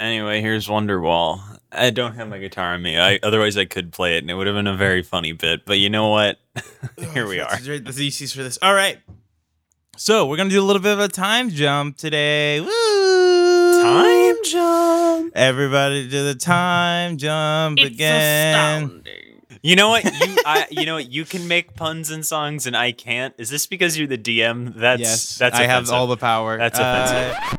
Anyway, 0.00 0.40
here's 0.40 0.66
Wonderwall. 0.66 1.40
I 1.70 1.90
don't 1.90 2.14
have 2.14 2.28
my 2.28 2.38
guitar 2.38 2.74
on 2.74 2.82
me. 2.82 2.98
I, 2.98 3.20
otherwise, 3.22 3.56
I 3.56 3.64
could 3.66 3.92
play 3.92 4.16
it, 4.16 4.24
and 4.24 4.30
it 4.30 4.34
would 4.34 4.46
have 4.46 4.56
been 4.56 4.66
a 4.66 4.76
very 4.76 5.02
funny 5.02 5.32
bit. 5.32 5.64
But 5.66 5.78
you 5.78 5.88
know 5.90 6.08
what? 6.08 6.38
Here 7.12 7.28
we 7.28 7.38
are. 7.38 7.56
The 7.58 7.92
thesis 7.92 8.32
for 8.32 8.42
this. 8.42 8.58
All 8.62 8.74
right. 8.74 8.98
So 9.96 10.26
we're 10.26 10.38
gonna 10.38 10.48
do 10.50 10.60
a 10.60 10.64
little 10.64 10.80
bit 10.82 10.92
of 10.94 11.00
a 11.00 11.08
time 11.08 11.50
jump 11.50 11.98
today. 11.98 12.60
Woo! 12.60 13.82
Time 13.82 14.36
jump. 14.44 15.32
Everybody 15.36 16.08
do 16.08 16.24
the 16.24 16.34
time 16.34 17.18
jump 17.18 17.78
It's 17.78 17.90
again. 17.94 18.84
astounding. 18.84 19.14
You 19.62 19.76
know 19.76 19.90
what? 19.90 20.04
You, 20.04 20.10
I, 20.46 20.66
you 20.70 20.86
know 20.86 20.94
what? 20.94 21.10
You 21.12 21.26
can 21.26 21.46
make 21.46 21.74
puns 21.74 22.10
in 22.10 22.22
songs, 22.22 22.66
and 22.66 22.74
I 22.74 22.92
can't. 22.92 23.34
Is 23.36 23.50
this 23.50 23.66
because 23.66 23.98
you're 23.98 24.08
the 24.08 24.16
DM? 24.16 24.74
That's 24.74 25.00
yes, 25.02 25.38
that's. 25.38 25.58
I 25.58 25.64
have 25.64 25.90
all 25.90 26.06
the 26.06 26.16
power. 26.16 26.56
That's 26.56 26.78
Uh, 26.78 27.34
offensive. 27.36 27.58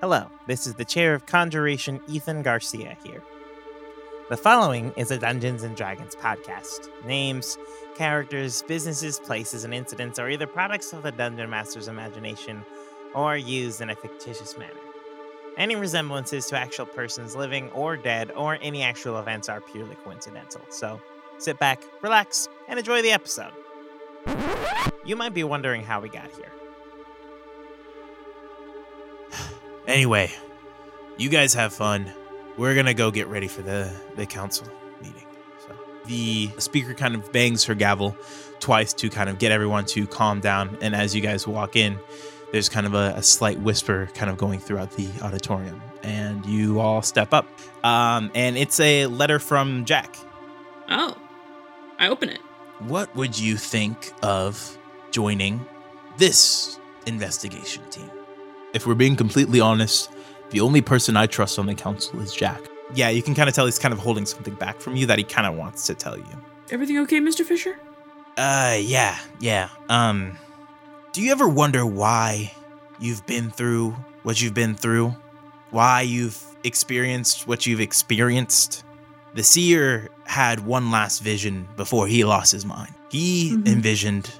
Hello, 0.00 0.30
this 0.46 0.68
is 0.68 0.74
the 0.74 0.84
Chair 0.84 1.12
of 1.12 1.26
Conjuration, 1.26 2.00
Ethan 2.06 2.42
Garcia 2.42 2.96
here. 3.02 3.20
The 4.30 4.36
following 4.36 4.92
is 4.96 5.10
a 5.10 5.18
Dungeons 5.18 5.64
and 5.64 5.74
Dragons 5.74 6.14
podcast. 6.14 6.88
Names, 7.04 7.58
characters, 7.96 8.62
businesses, 8.62 9.18
places, 9.18 9.64
and 9.64 9.74
incidents 9.74 10.20
are 10.20 10.30
either 10.30 10.46
products 10.46 10.92
of 10.92 11.02
the 11.02 11.10
Dungeon 11.10 11.50
Master's 11.50 11.88
imagination 11.88 12.64
or 13.12 13.36
used 13.36 13.80
in 13.80 13.90
a 13.90 13.96
fictitious 13.96 14.56
manner. 14.56 14.70
Any 15.56 15.74
resemblances 15.74 16.46
to 16.46 16.56
actual 16.56 16.86
persons 16.86 17.34
living 17.34 17.68
or 17.72 17.96
dead 17.96 18.30
or 18.36 18.56
any 18.62 18.84
actual 18.84 19.18
events 19.18 19.48
are 19.48 19.60
purely 19.60 19.96
coincidental. 19.96 20.60
So 20.68 21.00
sit 21.38 21.58
back, 21.58 21.82
relax, 22.02 22.48
and 22.68 22.78
enjoy 22.78 23.02
the 23.02 23.10
episode. 23.10 23.52
You 25.04 25.16
might 25.16 25.34
be 25.34 25.42
wondering 25.42 25.82
how 25.82 26.00
we 26.00 26.08
got 26.08 26.30
here. 26.36 26.52
Anyway, 29.88 30.30
you 31.16 31.30
guys 31.30 31.54
have 31.54 31.72
fun. 31.72 32.12
We're 32.58 32.74
gonna 32.74 32.94
go 32.94 33.10
get 33.10 33.26
ready 33.28 33.48
for 33.48 33.62
the 33.62 33.90
the 34.16 34.26
council 34.26 34.66
meeting. 35.00 35.24
So 35.66 35.74
the 36.04 36.50
speaker 36.58 36.92
kind 36.92 37.14
of 37.14 37.32
bangs 37.32 37.64
her 37.64 37.74
gavel 37.74 38.14
twice 38.60 38.92
to 38.92 39.08
kind 39.08 39.30
of 39.30 39.38
get 39.38 39.50
everyone 39.50 39.86
to 39.86 40.06
calm 40.06 40.40
down. 40.40 40.76
And 40.82 40.94
as 40.94 41.14
you 41.14 41.22
guys 41.22 41.46
walk 41.46 41.74
in, 41.74 41.98
there's 42.52 42.68
kind 42.68 42.86
of 42.86 42.92
a, 42.92 43.14
a 43.16 43.22
slight 43.22 43.58
whisper 43.60 44.10
kind 44.12 44.30
of 44.30 44.36
going 44.36 44.60
throughout 44.60 44.92
the 44.92 45.08
auditorium, 45.22 45.80
and 46.02 46.44
you 46.44 46.80
all 46.80 47.00
step 47.00 47.32
up. 47.32 47.46
Um, 47.82 48.30
and 48.34 48.58
it's 48.58 48.78
a 48.80 49.06
letter 49.06 49.38
from 49.38 49.86
Jack. 49.86 50.16
Oh, 50.90 51.16
I 51.98 52.08
open 52.08 52.28
it. 52.28 52.40
What 52.80 53.14
would 53.16 53.38
you 53.38 53.56
think 53.56 54.12
of 54.22 54.78
joining 55.12 55.64
this 56.18 56.78
investigation 57.06 57.82
team? 57.90 58.10
If 58.78 58.86
we're 58.86 58.94
being 58.94 59.16
completely 59.16 59.58
honest, 59.60 60.08
the 60.50 60.60
only 60.60 60.80
person 60.82 61.16
I 61.16 61.26
trust 61.26 61.58
on 61.58 61.66
the 61.66 61.74
council 61.74 62.20
is 62.20 62.32
Jack. 62.32 62.60
Yeah, 62.94 63.08
you 63.08 63.24
can 63.24 63.34
kind 63.34 63.48
of 63.48 63.54
tell 63.56 63.64
he's 63.64 63.76
kind 63.76 63.92
of 63.92 63.98
holding 63.98 64.24
something 64.24 64.54
back 64.54 64.80
from 64.80 64.94
you 64.94 65.04
that 65.06 65.18
he 65.18 65.24
kind 65.24 65.48
of 65.48 65.56
wants 65.56 65.84
to 65.88 65.94
tell 65.96 66.16
you. 66.16 66.24
Everything 66.70 66.96
okay, 66.98 67.18
Mr. 67.18 67.44
Fisher? 67.44 67.76
Uh, 68.36 68.78
yeah, 68.80 69.18
yeah. 69.40 69.68
Um, 69.88 70.38
do 71.12 71.20
you 71.22 71.32
ever 71.32 71.48
wonder 71.48 71.84
why 71.84 72.52
you've 73.00 73.26
been 73.26 73.50
through 73.50 73.96
what 74.22 74.40
you've 74.40 74.54
been 74.54 74.76
through? 74.76 75.12
Why 75.72 76.02
you've 76.02 76.40
experienced 76.62 77.48
what 77.48 77.66
you've 77.66 77.80
experienced? 77.80 78.84
The 79.34 79.42
seer 79.42 80.08
had 80.24 80.64
one 80.64 80.92
last 80.92 81.18
vision 81.18 81.66
before 81.76 82.06
he 82.06 82.22
lost 82.22 82.52
his 82.52 82.64
mind. 82.64 82.94
He 83.10 83.54
Mhm. 83.56 83.66
envisioned 83.66 84.30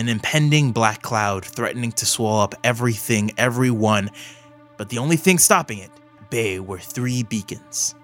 an 0.00 0.08
impending 0.08 0.72
black 0.72 1.02
cloud 1.02 1.44
threatening 1.44 1.92
to 1.92 2.06
swallow 2.06 2.42
up 2.42 2.54
everything, 2.64 3.30
everyone, 3.36 4.10
but 4.78 4.88
the 4.88 4.96
only 4.96 5.16
thing 5.16 5.38
stopping 5.38 5.78
it, 5.78 5.90
Bay, 6.30 6.58
were 6.58 6.78
three 6.78 7.22
beacons 7.22 7.94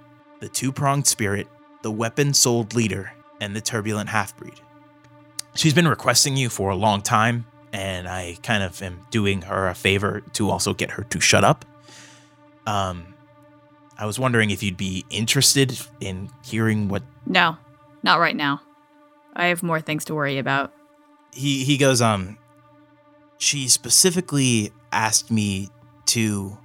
the 0.41 0.48
two 0.50 0.70
pronged 0.70 1.06
spirit, 1.06 1.48
the 1.80 1.91
weapon 1.91 2.34
souled 2.34 2.75
leader, 2.75 3.11
and 3.41 3.56
the 3.56 3.61
turbulent 3.62 4.11
half 4.11 4.36
breed. 4.36 4.61
She's 5.54 5.72
been 5.72 5.88
requesting 5.88 6.37
you 6.37 6.50
for 6.50 6.69
a 6.69 6.76
long 6.76 7.00
time, 7.00 7.47
and 7.72 8.06
I 8.06 8.37
kind 8.43 8.62
of 8.62 8.82
am 8.82 9.06
doing 9.10 9.41
her 9.43 9.66
a 9.69 9.75
favor 9.75 10.20
to 10.34 10.50
also 10.50 10.75
get 10.75 10.91
her 10.91 11.04
to 11.04 11.20
shut 11.20 11.43
up. 11.43 11.65
Um, 12.66 13.15
I 13.97 14.04
was 14.04 14.19
wondering 14.19 14.50
if 14.50 14.62
you'd 14.62 14.76
be 14.76 15.06
interested 15.09 15.81
in 16.00 16.28
hearing 16.44 16.88
what 16.88 17.03
No, 17.25 17.56
not 18.03 18.20
right 18.20 18.37
now. 18.37 18.60
I 19.34 19.47
have 19.47 19.62
more 19.62 19.81
things 19.81 20.04
to 20.06 20.15
worry 20.15 20.37
about. 20.37 20.75
He 21.36 21.64
he 21.64 21.76
goes. 21.76 22.00
Um, 22.00 22.38
she 23.38 23.69
specifically 23.69 24.72
asked 24.92 25.30
me 25.30 25.69
to 26.06 26.56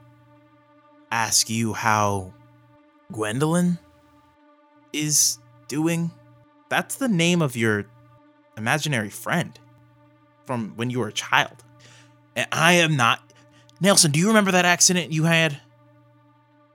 ask 1.12 1.50
you 1.50 1.74
how 1.74 2.34
Gwendolyn 3.12 3.78
is 4.94 5.38
doing. 5.68 6.12
That's 6.70 6.96
the 6.96 7.10
name 7.10 7.42
of 7.42 7.56
your 7.58 7.86
imaginary 8.58 9.10
friend 9.10 9.60
from 10.46 10.74
when 10.76 10.90
you 10.90 11.00
were 11.00 11.10
a 11.10 11.14
child. 11.14 11.64
And 12.36 12.48
I 12.52 12.74
am 12.74 12.96
not. 12.96 13.20
Nelson, 13.82 14.12
do 14.12 14.20
you 14.20 14.28
remember 14.28 14.52
that 14.52 14.64
accident 14.64 15.12
you 15.12 15.24
had? 15.24 15.60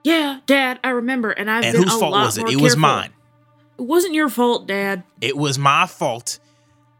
Yeah, 0.05 0.41
Dad, 0.47 0.79
I 0.85 0.91
remember, 0.91 1.31
and 1.31 1.51
I've 1.51 1.65
and 1.65 1.73
been 1.73 1.83
whose 1.85 1.95
a 1.95 1.99
fault 1.99 2.13
lot 2.13 2.27
was 2.27 2.39
it? 2.39 2.43
more 2.43 2.51
It 2.53 2.57
was 2.57 2.75
careful. 2.75 2.81
mine. 2.81 3.13
It 3.79 3.83
wasn't 3.83 4.15
your 4.15 4.29
fault, 4.29 4.67
Dad. 4.69 5.03
It 5.21 5.37
was 5.37 5.59
my 5.59 5.87
fault, 5.87 6.39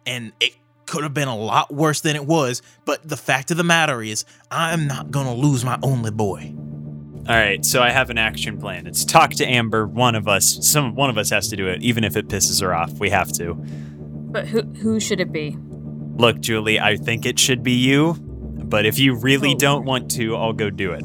and 0.07 0.33
it 0.41 0.55
could 0.87 1.03
have 1.03 1.13
been 1.15 1.29
a 1.29 1.37
lot 1.37 1.73
worse 1.73 2.01
than 2.01 2.17
it 2.17 2.25
was. 2.27 2.63
But 2.85 3.07
the 3.09 3.17
fact 3.17 3.51
of 3.51 3.57
the 3.57 3.65
matter 3.65 4.03
is, 4.03 4.25
I'm 4.51 4.87
not 4.87 5.11
gonna 5.11 5.35
lose 5.35 5.65
my 5.65 5.79
only 5.83 6.11
boy. 6.11 6.55
All 7.29 7.35
right, 7.35 7.65
so 7.65 7.83
I 7.83 7.91
have 7.91 8.09
an 8.11 8.19
action 8.19 8.57
plan. 8.59 8.87
It's 8.87 9.05
talk 9.05 9.31
to 9.35 9.45
Amber. 9.47 9.87
One 9.87 10.15
of 10.15 10.29
us, 10.29 10.59
some 10.65 10.95
one 10.95 11.11
of 11.11 11.19
us 11.19 11.31
has 11.31 11.49
to 11.49 11.57
do 11.57 11.67
it, 11.67 11.83
even 11.83 12.05
if 12.05 12.17
it 12.17 12.29
pisses 12.29 12.61
her 12.63 12.73
off. 12.73 12.93
We 13.01 13.11
have 13.11 13.33
to. 13.33 13.55
But 13.55 14.47
who 14.47 14.63
who 14.63 15.01
should 15.01 15.21
it 15.21 15.33
be? 15.33 15.57
Look, 16.17 16.41
Julie, 16.41 16.79
I 16.81 16.97
think 16.97 17.27
it 17.27 17.39
should 17.39 17.63
be 17.65 17.73
you, 17.73 18.15
but 18.21 18.87
if 18.87 18.99
you 18.99 19.15
really 19.17 19.55
Oh. 19.55 19.59
don't 19.59 19.85
want 19.85 20.11
to, 20.13 20.37
I'll 20.37 20.53
go 20.53 20.71
do 20.71 20.93
it. 20.93 21.05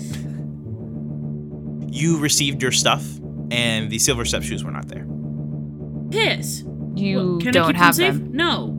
You 1.94 2.20
received 2.20 2.62
your 2.62 2.72
stuff, 2.72 3.04
and 3.52 3.90
the 3.90 4.00
silver 4.00 4.24
step 4.26 4.44
shoes 4.44 4.64
were 4.64 4.72
not 4.72 4.88
there. 4.88 5.06
Piss. 6.12 6.64
You 6.96 7.34
What, 7.34 7.44
can 7.44 7.54
don't 7.54 7.68
keep 7.68 7.76
have 7.78 7.96
them 7.98 8.14
safe? 8.14 8.24
them. 8.24 8.32
No. 8.36 8.78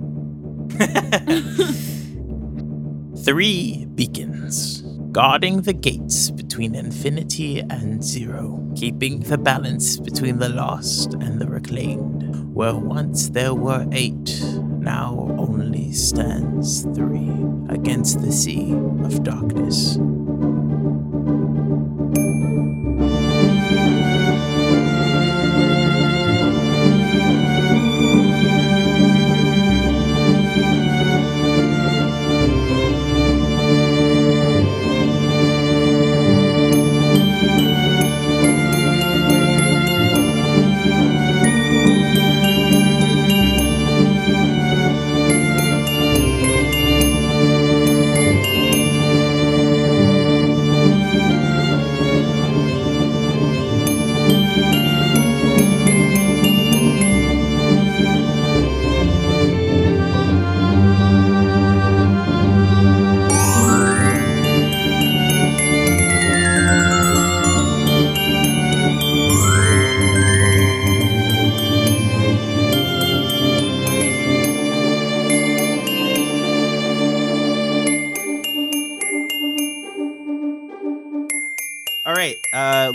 Three 3.24 3.84
beacons 3.94 4.82
guarding 5.12 5.62
the 5.62 5.74
gates 5.74 6.30
between 6.30 6.74
infinity 6.74 7.60
and 7.60 8.02
zero, 8.02 8.66
keeping 8.74 9.20
the 9.20 9.36
balance 9.36 9.98
between 9.98 10.38
the 10.38 10.48
lost 10.48 11.12
and 11.14 11.38
the 11.38 11.46
reclaimed. 11.46 12.22
Where 12.54 12.74
once 12.74 13.28
there 13.28 13.54
were 13.54 13.86
eight, 13.92 14.42
now 14.78 15.34
only 15.38 15.92
stands 15.92 16.82
three 16.94 17.30
against 17.68 18.22
the 18.22 18.32
sea 18.32 18.72
of 18.72 19.22
darkness. 19.22 19.98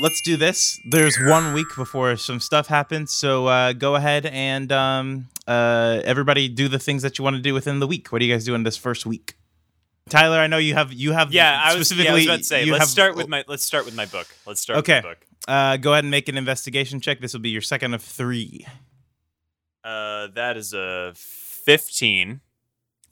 Let's 0.07 0.21
do 0.21 0.37
this. 0.37 0.79
There's 0.89 1.17
one 1.19 1.53
week 1.53 1.67
before 1.75 2.15
some 2.15 2.39
stuff 2.39 2.67
happens, 2.67 3.13
so 3.13 3.47
uh, 3.47 3.73
go 3.73 3.95
ahead 3.95 4.25
and 4.25 4.71
um, 4.71 5.27
uh, 5.47 6.01
everybody 6.05 6.47
do 6.47 6.67
the 6.69 6.79
things 6.79 7.01
that 7.03 7.17
you 7.17 7.23
want 7.23 7.35
to 7.35 7.41
do 7.41 7.53
within 7.53 7.79
the 7.79 7.87
week. 7.87 8.11
What 8.11 8.21
are 8.21 8.25
you 8.25 8.33
guys 8.33 8.45
doing 8.45 8.63
this 8.63 8.77
first 8.77 9.05
week? 9.05 9.35
Tyler, 10.09 10.37
I 10.37 10.47
know 10.47 10.57
you 10.57 10.73
have 10.75 10.93
you 10.93 11.11
have 11.11 11.33
Yeah, 11.33 11.59
I 11.61 11.75
was, 11.75 11.87
specifically. 11.89 12.05
yeah, 12.05 12.11
I 12.11 12.15
was 12.15 12.25
about 12.25 12.37
to 12.37 12.43
say. 12.45 12.63
you 12.63 12.71
Let's 12.71 12.83
have- 12.83 12.89
start 12.89 13.15
with 13.17 13.27
my. 13.27 13.43
Let's 13.47 13.65
start 13.65 13.83
with 13.83 13.95
my 13.95 14.05
book. 14.05 14.27
Let's 14.45 14.61
start 14.61 14.79
Okay. 14.79 14.95
with 14.99 15.03
my 15.03 15.09
book. 15.09 15.23
Uh, 15.47 15.77
go 15.77 15.91
ahead 15.91 16.05
and 16.05 16.11
make 16.11 16.29
an 16.29 16.37
investigation 16.37 17.01
check. 17.01 17.19
This 17.19 17.33
will 17.33 17.41
be 17.41 17.49
your 17.49 17.61
second 17.61 17.93
of 17.93 18.01
three. 18.01 18.65
Uh, 19.83 20.27
that 20.35 20.55
is 20.55 20.73
a 20.73 21.11
fifteen. 21.15 22.39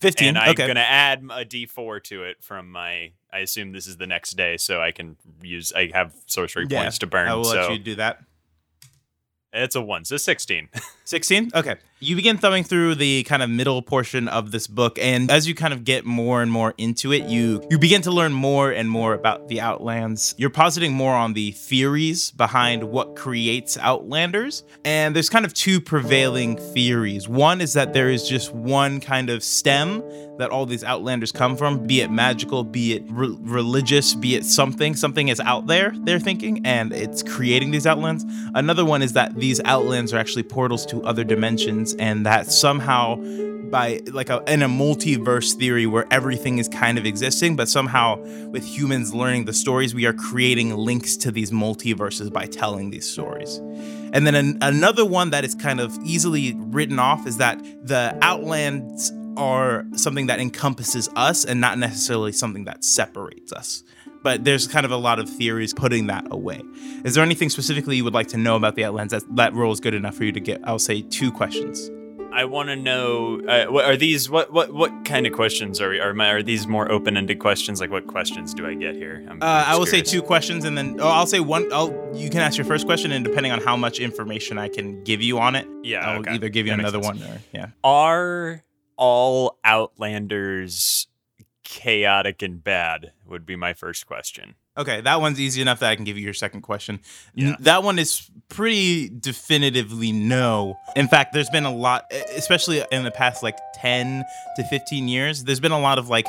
Fifteen. 0.05 0.29
And 0.29 0.37
I'm 0.37 0.49
okay. 0.51 0.67
gonna 0.67 0.79
add 0.81 1.23
a 1.31 1.45
D4 1.45 2.03
to 2.05 2.23
it 2.23 2.37
from 2.41 2.71
my. 2.71 3.11
I 3.33 3.39
assume 3.39 3.71
this 3.71 3.87
is 3.87 3.97
the 3.97 4.07
next 4.07 4.31
day, 4.37 4.57
so 4.57 4.81
I 4.81 4.91
can 4.91 5.17
use. 5.41 5.73
I 5.75 5.89
have 5.93 6.13
sorcery 6.25 6.67
Yeah, 6.69 6.83
points 6.83 6.99
to 6.99 7.07
burn. 7.07 7.27
I 7.27 7.35
will 7.35 7.43
so 7.43 7.55
let 7.55 7.71
you 7.71 7.79
do 7.79 7.95
that. 7.95 8.19
it's 9.51 9.75
a 9.75 9.81
one, 9.81 10.05
so 10.05 10.17
sixteen. 10.17 10.69
16 11.05 11.51
okay 11.53 11.75
you 12.05 12.15
begin 12.15 12.37
thumbing 12.37 12.63
through 12.63 12.93
the 12.93 13.23
kind 13.23 13.41
of 13.41 13.49
middle 13.49 13.81
portion 13.81 14.27
of 14.27 14.51
this 14.51 14.67
book 14.67 14.99
and 14.99 15.31
as 15.31 15.47
you 15.47 15.55
kind 15.55 15.73
of 15.73 15.83
get 15.83 16.05
more 16.05 16.43
and 16.43 16.51
more 16.51 16.73
into 16.77 17.11
it 17.11 17.23
you 17.23 17.65
you 17.69 17.79
begin 17.79 18.01
to 18.03 18.11
learn 18.11 18.31
more 18.31 18.69
and 18.69 18.89
more 18.89 19.13
about 19.13 19.47
the 19.47 19.59
outlands. 19.59 20.35
You're 20.37 20.51
positing 20.51 20.93
more 20.93 21.13
on 21.13 21.33
the 21.33 21.51
theories 21.51 22.29
behind 22.31 22.83
what 22.83 23.15
creates 23.15 23.77
outlanders 23.77 24.63
and 24.83 25.15
there's 25.15 25.29
kind 25.29 25.45
of 25.45 25.53
two 25.53 25.81
prevailing 25.81 26.57
theories. 26.57 27.27
One 27.27 27.59
is 27.59 27.73
that 27.73 27.93
there 27.93 28.09
is 28.09 28.27
just 28.27 28.53
one 28.53 28.99
kind 28.99 29.31
of 29.31 29.43
stem 29.43 30.03
that 30.37 30.51
all 30.51 30.65
these 30.65 30.83
outlanders 30.83 31.31
come 31.31 31.55
from 31.55 31.87
be 31.87 32.01
it 32.01 32.11
magical 32.11 32.63
be 32.63 32.93
it 32.93 33.03
re- 33.09 33.35
religious 33.41 34.13
be 34.13 34.35
it 34.35 34.45
something. 34.45 34.95
Something 34.95 35.29
is 35.29 35.39
out 35.39 35.65
there 35.65 35.91
they're 36.03 36.19
thinking 36.19 36.65
and 36.65 36.93
it's 36.93 37.23
creating 37.23 37.71
these 37.71 37.87
outlands. 37.87 38.25
Another 38.53 38.85
one 38.85 39.01
is 39.01 39.13
that 39.13 39.35
these 39.35 39.59
outlands 39.65 40.13
are 40.13 40.17
actually 40.17 40.43
portals 40.43 40.85
to 40.87 41.03
other 41.03 41.23
dimensions 41.23 41.94
and 41.99 42.25
that 42.25 42.51
somehow 42.51 43.15
by 43.69 43.99
like 44.11 44.29
a, 44.29 44.43
in 44.47 44.61
a 44.61 44.69
multiverse 44.69 45.53
theory 45.53 45.85
where 45.85 46.05
everything 46.11 46.59
is 46.59 46.67
kind 46.67 46.97
of 46.97 47.05
existing 47.05 47.55
but 47.55 47.67
somehow 47.67 48.17
with 48.49 48.63
humans 48.63 49.13
learning 49.13 49.45
the 49.45 49.53
stories 49.53 49.93
we 49.93 50.05
are 50.05 50.13
creating 50.13 50.75
links 50.75 51.17
to 51.17 51.31
these 51.31 51.51
multiverses 51.51 52.31
by 52.31 52.45
telling 52.45 52.89
these 52.89 53.09
stories. 53.09 53.57
And 54.13 54.25
then 54.25 54.35
an, 54.35 54.57
another 54.61 55.03
one 55.03 55.31
that 55.31 55.43
is 55.43 55.55
kind 55.55 55.79
of 55.79 55.97
easily 56.05 56.53
written 56.57 56.99
off 56.99 57.27
is 57.27 57.37
that 57.37 57.59
the 57.85 58.17
outlands 58.21 59.11
are 59.35 59.85
something 59.95 60.27
that 60.27 60.39
encompasses 60.39 61.09
us 61.15 61.43
and 61.43 61.59
not 61.59 61.77
necessarily 61.77 62.31
something 62.31 62.65
that 62.65 62.83
separates 62.83 63.51
us 63.51 63.83
but 64.25 64.43
there's 64.43 64.67
kind 64.67 64.85
of 64.87 64.91
a 64.91 64.97
lot 64.97 65.19
of 65.19 65.29
theories 65.29 65.71
putting 65.71 66.07
that 66.07 66.25
away. 66.31 66.59
Is 67.03 67.13
there 67.13 67.23
anything 67.23 67.49
specifically 67.51 67.95
you 67.95 68.03
would 68.03 68.15
like 68.15 68.25
to 68.29 68.37
know 68.37 68.55
about 68.55 68.73
the 68.75 68.83
Outlands 68.83 69.11
that 69.11 69.23
that 69.35 69.53
role 69.53 69.71
is 69.71 69.79
good 69.79 69.93
enough 69.93 70.15
for 70.15 70.23
you 70.23 70.31
to 70.31 70.39
get? 70.39 70.59
I'll 70.63 70.79
say 70.79 71.03
two 71.03 71.31
questions. 71.31 71.91
I 72.33 72.43
want 72.45 72.67
to 72.69 72.75
know. 72.75 73.39
Uh, 73.47 73.67
what 73.67 73.85
are 73.85 73.95
these? 73.95 74.27
What 74.29 74.51
what 74.51 74.73
what 74.73 75.05
kind 75.05 75.27
of 75.27 75.33
questions 75.33 75.79
are 75.79 75.93
are 76.01 76.13
my, 76.15 76.31
are 76.31 76.41
these 76.41 76.65
more 76.67 76.91
open 76.91 77.15
ended 77.17 77.37
questions? 77.39 77.79
Like 77.79 77.91
what 77.91 78.07
questions 78.07 78.55
do 78.55 78.65
I 78.65 78.73
get 78.73 78.95
here? 78.95 79.23
I'm, 79.29 79.41
Uh, 79.41 79.45
I'm 79.45 79.65
I 79.67 79.75
will 79.75 79.85
just 79.85 79.91
say 79.91 80.01
two 80.01 80.23
questions, 80.23 80.65
and 80.65 80.75
then 80.75 80.97
oh, 80.99 81.07
I'll 81.07 81.27
say 81.27 81.39
one. 81.39 81.71
I'll 81.71 81.93
you 82.15 82.31
can 82.31 82.41
ask 82.41 82.57
your 82.57 82.65
first 82.65 82.87
question, 82.87 83.11
and 83.11 83.23
depending 83.23 83.51
on 83.51 83.61
how 83.61 83.77
much 83.77 83.99
information 83.99 84.57
I 84.57 84.69
can 84.69 85.03
give 85.03 85.21
you 85.21 85.37
on 85.37 85.55
it, 85.55 85.67
Yeah, 85.83 85.99
I'll 85.99 86.19
okay. 86.21 86.33
either 86.33 86.49
give 86.49 86.65
you 86.65 86.73
That 86.73 86.79
another 86.79 86.99
one 86.99 87.21
or 87.21 87.41
yeah. 87.53 87.67
Are 87.83 88.63
all 88.97 89.59
Outlanders 89.63 91.07
chaotic 91.63 92.41
and 92.41 92.61
bad? 92.63 93.11
Would 93.27 93.45
be 93.45 93.55
my 93.55 93.73
first 93.73 94.05
question. 94.05 94.55
Okay, 94.77 95.01
that 95.01 95.19
one's 95.19 95.39
easy 95.39 95.61
enough 95.61 95.79
that 95.79 95.89
I 95.89 95.95
can 95.95 96.05
give 96.05 96.17
you 96.17 96.23
your 96.23 96.33
second 96.33 96.61
question. 96.61 96.99
Yeah. 97.33 97.55
That 97.61 97.81
one 97.81 97.97
is 97.97 98.29
pretty 98.49 99.09
definitively 99.09 100.11
no. 100.11 100.75
In 100.95 101.07
fact, 101.07 101.33
there's 101.33 101.49
been 101.49 101.65
a 101.65 101.73
lot, 101.73 102.05
especially 102.35 102.83
in 102.91 103.03
the 103.03 103.11
past 103.11 103.41
like 103.41 103.57
10 103.75 104.23
to 104.57 104.63
15 104.65 105.07
years, 105.07 105.43
there's 105.43 105.59
been 105.59 105.71
a 105.71 105.79
lot 105.79 105.97
of 105.97 106.07
like 106.09 106.27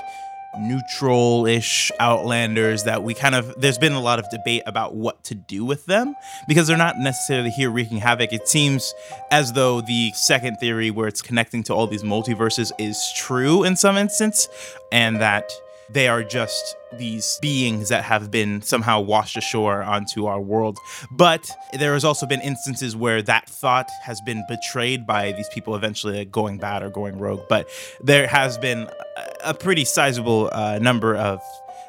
neutral 0.58 1.46
ish 1.46 1.92
outlanders 2.00 2.84
that 2.84 3.02
we 3.02 3.12
kind 3.12 3.34
of, 3.34 3.54
there's 3.60 3.78
been 3.78 3.92
a 3.92 4.00
lot 4.00 4.18
of 4.18 4.28
debate 4.30 4.62
about 4.64 4.94
what 4.94 5.22
to 5.24 5.34
do 5.34 5.64
with 5.64 5.84
them 5.86 6.14
because 6.48 6.66
they're 6.66 6.78
not 6.78 6.98
necessarily 6.98 7.50
here 7.50 7.70
wreaking 7.70 7.98
havoc. 7.98 8.32
It 8.32 8.48
seems 8.48 8.94
as 9.30 9.52
though 9.52 9.80
the 9.82 10.12
second 10.12 10.56
theory, 10.56 10.90
where 10.90 11.08
it's 11.08 11.20
connecting 11.20 11.62
to 11.64 11.74
all 11.74 11.86
these 11.86 12.02
multiverses, 12.02 12.72
is 12.78 13.12
true 13.16 13.64
in 13.64 13.76
some 13.76 13.96
instance, 13.96 14.48
and 14.90 15.20
that 15.20 15.52
they 15.90 16.08
are 16.08 16.22
just 16.22 16.74
these 16.98 17.38
beings 17.40 17.88
that 17.88 18.04
have 18.04 18.30
been 18.30 18.62
somehow 18.62 19.00
washed 19.00 19.36
ashore 19.36 19.82
onto 19.82 20.26
our 20.26 20.40
world. 20.40 20.78
But 21.10 21.50
there 21.72 21.94
has 21.94 22.04
also 22.04 22.26
been 22.26 22.40
instances 22.40 22.96
where 22.96 23.22
that 23.22 23.48
thought 23.48 23.88
has 24.02 24.20
been 24.20 24.44
betrayed 24.48 25.06
by 25.06 25.32
these 25.32 25.48
people 25.48 25.74
eventually 25.74 26.24
going 26.24 26.58
bad 26.58 26.82
or 26.82 26.90
going 26.90 27.18
rogue. 27.18 27.42
But 27.48 27.68
there 28.00 28.26
has 28.26 28.58
been 28.58 28.88
a, 29.16 29.50
a 29.50 29.54
pretty 29.54 29.84
sizable 29.84 30.50
uh, 30.52 30.78
number 30.78 31.14
of 31.16 31.40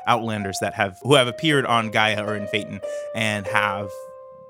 outlanders 0.07 0.57
that 0.59 0.73
have 0.73 0.97
who 1.03 1.15
have 1.15 1.27
appeared 1.27 1.65
on 1.65 1.91
Gaia 1.91 2.25
or 2.25 2.35
in 2.35 2.47
Phaeton 2.47 2.81
and 3.13 3.45
have 3.47 3.89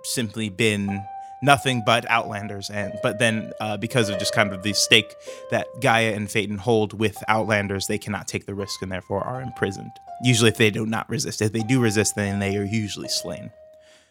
simply 0.04 0.50
been 0.50 1.04
nothing 1.44 1.84
but 1.86 2.10
outlanders 2.10 2.70
and 2.70 2.94
but 3.04 3.20
then 3.20 3.52
uh, 3.60 3.78
because 3.78 4.10
of 4.10 4.18
just 4.18 4.34
kind 4.34 4.52
of 4.54 4.64
the 4.64 4.74
stake 4.74 5.14
that 5.52 5.68
gaia 5.80 6.14
and 6.14 6.32
phaeton 6.32 6.58
hold 6.58 6.94
with 6.94 7.24
outlanders 7.28 7.88
they 7.88 7.98
cannot 7.98 8.28
take 8.28 8.46
the 8.46 8.56
risk 8.56 8.82
and 8.82 8.92
therefore 8.92 9.24
are 9.24 9.42
imprisoned 9.42 9.92
usually 10.24 10.50
if 10.50 10.58
they 10.58 10.72
do 10.72 10.86
not 10.86 11.08
resist 11.10 11.42
if 11.42 11.52
they 11.52 11.62
do 11.62 11.80
resist 11.80 12.16
then 12.16 12.40
they 12.40 12.58
are 12.58 12.64
usually 12.64 13.08
slain 13.08 13.52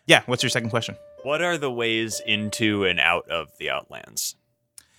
yeah 0.06 0.22
what's 0.26 0.42
your 0.42 0.50
second 0.50 0.70
question 0.70 0.96
What 1.26 1.42
are 1.42 1.58
the 1.58 1.72
ways 1.72 2.22
into 2.24 2.84
and 2.84 3.00
out 3.00 3.28
of 3.28 3.48
the 3.58 3.68
Outlands? 3.68 4.36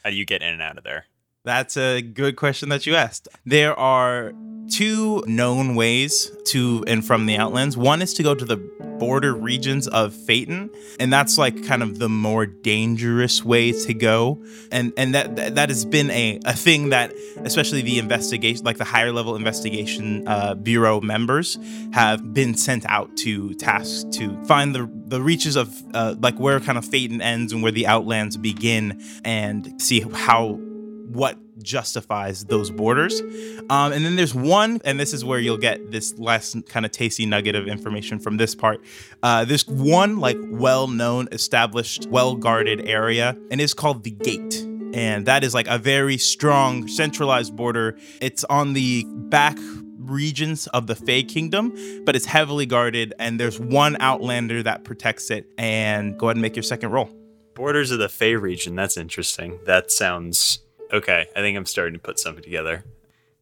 How 0.04 0.10
do 0.10 0.18
you 0.18 0.26
get 0.26 0.42
in 0.42 0.50
and 0.50 0.62
out 0.62 0.78
of 0.78 0.84
there? 0.84 1.06
That's 1.48 1.78
a 1.78 2.02
good 2.02 2.36
question 2.36 2.68
that 2.70 2.86
you 2.86 2.96
asked. 2.96 3.30
There 3.46 3.74
are 3.80 4.34
two 4.70 5.24
known 5.28 5.76
ways 5.76 6.30
to 6.48 6.84
and 6.88 7.06
from 7.06 7.26
the 7.26 7.38
Outlands. 7.38 7.78
One 7.78 8.02
is 8.02 8.14
to 8.16 8.24
go 8.24 8.36
to 8.36 8.44
the 8.44 8.58
border 9.00 9.34
regions 9.34 9.88
of 9.88 10.14
Phaeton, 10.14 10.70
and 11.00 11.14
that's 11.14 11.38
like 11.38 11.66
kind 11.66 11.84
of 11.84 12.00
the 12.00 12.10
more 12.10 12.46
dangerous 12.46 13.46
way 13.46 13.72
to 13.72 13.94
go. 13.94 14.44
And 14.74 14.92
and 14.98 15.16
that 15.16 15.56
that, 15.56 15.70
has 15.70 15.86
been 15.86 16.12
a, 16.12 16.38
a 16.44 16.52
thing 16.52 16.90
that 16.90 17.14
especially 17.46 17.82
the 17.82 17.98
investigation 17.98 18.66
like 18.66 18.76
the 18.76 18.84
higher 18.84 19.14
level 19.14 19.38
investigation 19.38 20.28
uh, 20.28 20.54
bureau 20.54 21.00
members 21.00 21.58
have 21.94 22.34
been 22.34 22.56
sent 22.56 22.86
out 22.88 23.16
to 23.20 23.54
tasks 23.54 24.04
to 24.18 24.38
find 24.48 24.76
the 24.76 24.92
the 25.06 25.22
reaches 25.22 25.56
of 25.56 25.74
uh, 25.94 26.14
like 26.20 26.38
where 26.40 26.60
kind 26.60 26.78
of 26.78 26.84
Phaeton 26.84 27.22
ends 27.22 27.54
and 27.54 27.64
where 27.64 27.72
the 27.72 27.88
Outlands 27.88 28.36
begin 28.36 29.02
and 29.24 29.82
see 29.82 30.02
how 30.02 30.60
what 31.08 31.38
justifies 31.64 32.46
those 32.46 32.70
borders. 32.70 33.22
Um, 33.70 33.92
and 33.92 34.06
then 34.06 34.16
there's 34.16 34.36
one, 34.36 34.80
and 34.86 35.00
this 35.00 35.14
is 35.14 35.26
where 35.26 35.40
you'll 35.40 35.58
get 35.58 35.92
this 35.92 36.18
last 36.18 36.56
kind 36.68 36.86
of 36.86 36.92
tasty 36.92 37.26
nugget 37.26 37.56
of 37.56 37.68
information 37.68 38.20
from 38.20 38.38
this 38.38 38.56
part. 38.56 38.82
Uh, 39.24 39.46
one 39.68 40.20
like 40.20 40.38
well-known, 40.50 41.28
established, 41.32 42.08
well-guarded 42.08 42.88
area, 42.88 43.36
and 43.52 43.60
it's 43.60 43.74
called 43.74 44.04
the 44.04 44.12
Gate. 44.12 44.64
And 44.94 45.26
that 45.26 45.44
is 45.44 45.54
like 45.54 45.68
a 45.68 45.78
very 45.78 46.18
strong, 46.18 46.88
centralized 46.88 47.56
border. 47.56 47.98
It's 48.22 48.44
on 48.46 48.74
the 48.74 49.06
back 49.08 49.58
regions 49.98 50.68
of 50.68 50.88
the 50.88 50.96
Fey 50.96 51.24
Kingdom, 51.24 51.74
but 52.06 52.16
it's 52.16 52.26
heavily 52.26 52.66
guarded, 52.66 53.14
and 53.20 53.40
there's 53.40 53.60
one 53.60 53.98
Outlander 54.00 54.64
that 54.64 54.84
protects 54.84 55.30
it. 55.30 55.46
And 55.58 56.18
go 56.18 56.28
ahead 56.28 56.38
and 56.38 56.42
make 56.42 56.56
your 56.56 56.64
second 56.64 56.92
roll. 56.92 57.10
Borders 57.54 57.92
of 57.92 58.00
the 58.00 58.08
Fey 58.08 58.36
region. 58.36 58.76
That's 58.76 58.98
interesting. 58.98 59.60
That 59.66 59.92
sounds 59.92 60.60
okay. 60.92 61.28
I 61.36 61.40
think 61.40 61.58
I'm 61.58 61.66
starting 61.66 61.94
to 61.94 62.00
put 62.00 62.20
something 62.20 62.44
together. 62.44 62.84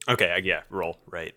Okay, 0.07 0.39
yeah, 0.43 0.61
roll 0.69 0.99
right. 1.07 1.33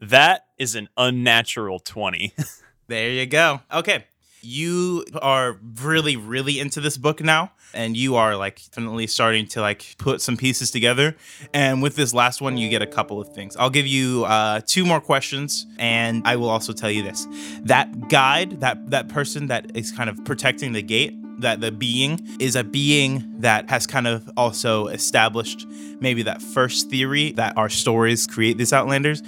That 0.00 0.46
is 0.58 0.74
an 0.74 0.88
unnatural 0.96 1.78
twenty. 1.78 2.34
There 2.88 3.10
you 3.10 3.26
go. 3.26 3.60
Okay. 3.72 4.04
You 4.42 5.04
are 5.20 5.58
really, 5.80 6.14
really 6.14 6.60
into 6.60 6.80
this 6.80 6.96
book 6.96 7.20
now, 7.20 7.50
and 7.74 7.96
you 7.96 8.14
are 8.14 8.36
like 8.36 8.60
definitely 8.70 9.08
starting 9.08 9.48
to 9.48 9.60
like 9.60 9.96
put 9.98 10.22
some 10.22 10.36
pieces 10.36 10.70
together. 10.70 11.16
And 11.52 11.82
with 11.82 11.96
this 11.96 12.14
last 12.14 12.40
one, 12.40 12.56
you 12.56 12.68
get 12.68 12.80
a 12.80 12.86
couple 12.86 13.20
of 13.20 13.34
things. 13.34 13.56
I'll 13.56 13.70
give 13.70 13.88
you 13.88 14.24
uh, 14.24 14.60
two 14.64 14.84
more 14.84 15.00
questions, 15.00 15.66
and 15.78 16.22
I 16.24 16.36
will 16.36 16.48
also 16.48 16.72
tell 16.72 16.90
you 16.92 17.02
this: 17.02 17.26
that 17.62 18.08
guide, 18.08 18.60
that 18.60 18.90
that 18.90 19.08
person 19.08 19.48
that 19.48 19.76
is 19.76 19.90
kind 19.90 20.08
of 20.08 20.24
protecting 20.24 20.72
the 20.72 20.82
gate, 20.82 21.12
that 21.38 21.60
the 21.60 21.70
being 21.70 22.20
is 22.38 22.56
a 22.56 22.64
being 22.64 23.24
that 23.40 23.68
has 23.70 23.86
kind 23.86 24.06
of 24.06 24.28
also 24.36 24.86
established 24.88 25.66
maybe 26.00 26.22
that 26.22 26.40
first 26.40 26.90
theory 26.90 27.32
that 27.32 27.56
our 27.56 27.68
stories 27.68 28.26
create 28.26 28.58
these 28.58 28.72
outlanders, 28.72 29.22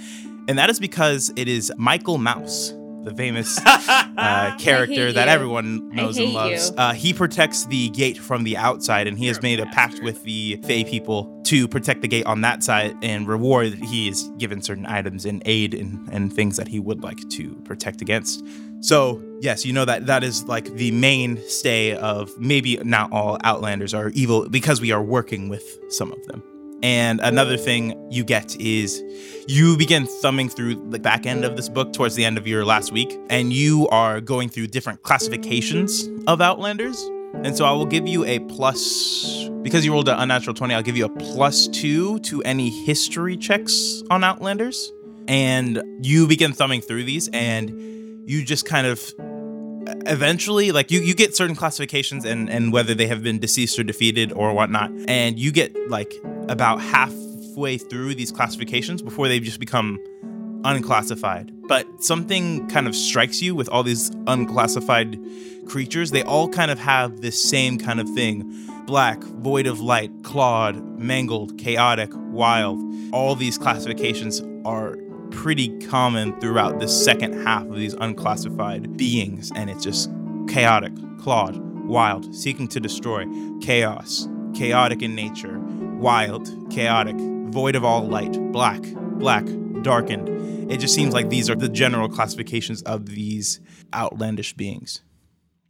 and 0.47 0.57
that 0.57 0.69
is 0.69 0.79
because 0.79 1.31
it 1.35 1.47
is 1.47 1.71
Michael 1.77 2.17
Mouse, 2.17 2.73
the 3.03 3.13
famous 3.15 3.59
uh, 3.65 4.55
character 4.57 5.11
that 5.11 5.25
you. 5.27 5.31
everyone 5.31 5.89
knows 5.89 6.17
and 6.17 6.33
loves. 6.33 6.71
Uh, 6.77 6.93
he 6.93 7.13
protects 7.13 7.65
the 7.65 7.89
gate 7.89 8.17
from 8.17 8.43
the 8.43 8.57
outside, 8.57 9.07
and 9.07 9.17
he 9.17 9.27
has 9.27 9.41
made 9.41 9.59
a 9.59 9.65
pact 9.67 10.01
with 10.01 10.23
the 10.23 10.57
Fey 10.63 10.83
people 10.83 11.39
to 11.45 11.67
protect 11.67 12.01
the 12.01 12.07
gate 12.07 12.25
on 12.25 12.41
that 12.41 12.63
side. 12.63 12.95
And 13.01 13.27
reward, 13.27 13.73
he 13.73 14.09
is 14.09 14.29
given 14.37 14.61
certain 14.61 14.85
items 14.85 15.25
and 15.25 15.41
aid 15.45 15.73
and, 15.73 16.07
and 16.11 16.33
things 16.33 16.57
that 16.57 16.67
he 16.67 16.79
would 16.79 17.03
like 17.03 17.27
to 17.29 17.55
protect 17.63 18.01
against. 18.01 18.43
So 18.81 19.21
yes, 19.41 19.65
you 19.65 19.73
know 19.73 19.85
that 19.85 20.05
that 20.05 20.23
is 20.23 20.43
like 20.45 20.73
the 20.75 20.91
mainstay 20.91 21.95
of 21.95 22.37
maybe 22.39 22.77
not 22.77 23.11
all 23.11 23.37
Outlanders 23.43 23.93
are 23.93 24.09
evil 24.09 24.47
because 24.49 24.81
we 24.81 24.91
are 24.91 25.03
working 25.03 25.49
with 25.49 25.79
some 25.89 26.11
of 26.11 26.25
them. 26.27 26.43
And 26.81 27.19
another 27.19 27.57
thing 27.57 28.09
you 28.09 28.23
get 28.23 28.55
is 28.57 29.03
you 29.49 29.75
begin 29.75 30.05
thumbing 30.05 30.47
through 30.47 30.75
the 30.91 30.99
back 30.99 31.25
end 31.25 31.43
of 31.43 31.57
this 31.57 31.67
book 31.67 31.91
towards 31.91 32.15
the 32.15 32.23
end 32.23 32.37
of 32.37 32.47
your 32.47 32.63
last 32.63 32.93
week, 32.93 33.19
and 33.29 33.51
you 33.51 33.89
are 33.89 34.21
going 34.21 34.47
through 34.47 34.67
different 34.67 35.03
classifications 35.03 36.07
of 36.25 36.39
Outlanders. 36.39 36.97
And 37.33 37.57
so 37.57 37.65
I 37.65 37.73
will 37.73 37.85
give 37.85 38.07
you 38.07 38.23
a 38.23 38.39
plus, 38.39 39.49
because 39.61 39.83
you 39.83 39.91
rolled 39.91 40.07
an 40.07 40.17
unnatural 40.19 40.53
20, 40.53 40.73
I'll 40.73 40.81
give 40.81 40.95
you 40.95 41.03
a 41.03 41.09
plus 41.09 41.67
two 41.67 42.19
to 42.19 42.41
any 42.43 42.69
history 42.85 43.35
checks 43.35 44.01
on 44.09 44.23
Outlanders. 44.23 44.93
And 45.27 45.83
you 46.01 46.27
begin 46.27 46.53
thumbing 46.53 46.79
through 46.79 47.03
these, 47.03 47.27
and 47.33 47.98
you 48.29 48.45
just 48.45 48.63
kind 48.63 48.85
of 48.85 49.01
eventually 50.05 50.71
like 50.71 50.91
you 50.91 50.99
you 51.01 51.15
get 51.15 51.35
certain 51.35 51.55
classifications 51.55 52.25
and 52.25 52.47
and 52.47 52.71
whether 52.71 52.93
they 52.93 53.07
have 53.07 53.23
been 53.23 53.39
deceased 53.39 53.79
or 53.79 53.83
defeated 53.83 54.31
or 54.33 54.53
whatnot 54.53 54.91
and 55.07 55.39
you 55.39 55.51
get 55.51 55.75
like 55.89 56.13
about 56.47 56.79
halfway 56.79 57.75
through 57.75 58.13
these 58.13 58.31
classifications 58.31 59.01
before 59.01 59.27
they 59.27 59.39
just 59.39 59.59
become 59.59 59.99
unclassified. 60.63 61.51
But 61.67 62.03
something 62.03 62.67
kind 62.67 62.87
of 62.87 62.95
strikes 62.95 63.41
you 63.41 63.55
with 63.55 63.67
all 63.69 63.81
these 63.81 64.11
unclassified 64.27 65.17
creatures 65.67 66.11
they 66.11 66.21
all 66.23 66.49
kind 66.49 66.69
of 66.69 66.77
have 66.77 67.21
this 67.21 67.43
same 67.43 67.79
kind 67.79 67.99
of 67.99 68.07
thing. 68.11 68.47
Black 68.85 69.23
void 69.23 69.65
of 69.65 69.79
light 69.79 70.11
clawed 70.21 70.75
mangled 70.99 71.57
chaotic 71.57 72.11
wild. 72.13 72.79
All 73.11 73.33
these 73.33 73.57
classifications 73.57 74.41
are 74.65 74.97
pretty 75.31 75.77
common 75.87 76.39
throughout 76.39 76.79
the 76.79 76.87
second 76.87 77.33
half 77.45 77.63
of 77.63 77.75
these 77.75 77.93
unclassified 77.93 78.97
beings, 78.97 79.51
and 79.55 79.69
it's 79.69 79.83
just 79.83 80.09
chaotic, 80.47 80.93
clawed, 81.19 81.57
wild, 81.87 82.33
seeking 82.33 82.67
to 82.69 82.79
destroy, 82.79 83.25
chaos, 83.61 84.27
chaotic 84.53 85.01
in 85.01 85.15
nature, 85.15 85.59
wild, 85.97 86.49
chaotic, 86.71 87.15
void 87.51 87.75
of 87.75 87.83
all 87.83 88.07
light, 88.07 88.33
black, 88.51 88.81
black, 88.93 89.45
darkened. 89.81 90.71
It 90.71 90.79
just 90.79 90.93
seems 90.93 91.13
like 91.13 91.29
these 91.29 91.49
are 91.49 91.55
the 91.55 91.69
general 91.69 92.07
classifications 92.07 92.81
of 92.83 93.07
these 93.07 93.59
outlandish 93.93 94.53
beings. 94.53 95.01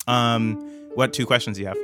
Um, 0.07 0.55
what 0.95 1.13
two 1.13 1.25
questions 1.25 1.57
do 1.57 1.61
you 1.61 1.67
have? 1.67 1.77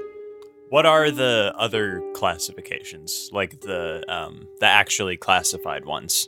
What 0.69 0.85
are 0.85 1.11
the 1.11 1.53
other 1.57 2.01
classifications, 2.13 3.29
like 3.31 3.61
the 3.61 4.03
um, 4.09 4.47
the 4.59 4.65
actually 4.65 5.15
classified 5.15 5.85
ones? 5.85 6.27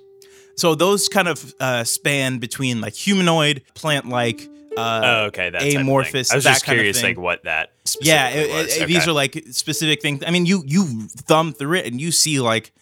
So 0.58 0.76
those 0.76 1.08
kind 1.08 1.28
of 1.28 1.54
uh, 1.60 1.84
span 1.84 2.40
between 2.40 2.82
like 2.82 2.94
humanoid, 2.96 3.62
plant-like, 3.76 4.50
uh, 4.76 5.02
oh, 5.04 5.26
okay, 5.28 5.50
that 5.52 5.60
type 5.60 5.68
of 5.68 5.72
thing. 5.74 5.82
amorphous, 5.82 6.32
I 6.32 6.36
was 6.36 6.44
that 6.44 6.54
just 6.54 6.66
curious, 6.66 7.02
like 7.02 7.18
what 7.18 7.44
that. 7.46 7.72
yeah, 8.02 8.28
specifically 8.30 8.52
it- 8.52 8.64
was. 8.66 8.78
it- 8.78 8.88
these 8.88 9.08
are 9.08 9.12
like 9.14 9.44
specific 9.52 10.02
things. 10.02 10.24
I 10.26 10.32
mean, 10.32 10.46
you 10.46 10.64
you 10.66 11.08
thumb 11.28 11.54
through 11.54 11.78
it 11.80 11.86
and 11.86 12.02
you 12.02 12.12
see 12.12 12.40
like 12.40 12.74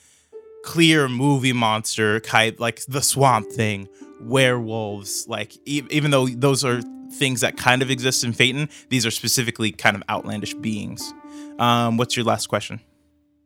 clear 0.63 1.07
movie 1.07 1.53
monster 1.53 2.19
type, 2.19 2.59
like 2.59 2.83
the 2.87 3.01
Swamp 3.01 3.51
Thing, 3.51 3.87
werewolves. 4.21 5.27
Like 5.27 5.55
e- 5.65 5.83
even 5.89 6.11
though 6.11 6.27
those 6.27 6.63
are 6.65 6.81
things 7.13 7.41
that 7.41 7.55
kind 7.57 7.81
of 7.81 7.89
exist 7.91 8.23
in 8.23 8.33
Phaeton, 8.33 8.69
these 8.89 9.05
are 9.05 9.11
specifically 9.11 9.71
kind 9.71 9.95
of 9.95 10.03
outlandish 10.09 10.53
beings. 10.55 11.13
Um, 11.59 11.97
what's 11.97 12.15
your 12.17 12.25
last 12.25 12.47
question? 12.47 12.79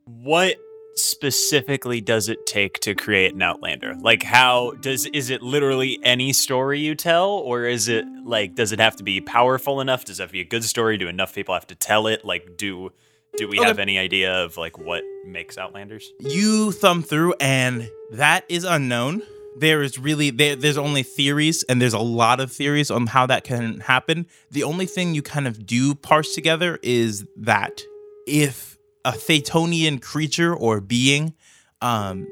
what 0.06 0.56
specifically 1.04 2.02
does 2.02 2.30
it 2.30 2.46
take 2.46 2.80
to 2.82 2.96
create 2.96 3.34
an 3.34 3.42
outlander? 3.42 3.96
Like 4.00 4.24
how 4.24 4.72
does 4.82 5.06
is 5.08 5.30
it 5.30 5.42
literally 5.42 6.00
any 6.04 6.34
story 6.34 6.80
you 6.80 6.96
tell 6.96 7.30
or 7.30 7.66
is 7.66 7.88
it 7.88 8.06
like 8.26 8.56
does 8.56 8.72
it 8.72 8.80
have 8.80 8.96
to 8.98 9.04
be 9.04 9.22
powerful 9.22 9.82
enough? 9.82 10.06
Does 10.06 10.20
it 10.20 10.24
have 10.24 10.30
to 10.30 10.34
be 10.34 10.42
a 10.42 10.46
good 10.46 10.64
story? 10.64 10.98
Do 10.98 11.08
enough 11.08 11.34
people 11.36 11.54
have 11.54 11.68
to 11.68 11.76
tell 11.76 12.08
it? 12.08 12.26
Like 12.26 12.58
do 12.58 12.92
do 13.38 13.48
we 13.48 13.60
Okay. 13.60 13.68
have 13.68 13.80
any 13.80 13.98
idea 14.00 14.44
of 14.44 14.58
like 14.58 14.78
what 14.78 15.04
makes 15.26 15.58
outlanders? 15.58 16.12
You 16.20 16.72
thumb 16.72 17.04
through 17.04 17.36
and 17.40 17.88
that 18.12 18.44
is 18.50 18.64
unknown. 18.64 19.22
There 19.58 19.82
is 19.84 20.00
really 20.00 20.30
there, 20.30 20.56
there's 20.56 20.78
only 20.78 21.04
theories 21.04 21.64
and 21.70 21.82
there's 21.82 21.94
a 21.94 22.00
lot 22.00 22.40
of 22.40 22.52
theories 22.52 22.90
on 22.90 23.08
how 23.08 23.26
that 23.28 23.44
can 23.44 23.82
happen. 23.82 24.26
The 24.52 24.64
only 24.64 24.86
thing 24.86 25.14
you 25.14 25.22
kind 25.22 25.48
of 25.48 25.66
do 25.66 25.94
parse 25.96 26.34
together 26.34 26.80
is 26.82 27.26
that. 27.36 27.82
If 28.26 28.78
a 29.06 29.12
Phaetonian 29.12 30.02
creature 30.02 30.54
or 30.54 30.82
being 30.82 31.34
um 31.82 32.28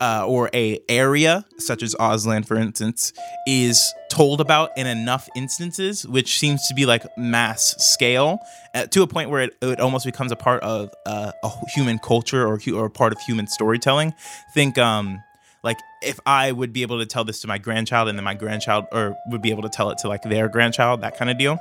uh, 0.00 0.24
or 0.26 0.50
a 0.54 0.78
area 0.88 1.44
such 1.58 1.82
as 1.82 1.94
Osland, 1.96 2.46
for 2.46 2.56
instance, 2.56 3.12
is 3.46 3.92
told 4.10 4.40
about 4.40 4.70
in 4.76 4.86
enough 4.86 5.28
instances, 5.34 6.06
which 6.06 6.38
seems 6.38 6.66
to 6.68 6.74
be 6.74 6.86
like 6.86 7.04
mass 7.16 7.74
scale, 7.78 8.38
uh, 8.74 8.86
to 8.86 9.02
a 9.02 9.06
point 9.06 9.30
where 9.30 9.42
it, 9.42 9.56
it 9.60 9.80
almost 9.80 10.06
becomes 10.06 10.32
a 10.32 10.36
part 10.36 10.62
of 10.62 10.90
uh, 11.06 11.32
a 11.42 11.50
human 11.74 11.98
culture 11.98 12.46
or 12.46 12.60
or 12.74 12.88
part 12.88 13.12
of 13.12 13.20
human 13.20 13.46
storytelling. 13.46 14.14
Think 14.54 14.78
um 14.78 15.22
like 15.62 15.78
if 16.02 16.18
I 16.26 16.52
would 16.52 16.72
be 16.72 16.82
able 16.82 16.98
to 16.98 17.06
tell 17.06 17.24
this 17.24 17.40
to 17.40 17.48
my 17.48 17.58
grandchild, 17.58 18.08
and 18.08 18.18
then 18.18 18.24
my 18.24 18.34
grandchild 18.34 18.86
or 18.92 19.16
would 19.26 19.42
be 19.42 19.50
able 19.50 19.62
to 19.62 19.68
tell 19.68 19.90
it 19.90 19.98
to 19.98 20.08
like 20.08 20.22
their 20.22 20.48
grandchild, 20.48 21.00
that 21.00 21.16
kind 21.16 21.30
of 21.30 21.38
deal, 21.38 21.58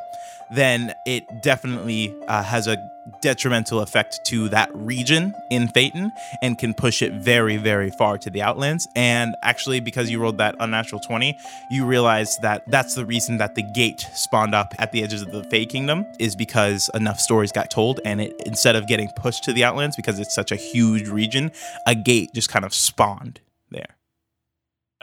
then 0.51 0.93
it 1.05 1.23
definitely 1.41 2.15
uh, 2.27 2.43
has 2.43 2.67
a 2.67 2.77
detrimental 3.21 3.79
effect 3.79 4.19
to 4.25 4.49
that 4.49 4.69
region 4.73 5.33
in 5.49 5.67
Phaeton 5.69 6.11
and 6.41 6.57
can 6.57 6.73
push 6.73 7.01
it 7.01 7.13
very, 7.13 7.57
very 7.57 7.89
far 7.91 8.17
to 8.17 8.29
the 8.29 8.41
Outlands. 8.41 8.87
And 8.95 9.35
actually, 9.43 9.79
because 9.79 10.09
you 10.09 10.19
rolled 10.19 10.37
that 10.37 10.55
unnatural 10.59 11.01
20, 11.01 11.37
you 11.71 11.85
realize 11.85 12.37
that 12.39 12.63
that's 12.67 12.95
the 12.95 13.05
reason 13.05 13.37
that 13.37 13.55
the 13.55 13.63
gate 13.73 14.01
spawned 14.13 14.53
up 14.53 14.73
at 14.77 14.91
the 14.91 15.03
edges 15.03 15.21
of 15.21 15.31
the 15.31 15.43
Fae 15.45 15.65
Kingdom 15.65 16.05
is 16.19 16.35
because 16.35 16.89
enough 16.93 17.19
stories 17.19 17.51
got 17.51 17.71
told, 17.71 17.99
and 18.05 18.21
it 18.21 18.41
instead 18.45 18.75
of 18.75 18.87
getting 18.87 19.09
pushed 19.15 19.43
to 19.45 19.53
the 19.53 19.63
Outlands 19.63 19.95
because 19.95 20.19
it's 20.19 20.35
such 20.35 20.51
a 20.51 20.55
huge 20.55 21.07
region, 21.07 21.51
a 21.85 21.95
gate 21.95 22.33
just 22.33 22.49
kind 22.49 22.65
of 22.65 22.73
spawned 22.73 23.39
there. 23.71 23.95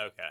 okay 0.01 0.31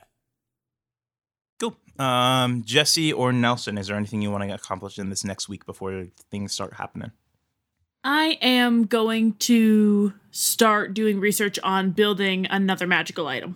Cool. 1.60 1.78
Um, 1.98 2.64
Jesse 2.66 3.14
or 3.14 3.32
Nelson, 3.32 3.78
is 3.78 3.88
there 3.88 3.96
anything 3.96 4.22
you 4.22 4.32
want 4.32 4.44
to 4.44 4.54
accomplish 4.54 4.98
in 5.00 5.10
this 5.10 5.24
next 5.24 5.48
week 5.48 5.66
before 5.66 6.08
things 6.30 6.52
start 6.52 6.74
happening? 6.74 7.12
I 8.04 8.38
am 8.42 8.86
going 8.86 9.34
to 9.36 10.14
start 10.32 10.94
doing 10.94 11.22
research 11.22 11.58
on 11.64 11.92
building 11.92 12.48
another 12.50 12.86
magical 12.86 13.28
item. 13.28 13.56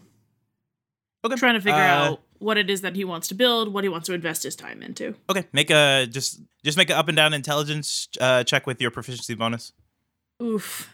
Okay. 1.26 1.36
Trying 1.36 1.56
to 1.56 1.60
figure 1.62 1.82
Uh, 1.82 2.10
out 2.12 2.22
what 2.40 2.58
it 2.58 2.70
is 2.70 2.80
that 2.82 2.96
he 2.96 3.04
wants 3.04 3.28
to 3.30 3.34
build, 3.36 3.74
what 3.74 3.84
he 3.84 3.90
wants 3.90 4.06
to 4.08 4.14
invest 4.14 4.44
his 4.44 4.56
time 4.56 4.82
into. 4.82 5.16
Okay, 5.30 5.46
make 5.52 5.70
a 5.70 6.08
just 6.10 6.40
just 6.64 6.78
make 6.78 6.90
an 6.90 6.96
up 6.96 7.10
and 7.10 7.18
down 7.18 7.34
intelligence 7.34 8.08
uh, 8.22 8.44
check 8.46 8.66
with 8.66 8.80
your 8.80 8.92
proficiency 8.92 9.34
bonus. 9.34 9.74
Oof. 10.42 10.94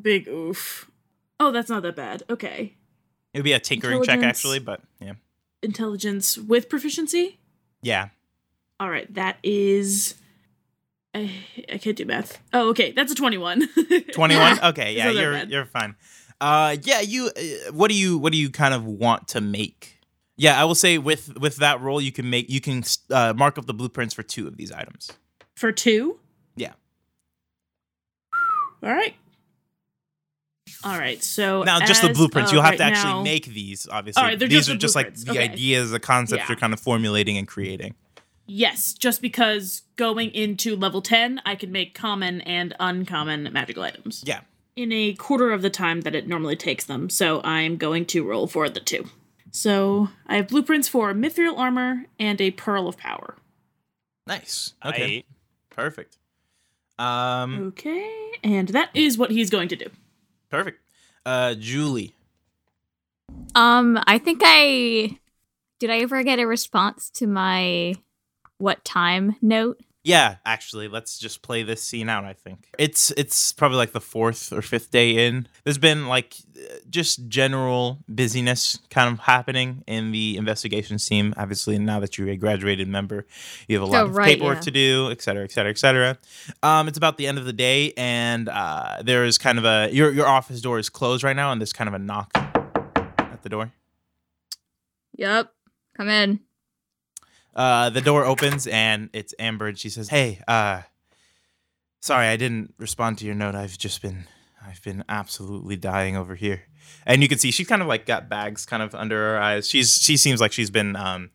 Big 0.00 0.28
oof. 0.28 0.90
Oh, 1.40 1.50
that's 1.50 1.70
not 1.70 1.82
that 1.84 1.96
bad. 1.96 2.24
Okay. 2.28 2.76
It 3.34 3.38
would 3.38 3.44
be 3.44 3.52
a 3.52 3.60
tinkering 3.60 4.02
check 4.04 4.20
actually, 4.22 4.58
but 4.58 4.80
yeah, 5.00 5.14
Intelligence 5.62 6.36
with 6.38 6.68
proficiency? 6.68 7.38
yeah. 7.82 8.08
All 8.80 8.90
right, 8.90 9.12
that 9.14 9.36
is. 9.44 10.16
I, 11.14 11.30
I 11.72 11.78
can't 11.78 11.96
do 11.96 12.04
math. 12.04 12.40
Oh, 12.52 12.70
okay, 12.70 12.90
that's 12.90 13.12
a 13.12 13.14
21. 13.14 13.68
Twenty 14.12 14.34
one. 14.34 14.58
Okay, 14.64 14.96
yeah, 14.96 15.10
you're 15.10 15.32
bad. 15.32 15.50
you're 15.50 15.66
fine. 15.66 15.94
Uh, 16.40 16.76
yeah, 16.82 17.00
you. 17.00 17.26
Uh, 17.36 17.72
what 17.72 17.88
do 17.90 17.94
you 17.96 18.18
what 18.18 18.32
do 18.32 18.38
you 18.38 18.50
kind 18.50 18.74
of 18.74 18.84
want 18.84 19.28
to 19.28 19.40
make? 19.40 20.00
Yeah, 20.36 20.60
I 20.60 20.64
will 20.64 20.74
say 20.74 20.98
with 20.98 21.38
with 21.38 21.56
that 21.58 21.80
roll, 21.80 22.00
you 22.00 22.10
can 22.10 22.28
make 22.28 22.50
you 22.50 22.60
can 22.60 22.82
uh, 23.10 23.32
mark 23.36 23.56
up 23.56 23.66
the 23.66 23.74
blueprints 23.74 24.14
for 24.14 24.24
two 24.24 24.48
of 24.48 24.56
these 24.56 24.72
items. 24.72 25.12
For 25.54 25.70
two? 25.70 26.18
Yeah. 26.56 26.72
All 28.82 28.90
right. 28.90 29.14
All 30.84 30.98
right, 30.98 31.22
so. 31.22 31.62
Now, 31.62 31.78
just 31.80 32.02
the 32.02 32.08
blueprints. 32.12 32.50
of 32.50 32.54
You'll 32.54 32.62
have 32.62 32.72
right 32.72 32.78
to 32.78 32.84
actually 32.84 33.12
now- 33.12 33.22
make 33.22 33.46
these. 33.46 33.86
Obviously, 33.90 34.20
All 34.22 34.28
right, 34.28 34.38
these 34.38 34.48
just 34.50 34.68
are 34.68 34.72
the 34.72 34.78
just 34.78 34.94
like 34.96 35.14
the 35.14 35.30
Okay. 35.32 35.44
ideas, 35.44 35.90
the 35.90 36.00
concepts 36.00 36.40
Yeah. 36.42 36.48
you're 36.48 36.56
kind 36.58 36.72
of 36.72 36.80
formulating 36.80 37.36
and 37.38 37.46
creating. 37.46 37.94
Yes, 38.46 38.92
just 38.92 39.22
because 39.22 39.82
going 39.96 40.30
into 40.34 40.74
level 40.76 41.00
10, 41.00 41.40
I 41.46 41.54
can 41.54 41.70
make 41.72 41.94
common 41.94 42.40
and 42.42 42.74
uncommon 42.80 43.48
magical 43.52 43.82
items 43.84 44.24
Yeah. 44.26 44.40
in 44.76 44.92
a 44.92 45.14
quarter 45.14 45.52
of 45.52 45.62
the 45.62 45.70
time 45.70 46.00
that 46.02 46.14
it 46.14 46.26
normally 46.26 46.56
takes 46.56 46.84
them. 46.84 47.08
So 47.08 47.40
I'm 47.44 47.76
going 47.76 48.04
to 48.06 48.24
roll 48.24 48.46
for 48.48 48.68
the 48.68 48.80
two. 48.80 49.08
So 49.52 50.08
I 50.26 50.36
have 50.36 50.48
blueprints 50.48 50.88
for 50.88 51.14
mithril 51.14 51.56
armor 51.56 52.06
and 52.18 52.40
a 52.40 52.50
pearl 52.50 52.88
of 52.88 52.96
power. 52.96 53.36
Nice. 54.26 54.74
Okay. 54.84 55.18
I- 55.18 55.24
Perfect. 55.74 56.18
Um. 56.98 57.68
Okay, 57.68 58.32
and 58.44 58.68
that 58.68 58.90
is 58.94 59.16
what 59.16 59.30
he's 59.30 59.48
going 59.50 59.68
to 59.68 59.76
do. 59.76 59.86
Perfect. 60.52 60.80
Uh, 61.24 61.54
Julie. 61.54 62.14
Um, 63.54 63.98
I 64.06 64.18
think 64.18 64.42
I 64.44 65.18
did. 65.80 65.88
I 65.88 66.00
ever 66.00 66.22
get 66.22 66.38
a 66.40 66.46
response 66.46 67.08
to 67.14 67.26
my 67.26 67.94
what 68.58 68.84
time 68.84 69.36
note? 69.40 69.80
Yeah, 70.04 70.36
actually, 70.44 70.88
let's 70.88 71.16
just 71.16 71.42
play 71.42 71.62
this 71.62 71.80
scene 71.80 72.08
out. 72.08 72.24
I 72.24 72.32
think 72.32 72.66
it's 72.76 73.12
it's 73.12 73.52
probably 73.52 73.76
like 73.78 73.92
the 73.92 74.00
fourth 74.00 74.52
or 74.52 74.60
fifth 74.60 74.90
day 74.90 75.28
in. 75.28 75.46
There's 75.62 75.78
been 75.78 76.08
like 76.08 76.34
just 76.90 77.28
general 77.28 78.02
busyness 78.08 78.80
kind 78.90 79.12
of 79.12 79.20
happening 79.20 79.84
in 79.86 80.10
the 80.10 80.36
investigations 80.38 81.06
team. 81.06 81.32
Obviously, 81.36 81.78
now 81.78 82.00
that 82.00 82.18
you're 82.18 82.28
a 82.30 82.36
graduated 82.36 82.88
member, 82.88 83.26
you 83.68 83.78
have 83.78 83.88
a 83.88 83.90
lot 83.92 84.02
Oh, 84.02 84.06
of 84.06 84.16
right, 84.16 84.26
paperwork 84.26 84.56
yeah. 84.56 84.60
to 84.62 84.70
do, 84.72 85.08
et 85.12 85.22
cetera, 85.22 85.44
et 85.44 85.52
cetera, 85.52 85.70
et 85.70 85.78
cetera. 85.78 86.18
Um, 86.64 86.88
it's 86.88 86.98
about 86.98 87.16
the 87.16 87.28
end 87.28 87.38
of 87.38 87.44
the 87.44 87.52
day, 87.52 87.92
and 87.96 88.48
uh, 88.48 89.02
there 89.04 89.24
is 89.24 89.38
kind 89.38 89.56
of 89.56 89.64
a 89.64 89.88
your 89.92 90.10
your 90.10 90.26
office 90.26 90.60
door 90.60 90.80
is 90.80 90.88
closed 90.88 91.22
right 91.22 91.36
now, 91.36 91.52
and 91.52 91.60
there's 91.60 91.72
kind 91.72 91.86
of 91.86 91.94
a 91.94 92.00
knock 92.00 92.28
at 92.34 93.40
the 93.44 93.48
door. 93.48 93.70
Yep. 95.16 95.52
Come 95.96 96.08
in. 96.08 96.40
Uh, 97.54 97.90
the 97.90 98.00
door 98.00 98.24
opens 98.24 98.66
and 98.66 99.10
it's 99.12 99.34
Amber, 99.38 99.68
and 99.68 99.78
she 99.78 99.88
says, 99.88 100.08
"Hey, 100.08 100.40
uh, 100.48 100.82
sorry, 102.00 102.26
I 102.26 102.36
didn't 102.36 102.74
respond 102.78 103.18
to 103.18 103.26
your 103.26 103.34
note. 103.34 103.54
I've 103.54 103.76
just 103.76 104.00
been, 104.00 104.26
I've 104.64 104.82
been 104.82 105.04
absolutely 105.08 105.76
dying 105.76 106.16
over 106.16 106.34
here." 106.34 106.62
And 107.06 107.22
you 107.22 107.28
can 107.28 107.38
see 107.38 107.50
she's 107.50 107.66
kind 107.66 107.82
of 107.82 107.88
like 107.88 108.06
got 108.06 108.28
bags 108.28 108.64
kind 108.64 108.82
of 108.82 108.94
under 108.94 109.16
her 109.16 109.38
eyes. 109.38 109.68
She's 109.68 109.96
she 110.00 110.16
seems 110.16 110.40
like 110.40 110.52
she's 110.52 110.70
been 110.70 110.96
um 110.96 111.30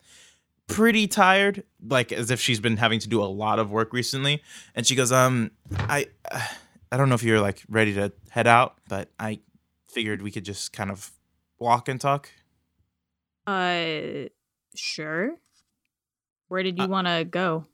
pretty 0.68 1.08
tired, 1.08 1.64
like 1.82 2.12
as 2.12 2.30
if 2.32 2.40
she's 2.40 2.60
been 2.60 2.78
having 2.78 3.00
to 3.00 3.08
do 3.08 3.22
a 3.22 3.26
lot 3.26 3.60
of 3.60 3.72
work 3.72 3.94
recently. 3.94 4.42
And 4.76 4.86
she 4.86 4.96
goes, 4.96 5.12
"Um, 5.12 5.52
I, 5.72 6.08
uh, 6.32 6.42
I 6.92 6.98
don't 6.98 7.10
know 7.10 7.16
if 7.16 7.24
you're 7.24 7.42
like 7.42 7.64
ready 7.70 7.94
to 7.96 8.12
head 8.30 8.48
out, 8.48 8.78
but 8.90 9.10
I 9.20 9.40
figured 9.88 10.22
we 10.22 10.32
could 10.32 10.46
just 10.46 10.74
kind 10.74 10.92
of 10.92 11.12
walk 11.60 11.88
and 11.88 12.00
talk." 12.00 12.30
Uh, 13.46 14.30
sure. 14.76 15.36
Where 16.48 16.64
did 16.64 16.78
you 16.78 16.86
Uh, 16.86 16.88
want 16.88 17.08
to 17.08 17.26
go? 17.26 17.66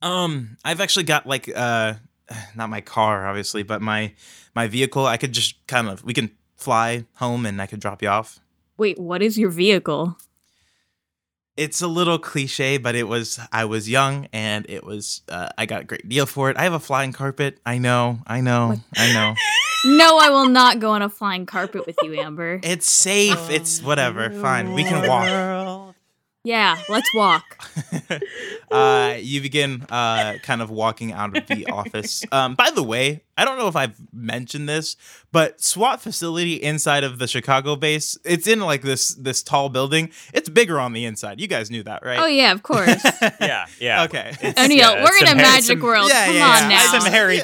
Um, 0.00 0.56
I've 0.64 0.80
actually 0.80 1.04
got 1.04 1.26
like 1.26 1.50
uh 1.54 1.94
not 2.56 2.70
my 2.70 2.80
car 2.80 3.26
obviously, 3.28 3.62
but 3.62 3.80
my 3.82 4.12
my 4.54 4.66
vehicle. 4.68 5.06
I 5.06 5.16
could 5.16 5.32
just 5.32 5.64
kind 5.66 5.88
of 5.88 6.04
we 6.04 6.14
can 6.14 6.30
fly 6.56 7.04
home 7.14 7.46
and 7.46 7.60
I 7.60 7.66
could 7.66 7.80
drop 7.80 8.02
you 8.02 8.08
off. 8.08 8.40
Wait, 8.76 8.98
what 8.98 9.22
is 9.22 9.38
your 9.38 9.50
vehicle? 9.50 10.16
It's 11.54 11.82
a 11.82 11.86
little 11.86 12.18
cliche, 12.18 12.78
but 12.78 12.94
it 12.94 13.06
was 13.06 13.38
I 13.52 13.66
was 13.66 13.88
young 13.88 14.26
and 14.32 14.64
it 14.68 14.84
was 14.84 15.20
uh, 15.28 15.50
I 15.58 15.66
got 15.66 15.82
a 15.82 15.84
great 15.84 16.08
deal 16.08 16.24
for 16.24 16.48
it. 16.50 16.56
I 16.56 16.62
have 16.62 16.72
a 16.72 16.80
flying 16.80 17.12
carpet. 17.12 17.60
I 17.66 17.76
know, 17.78 18.20
I 18.26 18.40
know, 18.40 18.80
I 18.96 19.12
know. 19.12 19.34
No, 19.84 20.16
I 20.16 20.30
will 20.30 20.48
not 20.48 20.78
go 20.78 20.92
on 20.92 21.02
a 21.02 21.08
flying 21.08 21.44
carpet 21.44 21.88
with 21.88 21.96
you, 22.04 22.14
Amber. 22.20 22.60
It's 22.62 22.88
safe. 22.88 23.50
It's 23.50 23.82
whatever. 23.82 24.30
Fine. 24.30 24.74
We 24.74 24.84
can 24.84 25.08
walk. 25.08 25.26
Yeah, 26.44 26.76
let's 26.88 27.08
walk. 27.14 27.56
uh, 28.70 29.14
you 29.20 29.40
begin 29.40 29.82
uh, 29.90 30.34
kind 30.42 30.60
of 30.60 30.70
walking 30.70 31.12
out 31.12 31.36
of 31.36 31.46
the 31.46 31.66
office. 31.66 32.24
Um, 32.32 32.54
by 32.54 32.70
the 32.70 32.82
way, 32.82 33.22
I 33.36 33.44
don't 33.44 33.58
know 33.58 33.68
if 33.68 33.76
I've 33.76 33.94
mentioned 34.12 34.66
this, 34.68 34.96
but 35.32 35.60
SWAT 35.60 36.00
facility 36.00 36.54
inside 36.54 37.04
of 37.04 37.18
the 37.18 37.28
Chicago 37.28 37.76
base, 37.76 38.16
it's 38.24 38.46
in 38.46 38.60
like 38.60 38.80
this 38.82 39.14
this 39.14 39.42
tall 39.42 39.68
building. 39.68 40.10
It's 40.32 40.48
bigger 40.48 40.80
on 40.80 40.94
the 40.94 41.04
inside. 41.04 41.40
You 41.40 41.46
guys 41.46 41.70
knew 41.70 41.82
that, 41.82 42.04
right? 42.04 42.18
Oh 42.18 42.26
yeah, 42.26 42.52
of 42.52 42.62
course. 42.62 43.04
Yeah, 43.40 43.66
yeah. 43.78 44.04
Okay. 44.04 44.30
It's- 44.42 44.64
O'Neill, 44.64 44.78
yeah, 44.78 45.04
we're 45.04 45.16
in 45.18 45.28
a 45.28 45.34
magic 45.36 45.78
some- 45.78 45.80
world. 45.80 46.08
Yeah, 46.08 46.26
Come 46.26 46.36
yeah, 46.36 46.46
on 46.48 46.70
yeah. 46.70 46.76
now. 46.76 46.98
Some 46.98 47.12
Harry- 47.12 47.40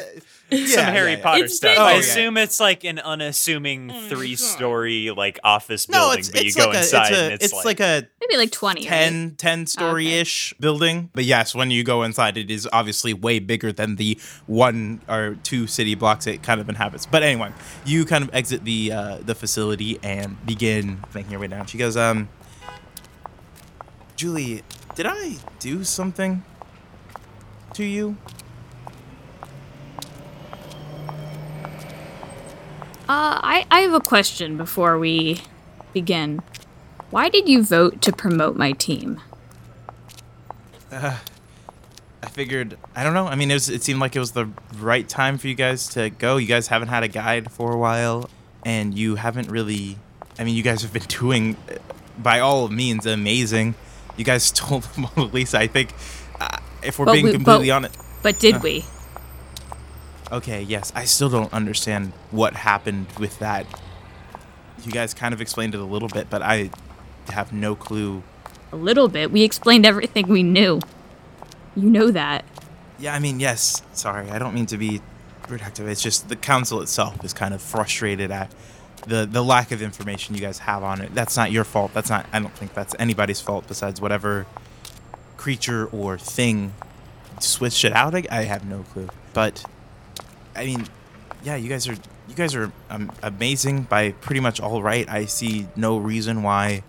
Yeah, 0.50 0.66
some 0.66 0.84
Harry 0.86 1.12
yeah. 1.12 1.22
Potter 1.22 1.44
It's 1.44 1.56
stuff. 1.56 1.72
big. 1.72 1.78
I 1.78 1.90
Oh, 1.90 1.94
yeah. 1.94 2.00
assume 2.00 2.36
it's 2.38 2.58
like 2.60 2.84
an 2.84 2.98
unassuming 2.98 3.90
Oh 3.90 3.94
my 4.00 4.08
three-story 4.08 5.10
like 5.10 5.38
office 5.44 5.88
No, 5.88 5.98
building, 5.98 6.18
it's 6.20 6.28
but 6.30 6.40
you 6.42 6.46
it's 6.48 6.56
go 6.56 6.66
like 6.66 6.74
a 6.74 6.78
it's 6.78 6.92
inside 6.92 7.12
a 7.12 7.16
and 7.24 7.32
it's, 7.34 7.44
it's, 7.52 7.64
like, 7.64 7.80
a 7.80 8.08
Maybe 8.20 8.36
like 8.38 8.50
20. 8.50 8.80
right? 8.80 8.88
10, 8.88 9.34
10 9.36 9.66
story 9.66 10.14
ish 10.14 10.54
building. 10.60 11.10
But 11.12 11.24
yes, 11.24 11.54
when 11.54 11.70
you 11.70 11.84
go 11.84 12.02
inside, 12.02 12.36
it 12.36 12.50
is 12.50 12.68
obviously 12.72 13.12
way 13.14 13.38
bigger 13.38 13.72
than 13.72 13.96
the 13.96 14.18
one 14.46 15.00
or 15.08 15.36
two 15.42 15.66
city 15.66 15.94
blocks 15.94 16.26
it 16.26 16.42
kind 16.42 16.60
of 16.60 16.68
inhabits. 16.68 17.04
But 17.06 17.22
anyway, 17.22 17.52
you 17.84 18.04
kind 18.04 18.24
of 18.24 18.34
exit 18.34 18.64
the 18.64 18.92
uh, 18.92 19.18
the 19.22 19.34
facility 19.34 19.98
and 20.02 20.44
begin 20.46 21.00
making 21.14 21.30
your 21.32 21.40
way 21.40 21.48
down. 21.48 21.66
She 21.66 21.78
goes, 21.78 21.96
um, 21.96 22.28
Julie, 24.16 24.62
did 24.94 25.06
I 25.06 25.36
do 25.58 25.84
something 25.84 26.42
to 27.74 27.84
you? 27.84 28.16
Uh, 33.08 33.40
I, 33.42 33.66
I 33.70 33.80
have 33.80 33.94
a 33.94 34.00
question 34.00 34.56
before 34.56 34.98
we 34.98 35.40
begin. 35.94 36.42
Why 37.10 37.28
did 37.30 37.48
you 37.48 37.62
vote 37.62 38.02
to 38.02 38.12
promote 38.12 38.56
my 38.56 38.72
team? 38.72 39.20
I 40.92 42.26
figured, 42.30 42.76
I 42.94 43.04
don't 43.04 43.14
know. 43.14 43.26
I 43.26 43.34
mean, 43.34 43.50
it, 43.50 43.54
was, 43.54 43.68
it 43.70 43.82
seemed 43.82 44.00
like 44.00 44.14
it 44.16 44.18
was 44.18 44.32
the 44.32 44.50
right 44.78 45.08
time 45.08 45.38
for 45.38 45.48
you 45.48 45.54
guys 45.54 45.88
to 45.90 46.10
go. 46.10 46.36
You 46.36 46.46
guys 46.46 46.68
haven't 46.68 46.88
had 46.88 47.02
a 47.02 47.08
guide 47.08 47.50
for 47.50 47.72
a 47.72 47.78
while, 47.78 48.28
and 48.64 48.96
you 48.96 49.14
haven't 49.16 49.50
really. 49.50 49.96
I 50.38 50.44
mean, 50.44 50.54
you 50.54 50.62
guys 50.62 50.82
have 50.82 50.92
been 50.92 51.02
doing, 51.08 51.56
uh, 51.70 51.76
by 52.18 52.40
all 52.40 52.68
means, 52.68 53.06
amazing. 53.06 53.74
You 54.16 54.24
guys 54.24 54.42
stole 54.54 54.80
the 54.80 55.00
Mona 55.16 55.30
Lisa. 55.32 55.58
I 55.58 55.66
think, 55.66 55.94
uh, 56.40 56.58
if 56.82 56.98
we're 56.98 57.06
But 57.06 57.12
being 57.14 57.24
we- 57.26 57.32
completely 57.32 57.68
but- 57.68 57.74
honest. 57.76 57.98
But 58.22 58.38
did 58.38 58.56
Uh. 58.56 58.60
we? 58.62 58.84
Okay, 60.30 60.62
yes. 60.62 60.92
I 60.94 61.04
still 61.04 61.30
don't 61.30 61.52
understand 61.52 62.12
what 62.30 62.54
happened 62.54 63.06
with 63.18 63.38
that. 63.38 63.66
You 64.84 64.92
guys 64.92 65.14
kind 65.14 65.32
of 65.32 65.40
explained 65.40 65.74
it 65.74 65.80
a 65.80 65.84
little 65.84 66.08
bit, 66.08 66.28
but 66.30 66.42
I 66.42 66.70
have 67.30 67.52
no 67.52 67.74
clue. 67.74 68.22
A 68.72 68.76
little 68.76 69.08
bit. 69.08 69.30
We 69.32 69.42
explained 69.42 69.86
everything 69.86 70.28
we 70.28 70.42
knew. 70.42 70.80
You 71.74 71.90
know 71.90 72.10
that. 72.10 72.44
Yeah, 72.98 73.14
I 73.14 73.18
mean, 73.18 73.40
yes. 73.40 73.82
Sorry, 73.92 74.28
I 74.30 74.38
don't 74.38 74.54
mean 74.54 74.66
to 74.66 74.76
be 74.76 75.00
reductive. 75.42 75.88
It's 75.88 76.02
just 76.02 76.28
the 76.28 76.36
council 76.36 76.82
itself 76.82 77.24
is 77.24 77.32
kind 77.32 77.54
of 77.54 77.62
frustrated 77.62 78.30
at 78.30 78.52
the 79.06 79.26
the 79.26 79.42
lack 79.42 79.72
of 79.72 79.80
information 79.80 80.34
you 80.34 80.40
guys 80.40 80.58
have 80.58 80.82
on 80.82 81.00
it. 81.00 81.14
That's 81.14 81.36
not 81.36 81.50
your 81.50 81.64
fault. 81.64 81.94
That's 81.94 82.10
not. 82.10 82.26
I 82.32 82.40
don't 82.40 82.52
think 82.52 82.74
that's 82.74 82.94
anybody's 82.98 83.40
fault 83.40 83.66
besides 83.66 84.00
whatever 84.00 84.46
creature 85.36 85.86
or 85.86 86.18
thing 86.18 86.74
switched 87.40 87.84
it 87.84 87.92
out. 87.92 88.14
I, 88.14 88.24
I 88.30 88.42
have 88.42 88.66
no 88.66 88.82
clue. 88.92 89.08
But 89.32 89.64
I 90.58 90.66
mean, 90.66 90.86
yeah, 91.44 91.56
you 91.56 91.68
guys 91.68 91.86
are 91.88 91.94
you 92.28 92.34
guys 92.34 92.54
are 92.54 92.70
um, 92.90 93.10
amazing 93.22 93.82
by 93.82 94.12
pretty 94.12 94.40
much 94.40 94.60
all 94.60 94.82
right. 94.82 95.08
I 95.08 95.24
see 95.26 95.66
no 95.76 95.96
reason 95.96 96.42
why 96.42 96.82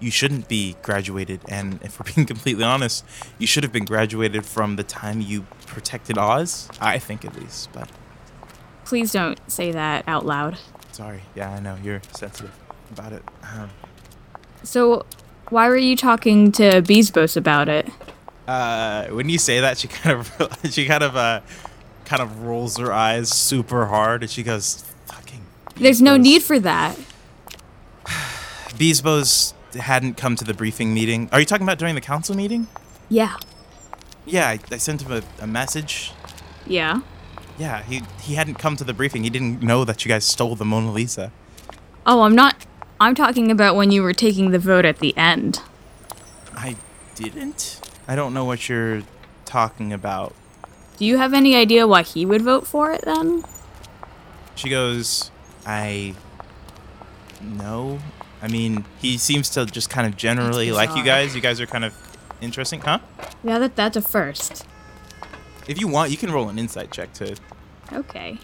you 0.00 0.10
shouldn't 0.10 0.48
be 0.48 0.74
graduated. 0.82 1.40
And 1.48 1.80
if 1.82 1.98
we're 2.00 2.12
being 2.14 2.26
completely 2.26 2.64
honest, 2.64 3.04
you 3.38 3.46
should 3.46 3.62
have 3.62 3.72
been 3.72 3.84
graduated 3.84 4.44
from 4.44 4.76
the 4.76 4.82
time 4.82 5.20
you 5.20 5.46
protected 5.66 6.18
Oz. 6.18 6.68
I 6.80 6.98
think 6.98 7.24
at 7.24 7.34
least. 7.40 7.70
But 7.72 7.88
Please 8.84 9.12
don't 9.12 9.38
say 9.50 9.70
that 9.72 10.04
out 10.06 10.26
loud. 10.26 10.58
sorry. 10.92 11.22
Yeah, 11.34 11.50
I 11.50 11.60
know 11.60 11.76
you're 11.82 12.02
sensitive 12.12 12.52
about 12.92 13.12
it. 13.12 13.22
Um, 13.42 13.70
So, 14.62 15.06
why 15.50 15.68
were 15.68 15.76
you 15.76 15.96
talking 15.96 16.52
to 16.52 16.82
Beesbos 16.82 17.36
about 17.36 17.68
it? 17.68 17.88
uh, 18.46 19.06
when 19.08 19.28
you 19.30 19.38
say 19.38 19.60
that, 19.60 19.78
she 19.78 19.88
kind 19.88 20.18
of 20.20 20.58
she 20.70 20.84
kind 20.86 21.02
of 21.02 21.16
uh 21.16 21.40
kind 22.04 22.22
of 22.22 22.42
rolls 22.42 22.76
her 22.78 22.92
eyes 22.92 23.30
super 23.30 23.86
hard, 23.86 24.22
and 24.22 24.30
she 24.30 24.42
goes, 24.42 24.84
"Fucking." 25.06 25.44
There's 25.76 26.02
no 26.02 26.16
need 26.16 26.42
for 26.42 26.58
that. 26.60 26.98
Beesbos 28.06 29.54
hadn't 29.74 30.16
come 30.16 30.36
to 30.36 30.44
the 30.44 30.54
briefing 30.54 30.94
meeting. 30.94 31.28
Are 31.32 31.40
you 31.40 31.46
talking 31.46 31.64
about 31.64 31.78
during 31.78 31.94
the 31.94 32.00
council 32.00 32.36
meeting? 32.36 32.68
Yeah. 33.08 33.36
Yeah, 34.26 34.48
I, 34.48 34.58
I 34.70 34.78
sent 34.78 35.02
him 35.02 35.12
a, 35.12 35.22
a 35.42 35.46
message. 35.46 36.12
Yeah. 36.66 37.00
Yeah, 37.58 37.82
he 37.82 38.02
he 38.20 38.34
hadn't 38.34 38.54
come 38.54 38.76
to 38.76 38.84
the 38.84 38.94
briefing. 38.94 39.22
He 39.24 39.30
didn't 39.30 39.62
know 39.62 39.84
that 39.84 40.04
you 40.04 40.08
guys 40.08 40.24
stole 40.24 40.56
the 40.56 40.64
Mona 40.64 40.92
Lisa. 40.92 41.30
Oh, 42.06 42.22
I'm 42.22 42.34
not. 42.34 42.66
I'm 43.00 43.14
talking 43.14 43.50
about 43.50 43.76
when 43.76 43.90
you 43.90 44.02
were 44.02 44.12
taking 44.12 44.50
the 44.50 44.58
vote 44.58 44.84
at 44.84 44.98
the 44.98 45.16
end. 45.16 45.60
I 46.54 46.76
didn't. 47.14 47.80
I 48.08 48.16
don't 48.16 48.34
know 48.34 48.44
what 48.44 48.68
you're 48.68 49.02
talking 49.44 49.92
about. 49.92 50.34
Do 50.96 51.04
you 51.04 51.18
have 51.18 51.34
any 51.34 51.56
idea 51.56 51.86
why 51.86 52.02
he 52.02 52.24
would 52.24 52.42
vote 52.42 52.66
for 52.66 52.92
it 52.92 53.02
then? 53.04 53.44
She 54.54 54.68
goes, 54.68 55.30
I. 55.66 56.14
No. 57.42 57.98
I 58.40 58.48
mean, 58.48 58.84
he 59.00 59.18
seems 59.18 59.48
to 59.50 59.66
just 59.66 59.90
kind 59.90 60.06
of 60.06 60.16
generally 60.16 60.70
like 60.70 60.94
you 60.96 61.02
guys. 61.02 61.34
You 61.34 61.40
guys 61.40 61.60
are 61.60 61.66
kind 61.66 61.84
of 61.84 61.94
interesting, 62.40 62.80
huh? 62.80 63.00
Yeah, 63.42 63.58
that 63.58 63.74
that's 63.74 63.96
a 63.96 64.02
first. 64.02 64.66
If 65.66 65.80
you 65.80 65.88
want, 65.88 66.10
you 66.10 66.16
can 66.16 66.30
roll 66.30 66.48
an 66.48 66.58
insight 66.58 66.90
check 66.92 67.12
to. 67.14 67.36
Okay. 67.92 68.38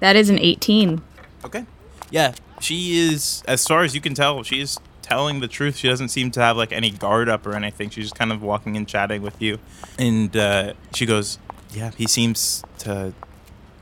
That 0.00 0.16
is 0.16 0.30
an 0.30 0.38
18. 0.38 1.02
Okay. 1.44 1.66
Yeah, 2.10 2.34
she 2.60 2.98
is, 2.98 3.42
as 3.46 3.66
far 3.66 3.82
as 3.82 3.94
you 3.94 4.00
can 4.00 4.14
tell, 4.14 4.42
she 4.42 4.60
is 4.60 4.78
telling 5.10 5.40
the 5.40 5.48
truth. 5.48 5.76
She 5.76 5.88
doesn't 5.88 6.08
seem 6.08 6.30
to 6.32 6.40
have 6.40 6.56
like 6.56 6.72
any 6.72 6.90
guard 6.90 7.28
up 7.28 7.46
or 7.46 7.54
anything. 7.54 7.90
She's 7.90 8.06
just 8.06 8.14
kind 8.14 8.32
of 8.32 8.42
walking 8.42 8.76
and 8.76 8.86
chatting 8.86 9.22
with 9.22 9.42
you. 9.42 9.58
And 9.98 10.34
uh, 10.36 10.74
she 10.94 11.04
goes, 11.04 11.38
Yeah, 11.72 11.90
he 11.96 12.06
seems 12.06 12.62
to 12.78 13.12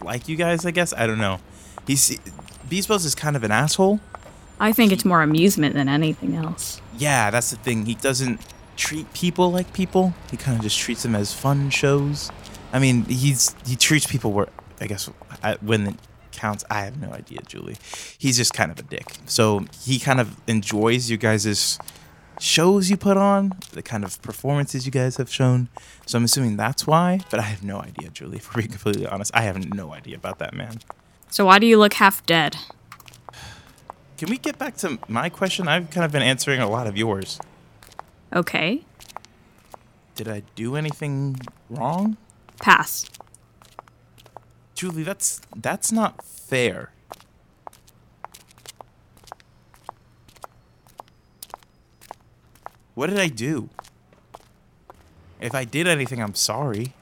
like 0.03 0.29
you 0.29 0.37
guys, 0.37 0.65
I 0.65 0.71
guess. 0.71 0.93
I 0.95 1.07
don't 1.07 1.19
know. 1.19 1.41
He's. 1.87 2.19
Beespos 2.69 3.07
is 3.07 3.15
kind 3.15 3.35
of 3.35 3.45
an 3.45 3.51
asshole. 3.51 4.01
I 4.61 4.73
think 4.73 4.93
it's 4.93 5.05
more 5.05 5.23
amusement 5.23 5.75
than 5.75 5.89
anything 5.89 6.35
else. 6.35 6.83
Yeah, 6.99 7.31
that's 7.31 7.51
the 7.51 7.57
thing. 7.57 7.87
He 7.87 7.95
doesn't 7.95 8.41
treat 8.77 9.13
people 9.15 9.51
like 9.51 9.73
people. 9.73 10.13
He 10.31 10.37
kind 10.37 10.57
of 10.57 10.63
just 10.63 10.79
treats 10.79 11.03
them 11.03 11.15
as 11.15 11.33
fun 11.33 11.71
shows. 11.71 12.31
I 12.73 12.79
mean, 12.79 13.05
he's 13.05 13.55
he 13.67 13.77
treats 13.77 14.07
people 14.07 14.33
where 14.33 14.49
I 14.81 14.87
guess 14.87 15.11
when 15.61 15.99
counts. 16.39 16.65
I 16.71 16.81
have 16.81 17.01
no 17.01 17.13
idea, 17.13 17.41
Julie. 17.47 17.77
He's 18.17 18.37
just 18.37 18.55
kind 18.55 18.71
of 18.71 18.79
a 18.79 18.83
dick. 18.83 19.17
So 19.27 19.67
he 19.83 19.99
kind 19.99 20.21
of 20.21 20.37
enjoys 20.47 21.11
you 21.11 21.17
guys' 21.17 21.79
shows 22.41 22.89
you 22.89 22.97
put 22.97 23.17
on, 23.17 23.53
the 23.73 23.83
kind 23.83 24.05
of 24.05 24.21
performances 24.23 24.87
you 24.87 24.93
guys 24.93 25.17
have 25.17 25.31
shown. 25.31 25.69
So 26.07 26.19
I'm 26.19 26.25
assuming 26.25 26.57
that's 26.57 26.87
why. 26.87 27.21
But 27.31 27.41
I 27.41 27.45
have 27.45 27.65
no 27.65 27.81
idea, 27.81 28.11
Julie. 28.11 28.37
If 28.39 28.49
we're 28.49 28.63
being 28.63 28.71
completely 28.71 29.07
honest, 29.07 29.31
I 29.35 29.43
have 29.43 29.75
no 29.75 29.93
idea 29.93 30.17
about 30.17 30.39
that 30.39 30.55
man. 30.55 30.79
So 31.31 31.45
why 31.47 31.59
do 31.59 31.67
you 31.67 31.79
look 31.79 31.95
half 31.95 32.25
dead? 32.25 32.57
Can 34.17 34.31
we 34.31 34.39
get 34.39 34.59
back 34.59 34.77
to 34.79 34.99
my 35.09 35.29
question? 35.29 35.69
I've 35.69 35.91
kind 35.91 36.05
of 36.05 36.13
been 36.13 36.23
answering 36.23 36.61
a 36.61 36.69
lot 36.69 36.87
of 36.87 36.97
yours. 36.97 37.39
Okay. 38.33 38.85
Did 40.15 40.29
I 40.29 40.43
do 40.57 40.75
anything 40.75 41.37
wrong? 41.71 42.17
Pass. 42.61 43.09
Julie, 44.79 45.03
that's 45.03 45.41
that's 45.57 45.91
not 45.91 46.25
fair. 46.25 46.93
What 52.95 53.11
did 53.11 53.19
I 53.19 53.27
do? 53.27 53.71
If 55.41 55.53
I 55.53 55.65
did 55.65 55.89
anything, 55.89 56.23
I'm 56.23 56.37
sorry. 56.37 56.93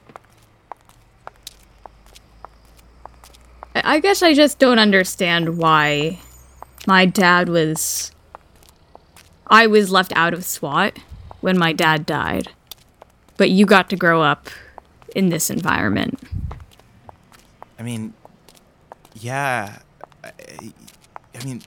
I 3.75 3.99
guess 3.99 4.23
I 4.23 4.33
just 4.33 4.57
don't 4.57 4.79
understand 4.79 5.59
why 5.59 6.17
my 6.87 7.05
dad 7.05 7.47
was. 7.47 8.11
I 9.45 9.67
was 9.67 9.91
left 9.91 10.11
out 10.15 10.33
of 10.33 10.43
SWAT 10.43 10.97
when 11.41 11.59
my 11.59 11.73
dad 11.73 12.07
died. 12.07 12.49
But 13.37 13.51
you 13.51 13.67
got 13.67 13.87
to 13.91 13.95
grow 13.95 14.23
up 14.23 14.49
in 15.15 15.29
this 15.29 15.51
environment. 15.51 16.16
I 17.79 17.83
mean, 17.83 18.13
yeah. 19.13 19.79
I, 20.23 20.31
I 21.35 21.43
mean, 21.45 21.61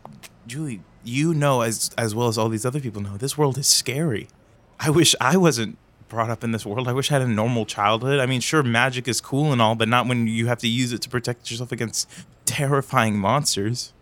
Julie, 0.46 0.80
you 1.04 1.34
know 1.34 1.62
as 1.62 1.90
as 1.96 2.14
well 2.14 2.28
as 2.28 2.36
all 2.36 2.48
these 2.48 2.66
other 2.66 2.80
people 2.80 3.00
know, 3.02 3.16
this 3.16 3.38
world 3.38 3.58
is 3.58 3.68
scary. 3.68 4.28
I 4.78 4.90
wish 4.90 5.14
I 5.20 5.36
wasn't 5.36 5.78
brought 6.08 6.30
up 6.30 6.42
in 6.42 6.52
this 6.52 6.66
world. 6.66 6.88
I 6.88 6.92
wish 6.92 7.10
I 7.10 7.14
had 7.14 7.22
a 7.22 7.28
normal 7.28 7.64
childhood. 7.64 8.20
I 8.20 8.26
mean, 8.26 8.40
sure, 8.40 8.62
magic 8.62 9.06
is 9.08 9.20
cool 9.20 9.52
and 9.52 9.62
all, 9.62 9.74
but 9.74 9.88
not 9.88 10.06
when 10.06 10.26
you 10.26 10.48
have 10.48 10.58
to 10.58 10.68
use 10.68 10.92
it 10.92 11.00
to 11.02 11.08
protect 11.08 11.50
yourself 11.50 11.72
against 11.72 12.08
terrifying 12.44 13.16
monsters. 13.18 13.92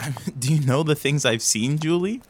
Do 0.38 0.52
you 0.52 0.64
know 0.66 0.82
the 0.82 0.94
things 0.94 1.24
I've 1.24 1.42
seen, 1.42 1.78
Julie? 1.78 2.20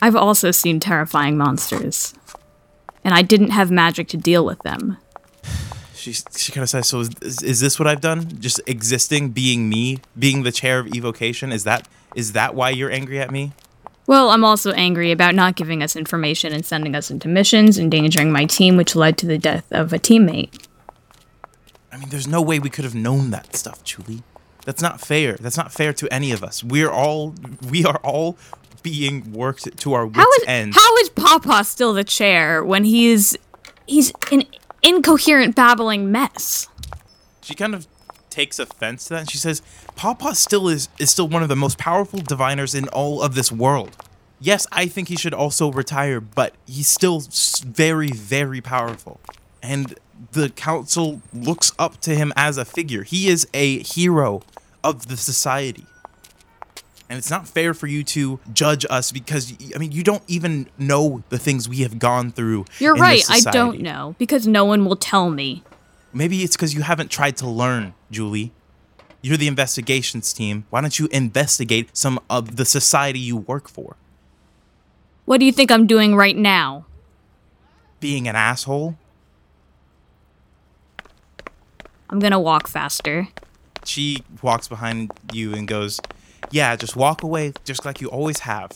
I've 0.00 0.16
also 0.16 0.50
seen 0.50 0.80
terrifying 0.80 1.36
monsters. 1.36 2.14
And 3.04 3.14
I 3.14 3.22
didn't 3.22 3.50
have 3.50 3.70
magic 3.70 4.08
to 4.08 4.16
deal 4.16 4.44
with 4.44 4.60
them. 4.62 4.98
She 6.06 6.12
she 6.12 6.52
kind 6.52 6.62
of 6.62 6.68
says, 6.68 6.86
"So 6.86 7.00
is, 7.00 7.10
is, 7.20 7.42
is 7.42 7.60
this 7.60 7.80
what 7.80 7.88
I've 7.88 8.00
done? 8.00 8.38
Just 8.38 8.60
existing, 8.66 9.30
being 9.30 9.68
me, 9.68 9.98
being 10.16 10.44
the 10.44 10.52
chair 10.52 10.78
of 10.78 10.94
evocation? 10.94 11.50
Is 11.50 11.64
that 11.64 11.88
is 12.14 12.32
that 12.32 12.54
why 12.54 12.70
you're 12.70 12.92
angry 12.92 13.18
at 13.18 13.32
me?" 13.32 13.52
Well, 14.06 14.30
I'm 14.30 14.44
also 14.44 14.70
angry 14.70 15.10
about 15.10 15.34
not 15.34 15.56
giving 15.56 15.82
us 15.82 15.96
information 15.96 16.52
and 16.52 16.64
sending 16.64 16.94
us 16.94 17.10
into 17.10 17.26
missions, 17.26 17.76
endangering 17.76 18.30
my 18.30 18.44
team, 18.44 18.76
which 18.76 18.94
led 18.94 19.18
to 19.18 19.26
the 19.26 19.36
death 19.36 19.64
of 19.72 19.92
a 19.92 19.98
teammate. 19.98 20.64
I 21.90 21.96
mean, 21.96 22.10
there's 22.10 22.28
no 22.28 22.40
way 22.40 22.60
we 22.60 22.70
could 22.70 22.84
have 22.84 22.94
known 22.94 23.30
that 23.30 23.56
stuff, 23.56 23.82
Julie. 23.82 24.22
That's 24.64 24.80
not 24.80 25.00
fair. 25.00 25.36
That's 25.40 25.56
not 25.56 25.72
fair 25.72 25.92
to 25.94 26.08
any 26.14 26.30
of 26.30 26.44
us. 26.44 26.62
We're 26.62 26.90
all 26.90 27.34
we 27.68 27.84
are 27.84 27.98
all 28.04 28.38
being 28.84 29.32
worked 29.32 29.76
to 29.76 29.94
our 29.94 30.06
wits' 30.06 30.18
How 30.18 30.32
is 30.34 30.44
end. 30.46 30.74
how 30.76 30.96
is 30.98 31.08
Papa 31.08 31.64
still 31.64 31.92
the 31.92 32.04
chair 32.04 32.62
when 32.62 32.84
he's 32.84 33.36
he's 33.88 34.12
an 34.30 34.44
incoherent 34.86 35.54
babbling 35.54 36.10
mess? 36.10 36.68
she 37.46 37.54
kind 37.54 37.74
of 37.74 37.86
takes 38.28 38.58
offense 38.58 39.04
to 39.04 39.14
that 39.14 39.20
and 39.20 39.30
she 39.30 39.38
says, 39.38 39.62
Papa 39.94 40.34
still 40.34 40.68
is 40.68 40.88
is 40.98 41.10
still 41.10 41.28
one 41.28 41.42
of 41.42 41.48
the 41.48 41.56
most 41.56 41.78
powerful 41.78 42.18
diviners 42.20 42.74
in 42.74 42.88
all 42.88 43.22
of 43.22 43.34
this 43.34 43.52
world. 43.52 43.96
Yes, 44.40 44.66
I 44.72 44.86
think 44.86 45.08
he 45.08 45.16
should 45.16 45.32
also 45.32 45.70
retire, 45.70 46.20
but 46.20 46.54
he's 46.66 46.88
still 46.88 47.22
very, 47.64 48.10
very 48.10 48.60
powerful. 48.60 49.20
And 49.62 49.94
the 50.32 50.50
council 50.50 51.22
looks 51.32 51.72
up 51.78 52.00
to 52.02 52.14
him 52.14 52.32
as 52.36 52.58
a 52.58 52.64
figure. 52.64 53.04
He 53.04 53.28
is 53.28 53.48
a 53.54 53.78
hero 53.82 54.42
of 54.84 55.06
the 55.06 55.16
society. 55.16 55.86
And 57.08 57.18
it's 57.18 57.30
not 57.30 57.46
fair 57.46 57.72
for 57.72 57.86
you 57.86 58.02
to 58.04 58.40
judge 58.52 58.84
us 58.90 59.12
because, 59.12 59.54
I 59.74 59.78
mean, 59.78 59.92
you 59.92 60.02
don't 60.02 60.24
even 60.26 60.68
know 60.76 61.22
the 61.28 61.38
things 61.38 61.68
we 61.68 61.78
have 61.78 61.98
gone 61.98 62.32
through. 62.32 62.64
You're 62.80 62.96
right, 62.96 63.22
I 63.30 63.40
don't 63.40 63.80
know 63.80 64.16
because 64.18 64.46
no 64.46 64.64
one 64.64 64.84
will 64.84 64.96
tell 64.96 65.30
me. 65.30 65.62
Maybe 66.12 66.42
it's 66.42 66.56
because 66.56 66.74
you 66.74 66.82
haven't 66.82 67.10
tried 67.10 67.36
to 67.38 67.48
learn, 67.48 67.94
Julie. 68.10 68.52
You're 69.22 69.36
the 69.36 69.46
investigations 69.46 70.32
team. 70.32 70.66
Why 70.70 70.80
don't 70.80 70.98
you 70.98 71.08
investigate 71.12 71.96
some 71.96 72.18
of 72.28 72.56
the 72.56 72.64
society 72.64 73.18
you 73.18 73.36
work 73.36 73.68
for? 73.68 73.96
What 75.26 75.38
do 75.38 75.46
you 75.46 75.52
think 75.52 75.70
I'm 75.70 75.86
doing 75.86 76.16
right 76.16 76.36
now? 76.36 76.86
Being 78.00 78.28
an 78.28 78.36
asshole? 78.36 78.96
I'm 82.08 82.18
gonna 82.18 82.40
walk 82.40 82.68
faster. 82.68 83.28
She 83.84 84.22
walks 84.42 84.68
behind 84.68 85.10
you 85.32 85.54
and 85.54 85.66
goes, 85.66 86.00
Yeah, 86.50 86.76
just 86.76 86.96
walk 86.96 87.22
away 87.22 87.52
just 87.64 87.84
like 87.84 88.00
you 88.00 88.08
always 88.08 88.40
have. 88.40 88.70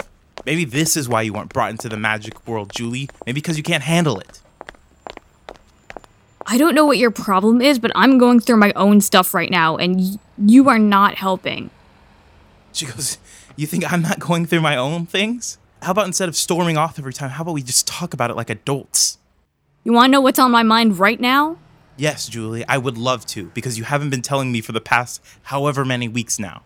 Maybe 0.45 0.65
this 0.65 0.97
is 0.97 1.09
why 1.09 1.23
you 1.23 1.33
weren't 1.33 1.53
brought 1.53 1.71
into 1.71 1.89
the 1.89 1.97
magic 1.97 2.47
world, 2.47 2.73
Julie. 2.75 3.09
Maybe 3.27 3.41
because 3.41 3.57
you 3.57 3.63
can't 3.63 3.83
handle 3.83 4.19
it. 4.19 4.41
I 6.47 6.59
don't 6.59 6.75
know 6.75 6.85
what 6.85 6.99
your 6.99 7.11
problem 7.11 7.61
is, 7.61 7.79
but 7.79 7.93
I'm 7.95 8.19
going 8.19 8.41
through 8.41 8.57
my 8.57 8.73
own 8.75 9.01
stuff 9.01 9.35
right 9.35 9.51
now, 9.51 9.77
and 9.77 9.97
y- 9.97 10.17
you 10.39 10.69
are 10.69 10.79
not 10.79 11.15
helping. 11.17 11.71
She 12.73 12.87
goes, 12.87 13.19
You 13.57 13.67
think 13.67 13.91
I'm 13.93 14.03
not 14.03 14.19
going 14.19 14.47
through 14.47 14.63
my 14.63 14.77
own 14.77 15.07
things? 15.07 15.59
How 15.83 15.93
about 15.93 16.07
instead 16.07 16.29
of 16.29 16.37
storming 16.37 16.77
off 16.77 16.99
every 16.99 17.13
time, 17.13 17.31
how 17.31 17.43
about 17.43 17.53
we 17.53 17.63
just 17.63 17.87
talk 17.87 18.13
about 18.15 18.31
it 18.31 18.37
like 18.37 18.51
adults? 18.51 19.19
You 19.85 19.93
wanna 19.93 20.09
know 20.09 20.21
what's 20.21 20.39
on 20.39 20.51
my 20.51 20.63
mind 20.63 20.99
right 20.99 21.21
now? 21.21 21.57
Yes, 21.97 22.27
Julie, 22.29 22.65
I 22.67 22.79
would 22.79 22.99
love 22.99 23.27
to, 23.27 23.47
because 23.55 23.79
you 23.79 23.85
haven't 23.85 24.11
been 24.11 24.23
telling 24.23 24.51
me 24.51 24.61
for 24.61 24.73
the 24.73 24.81
past 24.81 25.23
however 25.45 25.85
many 25.85 26.09
weeks 26.09 26.39
now. 26.39 26.63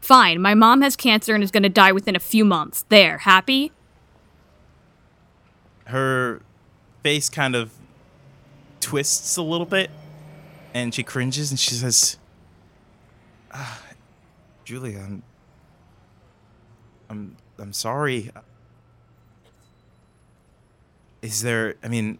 Fine, 0.00 0.40
my 0.40 0.54
mom 0.54 0.82
has 0.82 0.96
cancer 0.96 1.34
and 1.34 1.44
is 1.44 1.50
gonna 1.50 1.68
die 1.68 1.92
within 1.92 2.16
a 2.16 2.20
few 2.20 2.44
months. 2.44 2.84
There, 2.88 3.18
happy? 3.18 3.72
Her 5.86 6.42
face 7.02 7.28
kind 7.28 7.54
of 7.54 7.72
twists 8.80 9.36
a 9.36 9.42
little 9.42 9.66
bit, 9.66 9.90
and 10.74 10.94
she 10.94 11.02
cringes 11.02 11.50
and 11.50 11.60
she 11.60 11.74
says, 11.74 12.18
ah, 13.52 13.82
Julie, 14.64 14.96
I'm, 14.96 15.22
I'm, 17.08 17.36
I'm 17.58 17.72
sorry. 17.72 18.30
Is 21.22 21.42
there, 21.42 21.74
I 21.82 21.88
mean, 21.88 22.18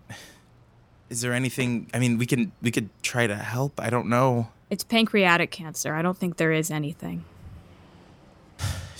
is 1.08 1.22
there 1.22 1.32
anything, 1.32 1.88
I 1.94 1.98
mean, 1.98 2.18
we 2.18 2.26
can, 2.26 2.52
we 2.60 2.70
could 2.70 2.90
try 3.02 3.26
to 3.26 3.36
help. 3.36 3.80
I 3.80 3.88
don't 3.88 4.08
know. 4.08 4.48
It's 4.68 4.84
pancreatic 4.84 5.50
cancer. 5.50 5.94
I 5.94 6.02
don't 6.02 6.18
think 6.18 6.36
there 6.36 6.52
is 6.52 6.70
anything. 6.70 7.24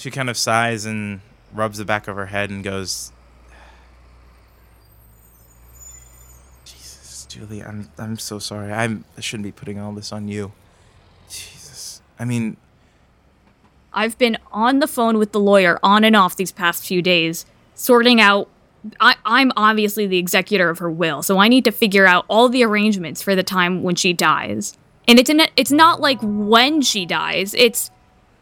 She 0.00 0.10
kind 0.10 0.30
of 0.30 0.38
sighs 0.38 0.86
and 0.86 1.20
rubs 1.52 1.76
the 1.76 1.84
back 1.84 2.08
of 2.08 2.16
her 2.16 2.24
head 2.24 2.48
and 2.48 2.64
goes, 2.64 3.12
Jesus, 6.64 7.26
Julie, 7.28 7.62
I'm 7.62 7.90
I'm 7.98 8.16
so 8.16 8.38
sorry. 8.38 8.72
I'm 8.72 9.04
I 9.18 9.20
shouldn't 9.20 9.44
be 9.44 9.52
putting 9.52 9.78
all 9.78 9.92
this 9.92 10.10
on 10.10 10.26
you. 10.26 10.52
Jesus. 11.28 12.00
I 12.18 12.24
mean, 12.24 12.56
I've 13.92 14.16
been 14.16 14.38
on 14.50 14.78
the 14.78 14.86
phone 14.86 15.18
with 15.18 15.32
the 15.32 15.40
lawyer 15.40 15.78
on 15.82 16.02
and 16.02 16.16
off 16.16 16.34
these 16.34 16.50
past 16.50 16.86
few 16.86 17.02
days, 17.02 17.44
sorting 17.74 18.22
out. 18.22 18.48
I, 19.00 19.16
I'm 19.26 19.52
obviously 19.54 20.06
the 20.06 20.16
executor 20.16 20.70
of 20.70 20.78
her 20.78 20.90
will, 20.90 21.22
so 21.22 21.36
I 21.36 21.48
need 21.48 21.66
to 21.66 21.72
figure 21.72 22.06
out 22.06 22.24
all 22.26 22.48
the 22.48 22.64
arrangements 22.64 23.20
for 23.20 23.36
the 23.36 23.42
time 23.42 23.82
when 23.82 23.96
she 23.96 24.14
dies. 24.14 24.78
And 25.06 25.18
it's 25.18 25.28
in, 25.28 25.42
it's 25.56 25.72
not 25.72 26.00
like 26.00 26.20
when 26.22 26.80
she 26.80 27.04
dies; 27.04 27.52
it's 27.52 27.90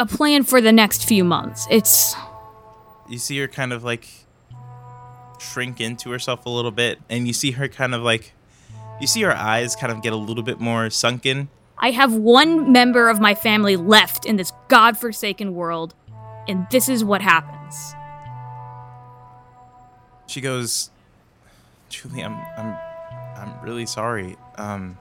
a 0.01 0.07
plan 0.07 0.43
for 0.45 0.61
the 0.61 0.73
next 0.73 1.05
few 1.05 1.25
months. 1.25 1.67
It's 1.71 2.15
you 3.09 3.19
see 3.19 3.39
her 3.39 3.49
kind 3.49 3.73
of 3.73 3.85
like 3.85 4.09
shrink 5.41 5.81
into 5.81 6.11
herself 6.11 6.45
a 6.47 6.51
little 6.51 6.71
bit 6.71 6.99
and 7.09 7.27
you 7.27 7.33
see 7.33 7.53
her 7.53 7.69
kind 7.69 7.95
of 7.95 8.03
like 8.03 8.33
you 9.01 9.07
see 9.07 9.23
her 9.23 9.33
eyes 9.35 9.77
kind 9.77 9.93
of 9.93 10.03
get 10.03 10.13
a 10.13 10.17
little 10.17 10.43
bit 10.43 10.59
more 10.61 10.91
sunken 10.91 11.49
I 11.81 11.93
have 11.93 12.13
one 12.13 12.73
member 12.73 13.09
of 13.09 13.21
my 13.21 13.37
family 13.37 13.77
left 13.77 14.27
in 14.27 14.35
this 14.35 14.51
godforsaken 14.67 15.55
world, 15.55 15.95
and 16.49 16.67
this 16.73 16.89
is 16.89 17.05
what 17.05 17.23
happens. 17.23 17.95
she 20.27 20.41
goes 20.41 20.91
julie 21.89 22.23
i'm 22.23 22.35
i'm 22.59 22.77
i'm 23.37 23.65
really 23.65 23.87
sorry 23.87 24.37
um 24.57 24.99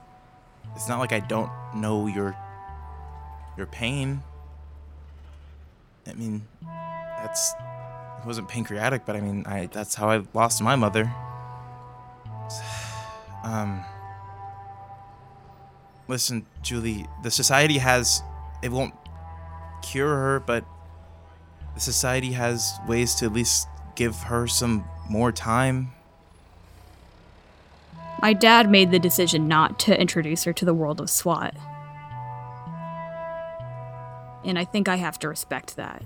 it's 0.74 0.88
not 0.88 0.98
like 1.00 1.12
i 1.12 1.20
don't 1.20 1.50
know 1.74 2.06
your 2.06 2.34
your 3.58 3.66
pain 3.66 4.22
i 6.08 6.14
mean 6.14 6.42
that's 7.20 7.54
it 8.20 8.26
wasn't 8.26 8.48
pancreatic, 8.48 9.06
but 9.06 9.16
I 9.16 9.20
mean, 9.20 9.44
I 9.46 9.66
that's 9.66 9.94
how 9.94 10.10
I 10.10 10.22
lost 10.34 10.62
my 10.62 10.76
mother. 10.76 11.12
Um. 13.44 13.84
Listen, 16.08 16.44
Julie, 16.60 17.06
the 17.22 17.30
society 17.30 17.78
has 17.78 18.20
it 18.62 18.72
won't 18.72 18.94
cure 19.80 20.08
her, 20.08 20.40
but 20.40 20.64
the 21.74 21.80
society 21.80 22.32
has 22.32 22.74
ways 22.88 23.14
to 23.16 23.26
at 23.26 23.32
least 23.32 23.68
give 23.94 24.16
her 24.22 24.48
some 24.48 24.84
more 25.08 25.30
time. 25.30 25.92
My 28.20 28.32
dad 28.32 28.68
made 28.68 28.90
the 28.90 28.98
decision 28.98 29.46
not 29.46 29.78
to 29.80 29.98
introduce 29.98 30.42
her 30.42 30.52
to 30.52 30.64
the 30.64 30.74
world 30.74 31.00
of 31.00 31.08
SWAT. 31.08 31.54
And 34.44 34.58
I 34.58 34.64
think 34.64 34.88
I 34.88 34.96
have 34.96 35.18
to 35.20 35.28
respect 35.28 35.76
that. 35.76 36.02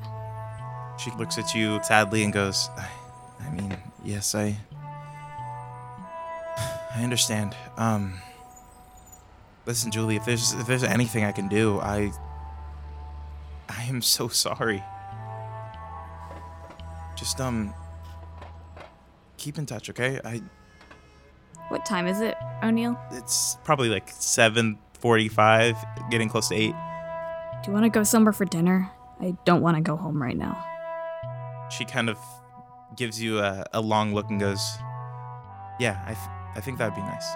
She 0.99 1.11
looks 1.12 1.38
at 1.38 1.55
you 1.55 1.81
sadly 1.83 2.25
and 2.25 2.33
goes, 2.33 2.68
I, 2.77 2.88
I 3.40 3.51
mean, 3.51 3.77
yes, 4.05 4.35
I 4.35 4.57
I 6.95 7.03
understand. 7.03 7.57
Um 7.77 8.21
Listen, 9.64 9.92
Julie, 9.92 10.16
if 10.16 10.25
there's 10.25 10.53
if 10.55 10.66
there's 10.66 10.83
anything 10.83 11.25
I 11.25 11.33
can 11.33 11.49
do, 11.49 11.79
I 11.81 12.12
I 13.68 13.83
am 13.85 14.03
so 14.03 14.29
sorry. 14.29 14.83
Just 17.16 17.40
um 17.40 17.73
keep 19.37 19.59
in 19.59 19.66
touch, 19.66 19.88
okay? 19.90 20.21
I 20.25 20.42
What 21.68 21.87
time 21.87 22.07
is 22.07 22.21
it, 22.21 22.37
O'Neill? 22.62 22.99
it's 23.12 23.57
probably 23.64 23.88
like 23.88 24.09
7:45, 24.11 26.11
getting 26.11 26.29
close 26.29 26.49
to 26.49 26.55
8. 26.55 26.75
Do 27.62 27.70
you 27.70 27.75
want 27.75 27.85
to 27.85 27.90
go 27.90 28.03
somewhere 28.03 28.33
for 28.33 28.44
dinner? 28.44 28.90
I 29.20 29.37
don't 29.44 29.61
want 29.62 29.77
to 29.77 29.83
go 29.83 29.96
home 29.96 30.20
right 30.20 30.37
now. 30.37 30.66
She 31.70 31.85
kind 31.85 32.11
of 32.11 32.18
gives 32.96 33.22
you 33.22 33.38
a, 33.38 33.64
a 33.72 33.81
long 33.81 34.12
look 34.14 34.29
and 34.31 34.40
goes, 34.40 34.61
"Yeah, 35.79 36.03
I 36.05 36.14
th- 36.14 36.57
I 36.57 36.61
think 36.61 36.79
that'd 36.79 36.94
be 36.94 37.03
nice." 37.03 37.33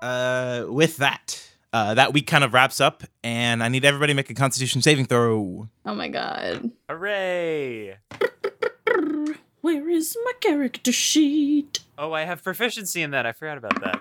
Uh, 0.00 0.64
with 0.68 0.96
that, 0.98 1.46
uh, 1.74 1.92
that 1.94 2.12
week 2.14 2.26
kind 2.26 2.44
of 2.44 2.54
wraps 2.54 2.80
up, 2.80 3.02
and 3.22 3.62
I 3.62 3.68
need 3.68 3.84
everybody 3.84 4.12
to 4.12 4.16
make 4.16 4.30
a 4.30 4.34
Constitution 4.34 4.80
saving 4.80 5.04
throw. 5.06 5.68
Oh 5.84 5.94
my 5.94 6.08
god. 6.08 6.70
Hooray! 6.88 7.98
Where 9.60 9.88
is 9.90 10.16
my 10.24 10.32
character 10.40 10.92
sheet? 10.92 11.80
Oh, 11.98 12.12
I 12.12 12.24
have 12.24 12.42
proficiency 12.42 13.02
in 13.02 13.10
that. 13.10 13.26
I 13.26 13.32
forgot 13.32 13.58
about 13.58 13.80
that. 13.82 14.00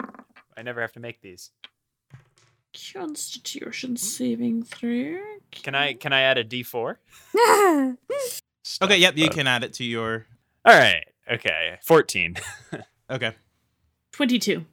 I 0.55 0.61
never 0.61 0.79
have 0.79 0.93
to 0.93 0.99
make 0.99 1.21
these. 1.21 1.51
Constitution 2.93 3.97
saving 3.97 4.63
throw. 4.63 5.17
Can 5.51 5.75
I 5.75 5.93
can 5.93 6.13
I 6.13 6.21
add 6.21 6.37
a 6.37 6.43
D4? 6.43 6.95
Okay, 8.81 8.97
yep, 8.97 9.15
you 9.15 9.29
can 9.29 9.45
add 9.47 9.63
it 9.63 9.73
to 9.73 9.83
your. 9.83 10.25
All 10.65 10.73
right. 10.75 11.05
Okay. 11.31 11.77
14. 11.83 12.35
Okay. 13.11 13.33
22. 14.13 14.65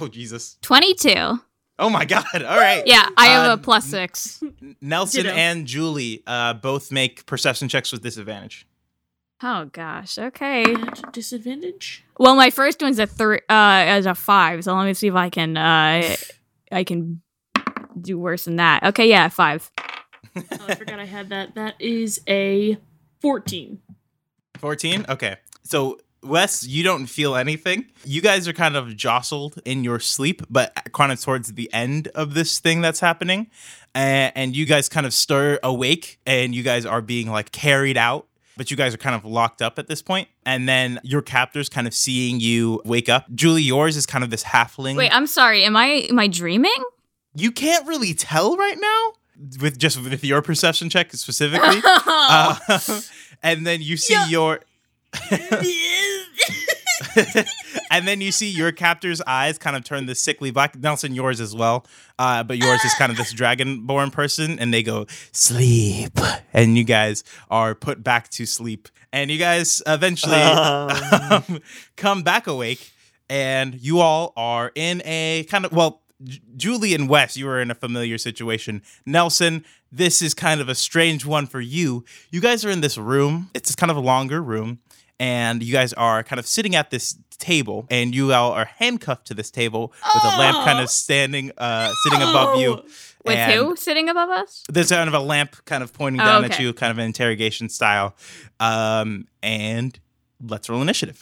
Oh 0.00 0.06
Jesus. 0.06 0.56
22. 0.62 1.40
Oh 1.80 1.90
my 1.90 2.04
God. 2.04 2.24
All 2.32 2.56
right. 2.56 2.84
Yeah, 2.86 3.08
I 3.16 3.26
have 3.26 3.50
Uh, 3.50 3.54
a 3.54 3.56
plus 3.58 3.84
six. 3.84 4.40
Nelson 4.80 5.24
Ditto. 5.24 5.34
and 5.34 5.66
Julie 5.66 6.22
uh, 6.28 6.54
both 6.54 6.92
make 6.92 7.26
perception 7.26 7.68
checks 7.68 7.90
with 7.90 8.02
disadvantage. 8.02 8.68
Oh 9.42 9.64
gosh. 9.72 10.16
Okay. 10.16 10.62
At 10.62 11.12
disadvantage. 11.12 12.04
Well, 12.20 12.36
my 12.36 12.50
first 12.50 12.80
one's 12.80 13.00
a 13.00 13.06
three, 13.08 13.38
uh, 13.50 13.82
as 13.90 14.06
a 14.06 14.14
five. 14.14 14.62
So 14.62 14.72
let 14.76 14.86
me 14.86 14.94
see 14.94 15.08
if 15.08 15.14
I 15.16 15.28
can, 15.28 15.56
uh, 15.56 16.14
I 16.70 16.84
can 16.84 17.20
do 18.00 18.18
worse 18.18 18.44
than 18.44 18.56
that. 18.56 18.82
Okay, 18.82 19.08
yeah, 19.08 19.28
five. 19.28 19.70
Oh, 20.36 20.42
I 20.68 20.74
forgot 20.74 20.98
I 21.00 21.04
had 21.06 21.30
that. 21.30 21.54
That 21.54 21.74
is 21.80 22.20
a 22.28 22.76
14. 23.22 23.78
14? 24.58 25.06
Okay. 25.08 25.36
So, 25.62 25.98
Wes, 26.22 26.66
you 26.66 26.82
don't 26.82 27.06
feel 27.06 27.36
anything. 27.36 27.86
You 28.04 28.20
guys 28.20 28.48
are 28.48 28.52
kind 28.52 28.76
of 28.76 28.96
jostled 28.96 29.60
in 29.64 29.84
your 29.84 30.00
sleep, 30.00 30.42
but 30.50 30.72
kind 30.92 31.12
of 31.12 31.20
towards 31.20 31.52
the 31.52 31.72
end 31.72 32.08
of 32.08 32.34
this 32.34 32.58
thing 32.58 32.80
that's 32.80 33.00
happening. 33.00 33.48
A- 33.94 34.32
And 34.34 34.56
you 34.56 34.66
guys 34.66 34.88
kind 34.88 35.06
of 35.06 35.14
stir 35.14 35.58
awake 35.62 36.18
and 36.26 36.54
you 36.54 36.62
guys 36.62 36.84
are 36.86 37.00
being 37.02 37.30
like 37.30 37.52
carried 37.52 37.96
out. 37.96 38.26
But 38.58 38.70
you 38.70 38.76
guys 38.76 38.94
are 38.94 38.98
kind 38.98 39.14
of 39.14 39.26
locked 39.26 39.60
up 39.60 39.78
at 39.78 39.86
this 39.86 40.00
point. 40.00 40.28
And 40.46 40.66
then 40.66 40.98
your 41.02 41.20
captors 41.20 41.68
kind 41.68 41.86
of 41.86 41.92
seeing 41.94 42.40
you 42.40 42.80
wake 42.86 43.10
up. 43.10 43.26
Julie, 43.34 43.60
yours 43.62 43.98
is 43.98 44.06
kind 44.06 44.24
of 44.24 44.30
this 44.30 44.42
halfling. 44.44 44.96
Wait, 44.96 45.14
I'm 45.14 45.26
sorry. 45.26 45.62
Am 45.64 45.76
I 45.76 46.06
am 46.08 46.18
I 46.18 46.26
dreaming? 46.26 46.72
You 47.36 47.52
can't 47.52 47.86
really 47.86 48.14
tell 48.14 48.56
right 48.56 48.78
now 48.78 49.12
with 49.60 49.78
just 49.78 50.02
with 50.02 50.24
your 50.24 50.42
perception 50.42 50.88
check 50.90 51.12
specifically. 51.12 51.80
Uh, 51.84 52.56
and 53.42 53.66
then 53.66 53.82
you 53.82 53.96
see 53.96 54.18
your 54.28 54.60
and 57.90 58.06
then 58.06 58.20
you 58.20 58.32
see 58.32 58.48
your 58.48 58.72
captor's 58.72 59.20
eyes 59.22 59.58
kind 59.58 59.76
of 59.76 59.84
turn 59.84 60.06
this 60.06 60.22
sickly 60.22 60.50
black. 60.50 60.76
Nelson, 60.76 61.14
yours 61.14 61.40
as 61.40 61.54
well. 61.54 61.86
Uh, 62.18 62.42
but 62.42 62.58
yours 62.58 62.84
is 62.84 62.94
kind 62.94 63.10
of 63.10 63.18
this 63.18 63.32
dragonborn 63.34 64.12
person, 64.12 64.58
and 64.58 64.72
they 64.72 64.82
go 64.82 65.06
sleep, 65.32 66.18
and 66.52 66.76
you 66.76 66.84
guys 66.84 67.24
are 67.50 67.74
put 67.74 68.02
back 68.02 68.28
to 68.30 68.46
sleep, 68.46 68.88
and 69.12 69.30
you 69.30 69.38
guys 69.38 69.82
eventually 69.86 70.34
um, 70.36 71.60
come 71.96 72.22
back 72.22 72.46
awake, 72.46 72.92
and 73.28 73.74
you 73.74 74.00
all 74.00 74.32
are 74.36 74.72
in 74.74 75.02
a 75.04 75.44
kind 75.50 75.64
of 75.64 75.72
well. 75.72 76.02
J- 76.22 76.40
Julie 76.56 76.94
and 76.94 77.08
Wes, 77.08 77.36
you 77.36 77.48
are 77.48 77.60
in 77.60 77.70
a 77.70 77.74
familiar 77.74 78.18
situation. 78.18 78.82
Nelson, 79.04 79.64
this 79.92 80.22
is 80.22 80.34
kind 80.34 80.60
of 80.60 80.68
a 80.68 80.74
strange 80.74 81.24
one 81.26 81.46
for 81.46 81.60
you. 81.60 82.04
You 82.30 82.40
guys 82.40 82.64
are 82.64 82.70
in 82.70 82.80
this 82.80 82.96
room. 82.98 83.50
It's 83.54 83.74
kind 83.74 83.90
of 83.90 83.96
a 83.96 84.00
longer 84.00 84.42
room 84.42 84.80
and 85.18 85.62
you 85.62 85.72
guys 85.72 85.92
are 85.94 86.22
kind 86.22 86.38
of 86.38 86.46
sitting 86.46 86.74
at 86.74 86.90
this 86.90 87.16
table 87.38 87.86
and 87.90 88.14
you 88.14 88.32
all 88.32 88.52
are 88.52 88.64
handcuffed 88.64 89.26
to 89.26 89.34
this 89.34 89.50
table 89.50 89.92
with 90.14 90.24
a 90.24 90.38
lamp 90.38 90.56
kind 90.64 90.78
of 90.80 90.88
standing 90.90 91.52
uh 91.58 91.92
sitting 92.04 92.20
above 92.22 92.58
you 92.58 92.70
With 93.24 93.36
and 93.36 93.52
who 93.52 93.76
sitting 93.76 94.08
above 94.08 94.30
us? 94.30 94.64
there's 94.70 94.88
kind 94.90 95.06
of 95.08 95.12
a 95.14 95.20
lamp 95.20 95.54
kind 95.66 95.82
of 95.82 95.92
pointing 95.92 96.20
Oh, 96.20 96.24
down 96.24 96.44
at 96.46 96.58
you 96.58 96.72
kind 96.72 96.90
of 96.90 96.98
an 96.98 97.04
interrogation 97.04 97.68
style 97.68 98.14
um 98.58 99.26
and 99.42 99.98
let's 100.42 100.68
roll 100.70 100.80
initiative 100.82 101.20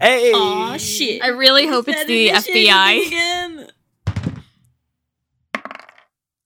Hey. 0.00 0.32
Aw, 0.34 0.76
shit. 0.78 1.22
I 1.22 1.28
really 1.28 1.66
hope 1.66 1.88
it's 1.88 2.04
the 2.06 2.30
initiative 2.30 2.54
FBI. 2.54 3.06
Again. 3.06 3.68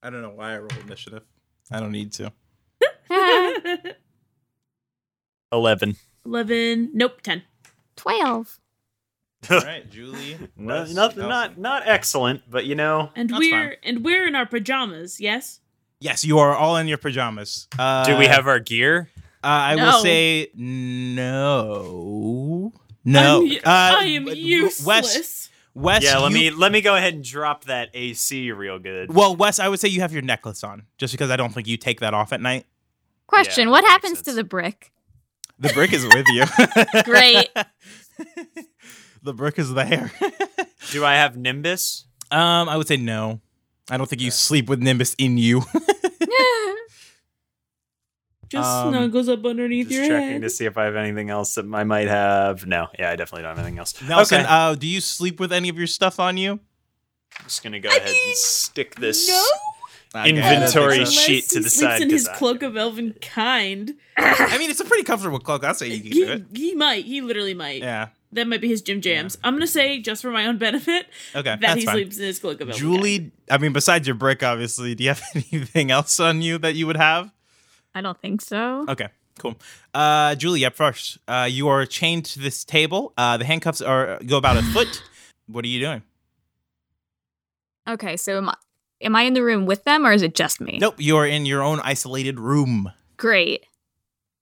I 0.05 0.09
don't 0.09 0.21
know 0.21 0.29
why 0.29 0.53
i 0.53 0.57
rolled 0.57 0.77
initiative 0.85 1.23
i 1.71 1.79
don't 1.79 1.91
need 1.91 2.11
to 2.13 2.31
11. 5.51 5.95
11. 6.25 6.91
Nope, 6.93 7.21
10. 7.21 7.43
Twelve. 7.95 8.59
all 9.51 9.59
right 9.59 9.89
julie 9.91 10.37
No, 10.57 10.81
Wes, 10.81 10.93
not, 10.93 11.15
Nelson. 11.15 11.29
not 11.29 11.57
not 11.57 11.83
excellent, 11.85 12.41
but 12.49 12.65
you 12.65 12.73
know. 12.75 13.11
And 13.15 13.29
That's 13.29 13.39
we're 13.39 13.69
fine. 13.69 13.77
and 13.83 14.03
we're 14.03 14.27
in 14.27 14.35
our 14.35 14.45
pajamas, 14.47 15.21
yes? 15.21 15.59
yes 15.99 16.25
you 16.25 16.39
are 16.39 16.55
all 16.55 16.75
in 16.77 16.87
your 16.87 16.97
pajamas 16.97 17.67
uh 17.79 18.03
Do 18.05 18.17
we 18.17 18.25
have 18.25 18.47
our 18.47 18.59
gear? 18.59 19.09
uh, 19.43 19.47
i 19.47 19.75
No. 19.75 19.85
will 19.85 20.01
say 20.01 20.49
no 20.55 22.73
no 23.05 23.41
I'm, 23.45 23.51
uh, 23.57 23.59
I 23.99 24.03
am 24.05 24.27
useless. 24.27 24.85
Wes, 24.85 25.44
yeah, 26.03 26.17
let 26.17 26.31
you- 26.31 26.37
me 26.37 26.49
let 26.51 26.71
me 26.71 26.81
go 26.81 26.95
ahead 26.95 27.13
and 27.13 27.23
drop 27.23 27.65
that 27.65 27.89
AC 27.93 28.51
real 28.51 28.79
good. 28.79 29.13
Well, 29.13 29.35
Wes, 29.35 29.59
I 29.59 29.67
would 29.67 29.79
say 29.79 29.89
you 29.89 30.01
have 30.01 30.13
your 30.13 30.21
necklace 30.21 30.63
on, 30.63 30.83
just 30.97 31.13
because 31.13 31.29
I 31.29 31.35
don't 31.35 31.53
think 31.53 31.67
you 31.67 31.77
take 31.77 31.99
that 31.99 32.13
off 32.13 32.31
at 32.33 32.41
night. 32.41 32.65
Question: 33.27 33.67
Yeah, 33.67 33.71
What 33.71 33.81
that 33.81 33.87
makes 34.01 34.03
happens 34.17 34.21
to 34.23 34.33
the 34.33 34.43
brick? 34.43 34.91
The 35.59 35.69
brick 35.69 35.93
is 35.93 36.03
with 36.05 36.25
you. 36.29 36.43
Great. 37.03 37.49
the 39.23 39.33
brick 39.33 39.57
is 39.59 39.73
there. 39.73 40.11
Do 40.91 41.03
I 41.05 41.13
have 41.15 41.35
Nimbus? 41.37 42.05
um, 42.31 42.67
I 42.69 42.77
would 42.77 42.87
say 42.87 42.97
no. 42.97 43.39
I 43.89 43.97
don't 43.97 44.09
think 44.09 44.21
you 44.21 44.31
sleep 44.31 44.67
with 44.69 44.81
Nimbus 44.81 45.15
in 45.17 45.37
you. 45.37 45.63
Just 48.55 48.69
Um, 48.69 48.93
snuggles 48.93 49.29
up 49.29 49.45
underneath 49.45 49.87
Just 49.89 49.99
your 49.99 50.07
checking 50.07 50.29
head. 50.33 50.41
to 50.41 50.49
see 50.49 50.65
if 50.65 50.77
I 50.77 50.85
have 50.85 50.95
anything 50.95 51.29
else 51.29 51.55
that 51.55 51.65
I 51.73 51.83
might 51.83 52.07
have. 52.07 52.65
No, 52.65 52.87
yeah, 52.97 53.11
I 53.11 53.15
definitely 53.15 53.43
don't 53.43 53.55
have 53.55 53.59
anything 53.59 53.79
else. 53.79 54.01
Nelson, 54.01 54.41
okay, 54.41 54.47
uh, 54.49 54.75
do 54.75 54.87
you 54.87 55.01
sleep 55.01 55.39
with 55.39 55.51
any 55.53 55.69
of 55.69 55.77
your 55.77 55.87
stuff 55.87 56.19
on 56.19 56.37
you? 56.37 56.53
I'm 57.37 57.43
just 57.45 57.63
gonna 57.63 57.79
go 57.79 57.89
ahead 57.89 58.01
and 58.03 58.35
stick 58.35 58.95
this. 58.95 59.27
No. 59.27 59.43
I 60.13 60.31
guess. 60.31 60.53
Inventory 60.71 60.93
Unless 60.99 61.11
sheet 61.11 61.49
to 61.49 61.57
he 61.57 61.63
the 61.65 61.69
sleeps 61.69 61.93
side, 61.93 62.01
in 62.01 62.09
his 62.09 62.25
'cause 62.27 62.35
I- 62.35 62.37
cloak 62.39 62.63
of 62.63 62.77
elven 62.77 63.15
kind. 63.21 63.95
I 64.17 64.57
mean, 64.57 64.69
it's 64.69 64.79
a 64.79 64.85
pretty 64.85 65.03
comfortable 65.03 65.39
cloak. 65.39 65.65
I'll 65.65 65.73
say 65.73 65.89
you 65.89 65.99
can 66.01 66.11
do 66.11 66.25
He, 66.25 66.31
it. 66.31 66.43
he 66.55 66.75
might. 66.75 67.03
He 67.03 67.19
literally 67.19 67.53
might. 67.53 67.81
Yeah. 67.81 68.07
That 68.31 68.47
might 68.47 68.61
be 68.61 68.69
his 68.69 68.81
Jim 68.81 69.01
Jams. 69.01 69.37
I'm 69.43 69.53
gonna 69.55 69.67
say, 69.67 69.99
just 69.99 70.21
for 70.21 70.31
my 70.31 70.45
own 70.45 70.57
benefit, 70.57 71.07
Okay. 71.35 71.43
that 71.51 71.59
that's 71.61 71.79
he 71.81 71.85
fine. 71.85 71.95
sleeps 71.95 72.17
in 72.17 72.23
his 72.23 72.39
cloak 72.39 72.61
of 72.61 72.69
elven 72.69 72.81
kind. 72.81 72.95
Julie, 72.95 73.31
I 73.51 73.57
mean, 73.57 73.73
besides 73.73 74.07
your 74.07 74.15
brick, 74.15 74.41
obviously, 74.43 74.95
do 74.95 75.03
you 75.03 75.09
have 75.09 75.21
anything 75.35 75.91
else 75.91 76.17
on 76.21 76.41
you 76.41 76.57
that 76.59 76.75
you 76.75 76.87
would 76.87 76.97
have? 76.97 77.31
I 77.95 78.01
don't 78.01 78.19
think 78.21 78.41
so. 78.41 78.85
Okay, 78.89 79.07
cool. 79.39 79.55
Uh, 79.93 80.35
Julie, 80.35 80.65
up 80.65 80.75
first. 80.75 81.17
Uh, 81.27 81.47
you 81.49 81.67
are 81.69 81.85
chained 81.87 82.25
to 82.25 82.39
this 82.39 82.63
table. 82.63 83.13
Uh, 83.17 83.37
the 83.37 83.45
handcuffs 83.45 83.81
are 83.81 84.19
go 84.25 84.37
about 84.37 84.57
a 84.57 84.61
foot. 84.61 85.01
What 85.47 85.63
are 85.63 85.67
you 85.67 85.79
doing? 85.79 86.01
Okay, 87.87 88.17
so 88.17 88.37
am 88.37 88.49
I, 88.49 88.55
am 89.01 89.15
I 89.15 89.21
in 89.23 89.33
the 89.33 89.43
room 89.43 89.67
with 89.67 89.83
them 89.83 90.05
or 90.07 90.11
is 90.11 90.23
it 90.23 90.33
just 90.33 90.59
me? 90.59 90.79
Nope, 90.81 90.95
you 90.97 91.17
are 91.17 91.25
in 91.27 91.45
your 91.45 91.61
own 91.61 91.79
isolated 91.81 92.39
room. 92.39 92.91
Great. 93.17 93.65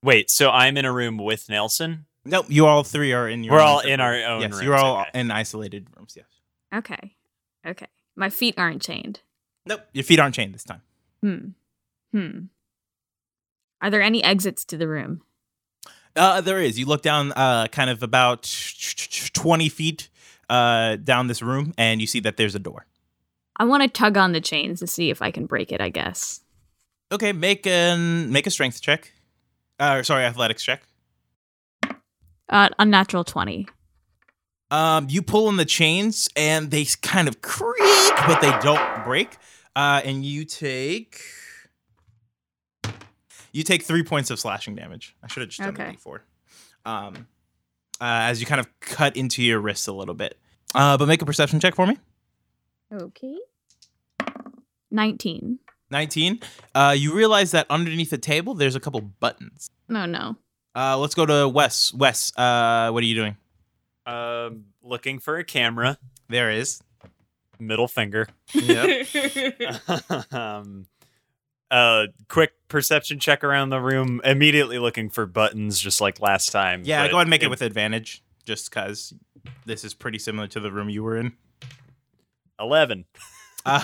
Wait, 0.01 0.29
so 0.31 0.49
I'm 0.49 0.77
in 0.77 0.85
a 0.85 0.93
room 0.93 1.17
with 1.17 1.49
Nelson? 1.49 2.05
Nope, 2.23 2.45
you 2.47 2.65
all 2.65 2.83
three 2.85 3.11
are 3.11 3.27
in 3.27 3.43
your. 3.43 3.55
We're 3.55 3.59
own 3.59 3.67
all 3.67 3.77
separate 3.79 3.93
in 3.95 3.99
our 3.99 4.11
rooms. 4.13 4.25
own 4.27 4.41
Yes, 4.41 4.51
rooms, 4.53 4.63
you're 4.63 4.75
all 4.75 5.01
okay. 5.01 5.09
in 5.19 5.29
isolated 5.31 5.87
rooms. 5.97 6.13
Yes. 6.15 6.25
Okay. 6.73 7.15
Okay. 7.67 7.87
My 8.15 8.29
feet 8.29 8.55
aren't 8.57 8.81
chained. 8.81 9.19
Nope, 9.65 9.81
your 9.91 10.05
feet 10.05 10.19
aren't 10.19 10.35
chained 10.35 10.55
this 10.55 10.63
time. 10.63 10.81
Hmm. 11.21 11.37
Hmm. 12.13 12.39
Are 13.83 13.89
there 13.89 14.01
any 14.01 14.23
exits 14.23 14.63
to 14.65 14.77
the 14.77 14.87
room? 14.87 15.21
Uh, 16.15 16.39
there 16.41 16.61
is. 16.61 16.79
You 16.79 16.85
look 16.85 17.01
down, 17.01 17.33
uh, 17.33 17.67
kind 17.67 17.89
of 17.89 18.01
about 18.01 18.43
twenty 19.33 19.67
feet, 19.67 20.09
uh, 20.49 20.95
down 20.95 21.27
this 21.27 21.41
room, 21.41 21.73
and 21.77 21.99
you 21.99 22.07
see 22.07 22.21
that 22.21 22.37
there's 22.37 22.55
a 22.55 22.59
door. 22.59 22.85
I 23.57 23.65
want 23.65 23.83
to 23.83 23.89
tug 23.89 24.17
on 24.17 24.31
the 24.31 24.41
chains 24.41 24.79
to 24.79 24.87
see 24.87 25.09
if 25.09 25.21
I 25.21 25.31
can 25.31 25.45
break 25.45 25.71
it, 25.71 25.81
I 25.81 25.89
guess. 25.89 26.41
Okay, 27.11 27.33
make 27.33 27.67
an 27.67 28.31
make 28.31 28.47
a 28.47 28.49
strength 28.49 28.81
check. 28.81 29.11
Uh, 29.79 30.01
sorry, 30.01 30.23
athletics 30.23 30.63
check. 30.63 30.83
Uh, 32.47 32.69
unnatural 32.79 33.23
20. 33.23 33.67
Um, 34.71 35.07
you 35.09 35.21
pull 35.21 35.47
on 35.47 35.57
the 35.57 35.65
chains 35.65 36.29
and 36.35 36.71
they 36.71 36.85
kind 37.01 37.27
of 37.27 37.41
creak, 37.41 38.13
but 38.27 38.39
they 38.41 38.51
don't 38.61 39.03
break. 39.03 39.37
Uh, 39.75 40.01
and 40.05 40.23
you 40.23 40.45
take 40.45 41.19
you 43.53 43.63
take 43.63 43.83
three 43.83 44.03
points 44.03 44.29
of 44.29 44.39
slashing 44.39 44.75
damage. 44.75 45.15
I 45.23 45.27
should 45.27 45.41
have 45.41 45.49
just 45.49 45.59
done 45.61 45.69
Okay. 45.69 45.89
it 45.89 45.93
before. 45.93 46.23
Um, 46.85 47.27
uh, 48.01 48.27
as 48.27 48.41
you 48.41 48.45
kind 48.45 48.59
of 48.59 48.67
cut 48.81 49.15
into 49.15 49.41
your 49.41 49.59
wrists 49.59 49.87
a 49.87 49.93
little 49.93 50.15
bit. 50.15 50.37
Uh, 50.75 50.97
but 50.97 51.07
make 51.07 51.21
a 51.21 51.25
perception 51.25 51.59
check 51.61 51.75
for 51.75 51.87
me. 51.87 51.97
Okay. 52.91 53.37
19. 54.91 55.59
19. 55.91 56.39
Uh, 56.75 56.95
you 56.97 57.13
realize 57.13 57.51
that 57.51 57.67
underneath 57.69 58.09
the 58.09 58.17
table 58.17 58.53
there's 58.53 58.75
a 58.75 58.79
couple 58.79 58.99
buttons. 59.01 59.69
No, 59.87 60.05
no. 60.05 60.35
Uh, 60.75 60.97
let's 60.97 61.13
go 61.15 61.25
to 61.25 61.47
Wes. 61.47 61.93
Wes, 61.93 62.35
uh, 62.37 62.89
what 62.91 63.03
are 63.03 63.05
you 63.05 63.15
doing? 63.15 63.37
Um, 64.05 64.65
looking 64.81 65.19
for 65.19 65.37
a 65.37 65.43
camera. 65.43 65.97
There 66.29 66.49
is. 66.51 66.81
Middle 67.59 67.87
finger. 67.87 68.27
Yep. 68.53 69.07
um, 70.33 70.87
uh, 71.73 72.05
quick 72.29 72.53
perception 72.67 73.19
check 73.19 73.43
around 73.43 73.69
the 73.69 73.81
room. 73.81 74.21
Immediately 74.23 74.77
looking 74.77 75.09
for 75.09 75.25
buttons, 75.25 75.79
just 75.79 75.99
like 75.99 76.21
last 76.21 76.51
time. 76.51 76.83
Yeah, 76.86 77.07
go 77.07 77.15
ahead 77.15 77.21
and 77.21 77.29
make 77.31 77.41
it 77.41 77.49
with 77.49 77.63
advantage, 77.63 78.23
just 78.45 78.69
because 78.69 79.12
this 79.65 79.83
is 79.83 79.95
pretty 79.95 80.19
similar 80.19 80.45
to 80.47 80.59
the 80.59 80.71
room 80.71 80.89
you 80.89 81.03
were 81.03 81.17
in. 81.17 81.33
eleven. 82.59 83.05
Uh, 83.65 83.81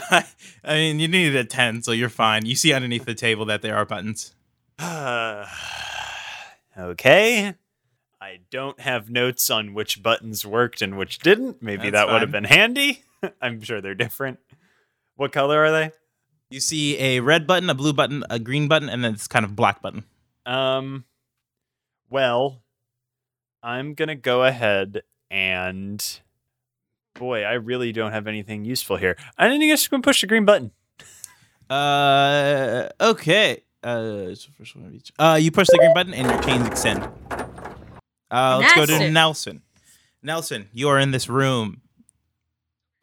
I 0.62 0.74
mean, 0.74 1.00
you 1.00 1.08
needed 1.08 1.38
a 1.38 1.46
10, 1.46 1.84
so 1.84 1.94
you're 1.94 2.10
fine. 2.10 2.46
You 2.46 2.56
see 2.56 2.74
underneath 2.74 3.06
the 3.06 3.16
table 3.16 3.46
that 3.46 3.62
there 3.62 3.78
are 3.78 3.86
buttons. 3.86 4.36
okay. 6.78 7.54
I 8.20 8.40
don't 8.52 8.78
have 8.82 9.10
notes 9.10 9.50
on 9.50 9.74
which 9.74 10.04
buttons 10.04 10.46
worked 10.46 10.82
and 10.82 10.98
which 10.98 11.20
didn't. 11.20 11.62
Maybe 11.62 11.92
That's 11.92 11.94
that 11.94 12.12
would 12.12 12.22
have 12.22 12.30
been 12.30 12.44
handy. 12.44 13.04
I'm 13.42 13.62
sure 13.62 13.80
they're 13.80 13.96
different. 13.96 14.40
What 15.16 15.32
color 15.32 15.64
are 15.64 15.72
they? 15.72 15.92
You 16.50 16.60
see 16.60 16.98
a 17.00 17.20
red 17.20 17.46
button, 17.46 17.70
a 17.70 17.76
blue 17.76 17.94
button, 17.94 18.24
a 18.30 18.40
green 18.40 18.68
button, 18.68 18.90
and 18.90 19.04
then 19.04 19.14
this 19.14 19.28
kind 19.28 19.46
of 19.46 19.56
black 19.56 19.82
button. 19.82 20.04
Um, 20.46 21.06
well, 22.10 22.64
I'm 23.62 23.94
gonna 23.94 24.16
go 24.16 24.44
ahead 24.44 25.04
and, 25.30 26.04
boy, 27.14 27.44
I 27.44 27.54
really 27.54 27.92
don't 27.92 28.12
have 28.14 28.26
anything 28.26 28.66
useful 28.66 28.98
here. 28.98 29.16
I 29.38 29.48
think 29.48 29.62
I'm 29.64 29.70
just 29.70 29.92
gonna 29.92 30.02
push 30.02 30.22
the 30.22 30.28
green 30.28 30.46
button. 30.46 30.72
Uh, 31.70 32.90
okay. 33.00 33.62
Uh, 33.84 34.34
so 34.34 34.50
first 34.58 34.76
one 34.76 34.86
of 34.88 34.94
each. 34.96 35.12
Uh, 35.20 35.38
you 35.40 35.52
push 35.52 35.68
the 35.68 35.78
green 35.78 35.94
button 35.94 36.14
and 36.16 36.28
your 36.28 36.42
chains 36.42 36.66
extend. 36.68 37.08
Uh, 38.32 38.58
let's 38.60 38.74
go 38.74 38.86
to 38.88 38.92
Nelson. 38.92 39.14
Nelson. 39.14 39.62
Nelson, 40.24 40.70
you 40.74 40.90
are 40.90 40.98
in 41.00 41.12
this 41.12 41.30
room. 41.30 41.82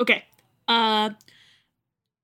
okay. 0.01 0.25
Uh, 0.69 1.11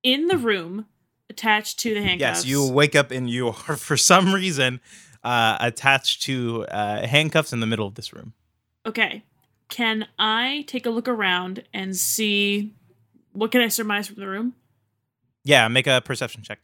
in 0.03 0.27
the 0.27 0.37
room, 0.37 0.87
attached 1.33 1.79
to 1.81 1.95
the 1.95 2.03
handcuffs. 2.03 2.45
Yes, 2.45 2.47
you 2.47 2.71
wake 2.71 2.95
up 2.95 3.11
and 3.11 3.29
you 3.29 3.49
are, 3.69 3.77
for 3.77 3.97
some 3.97 4.35
reason, 4.35 4.81
uh, 5.25 5.57
attached 5.61 6.23
to 6.23 6.65
uh, 6.67 7.07
handcuffs 7.07 7.53
in 7.53 7.61
the 7.61 7.67
middle 7.67 7.87
of 7.87 7.95
this 7.95 8.13
room. 8.13 8.35
Okay. 8.87 9.25
Can 9.69 10.07
I 10.19 10.65
take 10.67 10.85
a 10.85 10.91
look 10.91 11.09
around 11.09 11.65
and 11.73 11.97
see 11.97 12.75
what 13.33 13.51
can 13.51 13.63
I 13.63 13.69
surmise 13.69 14.09
from 14.09 14.17
the 14.17 14.29
room? 14.29 14.55
Yeah, 15.45 15.67
make 15.69 15.87
a 15.87 16.03
perception 16.05 16.43
check. 16.43 16.61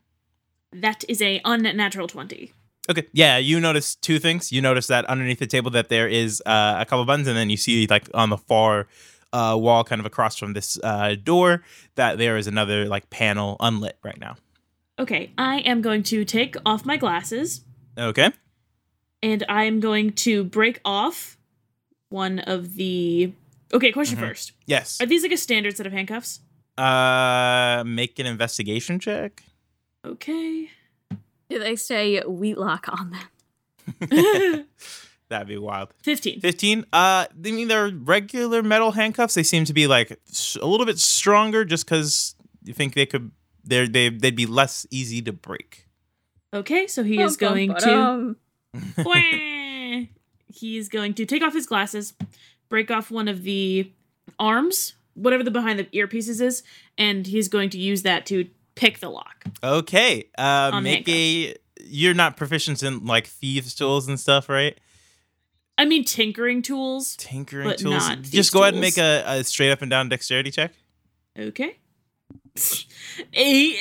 That 0.73 1.05
is 1.09 1.23
a 1.23 1.41
unnatural 1.45 2.09
twenty. 2.09 2.53
Okay. 2.91 3.07
Yeah, 3.13 3.39
you 3.39 3.61
notice 3.61 3.95
two 3.95 4.19
things. 4.19 4.53
You 4.53 4.61
notice 4.61 4.87
that 4.89 5.07
underneath 5.07 5.39
the 5.39 5.47
table 5.47 5.71
that 5.71 5.89
there 5.89 6.07
is 6.07 6.43
uh, 6.45 6.77
a 6.79 6.85
couple 6.85 7.05
buttons, 7.07 7.29
and 7.29 7.37
then 7.37 7.49
you 7.49 7.57
see 7.57 7.87
like 7.87 8.11
on 8.13 8.29
the 8.29 8.37
far 8.37 8.87
uh, 9.33 9.57
wall, 9.59 9.85
kind 9.85 10.01
of 10.01 10.07
across 10.07 10.37
from 10.37 10.53
this 10.53 10.79
uh, 10.85 11.15
door, 11.23 11.63
that 11.95 12.19
there 12.19 12.37
is 12.37 12.47
another 12.47 12.87
like 12.87 13.09
panel 13.11 13.57
unlit 13.61 13.99
right 14.03 14.21
now. 14.21 14.37
Okay, 14.99 15.31
I 15.39 15.59
am 15.61 15.81
going 15.81 16.03
to 16.05 16.25
take 16.25 16.57
off 16.67 16.85
my 16.85 16.97
glasses 16.97 17.63
Okay. 17.97 18.31
and 19.23 19.45
I 19.49 19.65
am 19.65 19.81
going 19.81 20.13
to 20.15 20.45
break 20.45 20.81
off 20.85 21.37
one 22.09 22.39
of 22.41 22.75
the. 22.75 23.33
Okay, 23.73 23.93
question 23.93 24.17
Mhm. 24.19 24.29
first. 24.29 24.53
Yes. 24.67 25.01
Are 25.01 25.07
these 25.07 25.23
like 25.23 25.33
a 25.33 25.37
standard 25.37 25.77
set 25.77 25.87
of 25.87 25.93
handcuffs? 25.93 26.41
Uh, 26.77 27.83
make 27.87 28.19
an 28.19 28.27
investigation 28.27 28.99
check. 28.99 29.43
Okay. 30.05 30.71
Do 31.51 31.59
they 31.59 31.77
say 31.77 32.21
Wheatlock 32.27 32.87
on 32.89 33.11
them? 33.11 34.65
That'd 35.29 35.49
be 35.49 35.59
wild. 35.59 35.93
15. 36.03 36.41
15 36.41 36.81
uh 36.81 36.85
i 36.93 37.27
mean 37.51 37.69
they're 37.69 37.91
regular 37.91 38.63
metal 38.63 38.93
handcuffs 38.93 39.35
they 39.35 39.43
seem 39.43 39.65
to 39.67 39.73
be 39.75 39.87
like 39.87 40.11
a 40.61 40.67
little 40.67 40.87
bit 40.87 40.99
stronger 40.99 41.65
just 41.67 41.85
because 41.85 42.35
you 42.65 42.73
think 42.73 42.95
they 42.95 43.05
could 43.07 43.31
they're 43.69 43.87
they, 43.89 44.09
they'd 44.09 44.37
be 44.37 44.47
less 44.47 44.87
easy 44.91 45.23
to 45.23 45.33
break 45.33 45.87
Okay, 46.55 46.87
so 46.87 47.03
he 47.05 47.21
is 47.21 47.37
going 47.37 47.69
to. 47.75 47.75
ba-dum. 47.75 48.37
He's 50.47 50.89
going 50.89 51.13
to 51.15 51.27
take 51.27 51.43
off 51.43 51.53
his 51.53 51.67
glasses, 51.67 52.15
break 52.71 52.91
off 52.91 53.11
one 53.11 53.29
of 53.29 53.43
the 53.43 53.93
arms, 54.39 54.95
whatever 55.15 55.45
the 55.45 55.51
behind 55.51 55.79
the 55.79 55.85
earpieces 55.85 56.41
is, 56.41 56.63
and 56.97 57.27
he's 57.27 57.49
going 57.49 57.69
to 57.71 57.79
use 57.79 58.03
that 58.03 58.25
to 58.27 58.49
pick 58.75 59.01
the 59.01 59.09
lock. 59.11 59.45
okay 59.65 60.25
uh 60.39 60.81
make 60.81 61.09
a 61.09 61.53
you're 61.85 62.15
not 62.15 62.37
proficient 62.37 62.81
in 62.83 63.05
like 63.05 63.27
thieves 63.27 63.75
tools 63.75 64.07
and 64.07 64.21
stuff 64.21 64.49
right 64.49 64.79
I 65.77 65.85
mean, 65.85 66.05
tinkering 66.05 66.63
tools. 66.63 67.17
tinkering 67.17 67.69
But 67.69 67.79
tools 67.79 68.09
not 68.09 68.19
just 68.21 68.33
thieves 68.33 68.51
go 68.51 68.63
ahead 68.63 68.75
and 68.75 68.81
make 68.81 68.97
a, 68.97 69.23
a 69.27 69.45
straight 69.45 69.71
up 69.73 69.83
and 69.83 69.91
down 69.91 70.09
dexterity 70.09 70.51
check 70.53 70.73
Okay. 71.39 71.79
Eight. 73.33 73.77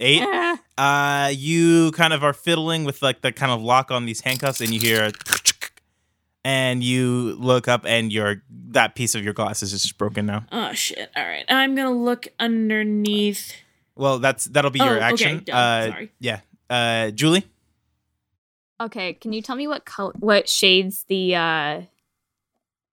eight 0.00 0.22
uh 0.78 1.30
you 1.34 1.90
kind 1.92 2.12
of 2.12 2.22
are 2.22 2.32
fiddling 2.32 2.84
with 2.84 3.02
like 3.02 3.20
the 3.22 3.32
kind 3.32 3.50
of 3.52 3.60
lock 3.62 3.90
on 3.90 4.04
these 4.06 4.20
handcuffs 4.20 4.60
and 4.60 4.72
you 4.72 4.78
hear 4.80 5.04
a 5.06 5.12
and 6.44 6.84
you 6.84 7.34
look 7.38 7.66
up 7.68 7.84
and 7.86 8.12
your 8.12 8.42
that 8.70 8.94
piece 8.94 9.14
of 9.14 9.24
your 9.24 9.32
glasses 9.34 9.72
is 9.72 9.82
just 9.82 9.98
broken 9.98 10.26
now 10.26 10.44
Oh 10.52 10.72
shit! 10.72 11.10
All 11.16 11.24
right, 11.24 11.44
I'm 11.48 11.74
gonna 11.74 11.90
look 11.92 12.28
underneath. 12.38 13.52
Well, 13.96 14.18
that's 14.20 14.44
that'll 14.44 14.70
be 14.70 14.80
Oh, 14.80 14.84
your 14.84 14.96
okay, 14.96 15.04
action. 15.04 15.42
done. 15.44 15.56
Uh, 15.56 15.90
Sorry. 15.92 16.10
Yeah. 16.20 16.40
Uh, 16.70 17.10
Julie. 17.10 17.44
Okay, 18.80 19.14
can 19.14 19.32
you 19.32 19.42
tell 19.42 19.56
me 19.56 19.66
what 19.66 19.84
color, 19.84 20.12
what 20.20 20.48
shades 20.48 21.04
the 21.08 21.34
uh 21.34 21.80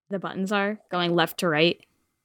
the 0.10 0.18
buttons 0.20 0.52
are 0.52 0.80
going 0.90 1.14
left 1.14 1.40
to 1.42 1.48
right, 1.48 1.80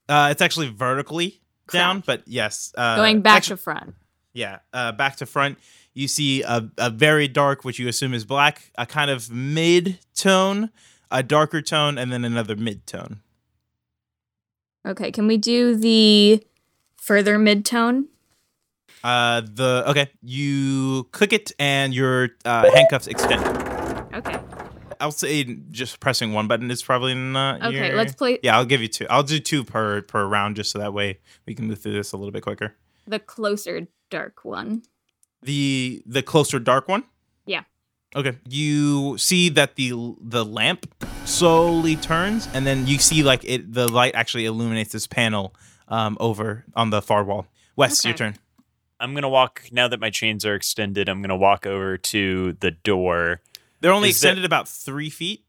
Uh, 0.08 0.28
it's 0.30 0.40
actually 0.42 0.68
vertically 0.68 1.40
down, 1.70 2.02
but 2.06 2.22
yes. 2.26 2.72
Uh, 2.76 2.96
going 2.96 3.20
back 3.20 3.38
actu- 3.38 3.50
to 3.50 3.56
front? 3.56 3.94
yeah, 4.32 4.58
uh, 4.72 4.92
back 4.92 5.16
to 5.16 5.26
front. 5.26 5.58
You 5.94 6.08
see 6.08 6.42
a, 6.42 6.70
a 6.78 6.90
very 6.90 7.28
dark, 7.28 7.64
which 7.64 7.78
you 7.78 7.88
assume 7.88 8.14
is 8.14 8.24
black, 8.24 8.70
a 8.76 8.86
kind 8.86 9.10
of 9.10 9.30
mid 9.30 9.98
tone, 10.14 10.70
a 11.10 11.22
darker 11.22 11.60
tone, 11.62 11.98
and 11.98 12.12
then 12.12 12.24
another 12.24 12.56
mid 12.56 12.86
tone. 12.86 13.20
Okay, 14.86 15.10
can 15.10 15.26
we 15.26 15.36
do 15.36 15.74
the 15.74 16.44
further 16.96 17.38
mid 17.38 17.64
tone? 17.64 18.08
Uh, 19.02 19.40
the 19.40 19.84
okay, 19.88 20.10
you 20.22 21.08
click 21.12 21.32
it 21.32 21.52
and 21.58 21.94
your 21.94 22.30
uh, 22.44 22.70
handcuffs 22.74 23.06
extend. 23.06 23.69
Okay. 25.00 25.04
I'll 25.04 25.12
say 25.12 25.44
just 25.70 25.98
pressing 26.00 26.32
one 26.32 26.46
button 26.46 26.70
is 26.70 26.82
probably 26.82 27.14
not. 27.14 27.62
Okay, 27.62 27.88
your- 27.88 27.96
let's 27.96 28.14
play 28.14 28.38
Yeah, 28.42 28.56
I'll 28.56 28.64
give 28.66 28.82
you 28.82 28.88
two. 28.88 29.06
I'll 29.08 29.22
do 29.22 29.38
two 29.40 29.64
per 29.64 30.02
per 30.02 30.26
round, 30.26 30.56
just 30.56 30.70
so 30.70 30.78
that 30.78 30.92
way 30.92 31.18
we 31.46 31.54
can 31.54 31.66
move 31.66 31.80
through 31.80 31.94
this 31.94 32.12
a 32.12 32.16
little 32.16 32.32
bit 32.32 32.42
quicker. 32.42 32.76
the 33.06 33.18
closer 33.18 33.88
dark 34.10 34.44
one. 34.44 34.82
the 35.42 36.02
the 36.06 36.22
closer 36.22 36.58
dark 36.58 36.86
one 36.88 37.02
Yeah. 37.46 37.62
okay 38.14 38.36
you 38.48 39.16
see 39.18 39.48
that 39.50 39.76
the 39.76 39.92
the 40.20 40.44
lamp 40.44 40.86
slowly 41.24 41.96
turns 41.96 42.46
and 42.52 42.66
then 42.66 42.86
you 42.86 42.98
see 42.98 43.22
like 43.22 43.42
it 43.44 43.72
the 43.72 43.88
light 43.88 44.14
actually 44.14 44.44
illuminates 44.44 44.92
this 44.92 45.06
panel 45.06 45.54
um 45.88 46.16
over 46.20 46.64
on 46.76 46.90
the 46.90 47.00
far 47.00 47.24
wall 47.24 47.46
wes 47.76 48.04
your 48.04 48.14
turn 48.14 48.36
I'm 49.02 49.14
gonna 49.14 49.30
walk 49.30 49.62
now 49.72 49.88
that 49.88 49.98
my 49.98 50.10
chains 50.10 50.44
are 50.44 50.54
extended. 50.54 51.08
I'm 51.08 51.22
gonna 51.22 51.34
walk 51.34 51.64
over 51.66 51.96
to 51.96 52.52
the 52.60 52.70
door, 52.70 53.40
They're 53.80 53.92
only 53.92 54.10
Is 54.10 54.20
there- 54.20 54.30
extended 54.30 54.44
about 54.44 54.68
three 54.68 55.10
feet, 55.10 55.44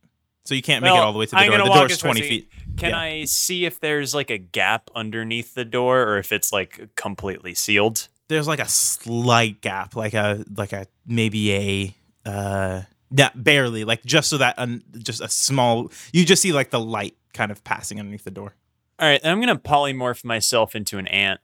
so 0.46 0.56
you 0.56 0.62
can't 0.62 0.82
make 0.82 0.92
Well, 0.92 1.02
it 1.02 1.06
all 1.06 1.14
the 1.14 1.20
way 1.20 1.26
to 1.26 1.32
the 1.32 1.38
I'm 1.38 1.50
door. 1.50 1.58
The 1.60 1.64
walk 1.66 1.80
door's 1.80 1.92
as 1.94 2.02
far 2.02 2.12
as 2.12 2.16
twenty 2.18 2.28
feet. 2.30 2.50
Can 2.78 2.92
Yeah. 2.92 3.00
I 3.00 3.24
see 3.26 3.66
if 3.66 3.80
there's 3.80 4.16
like 4.16 4.30
a 4.30 4.38
gap 4.38 4.90
underneath 4.96 5.54
the 5.54 5.66
door, 5.66 6.02
or 6.04 6.18
if 6.18 6.32
it's 6.32 6.52
like 6.54 6.90
completely 6.96 7.54
sealed? 7.54 8.08
There's 8.30 8.48
like 8.48 8.60
a 8.60 8.68
slight 8.68 9.60
gap, 9.62 9.96
like 9.96 10.14
a 10.14 10.46
like 10.56 10.72
a 10.74 10.88
maybe 11.06 11.54
a 11.54 11.96
uh 12.30 12.82
yeah, 13.14 13.30
barely, 13.36 13.84
like 13.84 14.06
just 14.06 14.30
so 14.30 14.38
that 14.38 14.58
un, 14.58 14.84
just 15.00 15.20
a 15.20 15.28
small. 15.28 15.92
You 16.14 16.26
just 16.26 16.42
see 16.42 16.54
like 16.54 16.70
the 16.70 16.80
light 16.80 17.16
kind 17.34 17.52
of 17.52 17.62
passing 17.66 18.00
underneath 18.00 18.24
the 18.24 18.32
door. 18.32 18.56
All 19.00 19.08
right, 19.08 19.20
I'm 19.26 19.42
gonna 19.42 19.58
polymorph 19.58 20.24
myself 20.24 20.76
into 20.76 20.98
an 20.98 21.08
ant 21.08 21.42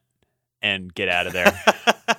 and 0.62 0.94
get 0.94 1.10
out 1.10 1.28
of 1.28 1.34
there. 1.34 1.62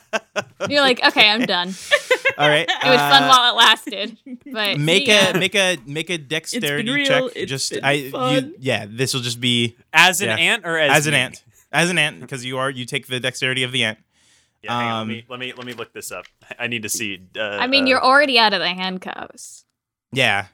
You're 0.69 0.83
like, 0.83 1.03
okay, 1.03 1.31
I'm 1.31 1.47
done. 1.47 1.69
All 2.39 2.49
right, 2.49 2.69
It 2.69 2.89
was 2.89 3.01
fun 3.01 3.23
uh, 3.25 3.29
while 3.29 3.53
it 3.53 3.57
lasted, 3.57 4.19
but 4.53 4.79
make 4.79 5.07
see 5.07 5.13
ya. 5.13 5.31
a 5.35 5.39
make 5.39 5.55
a 5.57 5.77
make 5.87 6.09
a 6.11 6.19
dexterity 6.19 6.91
real, 6.91 7.07
check. 7.07 7.33
it's 7.37 7.51
just 7.51 7.71
been 7.73 7.85
I 7.85 7.93
you, 7.93 8.55
yeah, 8.61 8.87
this 8.89 9.13
will 9.13 9.21
just 9.23 9.41
be 9.41 9.77
as 9.93 10.21
an 10.21 10.29
Yeah. 10.29 10.37
ant 10.37 10.65
or 10.65 10.79
as, 10.79 10.99
as 10.99 11.07
an 11.09 11.15
ant, 11.15 11.43
as 11.73 11.91
an 11.91 11.99
ant 11.99 12.21
because 12.21 12.45
you 12.45 12.57
are 12.59 12.71
you 12.71 12.85
take 12.85 13.09
the 13.09 13.19
dexterity 13.21 13.65
of 13.65 13.73
the 13.73 13.83
ant. 13.85 13.99
Yeah, 14.63 14.73
hang 14.79 14.89
on, 14.91 15.03
Um, 15.03 15.09
let 15.09 15.15
me 15.17 15.25
let 15.29 15.41
me 15.41 15.53
let 15.53 15.67
me 15.67 15.73
look 15.73 15.93
this 15.93 16.11
up. 16.13 16.27
I 16.59 16.69
need 16.69 16.83
to 16.85 16.89
see. 16.89 17.21
Uh, 17.37 17.43
I 17.43 17.67
mean, 17.67 17.85
uh, 17.85 17.87
you're 17.89 18.03
already 18.05 18.39
out 18.39 18.53
of 18.55 18.61
the 18.61 18.69
handcuffs. 18.69 19.65
Yeah, 20.13 20.47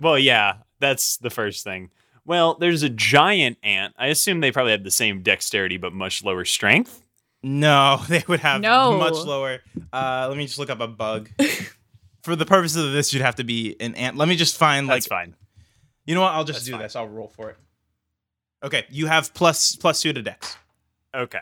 well, 0.00 0.18
yeah, 0.18 0.56
that's 0.78 1.16
the 1.16 1.30
first 1.30 1.64
thing. 1.64 1.90
Well, 2.24 2.54
there's 2.54 2.82
a 2.82 2.88
giant 2.88 3.58
ant. 3.62 3.94
I 3.98 4.06
assume 4.06 4.40
they 4.40 4.52
probably 4.52 4.72
have 4.72 4.84
the 4.84 4.90
same 4.90 5.22
dexterity 5.22 5.76
but 5.76 5.92
much 5.92 6.22
lower 6.22 6.44
strength. 6.44 7.02
No, 7.42 8.00
they 8.08 8.24
would 8.28 8.40
have 8.40 8.60
No. 8.60 8.98
much 8.98 9.14
lower. 9.14 9.60
Uh, 9.92 10.26
let 10.28 10.36
me 10.36 10.46
just 10.46 10.58
look 10.58 10.70
up 10.70 10.80
a 10.80 10.88
bug. 10.88 11.28
For 12.22 12.36
the 12.36 12.46
purposes 12.46 12.84
of 12.86 12.92
this, 12.92 13.12
you'd 13.12 13.22
have 13.22 13.34
to 13.36 13.44
be 13.44 13.76
an 13.80 13.94
ant. 13.96 14.16
Let 14.16 14.28
me 14.28 14.36
just 14.36 14.56
find 14.56 14.86
like 14.86 14.98
That's 15.02 15.06
fine. 15.08 15.34
you 16.06 16.14
know 16.14 16.20
what? 16.20 16.32
I'll 16.32 16.44
just 16.44 16.58
That's 16.60 16.66
do 16.66 16.72
fine. 16.72 16.82
this. 16.82 16.94
I'll 16.96 17.08
roll 17.08 17.28
for 17.28 17.50
it. 17.50 17.56
Okay, 18.62 18.84
you 18.90 19.06
have 19.06 19.34
plus 19.34 19.74
plus 19.74 20.00
two 20.02 20.12
to 20.12 20.22
dex. 20.22 20.56
Okay. 21.14 21.40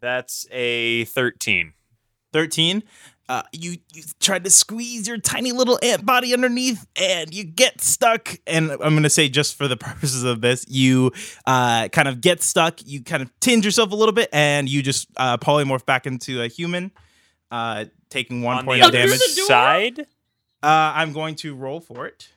That's 0.00 0.46
a 0.50 1.04
13. 1.06 1.72
13 2.32 2.82
uh, 3.28 3.42
you 3.52 3.76
you 3.94 4.02
tried 4.20 4.44
to 4.44 4.50
squeeze 4.50 5.06
your 5.08 5.16
tiny 5.18 5.52
little 5.52 5.78
ant 5.82 6.04
body 6.04 6.34
underneath 6.34 6.86
and 6.96 7.32
you 7.32 7.44
get 7.44 7.80
stuck 7.80 8.36
and 8.46 8.70
i'm 8.72 8.78
going 8.78 9.02
to 9.04 9.08
say 9.10 9.28
just 9.28 9.54
for 9.56 9.68
the 9.68 9.76
purposes 9.88 10.24
of 10.24 10.40
this 10.40 10.66
you 10.68 11.10
uh, 11.46 11.88
kind 11.88 12.08
of 12.08 12.20
get 12.20 12.42
stuck 12.42 12.80
you 12.84 13.02
kind 13.02 13.22
of 13.22 13.30
tinge 13.40 13.64
yourself 13.64 13.90
a 13.92 13.94
little 13.94 14.12
bit 14.12 14.28
and 14.32 14.68
you 14.68 14.82
just 14.82 15.08
uh, 15.16 15.36
polymorph 15.38 15.86
back 15.86 16.06
into 16.06 16.42
a 16.42 16.48
human 16.48 16.90
uh, 17.50 17.84
taking 18.10 18.42
one 18.42 18.58
On 18.58 18.64
point 18.64 18.82
of 18.84 18.90
damage 18.92 19.18
side? 19.20 20.00
uh, 20.62 20.92
i'm 20.94 21.12
going 21.12 21.34
to 21.36 21.54
roll 21.54 21.80
for 21.80 22.06
it 22.06 22.28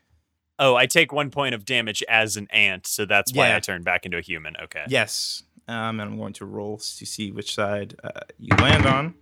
Oh, 0.58 0.74
I 0.74 0.86
take 0.86 1.12
one 1.12 1.32
point 1.32 1.54
of 1.54 1.66
damage 1.66 2.02
as 2.08 2.38
an 2.38 2.48
ant, 2.50 2.88
so 2.88 3.06
that's 3.06 3.34
why 3.34 3.50
Yeah. 3.50 3.58
I 3.58 3.60
turn 3.60 3.84
back 3.84 4.06
into 4.06 4.18
a 4.18 4.22
human. 4.22 4.56
Okay. 4.64 4.86
yes 4.88 5.44
um, 5.68 6.00
and 6.00 6.04
i'm 6.04 6.18
going 6.18 6.32
to 6.34 6.46
roll 6.46 6.78
to 6.78 7.06
see 7.06 7.32
which 7.32 7.54
side 7.54 7.96
uh, 8.02 8.22
you 8.40 8.56
land 8.62 8.86
on 8.86 9.16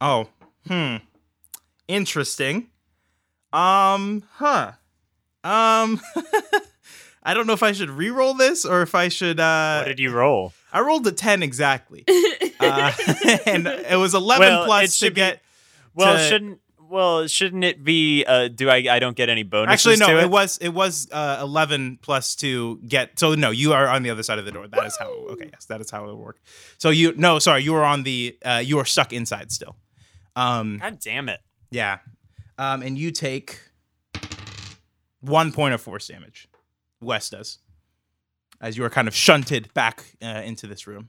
oh 0.00 0.28
hmm 0.68 0.96
interesting 1.88 2.68
um 3.52 4.22
huh 4.34 4.72
um 5.44 6.00
i 7.22 7.34
don't 7.34 7.46
know 7.46 7.52
if 7.52 7.62
i 7.62 7.72
should 7.72 7.90
re-roll 7.90 8.34
this 8.34 8.64
or 8.64 8.82
if 8.82 8.94
i 8.94 9.08
should 9.08 9.40
uh 9.40 9.80
What 9.80 9.88
did 9.88 9.98
you 9.98 10.10
roll? 10.12 10.52
i 10.72 10.80
rolled 10.80 11.06
a 11.06 11.12
10 11.12 11.42
exactly 11.42 12.04
uh, 12.60 12.92
and 13.46 13.66
it 13.66 13.98
was 13.98 14.14
11 14.14 14.46
Well, 14.46 14.64
plus 14.64 14.94
it 15.02 15.06
to 15.06 15.10
be- 15.10 15.14
get 15.16 15.42
Well, 15.94 16.16
to- 16.16 16.22
shouldn't 16.28 16.58
well 16.78 17.26
shouldn't 17.26 17.64
it 17.64 17.82
be? 17.82 18.22
Uh, 18.22 18.48
do 18.48 18.68
I? 18.68 18.84
I 18.90 18.98
don't 18.98 19.16
get 19.16 19.30
any 19.30 19.44
bonus. 19.44 19.72
actually 19.72 19.96
no 19.96 20.08
to 20.08 20.18
it? 20.18 20.24
it 20.24 20.30
was 20.30 20.58
it 20.58 20.68
was 20.68 21.08
uh 21.10 21.38
11 21.40 21.98
plus 22.02 22.34
to 22.36 22.76
get 22.86 23.18
so 23.18 23.34
no 23.34 23.50
you 23.50 23.72
are 23.72 23.88
on 23.88 24.02
the 24.02 24.10
other 24.10 24.22
side 24.22 24.38
of 24.38 24.44
the 24.44 24.52
door 24.52 24.68
that 24.68 24.84
is 24.84 24.94
how 24.98 25.08
okay 25.30 25.48
yes 25.50 25.64
that 25.66 25.80
is 25.80 25.90
how 25.90 26.04
it 26.04 26.08
would 26.08 26.16
work 26.22 26.38
so 26.76 26.90
you 26.90 27.14
no 27.16 27.38
sorry 27.38 27.62
you 27.62 27.72
were 27.72 27.82
on 27.84 28.02
the 28.02 28.36
uh 28.44 28.60
you 28.62 28.76
were 28.76 28.84
stuck 28.84 29.10
inside 29.10 29.50
still 29.50 29.74
um 30.36 30.78
God 30.78 30.98
damn 31.00 31.28
it! 31.28 31.40
Yeah. 31.70 31.98
Um, 32.58 32.82
and 32.82 32.96
you 32.98 33.10
take 33.10 33.60
one 35.20 35.52
point 35.52 35.74
of 35.74 35.80
force 35.80 36.08
damage. 36.08 36.48
Wes 37.00 37.30
does. 37.30 37.58
As 38.60 38.76
you 38.76 38.84
are 38.84 38.90
kind 38.90 39.08
of 39.08 39.14
shunted 39.14 39.72
back 39.74 40.04
uh, 40.22 40.42
into 40.44 40.66
this 40.66 40.86
room. 40.86 41.08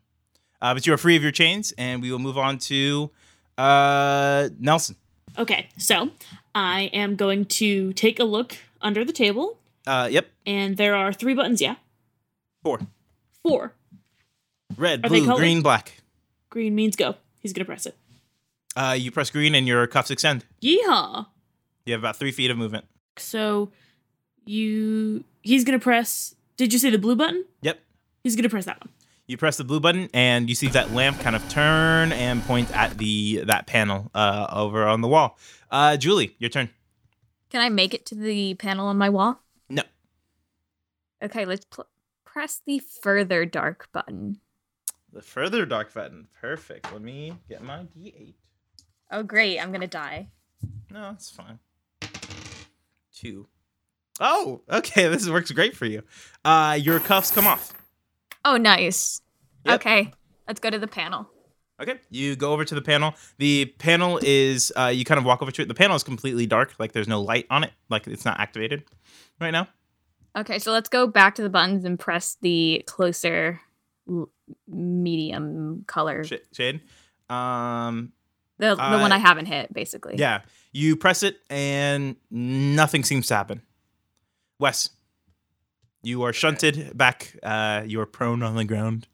Uh, 0.62 0.74
but 0.74 0.88
you 0.88 0.94
are 0.94 0.98
free 0.98 1.16
of 1.16 1.22
your 1.22 1.32
chains, 1.32 1.74
and 1.78 2.02
we 2.02 2.12
will 2.12 2.20
move 2.20 2.38
on 2.38 2.58
to 2.58 3.12
uh, 3.58 4.50
Nelson. 4.60 4.96
Okay, 5.38 5.68
so 5.78 6.10
I 6.56 6.84
am 6.94 7.16
going 7.16 7.46
to 7.46 7.92
take 7.94 8.20
a 8.20 8.24
look 8.24 8.56
under 8.82 9.04
the 9.04 9.12
table, 9.14 9.60
Uh, 9.86 10.08
yep. 10.10 10.28
and 10.46 10.78
there 10.78 10.96
are 10.96 11.12
three 11.14 11.34
buttons. 11.34 11.62
Yeah, 11.62 11.76
Four. 12.64 12.80
four. 13.44 13.74
Red, 14.78 15.06
Are 15.06 15.10
blue, 15.10 15.36
green, 15.36 15.62
black. 15.62 16.02
Green 16.50 16.74
means 16.76 16.96
go. 16.96 17.16
He's 17.40 17.52
gonna 17.54 17.66
press 17.66 17.86
it. 17.86 17.96
Uh, 18.76 18.96
you 18.98 19.12
press 19.12 19.30
green, 19.30 19.56
and 19.56 19.68
your 19.68 19.86
cuffs 19.88 20.12
extend. 20.12 20.46
Yeehaw! 20.62 21.28
You 21.86 21.94
have 21.94 22.02
about 22.02 22.16
three 22.16 22.32
feet 22.32 22.50
of 22.50 22.58
movement. 22.58 22.86
So 23.18 23.72
you, 24.46 25.24
he's 25.42 25.64
gonna 25.64 25.80
press. 25.80 26.36
Did 26.58 26.74
you 26.74 26.80
say 26.80 26.90
the 26.90 26.98
blue 26.98 27.16
button? 27.16 27.46
Yep. 27.62 27.80
He's 28.24 28.36
gonna 28.36 28.50
press 28.50 28.66
that 28.66 28.80
one. 28.80 28.90
You 29.28 29.38
press 29.38 29.58
the 29.58 29.64
blue 29.64 29.80
button, 29.80 30.10
and 30.14 30.50
you 30.50 30.56
see 30.56 30.68
that 30.68 30.92
lamp 30.92 31.20
kind 31.20 31.36
of 31.36 31.48
turn 31.50 32.12
and 32.12 32.44
point 32.44 32.76
at 32.76 32.98
the 32.98 33.44
that 33.46 33.68
panel 33.68 34.12
uh, 34.14 34.48
over 34.52 34.86
on 34.86 35.02
the 35.02 35.08
wall. 35.08 35.38
Uh, 35.72 35.96
Julie, 35.98 36.36
your 36.40 36.50
turn. 36.50 36.70
Can 37.50 37.62
I 37.62 37.70
make 37.70 37.94
it 37.94 38.06
to 38.08 38.16
the 38.16 38.56
panel 38.56 38.88
on 38.88 38.98
my 38.98 39.10
wall? 39.10 39.40
No. 39.70 39.84
Okay, 41.24 41.46
let's 41.46 41.66
pl- 41.66 41.88
press 42.26 42.62
the 42.66 42.80
further 42.80 43.46
dark 43.46 43.90
button. 43.94 44.40
The 45.12 45.22
further 45.22 45.66
dark 45.66 45.94
button. 45.94 46.28
Perfect. 46.42 46.92
Let 46.92 47.02
me 47.02 47.38
get 47.48 47.64
my 47.64 47.86
D8. 47.96 48.34
Oh, 49.14 49.22
great. 49.24 49.60
I'm 49.60 49.70
going 49.70 49.82
to 49.82 49.88
die. 49.88 50.30
No, 50.92 51.12
it's 51.12 51.30
fine. 51.30 51.60
Two. 53.16 53.48
Oh, 54.20 54.62
okay. 54.70 55.08
This 55.14 55.30
works 55.30 55.52
great 55.52 55.76
for 55.76 55.86
you. 55.86 56.02
Uh, 56.44 56.78
your 56.82 57.00
cuffs 57.00 57.30
come 57.32 57.46
off. 57.48 57.74
Oh, 58.44 58.58
nice. 58.58 59.22
Yep. 59.66 59.76
Okay, 59.76 60.12
let's 60.48 60.60
go 60.60 60.70
to 60.70 60.80
the 60.80 60.88
panel. 60.88 61.30
Okay. 61.82 62.00
You 62.10 62.36
go 62.36 62.52
over 62.54 62.66
to 62.66 62.76
the 62.76 62.82
panel. 62.82 63.14
The 63.38 63.66
panel 63.78 64.20
is, 64.22 64.74
uh, 64.76 64.88
you 64.88 65.06
kind 65.06 65.18
of 65.20 65.26
walk 65.26 65.42
over 65.42 65.52
to 65.52 65.62
it. 65.62 65.68
The 65.68 65.74
panel 65.74 65.96
is 65.96 66.04
completely 66.04 66.46
dark. 66.46 66.74
Like 66.80 66.92
there's 66.92 67.08
no 67.08 67.22
light 67.22 67.46
on 67.50 67.64
it. 67.64 67.72
Like 67.90 68.08
it's 68.08 68.26
not 68.26 68.40
activated 68.40 68.84
right 69.40 69.52
now. 69.52 69.68
Okay, 70.36 70.60
so 70.60 70.72
let's 70.72 70.90
go 70.90 71.08
back 71.08 71.36
to 71.36 71.44
the 71.44 71.50
buttons 71.50 71.86
and 71.86 72.00
press 72.00 72.38
the 72.42 72.84
closer 72.88 73.62
l- 74.10 74.30
medium 74.68 75.84
color. 75.88 76.24
Sh- 76.24 76.34
Shade. 76.52 76.82
Um, 77.30 78.12
The, 78.60 78.76
the 78.76 78.98
one 79.00 79.12
I- 79.12 79.16
I 79.16 79.20
haven't 79.20 79.48
hit, 79.48 79.74
basically. 79.74 80.16
yeah. 80.18 80.42
You 80.72 80.96
press 80.96 81.22
it 81.24 81.38
and 81.50 82.16
nothing 82.32 83.04
seems 83.04 83.28
to 83.28 83.36
happen. 83.36 83.62
Wes, 84.60 84.90
you 86.02 86.24
are 86.24 86.34
shunted 86.34 86.98
back. 86.98 87.36
Uh, 87.44 87.84
you 87.86 88.00
are 88.02 88.06
prone 88.08 88.42
on 88.42 88.56
the 88.56 88.66
ground. 88.66 89.08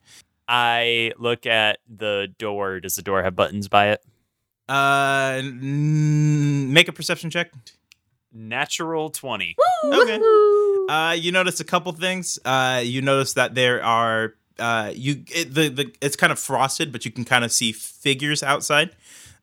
I 0.47 1.11
look 1.17 1.45
at 1.45 1.79
the 1.87 2.33
door. 2.37 2.79
Does 2.79 2.95
the 2.95 3.01
door 3.01 3.21
have 3.23 3.35
buttons 3.35 3.67
by 3.67 3.89
it? 3.91 4.01
Uh, 4.69 5.35
n- 5.39 6.71
make 6.71 6.87
a 6.87 6.93
perception 6.93 7.29
check. 7.29 7.51
Natural 8.31 9.09
twenty. 9.09 9.55
Okay. 9.83 10.19
Woohoo! 10.19 10.89
Uh, 10.89 11.13
you 11.13 11.31
notice 11.31 11.59
a 11.59 11.63
couple 11.63 11.91
things. 11.93 12.37
Uh, 12.45 12.81
you 12.83 13.01
notice 13.01 13.33
that 13.33 13.55
there 13.55 13.83
are 13.83 14.35
uh, 14.59 14.91
you 14.93 15.23
it, 15.33 15.53
the 15.53 15.69
the 15.69 15.91
it's 16.01 16.15
kind 16.15 16.31
of 16.31 16.37
frosted, 16.39 16.91
but 16.91 17.05
you 17.05 17.11
can 17.11 17.25
kind 17.25 17.43
of 17.43 17.51
see 17.51 17.71
figures 17.71 18.43
outside. 18.43 18.95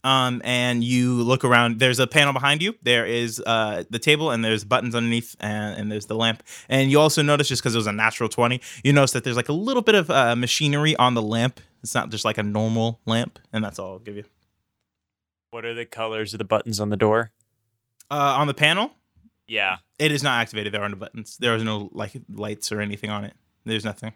Um, 0.07 0.41
and 0.45 0.85
you 0.85 1.15
look 1.23 1.45
around. 1.45 1.81
There's 1.81 1.99
a 1.99 2.07
panel 2.07 2.33
behind 2.33 2.63
you. 2.63 2.75
There 2.83 3.05
is 3.05 3.43
uh, 3.45 3.83
the 3.91 3.99
table, 3.99 4.31
and 4.31 4.45
there's 4.45 4.63
buttons 4.65 4.95
underneath, 4.95 5.35
and, 5.41 5.79
and 5.79 5.91
there's 5.91 6.07
the 6.07 6.15
lamp. 6.15 6.45
And 6.69 6.91
you 6.91 7.01
also 7.01 7.23
notice, 7.23 7.49
just 7.49 7.61
because 7.61 7.75
it 7.75 7.79
was 7.79 7.89
a 7.89 7.93
natural 7.93 8.29
twenty, 8.29 8.61
you 8.85 8.93
notice 8.93 9.11
that 9.13 9.25
there's 9.25 9.37
like 9.37 9.49
a 9.49 9.53
little 9.53 9.83
bit 9.83 9.97
of 9.97 10.09
uh, 10.09 10.37
machinery 10.37 10.95
on 10.97 11.15
the 11.15 11.23
lamp. 11.23 11.61
It's 11.83 11.95
not 11.95 12.11
just 12.11 12.25
like 12.25 12.39
a 12.39 12.43
normal 12.45 13.01
lamp, 13.05 13.39
and 13.53 13.65
that's 13.65 13.79
all 13.81 13.95
I'll 13.95 13.99
give 13.99 14.17
you. 14.17 14.25
What 15.51 15.65
are 15.65 15.75
the 15.75 15.87
colors 15.87 16.35
of 16.35 16.39
the 16.39 16.45
buttons 16.45 16.79
on 16.79 16.91
the 16.91 16.97
door? 16.97 17.33
Uh, 18.11 18.37
on 18.39 18.47
the 18.47 18.55
panel, 18.55 18.93
Yeah. 19.49 19.79
It 19.99 20.13
is 20.13 20.23
not 20.23 20.41
activated. 20.41 20.73
There 20.73 20.83
are 20.83 20.89
no 20.89 20.97
buttons. 20.97 21.37
There 21.39 21.55
is 21.57 21.63
no 21.63 21.89
like 21.93 22.13
lights 22.33 22.71
or 22.71 22.81
anything 22.81 23.11
on 23.11 23.25
it. 23.25 23.35
There's 23.65 23.85
nothing. 23.85 24.13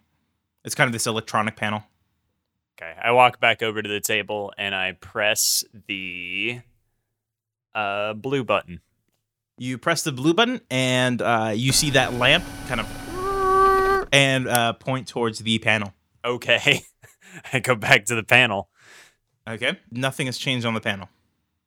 It's 0.64 0.74
kind 0.74 0.86
of 0.86 0.92
this 0.92 1.06
electronic 1.06 1.56
panel. 1.56 1.82
Okay. 2.80 2.94
I 3.02 3.12
walk 3.12 3.40
back 3.40 3.62
over 3.62 3.82
to 3.82 3.88
the 3.88 4.00
table 4.00 4.52
and 4.56 4.74
I 4.74 4.92
press 4.92 5.64
the 5.86 6.60
uh, 7.74 8.14
blue 8.14 8.42
button. 8.42 8.80
You 9.58 9.76
press 9.76 10.02
the 10.02 10.12
blue 10.12 10.32
button 10.32 10.62
and 10.70 11.20
uh, 11.20 11.52
you 11.54 11.72
see 11.72 11.90
that 11.90 12.14
lamp 12.14 12.44
kind 12.68 12.80
of 12.80 14.08
and 14.12 14.48
uh, 14.48 14.72
point 14.72 15.08
towards 15.08 15.40
the 15.40 15.58
panel. 15.58 15.92
Okay. 16.24 16.82
I 17.52 17.60
go 17.60 17.74
back 17.74 18.06
to 18.06 18.14
the 18.14 18.22
panel. 18.22 18.70
Okay. 19.46 19.78
Nothing 19.90 20.26
has 20.26 20.38
changed 20.38 20.64
on 20.64 20.72
the 20.72 20.80
panel. 20.80 21.10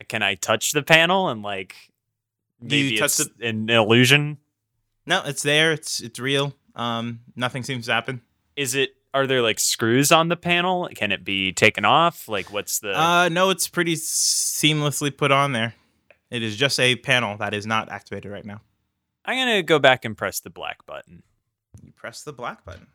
Can 0.07 0.23
I 0.23 0.33
touch 0.33 0.71
the 0.71 0.81
panel 0.81 1.29
and 1.29 1.43
like 1.43 1.75
Do 2.65 2.75
you 2.75 2.97
touch 2.97 3.19
it's 3.19 3.29
an 3.39 3.69
illusion? 3.69 4.39
No, 5.05 5.21
it's 5.25 5.43
there. 5.43 5.71
It's 5.73 5.99
it's 5.99 6.19
real. 6.19 6.55
Um, 6.75 7.19
nothing 7.35 7.61
seems 7.61 7.85
to 7.85 7.93
happen. 7.93 8.21
Is 8.55 8.73
it? 8.73 8.95
Are 9.13 9.27
there 9.27 9.41
like 9.41 9.59
screws 9.59 10.11
on 10.11 10.29
the 10.29 10.35
panel? 10.35 10.89
Can 10.95 11.11
it 11.11 11.23
be 11.23 11.53
taken 11.53 11.85
off? 11.85 12.27
Like, 12.27 12.51
what's 12.51 12.79
the? 12.79 12.99
Uh, 12.99 13.29
no, 13.29 13.51
it's 13.51 13.67
pretty 13.67 13.95
seamlessly 13.95 15.15
put 15.15 15.31
on 15.31 15.51
there. 15.51 15.75
It 16.31 16.41
is 16.41 16.55
just 16.55 16.79
a 16.79 16.95
panel 16.95 17.37
that 17.37 17.53
is 17.53 17.67
not 17.67 17.89
activated 17.89 18.31
right 18.31 18.45
now. 18.45 18.61
I'm 19.25 19.37
gonna 19.37 19.61
go 19.61 19.77
back 19.77 20.03
and 20.03 20.17
press 20.17 20.39
the 20.39 20.49
black 20.49 20.85
button. 20.85 21.21
You 21.81 21.91
press 21.91 22.23
the 22.23 22.33
black 22.33 22.65
button. 22.65 22.87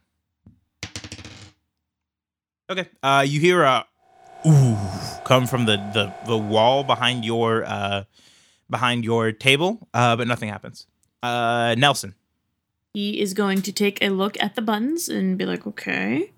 Okay. 2.71 2.89
Uh, 3.03 3.25
you 3.27 3.41
hear 3.41 3.63
a 3.63 3.87
ooh 4.47 4.77
come 5.25 5.47
from 5.47 5.67
the 5.67 5.77
the 5.95 6.13
the 6.27 6.37
wall 6.37 6.85
behind 6.85 7.25
your 7.25 7.65
uh 7.65 8.05
behind 8.69 9.05
your 9.05 9.33
table. 9.33 9.89
Uh, 9.95 10.17
but 10.17 10.27
nothing 10.27 10.49
happens. 10.49 10.87
Uh, 11.23 11.75
Nelson. 11.79 12.15
He 12.99 13.21
is 13.21 13.33
going 13.33 13.63
to 13.63 13.71
take 13.71 14.03
a 14.03 14.09
look 14.09 14.37
at 14.43 14.57
the 14.57 14.61
buttons 14.61 15.09
and 15.09 15.39
be 15.39 15.47
like, 15.47 15.65
okay, 15.69 16.33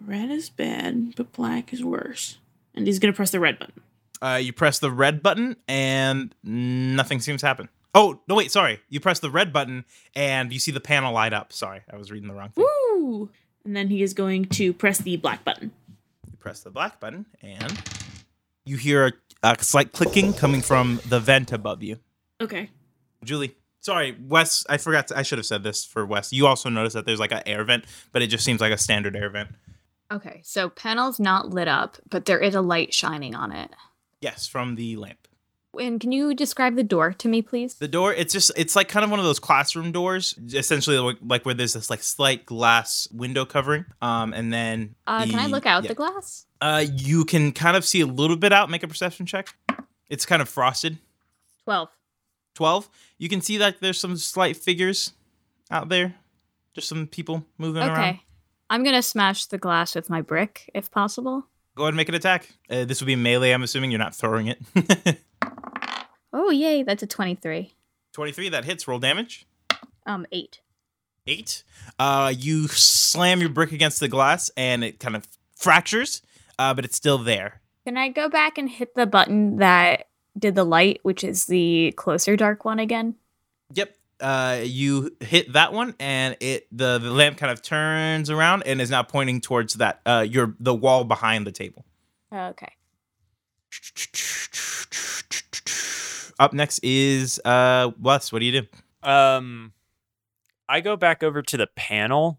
red 0.00 0.30
is 0.30 0.48
bad, 0.48 1.16
but 1.16 1.32
black 1.32 1.72
is 1.72 1.82
worse. 1.82 2.38
And 2.72 2.86
he's 2.86 3.00
going 3.00 3.12
to 3.12 3.16
press 3.16 3.32
the 3.32 3.40
red 3.40 3.58
button. 3.58 3.82
Uh, 4.22 4.38
you 4.40 4.52
press 4.52 4.78
the 4.78 4.92
red 4.92 5.24
button 5.24 5.56
and 5.66 6.32
nothing 6.44 7.18
seems 7.18 7.40
to 7.40 7.48
happen. 7.48 7.68
Oh 7.96 8.20
no! 8.28 8.36
Wait, 8.36 8.52
sorry. 8.52 8.78
You 8.90 9.00
press 9.00 9.18
the 9.18 9.28
red 9.28 9.52
button 9.52 9.84
and 10.14 10.52
you 10.52 10.60
see 10.60 10.70
the 10.70 10.78
panel 10.78 11.14
light 11.14 11.32
up. 11.32 11.52
Sorry, 11.52 11.80
I 11.92 11.96
was 11.96 12.12
reading 12.12 12.28
the 12.28 12.34
wrong 12.34 12.50
thing. 12.50 12.64
Woo! 12.64 13.30
And 13.64 13.74
then 13.74 13.88
he 13.88 14.04
is 14.04 14.14
going 14.14 14.44
to 14.50 14.72
press 14.72 14.98
the 14.98 15.16
black 15.16 15.44
button. 15.44 15.72
You 16.30 16.36
press 16.36 16.60
the 16.60 16.70
black 16.70 17.00
button 17.00 17.26
and 17.42 17.82
you 18.64 18.76
hear 18.76 19.06
a, 19.08 19.12
a 19.42 19.64
slight 19.64 19.90
clicking 19.90 20.32
coming 20.32 20.60
from 20.60 21.00
the 21.08 21.18
vent 21.18 21.50
above 21.50 21.82
you. 21.82 21.98
Okay. 22.40 22.70
Julie. 23.24 23.56
Sorry, 23.82 24.16
Wes. 24.28 24.64
I 24.68 24.78
forgot. 24.78 25.08
To, 25.08 25.18
I 25.18 25.22
should 25.22 25.38
have 25.38 25.46
said 25.46 25.64
this 25.64 25.84
for 25.84 26.06
Wes. 26.06 26.32
You 26.32 26.46
also 26.46 26.68
notice 26.68 26.94
that 26.94 27.04
there's 27.04 27.20
like 27.20 27.32
an 27.32 27.42
air 27.46 27.64
vent, 27.64 27.84
but 28.12 28.22
it 28.22 28.28
just 28.28 28.44
seems 28.44 28.60
like 28.60 28.72
a 28.72 28.78
standard 28.78 29.16
air 29.16 29.28
vent. 29.28 29.50
Okay, 30.10 30.40
so 30.44 30.68
panel's 30.68 31.18
not 31.18 31.50
lit 31.50 31.68
up, 31.68 31.96
but 32.08 32.26
there 32.26 32.38
is 32.38 32.54
a 32.54 32.60
light 32.60 32.94
shining 32.94 33.34
on 33.34 33.50
it. 33.50 33.70
Yes, 34.20 34.46
from 34.46 34.76
the 34.76 34.96
lamp. 34.96 35.26
And 35.80 35.98
can 35.98 36.12
you 36.12 36.34
describe 36.34 36.76
the 36.76 36.84
door 36.84 37.14
to 37.14 37.28
me, 37.28 37.40
please? 37.40 37.74
The 37.74 37.88
door, 37.88 38.12
it's 38.12 38.32
just, 38.32 38.52
it's 38.56 38.76
like 38.76 38.88
kind 38.88 39.04
of 39.04 39.10
one 39.10 39.18
of 39.18 39.24
those 39.24 39.38
classroom 39.38 39.90
doors, 39.90 40.38
essentially 40.52 40.98
like, 40.98 41.16
like 41.26 41.46
where 41.46 41.54
there's 41.54 41.72
this 41.72 41.88
like 41.88 42.02
slight 42.02 42.44
glass 42.44 43.08
window 43.10 43.46
covering. 43.46 43.86
Um, 44.02 44.34
and 44.34 44.52
then. 44.52 44.94
Uh, 45.06 45.24
can 45.24 45.38
I 45.38 45.46
look 45.46 45.64
out 45.64 45.84
yeah. 45.84 45.88
the 45.88 45.94
glass? 45.94 46.44
Uh, 46.60 46.84
you 46.94 47.24
can 47.24 47.52
kind 47.52 47.76
of 47.76 47.84
see 47.86 48.02
a 48.02 48.06
little 48.06 48.36
bit 48.36 48.52
out. 48.52 48.68
Make 48.68 48.82
a 48.82 48.88
perception 48.88 49.24
check. 49.24 49.56
It's 50.10 50.26
kind 50.26 50.42
of 50.42 50.48
frosted. 50.48 50.98
12. 51.64 51.88
12. 52.54 52.88
You 53.18 53.28
can 53.28 53.40
see 53.40 53.56
that 53.58 53.80
there's 53.80 53.98
some 53.98 54.16
slight 54.16 54.56
figures 54.56 55.12
out 55.70 55.88
there. 55.88 56.14
Just 56.74 56.88
some 56.88 57.06
people 57.06 57.44
moving 57.58 57.82
around. 57.82 57.98
Okay. 57.98 58.22
I'm 58.70 58.82
going 58.82 58.96
to 58.96 59.02
smash 59.02 59.46
the 59.46 59.58
glass 59.58 59.94
with 59.94 60.08
my 60.08 60.22
brick, 60.22 60.70
if 60.74 60.90
possible. 60.90 61.46
Go 61.74 61.84
ahead 61.84 61.90
and 61.92 61.96
make 61.96 62.08
an 62.08 62.14
attack. 62.14 62.48
Uh, 62.70 62.84
this 62.84 63.00
would 63.00 63.06
be 63.06 63.16
melee, 63.16 63.50
I'm 63.50 63.62
assuming. 63.62 63.90
You're 63.90 63.98
not 63.98 64.14
throwing 64.14 64.46
it. 64.48 65.18
Oh, 66.32 66.50
yay, 66.50 66.82
that's 66.82 67.02
a 67.02 67.06
23. 67.06 67.74
23, 68.14 68.48
that 68.50 68.64
hits. 68.64 68.88
Roll 68.88 68.98
damage. 68.98 69.46
Um, 70.06 70.26
8. 70.32 70.60
Eight. 71.26 71.62
Uh, 71.98 72.32
you 72.36 72.68
slam 72.68 73.40
your 73.40 73.50
brick 73.50 73.72
against 73.72 74.00
the 74.00 74.08
glass 74.08 74.50
and 74.56 74.82
it 74.82 74.98
kind 74.98 75.14
of 75.14 75.28
fractures, 75.54 76.22
uh, 76.58 76.74
but 76.74 76.84
it's 76.84 76.96
still 76.96 77.18
there. 77.18 77.60
Can 77.86 77.96
I 77.96 78.08
go 78.08 78.28
back 78.28 78.58
and 78.58 78.68
hit 78.68 78.94
the 78.94 79.06
button 79.06 79.56
that 79.58 80.08
did 80.38 80.54
the 80.54 80.64
light, 80.64 81.00
which 81.02 81.24
is 81.24 81.46
the 81.46 81.92
closer 81.96 82.36
dark 82.36 82.64
one 82.64 82.78
again? 82.78 83.16
Yep. 83.74 83.96
Uh, 84.20 84.60
you 84.62 85.10
hit 85.20 85.52
that 85.52 85.72
one, 85.72 85.94
and 85.98 86.36
it 86.38 86.68
the, 86.70 86.98
the 86.98 87.10
lamp 87.10 87.38
kind 87.38 87.50
of 87.50 87.60
turns 87.60 88.30
around 88.30 88.62
and 88.64 88.80
is 88.80 88.90
now 88.90 89.02
pointing 89.02 89.40
towards 89.40 89.74
that 89.74 90.00
uh 90.06 90.24
your 90.28 90.54
the 90.60 90.74
wall 90.74 91.04
behind 91.04 91.46
the 91.46 91.52
table. 91.52 91.84
Okay. 92.32 92.72
Up 96.38 96.52
next 96.52 96.80
is 96.82 97.40
uh 97.44 97.90
Wes. 98.00 98.32
What 98.32 98.38
do 98.38 98.44
you 98.44 98.62
do? 98.62 99.08
Um, 99.08 99.72
I 100.68 100.80
go 100.80 100.96
back 100.96 101.22
over 101.22 101.42
to 101.42 101.56
the 101.56 101.66
panel. 101.66 102.38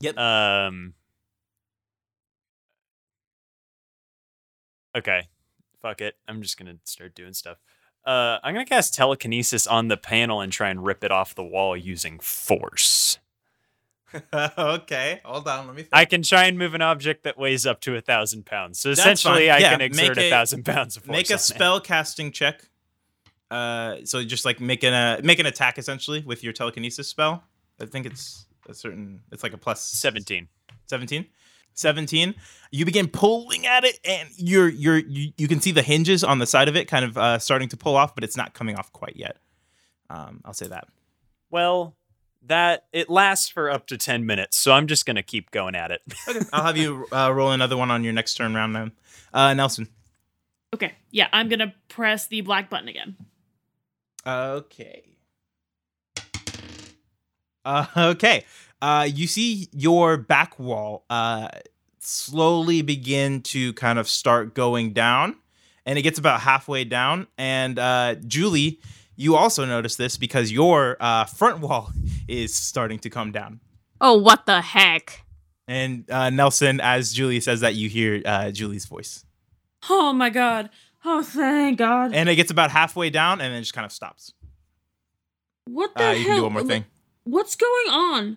Yep. 0.00 0.16
Um. 0.16 0.94
Okay, 4.96 5.28
fuck 5.84 6.00
it. 6.00 6.16
I'm 6.26 6.40
just 6.40 6.58
gonna 6.58 6.76
start 6.84 7.14
doing 7.14 7.34
stuff. 7.34 7.58
Uh, 8.06 8.38
I'm 8.42 8.54
gonna 8.54 8.64
cast 8.64 8.94
telekinesis 8.94 9.66
on 9.66 9.88
the 9.88 9.98
panel 9.98 10.40
and 10.40 10.50
try 10.50 10.70
and 10.70 10.84
rip 10.84 11.04
it 11.04 11.10
off 11.10 11.34
the 11.34 11.44
wall 11.44 11.76
using 11.76 12.18
force. 12.20 13.18
okay, 14.58 15.20
hold 15.24 15.46
on. 15.46 15.66
Let 15.66 15.76
me. 15.76 15.82
Think. 15.82 15.90
I 15.92 16.06
can 16.06 16.22
try 16.22 16.44
and 16.44 16.58
move 16.58 16.74
an 16.74 16.80
object 16.80 17.24
that 17.24 17.36
weighs 17.36 17.66
up 17.66 17.80
to 17.82 17.96
a 17.96 18.00
thousand 18.00 18.46
pounds. 18.46 18.78
So 18.80 18.88
That's 18.90 19.00
essentially, 19.00 19.48
fine. 19.48 19.62
I 19.62 19.68
can 19.68 19.80
exert 19.82 20.16
a- 20.16 20.28
a 20.28 20.30
thousand 20.30 20.64
pounds 20.64 20.96
of 20.96 21.04
force. 21.04 21.16
make 21.16 21.30
a 21.30 21.34
it. 21.34 21.40
spell 21.40 21.80
casting 21.80 22.32
check. 22.32 22.68
Uh, 23.50 23.96
so 24.04 24.24
just 24.24 24.44
like 24.46 24.60
make 24.60 24.84
an 24.84 24.94
uh, 24.94 25.20
make 25.22 25.38
an 25.38 25.46
attack 25.46 25.76
essentially 25.78 26.22
with 26.24 26.42
your 26.42 26.54
telekinesis 26.54 27.08
spell. 27.08 27.44
I 27.78 27.84
think 27.86 28.06
it's 28.06 28.46
a 28.68 28.72
certain. 28.74 29.20
It's 29.32 29.42
like 29.42 29.52
a 29.52 29.58
plus 29.58 29.84
Seventeen. 29.84 30.48
17 30.86 31.26
17 31.74 32.34
you 32.70 32.84
begin 32.84 33.08
pulling 33.08 33.66
at 33.66 33.84
it 33.84 33.98
and 34.04 34.28
you're 34.36 34.68
you're 34.68 34.98
you, 34.98 35.32
you 35.36 35.48
can 35.48 35.60
see 35.60 35.70
the 35.72 35.82
hinges 35.82 36.22
on 36.24 36.38
the 36.38 36.46
side 36.46 36.68
of 36.68 36.76
it 36.76 36.86
kind 36.88 37.04
of 37.04 37.18
uh, 37.18 37.38
starting 37.38 37.68
to 37.68 37.76
pull 37.76 37.96
off 37.96 38.14
but 38.14 38.24
it's 38.24 38.36
not 38.36 38.54
coming 38.54 38.76
off 38.76 38.92
quite 38.92 39.16
yet 39.16 39.36
um, 40.10 40.40
i'll 40.44 40.52
say 40.54 40.66
that 40.68 40.86
Well, 41.50 41.96
that 42.46 42.84
it 42.92 43.08
lasts 43.08 43.48
for 43.48 43.70
up 43.70 43.86
to 43.86 43.96
ten 43.96 44.26
minutes, 44.26 44.56
so 44.58 44.72
I'm 44.72 44.86
just 44.86 45.06
gonna 45.06 45.22
keep 45.22 45.50
going 45.50 45.74
at 45.74 45.90
it. 45.90 46.02
okay 46.28 46.40
i'll 46.52 46.64
have 46.64 46.76
you 46.76 47.06
uh, 47.10 47.32
roll 47.32 47.52
another 47.52 47.76
one 47.76 47.90
on 47.90 48.04
your 48.04 48.12
next 48.12 48.34
turn 48.34 48.54
round 48.54 48.74
then 48.76 48.92
uh, 49.32 49.54
nelson 49.54 49.88
Okay. 50.74 50.92
Yeah, 51.12 51.28
I'm 51.32 51.48
going 51.48 51.60
to 51.60 51.72
press 51.88 52.26
the 52.26 52.40
black 52.40 52.68
button 52.68 52.88
again. 52.88 53.14
okay 54.26 55.04
uh, 57.64 57.86
okay 57.96 58.44
uh, 58.84 59.04
you 59.18 59.26
see 59.26 59.68
your 59.72 60.16
back 60.18 60.58
wall 60.58 61.04
uh, 61.08 61.48
slowly 62.00 62.82
begin 62.82 63.40
to 63.40 63.72
kind 63.74 63.98
of 63.98 64.06
start 64.08 64.54
going 64.54 64.92
down 64.92 65.36
and 65.86 65.98
it 65.98 66.02
gets 66.02 66.18
about 66.18 66.40
halfway 66.40 66.84
down 66.84 67.26
and 67.38 67.78
uh, 67.78 68.14
julie 68.26 68.78
you 69.16 69.36
also 69.36 69.64
notice 69.64 69.96
this 69.96 70.16
because 70.18 70.50
your 70.52 70.96
uh, 71.00 71.24
front 71.24 71.60
wall 71.60 71.92
is 72.28 72.54
starting 72.54 72.98
to 72.98 73.08
come 73.10 73.32
down 73.32 73.60
Oh, 74.00 74.18
what 74.18 74.44
the 74.44 74.60
heck? 74.60 75.22
and 75.66 76.04
uh, 76.10 76.28
nelson 76.30 76.80
as 76.80 77.12
julie 77.12 77.40
says 77.40 77.60
that 77.60 77.74
you 77.74 77.88
hear 77.88 78.20
uh, 78.26 78.50
julie's 78.50 78.84
voice 78.86 79.24
Oh 79.90 80.14
my 80.14 80.30
god. 80.30 80.70
Oh, 81.04 81.22
thank 81.22 81.76
God. 81.78 82.14
and 82.14 82.26
it 82.30 82.36
gets 82.36 82.50
about 82.50 82.70
halfway 82.70 83.10
down 83.10 83.40
and 83.42 83.52
then 83.54 83.60
just 83.62 83.74
kind 83.74 83.84
of 83.86 83.92
stops 83.92 84.32
what 85.66 85.94
the 85.96 86.02
hell? 86.02 86.16
you 86.16 86.24
can 86.26 86.36
do 86.36 86.42
one 86.42 86.52
more 86.52 86.64
thing 86.64 86.84
What's 87.26 87.56
going 87.56 87.88
on? 87.90 88.36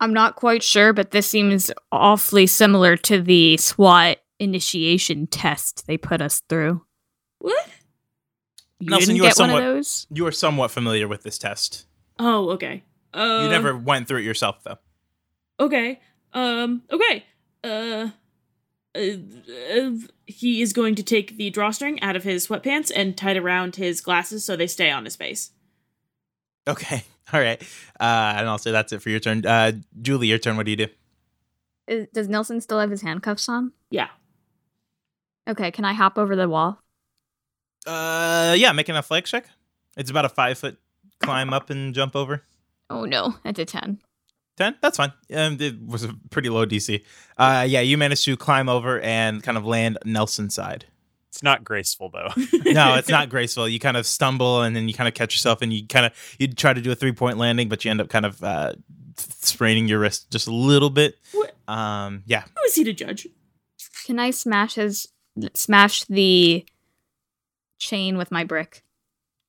I'm 0.00 0.12
not 0.12 0.36
quite 0.36 0.62
sure, 0.62 0.92
but 0.92 1.10
this 1.10 1.26
seems 1.26 1.70
awfully 1.90 2.46
similar 2.46 2.96
to 2.98 3.20
the 3.22 3.56
SWAT 3.56 4.18
initiation 4.38 5.26
test 5.26 5.86
they 5.86 5.96
put 5.96 6.20
us 6.20 6.42
through. 6.48 6.84
What? 7.38 7.66
You 8.78 8.90
Nelson, 8.90 9.06
didn't 9.08 9.16
you 9.16 9.22
are 9.22 9.28
get 9.28 9.38
one 9.38 9.48
somewhat- 9.48 9.62
of 9.62 9.74
those? 9.74 10.06
you 10.10 10.26
are 10.26 10.32
somewhat 10.32 10.70
familiar 10.70 11.08
with 11.08 11.22
this 11.22 11.38
test 11.38 11.86
Oh, 12.18 12.50
okay. 12.50 12.82
Uh, 13.14 13.40
you 13.44 13.48
never 13.50 13.76
went 13.76 14.06
through 14.08 14.18
it 14.18 14.24
yourself 14.24 14.62
though 14.64 14.78
Okay. 15.58 16.00
Um. 16.34 16.82
Okay. 16.92 17.24
Uh, 17.64 18.08
uh, 18.94 19.00
uh. 19.74 19.90
He 20.26 20.60
is 20.60 20.74
going 20.74 20.94
to 20.96 21.02
take 21.02 21.38
the 21.38 21.48
drawstring 21.48 22.02
out 22.02 22.16
of 22.16 22.24
his 22.24 22.46
sweatpants 22.48 22.92
and 22.94 23.16
tie 23.16 23.30
it 23.30 23.36
around 23.38 23.76
his 23.76 24.02
glasses 24.02 24.44
so 24.44 24.54
they 24.56 24.66
stay 24.66 24.90
on 24.90 25.04
his 25.06 25.16
face. 25.16 25.52
Okay. 26.68 27.04
All 27.32 27.40
right. 27.40 27.60
Uh, 27.98 28.34
and 28.36 28.48
I'll 28.48 28.58
say 28.58 28.70
that's 28.72 28.92
it 28.92 29.02
for 29.02 29.10
your 29.10 29.20
turn. 29.20 29.44
Uh, 29.44 29.72
Julie, 30.00 30.28
your 30.28 30.38
turn. 30.38 30.56
What 30.56 30.66
do 30.66 30.70
you 30.70 30.76
do? 30.76 30.86
Is, 31.88 32.06
does 32.12 32.28
Nelson 32.28 32.60
still 32.60 32.80
have 32.80 32.90
his 32.90 33.02
handcuffs 33.02 33.48
on? 33.48 33.72
Yeah. 33.90 34.08
Okay, 35.48 35.70
can 35.70 35.84
I 35.84 35.92
hop 35.92 36.18
over 36.18 36.34
the 36.34 36.48
wall? 36.48 36.82
Uh, 37.86 38.54
yeah, 38.58 38.72
making 38.72 38.96
a 38.96 39.02
flex 39.02 39.30
check. 39.30 39.46
It's 39.96 40.10
about 40.10 40.24
a 40.24 40.28
five 40.28 40.58
foot 40.58 40.76
climb 41.20 41.52
up 41.52 41.70
and 41.70 41.94
jump 41.94 42.16
over. 42.16 42.42
Oh 42.90 43.04
no, 43.04 43.34
that's 43.44 43.58
a 43.58 43.64
10. 43.64 44.00
Ten. 44.56 44.74
That's 44.80 44.96
fine. 44.96 45.12
Um, 45.34 45.58
it 45.60 45.86
was 45.86 46.02
a 46.02 46.14
pretty 46.30 46.48
low 46.48 46.66
DC. 46.66 47.02
Uh, 47.36 47.64
yeah, 47.68 47.80
you 47.80 47.98
managed 47.98 48.24
to 48.24 48.36
climb 48.36 48.68
over 48.68 49.00
and 49.00 49.42
kind 49.42 49.58
of 49.58 49.66
land 49.66 49.98
Nelson's 50.04 50.54
side. 50.54 50.86
It's 51.36 51.42
not 51.42 51.64
graceful 51.64 52.10
though. 52.10 52.30
No, 52.72 52.94
it's 52.96 53.08
not 53.08 53.30
graceful. 53.30 53.68
You 53.68 53.78
kind 53.78 53.96
of 53.96 54.06
stumble 54.06 54.62
and 54.62 54.74
then 54.74 54.88
you 54.88 54.94
kind 54.94 55.08
of 55.08 55.14
catch 55.14 55.34
yourself 55.34 55.62
and 55.62 55.72
you 55.72 55.86
kind 55.86 56.06
of 56.06 56.12
you 56.38 56.48
try 56.48 56.72
to 56.72 56.80
do 56.80 56.90
a 56.90 56.94
three 56.94 57.12
point 57.12 57.38
landing, 57.38 57.68
but 57.68 57.84
you 57.84 57.90
end 57.90 58.00
up 58.00 58.08
kind 58.08 58.26
of 58.26 58.42
uh, 58.42 58.72
spraining 59.16 59.88
your 59.88 60.00
wrist 60.00 60.30
just 60.30 60.46
a 60.46 60.52
little 60.52 60.90
bit. 60.90 61.16
What? 61.32 61.54
Um, 61.68 62.22
yeah. 62.26 62.42
Who 62.42 62.64
is 62.66 62.74
he 62.74 62.84
to 62.84 62.92
judge? 62.92 63.28
Can 64.06 64.18
I 64.18 64.30
smash 64.30 64.74
his 64.74 65.08
smash 65.54 66.04
the 66.04 66.66
chain 67.78 68.16
with 68.16 68.30
my 68.30 68.44
brick. 68.44 68.82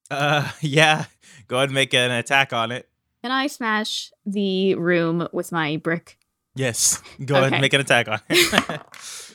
Uh, 0.10 0.50
yeah. 0.62 1.06
Go 1.48 1.58
ahead 1.58 1.70
and 1.70 1.76
make 1.76 1.94
an 1.94 2.12
attack 2.12 2.54
on 2.54 2.72
it. 2.72 2.88
Can 3.22 3.32
I 3.32 3.48
smash 3.48 4.12
the 4.26 4.76
room 4.76 5.28
with 5.32 5.52
my 5.52 5.78
brick? 5.78 6.18
Yes. 6.56 7.02
Go 7.24 7.36
ahead 7.36 7.54
and 7.54 7.62
make 7.62 7.74
an 7.74 7.82
attack 7.82 8.08
on 8.08 8.20
it. 8.30 8.82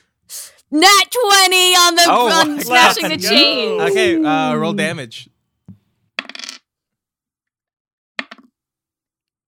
Nat 0.74 1.04
20 1.10 1.56
on 1.74 1.94
the 1.96 2.06
Oh 2.08 2.30
on 2.32 2.60
smashing 2.60 3.02
the 3.04 3.08
Let's 3.10 3.28
chain. 3.28 3.78
go. 3.78 3.86
okay, 3.86 4.16
uh, 4.24 4.54
roll 4.54 4.72
damage. 4.72 5.28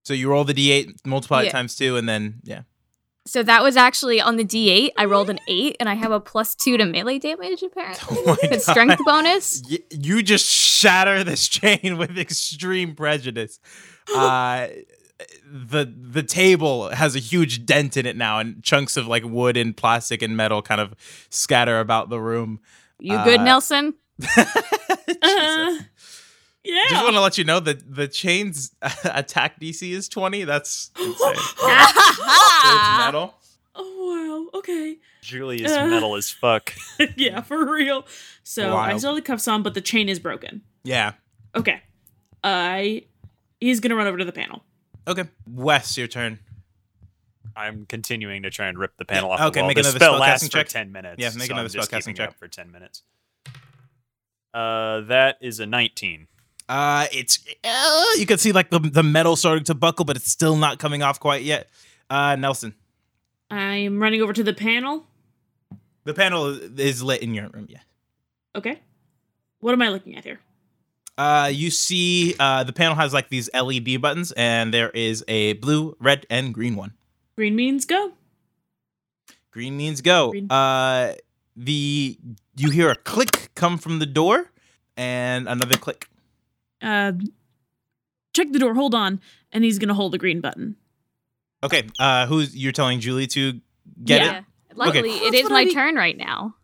So 0.05 0.13
you 0.13 0.29
roll 0.29 0.45
the 0.45 0.53
d8, 0.55 1.07
multiply 1.07 1.45
it 1.45 1.51
times 1.51 1.77
two, 1.77 1.97
and 1.97 2.07
then 2.09 2.41
yeah. 2.45 2.63
So 3.27 3.43
that 3.43 3.63
was 3.63 3.75
actually 3.79 4.21
on 4.21 4.37
the 4.37 4.45
D8. 4.45 4.91
I 4.99 5.07
rolled 5.07 5.31
an 5.31 5.39
8 5.49 5.79
and 5.81 5.89
I 5.89 5.95
have 5.95 6.13
a 6.13 6.21
plus 6.21 6.55
2 6.55 6.77
to 6.77 6.85
melee 6.85 7.19
damage 7.19 7.63
apparently. 7.67 8.19
Oh 8.21 8.37
my 8.51 8.59
strength 8.59 9.01
bonus. 9.07 9.63
Y- 9.71 9.79
you 9.89 10.23
just 10.23 10.45
shatter 10.45 11.25
this 11.25 11.49
chain 11.49 11.97
with 11.97 12.19
extreme 12.19 12.95
prejudice. 12.95 13.59
Uh, 14.15 14.67
the 15.47 15.85
the 15.97 16.23
table 16.23 16.89
has 16.91 17.15
a 17.15 17.19
huge 17.21 17.65
dent 17.67 17.97
in 17.97 18.07
it 18.07 18.17
now, 18.17 18.39
and 18.41 18.63
chunks 18.63 18.97
of 18.97 19.07
like 19.07 19.25
wood 19.25 19.57
and 19.57 19.77
plastic 19.77 20.23
and 20.23 20.37
metal 20.37 20.61
kind 20.63 20.81
of 20.81 20.95
scatter 21.31 21.79
about 21.81 22.09
the 22.11 22.21
room. 22.21 22.61
You 22.99 23.17
good, 23.25 23.41
Uh, 23.41 23.45
Nelson? 23.45 23.95
Uh, 25.23 25.75
yeah. 26.63 26.83
Just 26.89 27.03
want 27.05 27.15
to 27.15 27.21
let 27.21 27.37
you 27.39 27.45
know 27.45 27.61
that 27.61 27.95
the 27.95 28.09
chain's 28.09 28.75
attack 29.05 29.61
DC 29.61 29.91
is 29.91 30.09
twenty. 30.09 30.45
That's 30.45 30.91
insane. 30.99 31.15
so 31.17 31.33
it's 31.35 32.99
metal. 32.99 33.35
oh 33.75 34.49
wow. 34.53 34.59
Okay. 34.59 34.99
Julie 35.23 35.63
is 35.65 35.73
Uh. 35.73 35.87
metal 35.87 36.15
as 36.17 36.31
fuck. 36.31 36.75
yeah, 37.17 37.41
for 37.43 37.71
real. 37.73 38.07
So 38.43 38.77
I 38.77 38.97
still 38.99 39.15
have 39.15 39.23
the 39.23 39.27
cuffs 39.27 39.49
on, 39.49 39.63
but 39.63 39.75
the 39.75 39.81
chain 39.81 40.09
is 40.09 40.19
broken. 40.19 40.63
Yeah. 40.85 41.13
Okay. 41.55 41.83
I 42.43 43.05
he's 43.61 43.81
gonna 43.81 43.97
run 43.97 44.07
over 44.07 44.19
to 44.19 44.25
the 44.25 44.33
panel. 44.33 44.65
Okay. 45.07 45.25
Wes, 45.47 45.97
your 45.99 46.07
turn. 46.07 46.39
I'm 47.57 47.87
continuing 47.87 48.43
to 48.43 48.51
try 48.51 48.67
and 48.67 48.79
rip 48.79 48.97
the 48.97 49.05
panel 49.05 49.31
off 49.31 49.41
Okay, 49.41 49.61
the 49.61 49.63
wall. 49.63 49.69
make 49.69 49.77
the 49.77 49.81
another 49.83 49.99
spell 49.99 50.15
spellcasting 50.15 50.21
lasts 50.21 50.49
check. 50.49 50.67
for 50.67 50.73
ten 50.73 50.91
minutes. 50.93 51.17
Yeah, 51.19 51.31
make 51.37 51.47
so 51.49 51.55
another 51.55 51.67
I'm 51.69 51.73
just 51.73 51.91
spellcasting 51.91 52.17
check. 52.17 52.31
up 52.31 52.35
for 52.39 52.49
ten 52.49 52.73
minutes. 52.73 53.03
Uh, 54.53 55.01
that 55.03 55.37
is 55.41 55.59
a 55.61 55.67
19. 55.67 56.29
Uh, 56.69 57.07
it's 57.13 57.45
uh, 57.65 58.05
you 58.17 58.25
can 58.27 58.39
see 58.39 58.53
like 58.53 58.71
the 58.71 58.79
the 58.79 59.03
metal 59.03 59.37
starting 59.37 59.65
to 59.65 59.75
buckle, 59.75 60.05
but 60.05 60.17
it's 60.17 60.31
still 60.31 60.57
not 60.57 60.79
coming 60.79 61.03
off 61.03 61.21
quite 61.21 61.43
yet. 61.43 61.69
Uh, 62.09 62.35
Nelson, 62.37 62.75
I'm 63.51 64.01
running 64.01 64.23
over 64.23 64.33
to 64.33 64.43
the 64.43 64.55
panel. 64.55 65.07
the 66.05 66.15
panel 66.15 66.47
is 66.81 67.03
lit 67.03 67.21
in 67.23 67.35
your 67.35 67.49
room. 67.49 67.67
Yeah. 67.69 67.81
Okay. 68.57 68.81
What 69.61 69.73
am 69.75 69.83
I 69.83 69.89
looking 69.91 70.17
at 70.17 70.25
here? 70.25 70.41
Uh, 71.17 71.49
you 71.53 71.71
see, 71.71 72.35
uh, 72.41 72.65
the 72.65 72.73
panel 72.73 72.97
has 72.97 73.13
like 73.13 73.29
these 73.29 73.49
LED 73.55 74.01
buttons, 74.01 74.33
and 74.33 74.75
there 74.75 74.91
is 74.91 75.25
a 75.29 75.53
blue, 75.55 75.97
red, 76.01 76.27
and 76.29 76.53
green 76.53 76.75
one. 76.75 76.93
Green 77.37 77.55
means 77.55 77.85
go. 77.85 78.13
Green 79.51 79.77
means 79.77 80.01
go. 80.01 80.31
Green. 80.31 80.51
Uh, 80.51 81.15
the 81.57 82.19
you 82.57 82.71
hear 82.71 82.91
a 82.91 82.97
click 82.97 83.51
come 83.55 83.79
from 83.79 84.01
the 84.01 84.07
door, 84.07 84.51
and 84.97 85.49
another 85.49 85.77
click. 85.77 86.09
Uh, 86.83 87.13
check 88.33 88.51
the 88.51 88.59
door. 88.59 88.75
Hold 88.75 88.95
on. 88.95 89.21
And 89.53 89.63
he's 89.63 89.79
gonna 89.79 89.95
hold 89.95 90.13
the 90.13 90.19
green 90.19 90.41
button. 90.41 90.77
Okay. 91.63 91.85
Uh, 91.99 92.27
who's 92.27 92.57
you're 92.57 92.73
telling 92.73 93.01
Julie 93.01 93.29
to 93.29 93.61
get 94.05 94.23
it? 94.23 94.25
yeah. 94.25 94.41
Luckily, 94.75 95.11
it 95.11 95.31
That's 95.31 95.37
is 95.37 95.43
what 95.45 95.53
my 95.53 95.73
turn 95.73 95.95
right 95.95 96.17
now. 96.17 96.57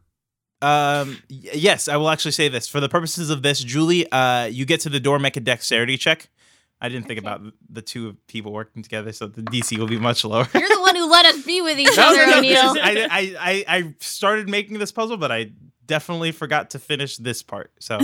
Um, 0.62 1.22
yes, 1.28 1.88
I 1.88 1.96
will 1.96 2.10
actually 2.10 2.32
say 2.32 2.48
this 2.48 2.68
for 2.68 2.80
the 2.80 2.88
purposes 2.88 3.30
of 3.30 3.42
this, 3.42 3.60
Julie. 3.64 4.10
Uh, 4.12 4.44
you 4.44 4.64
get 4.66 4.80
to 4.80 4.88
the 4.88 5.00
door, 5.00 5.18
make 5.18 5.36
a 5.36 5.40
dexterity 5.40 5.96
check. 5.96 6.28
I 6.82 6.88
didn't 6.88 7.06
think 7.06 7.18
Okay. 7.18 7.26
about 7.28 7.42
the 7.68 7.82
two 7.82 8.16
people 8.26 8.52
working 8.52 8.82
together, 8.82 9.12
so 9.12 9.26
the 9.26 9.42
DC 9.42 9.76
will 9.78 9.86
be 9.86 9.98
much 9.98 10.24
lower. 10.24 10.48
You're 10.54 10.68
the 10.68 10.80
one 10.80 10.96
who 10.96 11.10
let 11.10 11.26
us 11.26 11.42
be 11.44 11.60
with 11.60 11.78
each 11.78 11.88
other, 11.98 12.16
no, 12.26 12.32
no, 12.32 12.38
O'Neill. 12.38 12.72
is- 12.72 12.78
I, 12.82 13.08
I, 13.10 13.36
I, 13.38 13.64
I 13.78 13.94
started 14.00 14.48
making 14.48 14.78
this 14.78 14.90
puzzle, 14.92 15.16
but 15.18 15.30
I 15.30 15.52
definitely 15.86 16.32
forgot 16.32 16.70
to 16.70 16.78
finish 16.78 17.16
this 17.18 17.42
part. 17.42 17.70
So, 17.80 17.98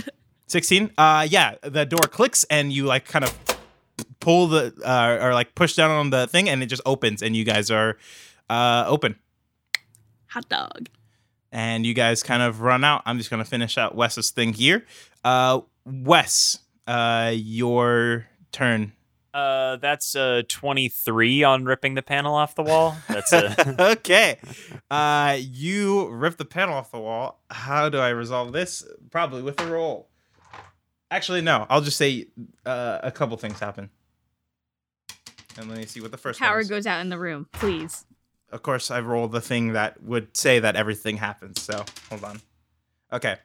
16. 0.46 0.92
Uh, 0.96 1.26
yeah, 1.30 1.56
the 1.62 1.84
door 1.84 2.00
clicks 2.10 2.44
and 2.44 2.72
you 2.72 2.84
like 2.86 3.06
kind 3.06 3.24
of 3.24 3.34
pull 4.20 4.46
the, 4.48 4.72
uh, 4.84 5.18
or 5.20 5.34
like 5.34 5.54
push 5.54 5.74
down 5.74 5.90
on 5.90 6.10
the 6.10 6.26
thing 6.26 6.48
and 6.48 6.62
it 6.62 6.66
just 6.66 6.82
opens 6.86 7.22
and 7.22 7.36
you 7.36 7.44
guys 7.44 7.70
are, 7.70 7.98
uh, 8.48 8.84
open. 8.86 9.16
Hot 10.28 10.48
dog. 10.48 10.88
And 11.52 11.84
you 11.84 11.92
guys 11.92 12.22
kind 12.22 12.42
of 12.42 12.62
run 12.62 12.82
out. 12.82 13.02
I'm 13.04 13.18
just 13.18 13.28
going 13.30 13.42
to 13.44 13.48
finish 13.48 13.76
out 13.76 13.94
Wes's 13.94 14.30
thing 14.30 14.54
here. 14.54 14.86
Uh, 15.22 15.60
Wes, 15.84 16.58
uh, 16.86 17.30
your 17.34 18.26
turn. 18.52 18.92
Uh, 19.34 19.76
that's 19.76 20.14
a 20.14 20.42
23 20.44 21.42
on 21.42 21.64
ripping 21.64 21.94
the 21.94 22.02
panel 22.02 22.34
off 22.34 22.54
the 22.54 22.62
wall. 22.62 22.96
That's 23.08 23.32
a 23.32 23.74
okay. 23.92 24.38
Uh, 24.90 25.38
you 25.40 26.08
rip 26.08 26.36
the 26.36 26.44
panel 26.44 26.74
off 26.74 26.90
the 26.90 27.00
wall. 27.00 27.42
How 27.50 27.88
do 27.88 27.98
I 27.98 28.10
resolve 28.10 28.52
this? 28.52 28.84
Probably 29.10 29.42
with 29.42 29.60
a 29.60 29.66
roll. 29.66 30.08
Actually, 31.10 31.42
no. 31.42 31.66
I'll 31.68 31.80
just 31.82 31.96
say 31.98 32.26
uh, 32.64 33.00
a 33.02 33.10
couple 33.10 33.36
things 33.36 33.58
happen. 33.58 33.90
And 35.58 35.68
let 35.68 35.78
me 35.78 35.84
see 35.86 36.00
what 36.00 36.10
the 36.10 36.16
first 36.18 36.40
one 36.40 36.48
Power 36.48 36.60
is. 36.60 36.68
goes 36.68 36.86
out 36.86 37.00
in 37.00 37.10
the 37.10 37.18
room, 37.18 37.46
please. 37.52 38.04
Of 38.52 38.62
course, 38.62 38.90
I 38.90 39.00
rolled 39.00 39.32
the 39.32 39.40
thing 39.40 39.72
that 39.72 40.02
would 40.02 40.36
say 40.36 40.58
that 40.60 40.76
everything 40.76 41.16
happens. 41.16 41.62
So 41.62 41.84
hold 42.10 42.22
on. 42.22 42.40
Okay. 43.12 43.36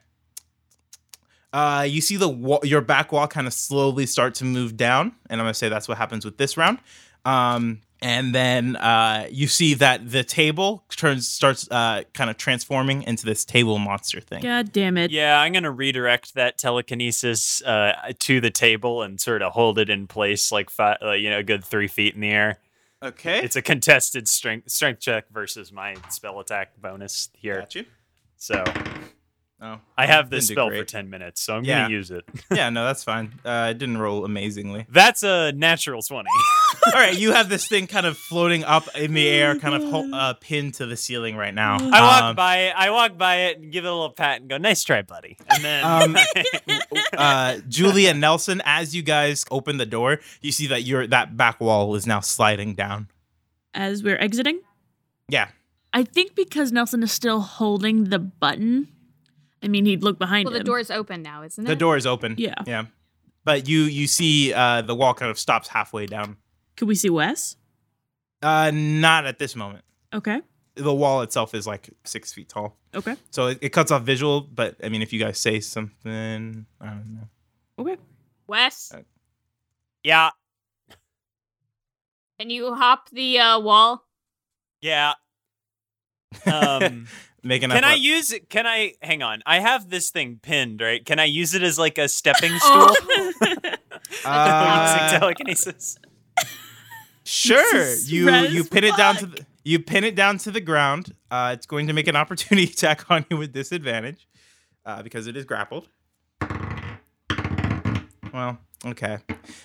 Uh, 1.52 1.86
you 1.88 2.02
see 2.02 2.16
the 2.16 2.28
wall, 2.28 2.60
your 2.62 2.82
back 2.82 3.10
wall 3.10 3.26
kind 3.26 3.46
of 3.46 3.54
slowly 3.54 4.04
start 4.04 4.34
to 4.34 4.44
move 4.44 4.76
down, 4.76 5.14
and 5.30 5.40
I'm 5.40 5.46
gonna 5.46 5.54
say 5.54 5.70
that's 5.70 5.88
what 5.88 5.96
happens 5.96 6.24
with 6.24 6.36
this 6.36 6.58
round. 6.58 6.78
Um, 7.24 7.80
and 8.00 8.34
then 8.34 8.76
uh, 8.76 9.26
you 9.30 9.48
see 9.48 9.74
that 9.74 10.08
the 10.10 10.22
table 10.22 10.84
turns 10.90 11.26
starts 11.26 11.68
uh, 11.70 12.02
kind 12.12 12.30
of 12.30 12.36
transforming 12.36 13.02
into 13.02 13.24
this 13.24 13.44
table 13.44 13.78
monster 13.78 14.20
thing. 14.20 14.42
God 14.42 14.72
damn 14.72 14.96
it. 14.98 15.10
yeah. 15.10 15.40
I'm 15.40 15.52
gonna 15.54 15.70
redirect 15.70 16.34
that 16.34 16.58
telekinesis 16.58 17.62
uh 17.62 18.12
to 18.18 18.40
the 18.40 18.50
table 18.50 19.02
and 19.02 19.18
sort 19.20 19.40
of 19.42 19.52
hold 19.52 19.78
it 19.78 19.88
in 19.88 20.06
place 20.06 20.52
like 20.52 20.68
five, 20.70 20.98
uh, 21.02 21.12
you 21.12 21.30
know, 21.30 21.38
a 21.38 21.42
good 21.42 21.64
three 21.64 21.88
feet 21.88 22.14
in 22.14 22.20
the 22.20 22.30
air. 22.30 22.58
Okay. 23.02 23.40
It's 23.42 23.56
a 23.56 23.62
contested 23.62 24.26
strength 24.28 24.70
strength 24.70 25.00
check 25.00 25.26
versus 25.30 25.72
my 25.72 25.96
spell 26.10 26.40
attack 26.40 26.80
bonus 26.80 27.30
here. 27.32 27.60
Got 27.60 27.74
you. 27.76 27.84
So 28.36 28.64
Oh, 29.60 29.80
I 29.96 30.06
have 30.06 30.30
this 30.30 30.46
didn't 30.46 30.56
spell 30.56 30.70
for 30.70 30.84
10 30.84 31.10
minutes, 31.10 31.40
so 31.42 31.56
I'm 31.56 31.64
Yeah. 31.64 31.82
gonna 31.82 31.94
use 31.94 32.12
it. 32.12 32.24
yeah, 32.54 32.70
no, 32.70 32.84
that's 32.84 33.02
fine. 33.02 33.32
Uh, 33.44 33.50
I 33.50 33.72
didn't 33.72 33.98
roll 33.98 34.24
amazingly. 34.24 34.86
That's 34.88 35.24
a 35.24 35.50
natural 35.50 36.00
20. 36.00 36.28
All 36.86 36.92
right, 36.92 37.18
you 37.18 37.32
have 37.32 37.48
this 37.48 37.66
thing 37.66 37.88
kind 37.88 38.06
of 38.06 38.16
floating 38.16 38.62
up 38.62 38.84
in 38.94 39.14
the 39.14 39.26
air, 39.26 39.56
kind 39.58 39.74
of 39.82 39.90
ho- 39.90 40.10
uh, 40.12 40.34
pinned 40.40 40.74
to 40.74 40.86
the 40.86 40.96
ceiling 40.96 41.34
right 41.36 41.52
now. 41.52 41.74
I 41.80 42.00
walk 42.00 42.22
Um, 42.22 42.36
by 42.36 42.56
it, 42.58 42.74
I 42.76 42.90
walk 42.90 43.18
by 43.18 43.34
it 43.46 43.58
and 43.58 43.72
give 43.72 43.84
it 43.84 43.88
a 43.88 43.92
little 43.92 44.10
pat 44.10 44.40
and 44.40 44.48
go, 44.48 44.58
"Nice 44.58 44.84
try, 44.84 45.02
buddy." 45.02 45.36
And 45.50 45.64
then 45.64 45.84
Um, 45.84 46.16
uh, 47.16 47.58
Julie 47.68 48.06
and 48.06 48.20
Nelson, 48.20 48.62
as 48.64 48.94
you 48.94 49.02
guys 49.02 49.44
open 49.50 49.76
the 49.78 49.86
door, 49.86 50.20
you 50.40 50.52
see 50.52 50.66
that 50.68 50.84
your 50.84 51.06
that 51.08 51.36
back 51.36 51.60
wall 51.60 51.94
is 51.96 52.06
now 52.06 52.20
sliding 52.20 52.74
down. 52.74 53.08
As 53.74 54.02
we're 54.04 54.18
exiting, 54.18 54.60
Yeah, 55.28 55.48
I 55.92 56.04
think 56.04 56.34
because 56.36 56.70
Nelson 56.72 57.02
is 57.02 57.10
still 57.12 57.40
holding 57.40 58.04
the 58.04 58.18
button. 58.20 58.88
I 59.62 59.68
mean, 59.68 59.86
he'd 59.86 60.02
look 60.02 60.18
behind 60.18 60.44
Well, 60.46 60.52
the 60.52 60.60
him. 60.60 60.66
door's 60.66 60.90
open 60.90 61.22
now, 61.22 61.42
isn't 61.42 61.64
it? 61.64 61.68
the 61.68 61.76
door 61.76 61.96
is 61.96 62.06
open. 62.06 62.34
Yeah. 62.38 62.54
yeah, 62.66 62.84
but 63.44 63.68
you 63.68 63.82
you 63.82 64.06
see 64.06 64.52
uh, 64.52 64.82
the 64.82 64.94
wall 64.94 65.14
kind 65.14 65.30
of 65.30 65.38
stops 65.38 65.68
halfway 65.68 66.06
down. 66.06 66.36
Could 66.76 66.88
we 66.88 66.94
see 66.94 67.10
Wes? 67.10 67.56
Uh, 68.42 68.70
not 68.72 69.26
at 69.26 69.38
this 69.38 69.56
moment. 69.56 69.84
Okay. 70.14 70.40
The 70.76 70.94
wall 70.94 71.22
itself 71.22 71.54
is 71.54 71.66
like 71.66 71.90
six 72.04 72.32
feet 72.32 72.48
tall, 72.48 72.76
Okay. 72.94 73.16
so 73.30 73.48
it, 73.48 73.58
it 73.60 73.68
cuts 73.70 73.90
off 73.90 74.02
visual. 74.02 74.42
But 74.42 74.76
I 74.84 74.88
mean, 74.88 75.02
if 75.02 75.12
you 75.12 75.18
guys 75.18 75.38
say 75.38 75.58
something, 75.58 76.66
I 76.80 76.86
don't 76.86 77.14
know. 77.14 77.28
Okay. 77.80 77.96
Wes, 78.46 78.92
Uh, 78.94 79.00
yeah, 80.04 80.30
can 82.38 82.50
you 82.50 82.74
hop 82.74 83.10
the 83.10 83.38
uh, 83.40 83.58
wall? 83.60 84.04
yeah. 84.80 85.14
Um, 86.46 87.06
Making 87.42 87.70
can 87.70 87.84
up 87.84 87.90
I 87.90 87.94
a- 87.94 87.98
use 87.98 88.32
it? 88.32 88.50
Can 88.50 88.66
I 88.66 88.94
hang 89.00 89.22
on? 89.22 89.42
I 89.46 89.60
have 89.60 89.90
this 89.90 90.10
thing 90.10 90.40
pinned, 90.42 90.80
right? 90.80 91.04
Can 91.04 91.18
I 91.18 91.24
use 91.24 91.54
it 91.54 91.62
as 91.62 91.78
like 91.78 91.96
a 91.98 92.08
stepping 92.08 92.50
stool? 92.58 92.88
Oh. 92.90 93.32
Uh, 94.24 94.96
Using 95.04 95.20
telekinesis. 95.20 95.98
Sure. 97.24 97.94
You 98.06 98.30
you 98.46 98.64
pin 98.64 98.84
it 98.84 98.96
down 98.96 99.16
to 99.16 99.26
the 99.26 99.46
you 99.64 99.78
pin 99.80 100.02
it 100.02 100.14
down 100.14 100.38
to 100.38 100.50
the 100.50 100.60
ground. 100.62 101.14
Uh, 101.30 101.50
it's 101.54 101.66
going 101.66 101.86
to 101.88 101.92
make 101.92 102.08
an 102.08 102.16
opportunity 102.16 102.64
attack 102.72 103.10
on 103.10 103.26
you 103.30 103.36
with 103.36 103.52
disadvantage, 103.52 104.26
uh, 104.86 105.02
because 105.02 105.26
it 105.26 105.36
is 105.36 105.44
grappled. 105.44 105.88
Well, 108.32 108.58
okay. 108.86 109.18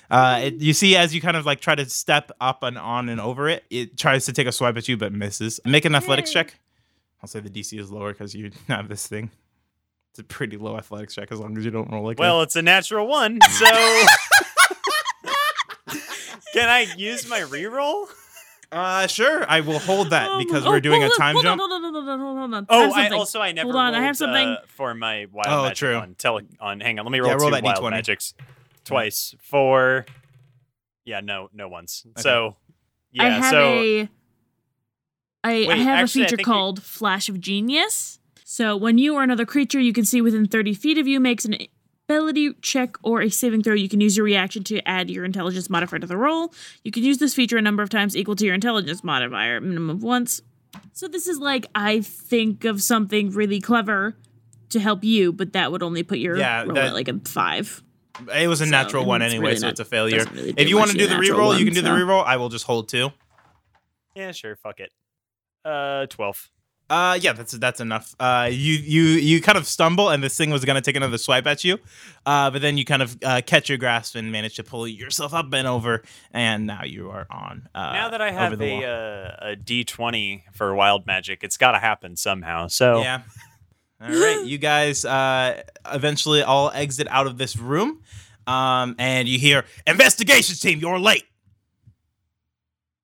Uh, 0.10 0.42
it, 0.44 0.56
you 0.56 0.74
see, 0.74 0.96
as 0.96 1.14
you 1.16 1.22
kind 1.22 1.38
of 1.38 1.46
like 1.46 1.60
try 1.62 1.76
to 1.76 1.86
step 1.90 2.32
up 2.42 2.64
and 2.64 2.78
on 2.78 3.08
and 3.10 3.22
over 3.22 3.48
it, 3.48 3.64
it 3.70 3.98
tries 3.98 4.26
to 4.26 4.34
take 4.34 4.48
a 4.48 4.52
swipe 4.52 4.76
at 4.78 4.88
you 4.88 4.98
but 4.98 5.14
misses. 5.14 5.60
Make 5.66 5.86
an 5.86 5.96
athletics 5.96 6.32
check. 6.32 6.56
I'll 7.24 7.28
say 7.28 7.40
the 7.40 7.50
DC 7.50 7.80
is 7.80 7.90
lower 7.90 8.12
because 8.12 8.36
you 8.36 8.52
have 8.68 8.88
this 8.90 9.08
thing. 9.08 9.32
It's 10.12 10.20
a 10.20 10.24
pretty 10.24 10.58
low 10.58 10.78
athletics 10.78 11.16
check 11.16 11.32
as 11.32 11.40
long 11.40 11.58
as 11.58 11.66
you 11.66 11.72
don't 11.72 11.90
roll 11.92 12.04
like 12.04 12.20
Well, 12.20 12.44
it's 12.44 12.56
a 12.56 12.62
natural 12.62 13.08
one, 13.08 13.40
so 13.42 13.66
can 16.54 16.70
I 16.70 16.82
use 16.96 17.28
my 17.28 17.40
reroll? 17.40 18.08
uh, 18.72 19.08
sure, 19.08 19.44
I 19.50 19.62
will 19.62 19.80
hold 19.80 20.12
that 20.12 20.30
Oh, 20.32 20.38
because 20.38 20.66
oh, 20.66 20.70
we're 20.70 20.82
doing 20.82 21.02
a 21.02 21.08
hold 21.08 21.12
on, 21.14 21.18
time 21.20 21.34
hold 21.36 21.44
jump. 21.46 21.62
On, 21.62 21.70
hold 21.70 21.84
on, 21.84 21.94
hold 21.94 21.96
on, 22.10 22.20
hold 22.20 22.38
on, 22.38 22.38
hold 22.38 22.54
on. 22.54 22.66
I 22.70 22.76
Oh, 22.76 22.94
have 22.94 23.12
I 23.12 23.16
also 23.16 23.42
I 23.42 23.52
never 23.54 23.72
Hold 23.72 23.82
on, 23.82 23.96
I 23.96 24.02
have 24.04 24.18
something. 24.18 24.48
uh, 24.50 24.58
for 24.68 24.94
my 24.94 25.26
wild 25.32 25.60
Oh, 25.60 25.64
magic 25.64 25.78
true. 25.78 25.96
on 25.96 26.16
tele 26.16 26.42
on 26.60 26.80
hang 26.80 27.00
on, 27.00 27.06
let 27.06 27.12
me 27.12 27.20
roll 27.20 27.30
Yeah, 27.32 27.38
roll 27.38 27.50
two 27.50 27.56
that 27.56 27.64
wild 27.64 27.84
D20. 27.84 27.90
magics 27.90 28.34
twice 28.84 29.34
for 29.42 30.06
yeah, 31.06 31.22
no, 31.22 31.50
no 31.54 31.68
ones. 31.70 32.06
So 32.18 32.56
yeah, 33.12 33.24
I 33.26 33.30
have 33.40 33.52
so 33.52 33.80
a 33.80 34.10
I, 35.44 35.68
I 35.68 35.76
have 35.78 36.00
actually, 36.04 36.24
I 36.24 36.26
a 36.26 36.28
feature 36.28 36.28
think 36.38 36.40
you- 36.40 36.46
called 36.54 36.82
Flash 36.84 37.30
of 37.30 37.40
Genius. 37.40 38.20
So 38.46 38.78
when 38.78 38.98
you 38.98 39.16
or 39.16 39.24
another 39.24 39.46
creature 39.46 39.80
you 39.80 39.94
can 39.94 40.06
see 40.06 40.22
within 40.22 40.48
30 40.48 40.74
feet 40.76 40.98
of 40.98 41.08
you 41.08 41.20
makes 41.20 41.44
an 41.44 41.56
ability 42.08 42.54
check 42.62 42.96
or 43.02 43.22
a 43.22 43.30
saving 43.30 43.64
throw, 43.64 43.74
you 43.74 43.90
can 43.90 44.00
use 44.00 44.16
your 44.16 44.24
reaction 44.26 44.64
to 44.66 44.88
add 44.88 45.10
your 45.10 45.26
intelligence 45.26 45.70
modifier 45.70 46.00
to 46.00 46.06
the 46.08 46.18
roll. 46.18 46.54
You 46.84 46.92
can 46.92 47.04
use 47.04 47.18
this 47.18 47.34
feature 47.34 47.58
a 47.58 47.62
number 47.62 47.82
of 47.82 47.90
times 47.90 48.16
equal 48.16 48.36
to 48.36 48.46
your 48.46 48.54
intelligence 48.54 49.04
modifier, 49.04 49.60
minimum 49.60 49.90
of 49.90 50.04
once. 50.04 50.42
So 50.92 51.08
this 51.08 51.28
is 51.28 51.40
like 51.40 51.66
I 51.74 52.02
think 52.02 52.64
of 52.66 52.82
something 52.82 53.32
really 53.32 53.60
clever 53.60 54.16
to 54.70 54.80
help 54.80 55.04
you, 55.04 55.32
but 55.34 55.54
that 55.54 55.72
would 55.72 55.82
only 55.84 56.04
put 56.04 56.20
your 56.20 56.38
Yeah, 56.38 56.64
roll 56.64 56.74
that- 56.76 56.86
at 56.88 56.94
like 56.94 57.08
a 57.08 57.20
five. 57.26 57.82
It 58.36 58.48
was 58.48 58.62
a 58.62 58.66
So, 58.66 58.72
natural 58.72 59.02
and 59.04 59.08
one 59.10 59.22
anyway, 59.24 59.46
really 59.46 59.56
so 59.58 59.66
not- 59.68 59.72
it's 59.72 59.80
a 59.80 59.86
failure. 59.86 60.26
really 60.32 60.54
if 60.58 60.70
you 60.70 60.78
want 60.78 60.92
to 60.92 60.98
do 60.98 61.08
the 61.08 61.16
a 61.16 61.20
natural 61.20 61.40
reroll, 61.54 61.58
you 61.60 61.66
can 61.66 61.74
do 61.74 61.82
the 61.82 61.90
reroll. 61.90 62.24
I 62.24 62.38
will 62.38 62.50
just 62.50 62.66
hold 62.66 62.88
two. 62.88 63.12
yeah, 64.16 64.32
sure, 64.32 64.56
fuck 64.56 64.80
it. 64.80 64.92
Uh 65.66 66.06
12. 66.08 66.50
Uh, 66.90 67.18
yeah, 67.20 67.34
that's 67.34 67.54
that's 67.54 67.80
enough. 67.80 68.14
Uh, 68.20 68.48
you 68.52 68.74
you 68.74 69.04
you 69.04 69.42
kind 69.42 69.58
of 69.58 69.66
stumble, 69.66 70.10
and 70.10 70.22
this 70.22 70.38
thing 70.38 70.52
was 70.52 70.64
gonna 70.64 70.82
take 70.82 70.96
another 70.96 71.18
swipe 71.18 71.48
at 71.48 71.64
you, 71.64 71.80
uh, 72.26 72.52
but 72.52 72.62
then 72.62 72.78
you 72.78 72.86
kind 72.86 73.02
of 73.02 73.18
uh, 73.24 73.42
catch 73.46 73.70
your 73.70 73.78
grasp 73.78 74.16
and 74.16 74.32
manage 74.32 74.56
to 74.56 74.64
pull 74.64 74.88
yourself 74.88 75.34
up 75.34 75.52
and 75.54 75.66
over, 75.66 76.04
and 76.34 76.68
now 76.68 76.84
you 76.84 77.10
are 77.10 77.26
on. 77.32 77.68
Uh, 77.74 77.94
now 77.94 78.10
that 78.10 78.22
I 78.22 78.32
have 78.32 78.60
the 78.60 78.84
a 78.84 78.88
uh, 78.88 79.50
a 79.52 79.56
D 79.56 79.84
twenty 79.86 80.44
for 80.54 80.76
wild 80.76 81.08
magic, 81.08 81.40
it's 81.42 81.58
got 81.58 81.72
to 81.72 81.80
happen 81.80 82.16
somehow. 82.16 82.68
So 82.68 83.02
Yeah. 83.02 83.22
All 84.02 84.10
right, 84.10 84.44
you 84.46 84.58
guys 84.58 85.06
uh, 85.06 85.64
eventually 85.92 86.44
all 86.44 86.70
exit 86.72 87.08
out 87.10 87.26
of 87.26 87.38
this 87.38 87.56
room, 87.56 88.02
um, 88.46 88.96
and 89.00 89.30
you 89.30 89.40
hear 89.40 89.64
investigations 89.88 90.60
team. 90.60 90.80
You're 90.80 91.00
late. 91.00 91.24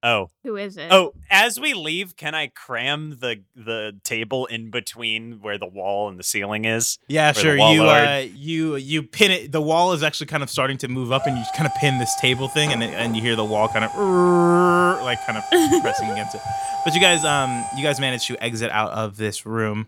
Oh, 0.01 0.29
Who 0.43 0.55
is 0.55 0.77
it? 0.77 0.91
oh! 0.91 1.13
As 1.29 1.59
we 1.59 1.73
leave, 1.73 2.15
can 2.15 2.33
I 2.33 2.47
cram 2.47 3.17
the 3.19 3.43
the 3.53 3.99
table 4.05 4.45
in 4.45 4.71
between 4.71 5.41
where 5.41 5.57
the 5.57 5.65
wall 5.67 6.07
and 6.07 6.17
the 6.17 6.23
ceiling 6.23 6.63
is? 6.63 6.97
Yeah, 7.09 7.33
sure. 7.33 7.55
You 7.57 7.83
lowered. 7.83 8.07
uh, 8.07 8.25
you 8.33 8.77
you 8.77 9.03
pin 9.03 9.31
it. 9.31 9.51
The 9.51 9.61
wall 9.61 9.91
is 9.91 10.01
actually 10.01 10.27
kind 10.27 10.41
of 10.41 10.49
starting 10.49 10.77
to 10.77 10.87
move 10.87 11.11
up, 11.11 11.27
and 11.27 11.37
you 11.37 11.43
kind 11.53 11.67
of 11.67 11.73
pin 11.75 11.97
this 11.99 12.15
table 12.15 12.47
thing, 12.47 12.71
and 12.71 12.81
it, 12.81 12.93
and 12.93 13.13
you 13.13 13.21
hear 13.21 13.35
the 13.35 13.43
wall 13.43 13.67
kind 13.67 13.83
of 13.83 13.93
like 15.03 15.19
kind 15.25 15.37
of 15.37 15.43
pressing 15.81 16.09
against 16.11 16.33
it. 16.35 16.41
But 16.85 16.93
you 16.95 17.01
guys 17.01 17.25
um 17.25 17.65
you 17.75 17.83
guys 17.83 17.99
manage 17.99 18.25
to 18.27 18.41
exit 18.41 18.71
out 18.71 18.91
of 18.91 19.17
this 19.17 19.45
room, 19.45 19.87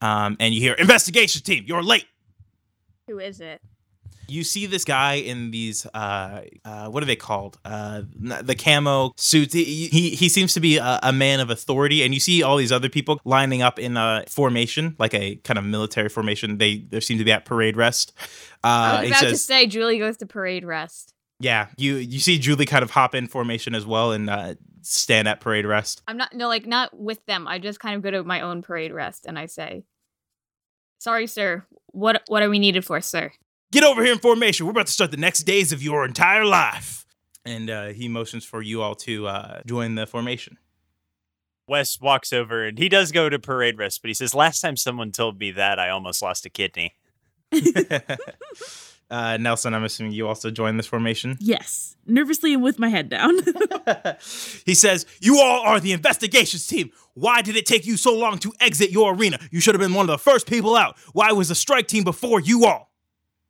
um, 0.00 0.38
and 0.40 0.54
you 0.54 0.60
hear 0.62 0.72
investigation 0.72 1.42
team. 1.42 1.64
You're 1.66 1.82
late. 1.82 2.06
Who 3.08 3.18
is 3.18 3.40
it? 3.42 3.60
You 4.30 4.44
see 4.44 4.66
this 4.66 4.84
guy 4.84 5.14
in 5.14 5.50
these 5.50 5.86
uh, 5.86 6.42
uh 6.64 6.88
what 6.88 7.02
are 7.02 7.06
they 7.06 7.16
called? 7.16 7.58
Uh, 7.64 8.02
the 8.14 8.54
camo 8.54 9.12
suits. 9.16 9.52
He 9.52 9.88
he, 9.88 10.10
he 10.10 10.28
seems 10.28 10.54
to 10.54 10.60
be 10.60 10.78
a, 10.78 11.00
a 11.02 11.12
man 11.12 11.40
of 11.40 11.50
authority, 11.50 12.02
and 12.02 12.14
you 12.14 12.20
see 12.20 12.42
all 12.42 12.56
these 12.56 12.72
other 12.72 12.88
people 12.88 13.20
lining 13.24 13.62
up 13.62 13.78
in 13.78 13.96
a 13.96 14.24
formation, 14.28 14.94
like 14.98 15.14
a 15.14 15.36
kind 15.36 15.58
of 15.58 15.64
military 15.64 16.08
formation. 16.08 16.58
They 16.58 16.78
they 16.78 17.00
seem 17.00 17.18
to 17.18 17.24
be 17.24 17.32
at 17.32 17.44
parade 17.44 17.76
rest. 17.76 18.12
Uh, 18.62 18.66
I 18.66 19.00
was 19.02 19.10
about 19.10 19.20
to 19.22 19.36
say 19.36 19.66
Julie 19.66 19.98
goes 19.98 20.16
to 20.18 20.26
parade 20.26 20.64
rest. 20.64 21.14
yeah. 21.40 21.68
You 21.76 21.96
you 21.96 22.20
see 22.20 22.38
Julie 22.38 22.66
kind 22.66 22.82
of 22.82 22.90
hop 22.90 23.14
in 23.14 23.26
formation 23.26 23.74
as 23.74 23.86
well 23.86 24.12
and 24.12 24.30
uh, 24.30 24.54
stand 24.82 25.28
at 25.28 25.40
parade 25.40 25.66
rest. 25.66 26.02
I'm 26.06 26.16
not 26.16 26.34
no 26.34 26.48
like 26.48 26.66
not 26.66 26.98
with 26.98 27.24
them. 27.26 27.48
I 27.48 27.58
just 27.58 27.80
kind 27.80 27.96
of 27.96 28.02
go 28.02 28.10
to 28.10 28.22
my 28.22 28.42
own 28.42 28.62
parade 28.62 28.92
rest 28.92 29.26
and 29.26 29.38
I 29.38 29.46
say, 29.46 29.84
"Sorry, 30.98 31.26
sir. 31.26 31.64
What 31.86 32.22
what 32.28 32.42
are 32.42 32.50
we 32.50 32.58
needed 32.58 32.84
for, 32.84 33.00
sir?" 33.00 33.32
Get 33.72 33.84
over 33.84 34.02
here 34.02 34.12
in 34.12 34.18
formation. 34.18 34.66
We're 34.66 34.72
about 34.72 34.86
to 34.86 34.92
start 34.92 35.12
the 35.12 35.16
next 35.16 35.44
days 35.44 35.72
of 35.72 35.80
your 35.80 36.04
entire 36.04 36.44
life. 36.44 37.06
And 37.44 37.70
uh, 37.70 37.86
he 37.88 38.08
motions 38.08 38.44
for 38.44 38.60
you 38.60 38.82
all 38.82 38.96
to 38.96 39.28
uh, 39.28 39.60
join 39.64 39.94
the 39.94 40.06
formation. 40.06 40.58
Wes 41.68 42.00
walks 42.00 42.32
over 42.32 42.64
and 42.64 42.76
he 42.78 42.88
does 42.88 43.12
go 43.12 43.28
to 43.28 43.38
parade 43.38 43.78
rest, 43.78 44.02
but 44.02 44.08
he 44.08 44.14
says, 44.14 44.34
"Last 44.34 44.60
time 44.60 44.76
someone 44.76 45.12
told 45.12 45.38
me 45.38 45.52
that, 45.52 45.78
I 45.78 45.90
almost 45.90 46.20
lost 46.20 46.44
a 46.44 46.50
kidney." 46.50 46.96
uh, 49.10 49.36
Nelson, 49.40 49.72
I'm 49.72 49.84
assuming 49.84 50.12
you 50.12 50.26
also 50.26 50.50
join 50.50 50.76
this 50.76 50.86
formation. 50.86 51.36
Yes, 51.38 51.96
nervously 52.06 52.52
and 52.52 52.62
with 52.62 52.80
my 52.80 52.88
head 52.88 53.08
down. 53.08 53.38
he 54.66 54.74
says, 54.74 55.06
You 55.20 55.38
all 55.38 55.60
are 55.62 55.78
the 55.78 55.92
investigations 55.92 56.66
team. 56.66 56.90
Why 57.14 57.40
did 57.40 57.54
it 57.54 57.66
take 57.66 57.86
you 57.86 57.96
so 57.96 58.16
long 58.16 58.38
to 58.38 58.52
exit 58.60 58.90
your 58.90 59.14
arena? 59.14 59.38
You 59.52 59.60
should 59.60 59.74
have 59.74 59.80
been 59.80 59.94
one 59.94 60.04
of 60.04 60.12
the 60.12 60.18
first 60.18 60.48
people 60.48 60.74
out. 60.74 60.98
Why 61.12 61.30
was 61.32 61.48
the 61.48 61.54
strike 61.54 61.86
team 61.86 62.02
before 62.02 62.40
you 62.40 62.66
all? 62.66 62.89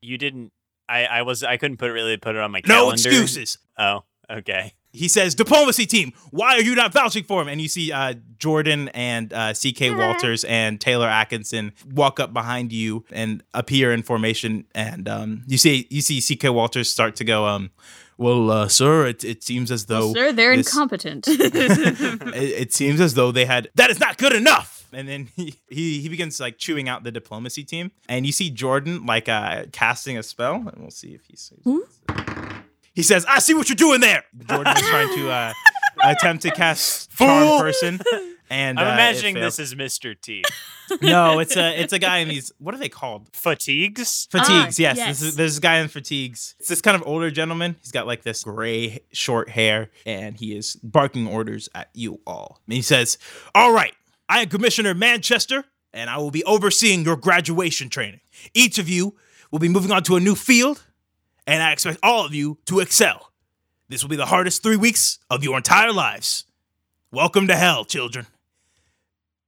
You 0.02 0.18
didn't. 0.18 0.52
I 0.88 1.04
I 1.06 1.22
was 1.22 1.42
I 1.44 1.56
couldn't 1.56 1.76
put 1.76 1.90
it 1.90 1.92
really 1.92 2.16
put 2.16 2.34
it 2.36 2.40
on 2.40 2.50
my 2.50 2.60
No 2.66 2.74
calendar. 2.90 2.94
excuses. 3.08 3.58
Oh, 3.78 4.04
okay. 4.30 4.72
He 4.92 5.06
says, 5.06 5.36
Diplomacy 5.36 5.86
team, 5.86 6.12
why 6.32 6.56
are 6.56 6.62
you 6.62 6.74
not 6.74 6.92
vouching 6.92 7.22
for 7.22 7.40
him? 7.40 7.46
And 7.46 7.60
you 7.60 7.68
see 7.68 7.92
uh, 7.92 8.14
Jordan 8.38 8.88
and 8.88 9.32
uh, 9.32 9.52
CK 9.54 9.96
Walters 9.96 10.42
and 10.42 10.80
Taylor 10.80 11.06
Atkinson 11.06 11.70
walk 11.92 12.18
up 12.18 12.32
behind 12.32 12.72
you 12.72 13.04
and 13.12 13.44
appear 13.54 13.92
in 13.92 14.02
formation. 14.02 14.64
And 14.74 15.08
um, 15.08 15.44
you 15.46 15.58
see 15.58 15.86
you 15.90 16.00
see 16.00 16.20
CK 16.20 16.52
Walters 16.52 16.90
start 16.90 17.14
to 17.16 17.24
go, 17.24 17.46
um, 17.46 17.70
Well, 18.18 18.50
uh, 18.50 18.66
sir, 18.68 19.06
it, 19.06 19.22
it 19.22 19.44
seems 19.44 19.70
as 19.70 19.86
though. 19.86 20.12
sir, 20.12 20.32
they're 20.32 20.56
this- 20.56 20.66
incompetent. 20.66 21.28
it, 21.28 22.34
it 22.34 22.72
seems 22.74 23.00
as 23.00 23.14
though 23.14 23.30
they 23.30 23.44
had 23.44 23.68
that 23.76 23.90
is 23.90 24.00
not 24.00 24.18
good 24.18 24.32
enough 24.32 24.79
and 24.92 25.08
then 25.08 25.28
he, 25.36 25.54
he 25.68 26.00
he 26.00 26.08
begins 26.08 26.40
like 26.40 26.58
chewing 26.58 26.88
out 26.88 27.04
the 27.04 27.10
diplomacy 27.12 27.64
team 27.64 27.90
and 28.08 28.26
you 28.26 28.32
see 28.32 28.50
jordan 28.50 29.06
like 29.06 29.28
uh 29.28 29.64
casting 29.72 30.16
a 30.18 30.22
spell 30.22 30.56
and 30.56 30.74
we'll 30.78 30.90
see 30.90 31.14
if 31.14 31.24
he 31.26 31.36
says 31.36 31.58
Hmm? 31.64 31.78
he 32.94 33.02
says 33.02 33.24
i 33.28 33.38
see 33.38 33.54
what 33.54 33.68
you're 33.68 33.76
doing 33.76 34.00
there 34.00 34.24
jordan 34.48 34.76
is 34.76 34.82
trying 34.88 35.14
to 35.16 35.30
uh 35.30 35.52
attempt 36.04 36.42
to 36.42 36.50
cast 36.50 37.10
charm 37.16 37.60
person 37.60 38.00
and 38.52 38.80
I'm 38.80 38.88
uh, 38.88 38.92
imagining 38.94 39.34
this 39.34 39.60
is 39.60 39.76
Mr. 39.76 40.20
T. 40.20 40.42
no 41.02 41.38
it's 41.38 41.56
a 41.56 41.80
it's 41.80 41.92
a 41.92 42.00
guy 42.00 42.18
in 42.18 42.28
these 42.28 42.50
what 42.58 42.74
are 42.74 42.78
they 42.78 42.88
called 42.88 43.28
Fatigues. 43.32 44.26
Fatigues, 44.28 44.80
Ah, 44.80 44.82
yes. 44.82 44.96
yes. 44.96 45.20
This 45.20 45.22
is 45.22 45.36
there's 45.36 45.58
a 45.58 45.60
guy 45.60 45.78
in 45.78 45.86
fatigues. 45.86 46.56
It's 46.58 46.68
this 46.68 46.80
kind 46.80 46.96
of 46.96 47.04
older 47.06 47.30
gentleman. 47.30 47.76
He's 47.80 47.92
got 47.92 48.08
like 48.08 48.22
this 48.24 48.42
gray 48.42 48.98
short 49.12 49.50
hair, 49.50 49.90
and 50.04 50.36
he 50.36 50.56
is 50.56 50.74
barking 50.82 51.28
orders 51.28 51.68
at 51.76 51.90
you 51.94 52.18
all. 52.26 52.60
And 52.66 52.74
he 52.74 52.82
says, 52.82 53.18
All 53.54 53.72
right, 53.72 53.94
I 54.30 54.42
am 54.42 54.48
Commissioner 54.48 54.94
Manchester, 54.94 55.64
and 55.92 56.08
I 56.08 56.18
will 56.18 56.30
be 56.30 56.44
overseeing 56.44 57.04
your 57.04 57.16
graduation 57.16 57.88
training. 57.88 58.20
Each 58.54 58.78
of 58.78 58.88
you 58.88 59.16
will 59.50 59.58
be 59.58 59.68
moving 59.68 59.90
on 59.90 60.04
to 60.04 60.14
a 60.14 60.20
new 60.20 60.36
field, 60.36 60.80
and 61.48 61.60
I 61.60 61.72
expect 61.72 61.98
all 62.00 62.26
of 62.26 62.32
you 62.32 62.56
to 62.66 62.78
excel. 62.78 63.32
This 63.88 64.04
will 64.04 64.08
be 64.08 64.14
the 64.14 64.26
hardest 64.26 64.62
three 64.62 64.76
weeks 64.76 65.18
of 65.30 65.42
your 65.42 65.56
entire 65.56 65.92
lives. 65.92 66.44
Welcome 67.10 67.48
to 67.48 67.56
hell, 67.56 67.84
children 67.84 68.28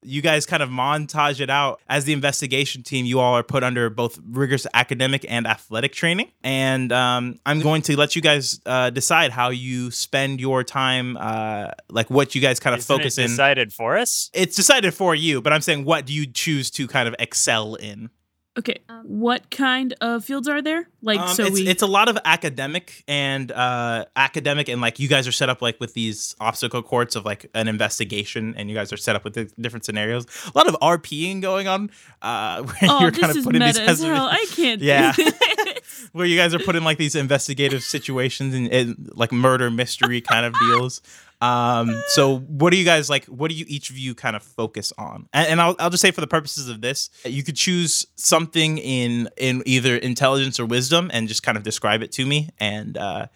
you 0.03 0.21
guys 0.23 0.47
kind 0.47 0.63
of 0.63 0.69
montage 0.69 1.41
it 1.41 1.51
out. 1.51 1.81
As 1.89 2.05
the 2.05 2.13
investigation 2.13 2.83
team 2.83 3.07
you 3.07 3.21
all 3.21 3.35
are 3.35 3.43
put 3.43 3.63
under 3.63 3.89
both 3.91 4.19
rigorous 4.31 4.67
academic 4.75 5.25
and 5.29 5.47
athletic 5.47 5.93
training. 5.93 6.31
And 6.43 6.93
um, 6.93 7.39
i'm 7.47 7.61
going 7.61 7.83
to 7.83 7.97
let 7.97 8.17
you 8.17 8.23
guys 8.23 8.61
uh, 8.67 8.91
decide 8.91 9.31
how 9.33 9.51
you 9.51 9.91
spend 9.91 10.41
your 10.41 10.65
time 10.65 11.17
uh, 11.19 11.69
like 11.89 12.11
what 12.11 12.35
you 12.35 12.41
guys 12.41 12.59
kind 12.61 12.75
of 12.75 12.81
Isn't 12.81 12.97
focus 12.97 13.19
it 13.19 13.23
in. 13.25 13.31
decided 13.31 13.73
for 13.73 13.97
us. 13.97 14.31
it's 14.35 14.57
decided 14.57 14.93
for 14.95 15.15
you 15.15 15.41
but 15.41 15.53
i'm 15.53 15.61
saying 15.61 15.85
what 15.85 16.07
do 16.07 16.13
you 16.13 16.27
choose 16.27 16.71
to 16.73 16.87
kind 16.87 17.09
of 17.09 17.15
excel 17.19 17.75
in 17.77 18.11
okay, 18.59 18.81
what 19.05 19.51
kind 19.51 19.95
of 20.01 20.25
fields 20.25 20.47
are 20.49 20.61
there? 20.61 20.89
Like, 21.01 21.19
Um, 21.21 21.29
so 21.29 21.45
it's, 21.45 21.55
we. 21.55 21.67
it's 21.67 21.83
a 21.83 21.87
lot 21.87 22.09
of 22.09 22.19
academic 22.25 23.03
and 23.09 23.51
uh, 23.51 24.05
academic 24.15 24.69
and 24.69 24.81
like 24.81 24.99
you 24.99 25.09
guys 25.09 25.27
are 25.27 25.33
set 25.33 25.49
up 25.49 25.63
like 25.63 25.81
with 25.81 25.95
these 25.95 26.37
obstacle 26.41 26.83
courts 26.83 27.17
of 27.17 27.25
like 27.25 27.47
an 27.55 27.67
investigation 27.67 28.55
and 28.57 28.69
you 28.69 28.75
guys 28.75 28.93
are 28.93 28.97
set 28.97 29.17
up 29.17 29.25
with 29.25 29.35
the 29.35 29.51
different 29.61 29.85
scenarios 29.85 30.27
a 30.55 30.57
lot 30.57 30.69
of 30.69 30.75
rping 30.81 31.41
going 31.41 31.67
on 31.67 31.91
uh, 32.21 32.63
where 32.63 32.77
oh, 32.91 33.01
you're 33.01 33.11
this 33.11 33.21
kind 33.21 33.31
of 33.31 33.37
is 33.39 33.45
put 33.45 33.57
in 33.57 33.63
these 33.63 33.79
meta 33.79 33.91
as 33.91 34.03
hell. 34.03 34.29
I 34.31 34.47
can't. 34.51 34.83
Yeah. 34.93 35.15
Where 36.13 36.27
you 36.27 36.37
guys 36.37 36.55
are 36.55 36.59
put 36.59 36.77
in 36.77 36.85
like 36.85 36.99
these 36.99 37.15
investigative 37.15 37.83
situations 37.83 38.55
and, 38.55 38.69
and 38.73 39.11
like 39.15 39.33
murder 39.33 39.71
mystery 39.71 40.21
kind 40.21 40.45
of 40.45 40.55
deals. 40.59 41.01
Um, 41.43 42.01
so 42.07 42.39
what 42.39 42.71
do 42.71 42.77
you 42.77 42.85
guys 42.85 43.11
like? 43.11 43.25
What 43.25 43.51
do 43.51 43.57
you 43.57 43.65
each 43.67 43.91
of 43.91 43.99
you 43.99 44.15
kind 44.15 44.37
of 44.37 44.45
focus 44.45 44.93
on? 44.97 45.29
And, 45.33 45.49
and 45.49 45.61
I'll, 45.61 45.75
I'll 45.81 45.91
just 45.91 46.01
say 46.01 46.13
for 46.13 46.21
the 46.21 46.29
purposes 46.29 46.69
of 46.69 46.81
this, 46.81 47.11
you 47.25 47.43
could 47.43 47.57
choose 47.57 48.07
something 48.15 48.79
in 48.79 49.29
in 49.37 49.61
either 49.67 49.97
intelligence 49.97 50.61
or 50.61 50.67
wisdom 50.67 51.11
and 51.13 51.27
just 51.27 51.43
kind 51.43 51.59
of 51.59 51.65
describe 51.65 52.01
it 52.01 52.13
to 52.13 52.25
me, 52.25 52.51
and 52.59 52.97
uh, 52.97 53.27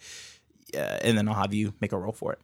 and 0.73 1.17
then 1.17 1.27
I'll 1.27 1.35
have 1.35 1.53
you 1.53 1.73
make 1.81 1.91
a 1.91 1.97
roll 1.97 2.13
for 2.13 2.31
it. 2.31 2.39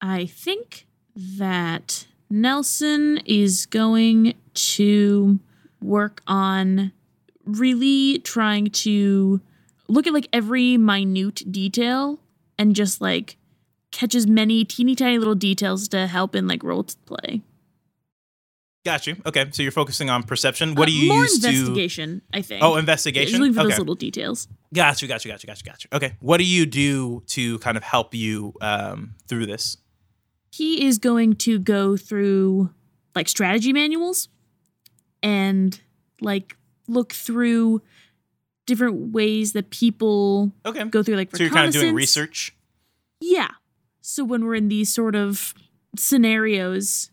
I 0.00 0.26
think 0.26 0.88
that 1.14 2.08
Nelson 2.28 3.18
is 3.18 3.66
going 3.66 4.34
to 4.54 5.38
work 5.80 6.22
on 6.26 6.90
really 7.44 8.18
trying 8.18 8.66
to 8.70 9.40
look 9.86 10.08
at 10.08 10.12
like 10.12 10.26
every 10.32 10.76
minute 10.76 11.42
detail 11.52 12.18
and 12.58 12.74
just 12.74 13.00
like 13.00 13.36
catch 13.92 14.14
as 14.14 14.26
many 14.26 14.64
teeny 14.64 14.94
tiny 14.96 15.18
little 15.18 15.34
details 15.36 15.86
to 15.88 16.06
help 16.08 16.34
in 16.34 16.46
like 16.48 16.62
role 16.64 16.84
play. 17.06 17.42
Got 18.84 19.06
you. 19.06 19.14
Okay, 19.24 19.46
so 19.52 19.62
you're 19.62 19.70
focusing 19.70 20.10
on 20.10 20.24
perception. 20.24 20.74
What 20.74 20.84
Uh, 20.88 20.90
do 20.90 20.92
you 20.92 21.08
more 21.08 21.22
use 21.22 21.38
to? 21.38 21.48
investigation? 21.48 22.20
I 22.32 22.42
think. 22.42 22.64
Oh, 22.64 22.70
Yeah, 22.70 22.72
just 22.72 22.80
investigation. 22.80 23.38
looking 23.38 23.54
for 23.54 23.60
okay. 23.60 23.68
those 23.70 23.78
little 23.78 23.94
details. 23.94 24.48
Got 24.74 25.00
you. 25.02 25.06
Got 25.06 25.24
you. 25.24 25.30
Got 25.30 25.42
you. 25.44 25.46
Got 25.46 25.60
you. 25.64 25.70
Got 25.70 25.84
you. 25.84 25.88
Okay. 25.92 26.16
What 26.18 26.38
do 26.38 26.44
you 26.44 26.66
do 26.66 27.22
to 27.28 27.58
kind 27.60 27.76
of 27.76 27.84
help 27.84 28.12
you 28.12 28.54
um, 28.60 29.14
through 29.28 29.46
this? 29.46 29.76
He 30.50 30.84
is 30.84 30.98
going 30.98 31.36
to 31.36 31.60
go 31.60 31.96
through 31.96 32.70
like 33.14 33.28
strategy 33.28 33.72
manuals 33.72 34.28
and 35.22 35.78
like 36.20 36.56
look 36.88 37.12
through 37.12 37.82
different 38.66 39.12
ways 39.12 39.52
that 39.52 39.70
people 39.70 40.50
Okay. 40.66 40.82
go 40.86 41.04
through 41.04 41.16
like 41.16 41.34
So 41.36 41.44
you're 41.44 41.52
kind 41.52 41.68
of 41.68 41.72
doing 41.72 41.94
research. 41.94 42.52
Yeah. 43.20 43.48
So 44.02 44.24
when 44.24 44.44
we're 44.44 44.56
in 44.56 44.68
these 44.68 44.92
sort 44.92 45.14
of 45.14 45.54
scenarios, 45.96 47.10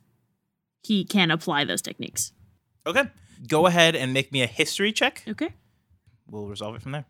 he 0.83 1.05
can 1.05 1.31
apply 1.31 1.63
those 1.65 1.81
techniques. 1.81 2.33
Okay. 2.85 3.03
Go 3.47 3.67
ahead 3.67 3.95
and 3.95 4.13
make 4.13 4.31
me 4.31 4.41
a 4.41 4.47
history 4.47 4.91
check. 4.91 5.23
Okay. 5.27 5.53
We'll 6.29 6.47
resolve 6.47 6.75
it 6.75 6.81
from 6.81 6.91
there. 6.91 7.05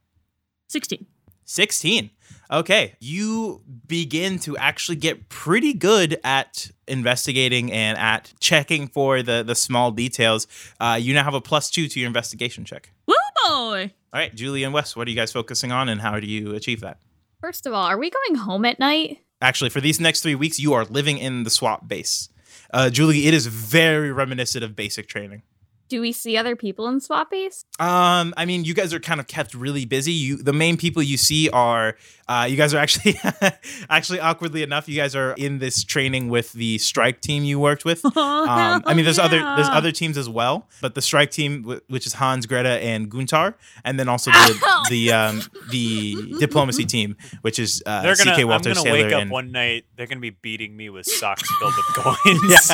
16. 0.67 1.05
16. 1.45 2.09
Okay. 2.51 2.95
You 2.99 3.63
begin 3.87 4.37
to 4.39 4.57
actually 4.57 4.97
get 4.97 5.29
pretty 5.29 5.73
good 5.73 6.19
at 6.23 6.69
investigating 6.87 7.71
and 7.71 7.97
at 7.97 8.33
checking 8.39 8.87
for 8.87 9.23
the, 9.23 9.43
the 9.43 9.55
small 9.55 9.91
details. 9.91 10.45
Uh, 10.79 10.99
you 11.01 11.13
now 11.13 11.23
have 11.23 11.33
a 11.33 11.41
plus 11.41 11.71
two 11.71 11.87
to 11.87 11.99
your 11.99 12.07
investigation 12.07 12.65
check. 12.65 12.91
Woo 13.07 13.15
boy! 13.47 13.93
All 14.13 14.19
right, 14.19 14.33
Julie 14.35 14.63
and 14.63 14.73
Wes, 14.73 14.95
what 14.95 15.07
are 15.07 15.11
you 15.11 15.15
guys 15.15 15.31
focusing 15.31 15.71
on 15.71 15.87
and 15.89 16.01
how 16.01 16.19
do 16.19 16.27
you 16.27 16.53
achieve 16.53 16.81
that? 16.81 16.99
First 17.41 17.65
of 17.65 17.73
all, 17.73 17.85
are 17.85 17.97
we 17.97 18.09
going 18.09 18.35
home 18.35 18.65
at 18.65 18.79
night? 18.79 19.19
Actually, 19.41 19.69
for 19.69 19.81
these 19.81 19.99
next 19.99 20.21
three 20.21 20.35
weeks, 20.35 20.59
you 20.59 20.73
are 20.73 20.85
living 20.85 21.17
in 21.17 21.43
the 21.43 21.49
SWAT 21.49 21.87
base. 21.87 22.29
Uh, 22.71 22.89
Julie, 22.89 23.27
it 23.27 23.33
is 23.33 23.47
very 23.47 24.11
reminiscent 24.11 24.63
of 24.63 24.75
basic 24.75 25.07
training. 25.07 25.43
Do 25.89 26.01
we 26.01 26.11
see 26.11 26.37
other 26.37 26.55
people 26.55 26.87
in 26.87 26.99
SWAT 26.99 27.29
base? 27.31 27.65
Um, 27.79 28.33
I 28.37 28.45
mean, 28.45 28.63
you 28.63 28.73
guys 28.75 28.93
are 28.93 28.99
kind 28.99 29.19
of 29.19 29.25
kept 29.27 29.55
really 29.55 29.85
busy. 29.85 30.11
You, 30.11 30.37
the 30.37 30.53
main 30.53 30.77
people 30.77 31.01
you 31.01 31.17
see 31.17 31.49
are, 31.49 31.97
uh, 32.27 32.45
you 32.47 32.55
guys 32.57 32.75
are 32.75 32.77
actually, 32.77 33.15
actually 33.89 34.19
awkwardly 34.19 34.61
enough, 34.61 34.87
you 34.87 34.95
guys 34.95 35.15
are 35.15 35.33
in 35.33 35.57
this 35.57 35.83
training 35.83 36.29
with 36.29 36.53
the 36.53 36.77
strike 36.77 37.21
team 37.21 37.43
you 37.43 37.59
worked 37.59 37.85
with. 37.85 38.03
Um, 38.49 38.83
I 38.85 38.93
mean, 38.93 39.05
there's 39.05 39.19
other 39.19 39.39
there's 39.39 39.69
other 39.69 39.91
teams 39.91 40.17
as 40.17 40.27
well, 40.29 40.67
but 40.81 40.93
the 40.95 41.01
strike 41.01 41.31
team, 41.31 41.63
wh- 41.63 41.91
which 41.91 42.05
is 42.07 42.13
Hans, 42.13 42.45
Greta, 42.45 42.81
and 42.83 43.09
Guntar, 43.09 43.53
and 43.83 43.99
then 43.99 44.07
also 44.09 44.31
the 44.31 44.85
the 44.89 45.11
um, 45.11 45.41
the 45.69 46.35
diplomacy 46.39 46.85
team, 46.85 47.15
which 47.41 47.59
is 47.59 47.81
uh, 47.85 48.01
They're 48.01 48.15
gonna. 48.15 48.31
CK 48.33 48.39
I'm 48.39 48.61
gonna 48.61 48.75
Taylor 48.75 48.91
wake 48.91 49.13
up 49.13 49.21
and 49.21 49.31
one 49.31 49.51
night. 49.51 49.85
They're 49.95 50.07
gonna 50.07 50.19
be 50.21 50.29
beating 50.31 50.75
me 50.75 50.89
with 50.89 51.05
socks 51.05 51.49
filled 51.59 51.73
with 51.75 51.85
coins. 51.95 52.71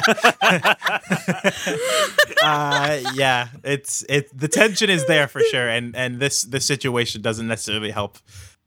uh, 2.42 3.00
yeah, 3.14 3.50
it's 3.64 4.04
it. 4.10 4.36
The 4.38 4.48
tension 4.48 4.90
is 4.90 5.06
there 5.06 5.28
for 5.28 5.42
sure, 5.42 5.68
and 5.68 5.96
and 5.96 6.20
this 6.20 6.42
this 6.44 6.66
situation 6.66 7.22
doesn't 7.22 7.48
necessarily 7.48 7.92
help. 7.92 8.18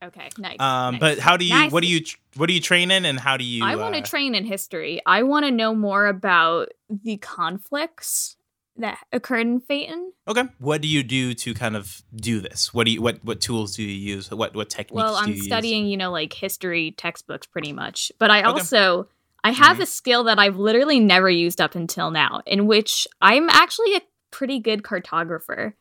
Okay, 0.03 0.29
nice. 0.39 0.61
Um, 0.61 0.95
nice. 0.95 1.01
but 1.01 1.19
how 1.19 1.37
do 1.37 1.45
you? 1.45 1.55
Nice. 1.55 1.73
What 1.73 1.83
do 1.83 1.89
you? 1.89 2.05
What 2.37 2.47
do 2.47 2.53
you 2.53 2.61
train 2.61 2.91
in, 2.91 3.05
and 3.05 3.19
how 3.19 3.37
do 3.37 3.45
you? 3.45 3.65
I 3.65 3.75
want 3.77 3.95
to 3.95 4.01
uh, 4.01 4.05
train 4.05 4.35
in 4.35 4.45
history. 4.45 5.01
I 5.05 5.23
want 5.25 5.45
to 5.45 5.51
know 5.51 5.75
more 5.75 6.07
about 6.07 6.69
the 6.89 7.17
conflicts 7.17 8.37
that 8.77 8.99
occurred 9.13 9.41
in 9.47 9.61
Phaeton. 9.61 10.13
Okay. 10.29 10.45
What 10.59 10.83
do 10.83 10.89
you 10.89 11.03
do 11.03 11.35
to 11.35 11.53
kind 11.55 11.75
of 11.75 12.03
do 12.15 12.41
this? 12.41 12.73
What 12.73 12.87
do 12.87 12.93
you? 12.93 13.03
What 13.03 13.25
what 13.25 13.41
tools 13.41 13.75
do 13.75 13.83
you 13.83 13.89
use? 14.15 14.31
What 14.31 14.55
what 14.55 14.71
techniques? 14.71 14.95
Well, 15.03 15.17
I'm 15.17 15.31
you 15.31 15.35
use? 15.37 15.47
studying, 15.47 15.87
you 15.87 15.97
know, 15.97 16.13
like 16.13 16.33
history 16.33 16.93
textbooks 16.93 17.47
pretty 17.47 17.73
much. 17.73 18.13
But 18.19 18.31
I 18.31 18.41
Okay. 18.43 18.47
also 18.61 19.09
I 19.43 19.51
have 19.53 19.79
Mhm. 19.79 19.83
a 19.83 19.87
skill 19.87 20.25
that 20.25 20.39
I've 20.39 20.59
literally 20.59 21.01
never 21.01 21.31
used 21.31 21.61
up 21.61 21.75
until 21.75 22.11
now, 22.11 22.43
in 22.47 22.67
which 22.67 23.07
I'm 23.21 23.49
actually 23.51 23.95
a 23.97 24.01
pretty 24.31 24.59
good 24.59 24.83
cartographer. 24.83 25.75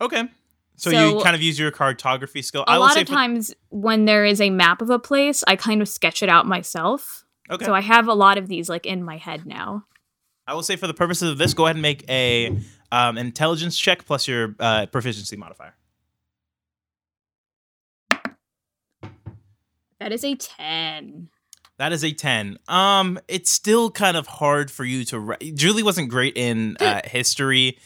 Okay. 0.00 0.24
So, 0.76 0.90
you 0.90 1.22
kind 1.22 1.36
of 1.36 1.42
use 1.42 1.56
your 1.56 1.70
cartography 1.70 2.42
skill. 2.42 2.64
A 2.66 2.78
lot 2.78 3.00
of 3.00 3.06
for- 3.06 3.14
times 3.14 3.54
when 3.68 4.06
there 4.06 4.24
is 4.24 4.40
a 4.40 4.50
map 4.50 4.82
of 4.82 4.90
a 4.90 4.98
place, 4.98 5.44
I 5.46 5.54
kind 5.54 5.80
of 5.80 5.88
sketch 5.88 6.22
it 6.22 6.28
out 6.28 6.46
myself. 6.46 7.24
Okay. 7.50 7.64
So 7.64 7.74
I 7.74 7.80
have 7.80 8.08
a 8.08 8.14
lot 8.14 8.38
of 8.38 8.48
these 8.48 8.68
like 8.68 8.86
in 8.86 9.04
my 9.04 9.18
head 9.18 9.46
now. 9.46 9.84
I 10.46 10.54
will 10.54 10.62
say 10.62 10.76
for 10.76 10.86
the 10.86 10.94
purposes 10.94 11.30
of 11.30 11.38
this, 11.38 11.54
go 11.54 11.66
ahead 11.66 11.76
and 11.76 11.82
make 11.82 12.08
a 12.10 12.58
um, 12.90 13.16
intelligence 13.18 13.78
check 13.78 14.04
plus 14.04 14.26
your 14.26 14.56
uh, 14.58 14.86
proficiency 14.86 15.36
modifier. 15.36 15.74
That 20.00 20.12
is 20.12 20.24
a 20.24 20.34
10. 20.34 21.28
That 21.76 21.92
is 21.92 22.04
a 22.04 22.12
ten. 22.12 22.58
Um, 22.68 23.18
it's 23.26 23.50
still 23.50 23.90
kind 23.90 24.16
of 24.16 24.26
hard 24.26 24.70
for 24.70 24.84
you 24.84 25.04
to. 25.06 25.18
Re- 25.18 25.52
Julie 25.54 25.82
wasn't 25.82 26.08
great 26.08 26.36
in 26.36 26.76
uh, 26.80 27.00
history 27.04 27.78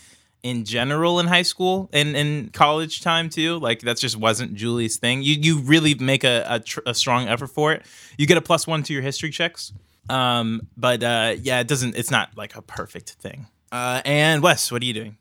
in 0.48 0.64
general 0.64 1.20
in 1.20 1.26
high 1.26 1.42
school 1.42 1.88
and 1.92 2.16
in 2.16 2.50
college 2.50 3.02
time 3.02 3.28
too. 3.28 3.58
Like 3.58 3.80
that 3.80 3.98
just 3.98 4.16
wasn't 4.16 4.54
Julie's 4.54 4.96
thing. 4.96 5.22
You 5.22 5.34
you 5.34 5.60
really 5.60 5.94
make 5.94 6.24
a 6.24 6.44
a, 6.48 6.60
tr- 6.60 6.80
a 6.86 6.94
strong 6.94 7.28
effort 7.28 7.48
for 7.48 7.72
it. 7.72 7.84
You 8.16 8.26
get 8.26 8.36
a 8.36 8.42
plus 8.42 8.66
one 8.66 8.82
to 8.84 8.92
your 8.92 9.02
history 9.02 9.30
checks. 9.30 9.72
Um, 10.08 10.66
but 10.76 11.02
uh, 11.02 11.36
yeah, 11.40 11.60
it 11.60 11.68
doesn't. 11.68 11.96
It's 11.96 12.10
not 12.10 12.36
like 12.36 12.56
a 12.56 12.62
perfect 12.62 13.10
thing. 13.12 13.46
Uh, 13.70 14.00
and 14.04 14.42
Wes, 14.42 14.72
what 14.72 14.82
are 14.82 14.86
you 14.86 14.94
doing? 14.94 15.16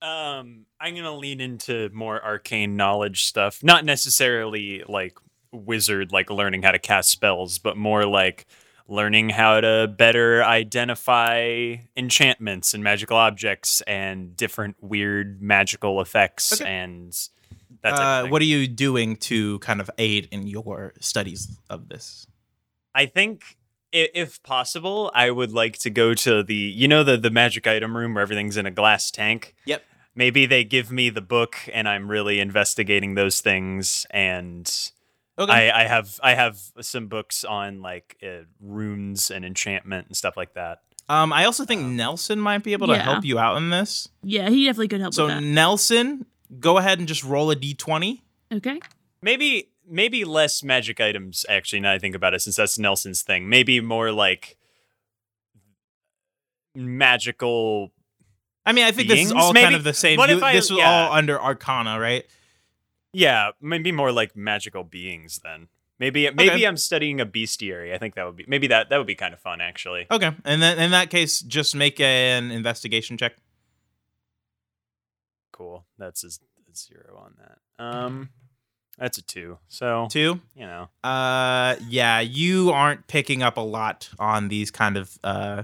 Um, 0.00 0.66
I'm 0.80 0.94
gonna 0.94 1.14
lean 1.14 1.40
into 1.40 1.90
more 1.92 2.22
arcane 2.24 2.76
knowledge 2.76 3.24
stuff. 3.24 3.62
Not 3.62 3.84
necessarily 3.84 4.82
like 4.88 5.16
wizard, 5.52 6.12
like 6.12 6.30
learning 6.30 6.62
how 6.62 6.72
to 6.72 6.78
cast 6.78 7.10
spells, 7.10 7.58
but 7.58 7.76
more 7.76 8.06
like 8.06 8.46
learning 8.92 9.30
how 9.30 9.60
to 9.60 9.88
better 9.96 10.44
identify 10.44 11.76
enchantments 11.96 12.74
and 12.74 12.84
magical 12.84 13.16
objects 13.16 13.80
and 13.82 14.36
different 14.36 14.76
weird 14.80 15.40
magical 15.42 16.00
effects 16.00 16.60
Okay. 16.60 16.70
and 16.70 17.16
Uh, 17.84 18.26
what 18.28 18.40
are 18.40 18.44
you 18.56 18.68
doing 18.68 19.16
to 19.16 19.58
kind 19.58 19.80
of 19.80 19.90
aid 19.98 20.28
in 20.30 20.46
your 20.46 20.92
studies 21.00 21.58
of 21.68 21.88
this? 21.88 22.26
I 22.94 23.06
think 23.06 23.56
if 23.92 24.40
possible, 24.42 25.10
I 25.14 25.30
would 25.30 25.52
like 25.52 25.78
to 25.78 25.90
go 25.90 26.14
to 26.14 26.42
the 26.42 26.54
you 26.54 26.86
know 26.86 27.02
the 27.02 27.16
the 27.16 27.30
magic 27.30 27.66
item 27.66 27.96
room 27.96 28.14
where 28.14 28.22
everything's 28.22 28.56
in 28.56 28.66
a 28.66 28.70
glass 28.70 29.10
tank. 29.10 29.54
Yep. 29.64 29.82
Maybe 30.14 30.46
they 30.46 30.62
give 30.64 30.92
me 30.92 31.10
the 31.10 31.22
book 31.22 31.56
and 31.72 31.88
I'm 31.88 32.08
really 32.10 32.38
investigating 32.38 33.14
those 33.16 33.40
things 33.40 34.06
and 34.10 34.70
Okay. 35.50 35.70
I, 35.70 35.82
I 35.84 35.86
have 35.86 36.18
I 36.22 36.34
have 36.34 36.58
some 36.80 37.06
books 37.08 37.44
on 37.44 37.80
like 37.82 38.16
uh, 38.22 38.44
runes 38.60 39.30
and 39.30 39.44
enchantment 39.44 40.06
and 40.08 40.16
stuff 40.16 40.36
like 40.36 40.54
that. 40.54 40.80
um, 41.08 41.32
I 41.32 41.44
also 41.44 41.64
think 41.64 41.82
Nelson 41.82 42.38
might 42.40 42.62
be 42.62 42.72
able 42.72 42.86
to 42.88 42.94
Yeah. 42.94 43.02
help 43.02 43.24
you 43.24 43.38
out 43.38 43.56
in 43.56 43.70
this. 43.70 44.08
Yeah, 44.22 44.48
he 44.50 44.64
definitely 44.66 44.88
could 44.88 45.00
help 45.00 45.14
So 45.14 45.26
with 45.26 45.34
that. 45.36 45.42
Nelson, 45.42 46.26
go 46.60 46.78
ahead 46.78 46.98
and 46.98 47.08
just 47.08 47.24
roll 47.24 47.50
a 47.50 47.56
d20. 47.56 48.20
Okay. 48.52 48.80
Maybe 49.22 49.68
maybe 49.88 50.24
less 50.24 50.62
magic 50.62 51.00
items 51.00 51.44
actually 51.48 51.80
now 51.80 51.90
that 51.90 51.94
I 51.96 51.98
think 51.98 52.14
about 52.14 52.34
it 52.34 52.40
since 52.42 52.56
that's 52.56 52.78
Nelson's 52.78 53.22
thing. 53.22 53.48
Maybe 53.48 53.80
more 53.80 54.12
like 54.12 54.56
magical 56.74 57.92
I 58.64 58.72
mean, 58.72 58.84
I 58.84 58.92
think 58.92 59.08
this 59.08 59.18
is 59.18 59.32
Beings, 59.32 59.42
all 59.42 59.52
kind 59.52 59.74
of 59.74 59.82
the 59.82 59.92
same. 59.92 60.20
You- 60.20 60.36
if 60.36 60.42
I- 60.42 60.52
this 60.52 60.70
was 60.70 60.78
yeah. 60.78 61.06
all 61.08 61.12
under 61.14 61.40
Arcana, 61.40 61.98
right? 61.98 62.24
Yeah, 63.12 63.50
maybe 63.60 63.92
more 63.92 64.12
like 64.12 64.34
magical 64.36 64.84
beings 64.84 65.40
then. 65.44 65.68
Maybe 65.98 66.28
maybe 66.30 66.66
I'm 66.66 66.76
studying 66.76 67.20
a 67.20 67.26
bestiary. 67.26 67.94
I 67.94 67.98
think 67.98 68.14
that 68.16 68.26
would 68.26 68.36
be 68.36 68.44
maybe 68.48 68.66
that 68.68 68.88
that 68.90 68.96
would 68.98 69.06
be 69.06 69.14
kind 69.14 69.32
of 69.34 69.40
fun 69.40 69.60
actually. 69.60 70.06
Okay, 70.10 70.32
and 70.44 70.60
then 70.62 70.78
in 70.78 70.90
that 70.90 71.10
case, 71.10 71.40
just 71.40 71.76
make 71.76 72.00
an 72.00 72.50
investigation 72.50 73.16
check. 73.16 73.34
Cool. 75.52 75.84
That's 75.98 76.24
a, 76.24 76.28
a 76.28 76.74
zero 76.74 77.16
on 77.24 77.34
that. 77.38 77.84
Um 77.84 78.30
that's 78.98 79.16
a 79.16 79.22
2. 79.22 79.58
So, 79.68 80.06
Two. 80.10 80.40
you 80.54 80.66
know. 80.66 80.88
Uh, 81.02 81.76
yeah, 81.88 82.20
you 82.20 82.70
aren't 82.70 83.06
picking 83.06 83.42
up 83.42 83.56
a 83.56 83.60
lot 83.62 84.10
on 84.18 84.48
these 84.48 84.70
kind 84.70 84.98
of 84.98 85.18
uh, 85.24 85.62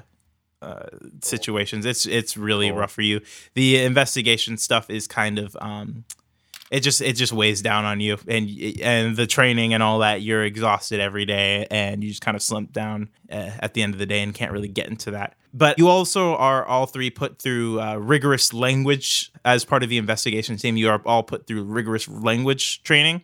uh, 0.62 0.86
situations. 1.22 1.84
It's 1.84 2.06
it's 2.06 2.36
really 2.38 2.70
Cool. 2.70 2.78
rough 2.78 2.90
for 2.92 3.02
you. 3.02 3.20
The 3.54 3.84
investigation 3.84 4.56
stuff 4.56 4.88
is 4.88 5.06
kind 5.06 5.38
of 5.38 5.56
um, 5.60 6.04
it 6.70 6.80
just 6.80 7.00
it 7.00 7.14
just 7.14 7.32
weighs 7.32 7.62
down 7.62 7.84
on 7.84 8.00
you, 8.00 8.18
and 8.26 8.48
and 8.82 9.16
the 9.16 9.26
training 9.26 9.74
and 9.74 9.82
all 9.82 10.00
that. 10.00 10.22
You're 10.22 10.44
exhausted 10.44 11.00
every 11.00 11.24
day, 11.24 11.66
and 11.70 12.02
you 12.02 12.10
just 12.10 12.22
kind 12.22 12.36
of 12.36 12.42
slump 12.42 12.72
down 12.72 13.08
uh, 13.30 13.50
at 13.60 13.74
the 13.74 13.82
end 13.82 13.94
of 13.94 13.98
the 13.98 14.06
day 14.06 14.22
and 14.22 14.34
can't 14.34 14.52
really 14.52 14.68
get 14.68 14.88
into 14.88 15.10
that. 15.12 15.34
But 15.54 15.78
you 15.78 15.88
also 15.88 16.36
are 16.36 16.64
all 16.64 16.86
three 16.86 17.10
put 17.10 17.40
through 17.40 17.80
uh, 17.80 17.96
rigorous 17.96 18.52
language 18.52 19.32
as 19.44 19.64
part 19.64 19.82
of 19.82 19.88
the 19.88 19.96
investigation 19.96 20.56
team. 20.56 20.76
You 20.76 20.90
are 20.90 21.02
all 21.06 21.22
put 21.22 21.46
through 21.46 21.64
rigorous 21.64 22.06
language 22.06 22.82
training 22.82 23.22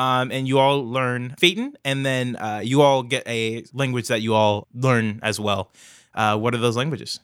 um, 0.00 0.32
and 0.32 0.48
you 0.48 0.58
all 0.58 0.88
learn 0.88 1.34
Phaeton, 1.38 1.76
and 1.84 2.06
then 2.06 2.36
uh, 2.36 2.60
you 2.64 2.80
all 2.80 3.02
get 3.02 3.26
a 3.28 3.64
language 3.74 4.08
that 4.08 4.22
you 4.22 4.34
all 4.34 4.66
learn 4.74 5.20
as 5.22 5.38
well. 5.38 5.70
Uh, 6.14 6.38
what 6.38 6.54
are 6.54 6.58
those 6.58 6.76
languages? 6.76 7.20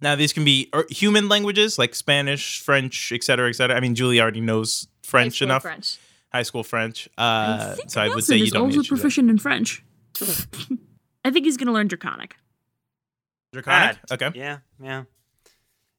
Now 0.00 0.14
these 0.14 0.32
can 0.32 0.44
be 0.44 0.68
er, 0.74 0.86
human 0.90 1.28
languages 1.28 1.78
like 1.78 1.94
Spanish, 1.94 2.60
French, 2.60 3.12
etc., 3.12 3.48
etc. 3.48 3.76
I 3.76 3.80
mean, 3.80 3.94
Julie 3.94 4.20
already 4.20 4.40
knows 4.40 4.86
French 5.02 5.40
High 5.40 5.44
enough, 5.46 5.62
French. 5.62 5.98
high 6.32 6.42
school 6.44 6.62
French. 6.62 7.08
Uh, 7.18 7.74
think 7.74 7.90
so 7.90 8.00
I 8.00 8.08
would 8.08 8.24
say 8.24 8.36
you 8.36 8.44
is 8.44 8.52
don't 8.52 8.66
also 8.66 8.78
need 8.78 8.84
to 8.84 8.94
that. 8.94 9.00
proficient 9.00 9.30
in 9.30 9.38
French. 9.38 9.82
I 11.24 11.30
think 11.30 11.44
he's 11.46 11.56
going 11.56 11.66
to 11.66 11.72
learn 11.72 11.88
Draconic. 11.88 12.36
Draconic. 13.52 13.98
That- 14.08 14.22
Okay. 14.22 14.38
Yeah, 14.38 14.58
yeah. 14.82 15.04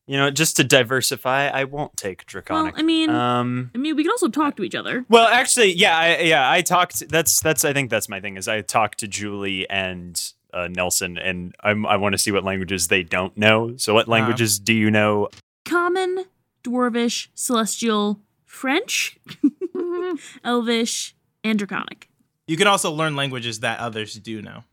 You 0.08 0.18
know, 0.18 0.32
just 0.32 0.58
to 0.58 0.64
diversify, 0.64 1.50
I 1.50 1.66
won't 1.66 1.96
take 1.96 2.26
draconic. 2.26 2.74
Well, 2.74 2.80
I 2.82 2.84
mean, 2.84 3.12
um, 3.12 3.70
I 3.76 3.78
mean, 3.78 3.96
we 3.96 4.02
can 4.04 4.10
also 4.10 4.28
talk 4.28 4.56
to 4.58 4.64
each 4.64 4.74
other. 4.74 5.06
well, 5.08 5.28
actually, 5.28 5.74
yeah, 5.74 5.96
I, 5.96 6.18
yeah. 6.22 6.50
I 6.50 6.62
talked. 6.62 7.08
That's 7.10 7.40
that's. 7.42 7.64
I 7.64 7.74
think 7.74 7.92
that's 7.92 8.10
my 8.10 8.20
thing. 8.20 8.36
Is 8.36 8.48
I 8.48 8.62
talked 8.62 9.00
to 9.02 9.08
Julie 9.08 9.70
and 9.70 10.20
uh, 10.54 10.68
Nelson, 10.70 11.18
and 11.18 11.56
I'm, 11.62 11.86
I 11.86 11.98
want 11.98 12.14
to 12.14 12.18
see 12.18 12.32
what 12.32 12.44
languages 12.44 12.88
they 12.88 13.04
don't 13.04 13.36
know. 13.38 13.76
So, 13.78 13.94
what 13.94 14.08
languages 14.08 14.60
do 14.60 14.74
you 14.74 14.92
know? 14.92 15.30
Common, 15.66 16.26
Dwarvish, 16.64 17.28
Celestial, 17.36 18.20
French, 18.46 19.18
Elvish, 20.44 21.16
and 21.44 21.60
Draconic. 21.60 22.10
You 22.48 22.58
can 22.58 22.68
also 22.68 22.92
learn 22.92 23.16
languages 23.16 23.60
that 23.60 23.80
others 23.80 24.16
do 24.16 24.42
know. 24.42 24.64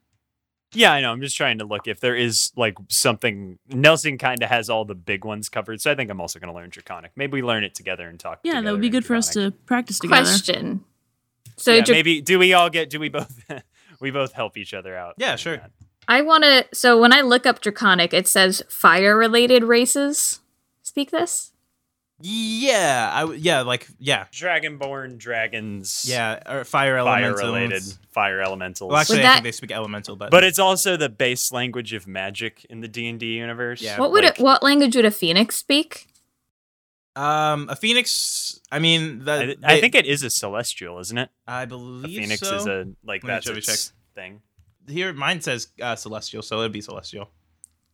Yeah, 0.72 0.92
I 0.92 1.00
know. 1.00 1.12
I'm 1.12 1.20
just 1.20 1.36
trying 1.36 1.58
to 1.58 1.64
look 1.64 1.86
if 1.86 2.00
there 2.00 2.16
is 2.16 2.52
like 2.56 2.76
something. 2.88 3.58
Nelson 3.68 4.18
kind 4.18 4.42
of 4.42 4.48
has 4.48 4.68
all 4.68 4.84
the 4.84 4.94
big 4.94 5.24
ones 5.24 5.48
covered, 5.48 5.80
so 5.80 5.90
I 5.90 5.94
think 5.94 6.10
I'm 6.10 6.20
also 6.20 6.38
going 6.38 6.52
to 6.52 6.54
learn 6.54 6.70
draconic. 6.70 7.12
Maybe 7.16 7.34
we 7.34 7.42
learn 7.42 7.64
it 7.64 7.74
together 7.74 8.08
and 8.08 8.18
talk. 8.18 8.40
Yeah, 8.42 8.60
that 8.60 8.72
would 8.72 8.80
be 8.80 8.88
in 8.88 8.92
good 8.92 9.04
for 9.04 9.14
us 9.14 9.30
to 9.30 9.52
practice 9.66 9.98
together. 9.98 10.22
Question. 10.22 10.84
So 11.56 11.72
yeah, 11.72 11.82
Dra- 11.82 11.94
maybe 11.94 12.20
do 12.20 12.38
we 12.38 12.52
all 12.52 12.68
get? 12.68 12.90
Do 12.90 13.00
we 13.00 13.08
both? 13.08 13.42
we 14.00 14.10
both 14.10 14.32
help 14.32 14.56
each 14.56 14.74
other 14.74 14.96
out. 14.96 15.14
Yeah, 15.18 15.36
sure. 15.36 15.56
that. 15.58 15.70
I 16.08 16.22
want 16.22 16.44
to. 16.44 16.66
So 16.72 17.00
when 17.00 17.12
I 17.12 17.20
look 17.22 17.46
up 17.46 17.60
Draconic, 17.60 18.14
it 18.14 18.28
says 18.28 18.62
fire-related 18.68 19.64
races 19.64 20.40
speak 20.82 21.10
this. 21.10 21.52
Yeah, 22.20 23.10
I 23.12 23.20
w- 23.20 23.38
yeah, 23.38 23.60
like 23.60 23.88
yeah, 23.98 24.24
Dragonborn 24.32 25.18
dragons. 25.18 26.06
yeah, 26.08 26.40
or 26.50 26.64
fire 26.64 26.98
Fire 27.04 27.34
related 27.34 27.82
fire 28.10 28.40
elementals. 28.40 28.88
Well, 28.90 28.98
actually, 28.98 29.18
Would 29.18 29.26
I 29.26 29.32
think 29.34 29.44
they 29.44 29.52
speak 29.52 29.70
elemental, 29.70 30.16
but 30.16 30.30
but 30.30 30.42
it's 30.42 30.58
also 30.58 30.96
the 30.96 31.10
base 31.10 31.52
language 31.52 31.92
of 31.92 32.06
magic 32.06 32.64
in 32.70 32.80
the 32.80 32.88
D 32.88 33.06
and 33.08 33.20
D 33.20 33.34
universe. 33.34 33.82
Yeah. 33.82 34.00
What 34.00 34.12
would 34.12 34.24
Like, 34.24 34.38
it, 34.38 34.42
what 34.42 34.62
language 34.62 34.96
would 34.96 35.04
a 35.04 35.10
phoenix 35.10 35.56
speak? 35.56 36.06
Um, 37.16 37.68
a 37.68 37.76
phoenix. 37.76 38.60
I 38.70 38.78
mean, 38.78 39.24
the, 39.24 39.32
I, 39.32 39.46
they- 39.46 39.56
I 39.64 39.80
think 39.80 39.94
it 39.94 40.06
is 40.06 40.22
a 40.22 40.30
celestial, 40.30 40.98
isn't 41.00 41.16
it? 41.18 41.30
I 41.46 41.64
believe 41.64 42.04
a 42.04 42.08
phoenix 42.22 42.40
so. 42.40 42.54
is 42.56 42.66
a 42.66 42.86
like 43.04 43.22
Let 43.22 43.24
me 43.24 43.28
that's 43.34 43.46
double 43.46 43.58
its 43.58 43.92
thing. 44.14 44.42
Here, 44.88 45.12
mine 45.12 45.40
says 45.40 45.68
uh, 45.82 45.96
celestial, 45.96 46.42
so 46.42 46.60
it'd 46.60 46.72
be 46.72 46.80
celestial. 46.80 47.30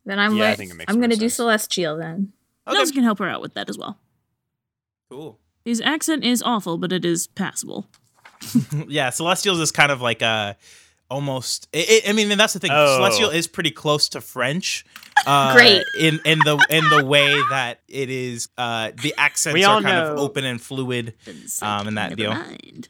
Then 0.05 0.19
I'm 0.19 0.37
Yeah, 0.37 0.45
I 0.45 0.49
like, 0.51 0.59
think 0.59 0.71
it 0.73 0.75
makes 0.75 0.93
I'm 0.93 1.01
gonna 1.01 1.15
do 1.17 1.21
sense. 1.29 1.35
celestial 1.37 1.97
then. 1.97 2.33
Okay, 2.67 2.77
Nelson 2.77 2.95
can 2.97 3.05
help 3.05 3.19
her 3.21 3.29
out 3.29 3.41
with 3.41 3.55
that 3.55 3.71
as 3.71 3.79
well. 3.79 3.99
cool. 5.11 5.39
His 5.65 5.81
accent 5.81 6.25
is 6.25 6.43
awful, 6.43 6.77
but 6.77 6.93
it 6.93 7.05
is 7.05 7.29
passable. 7.29 7.87
yeah, 8.89 9.11
Celestials 9.11 9.61
is 9.61 9.71
kind 9.71 9.93
of 9.93 10.01
like 10.01 10.21
a 10.23 10.57
almost. 11.13 11.69
It, 11.73 11.89
it- 11.91 12.09
I 12.09 12.13
mean, 12.13 12.31
and 12.33 12.41
that's 12.41 12.55
the 12.55 12.59
thing. 12.61 12.71
Oh. 12.73 12.97
Celestial 12.97 13.31
is 13.31 13.47
pretty 13.47 13.71
close 13.71 14.09
to 14.11 14.21
French. 14.21 14.85
Uh, 15.27 15.53
Great. 15.55 15.83
in 16.01 16.19
in 16.25 16.39
the 16.41 16.57
in 16.71 16.83
the 16.89 17.05
way 17.05 17.29
that 17.51 17.81
it 17.87 18.09
is. 18.11 18.49
Uh, 18.59 18.91
the 19.03 19.15
accents 19.19 19.55
We 19.55 19.63
are 19.63 19.75
all 19.77 19.83
kind 19.83 19.99
of 19.99 20.19
open 20.19 20.45
and 20.45 20.61
fluid. 20.61 21.15
Then 21.27 21.37
Um, 21.61 21.87
in 21.87 21.95
that 21.95 22.09
never 22.11 22.17
deal. 22.17 22.31
mind. 22.33 22.89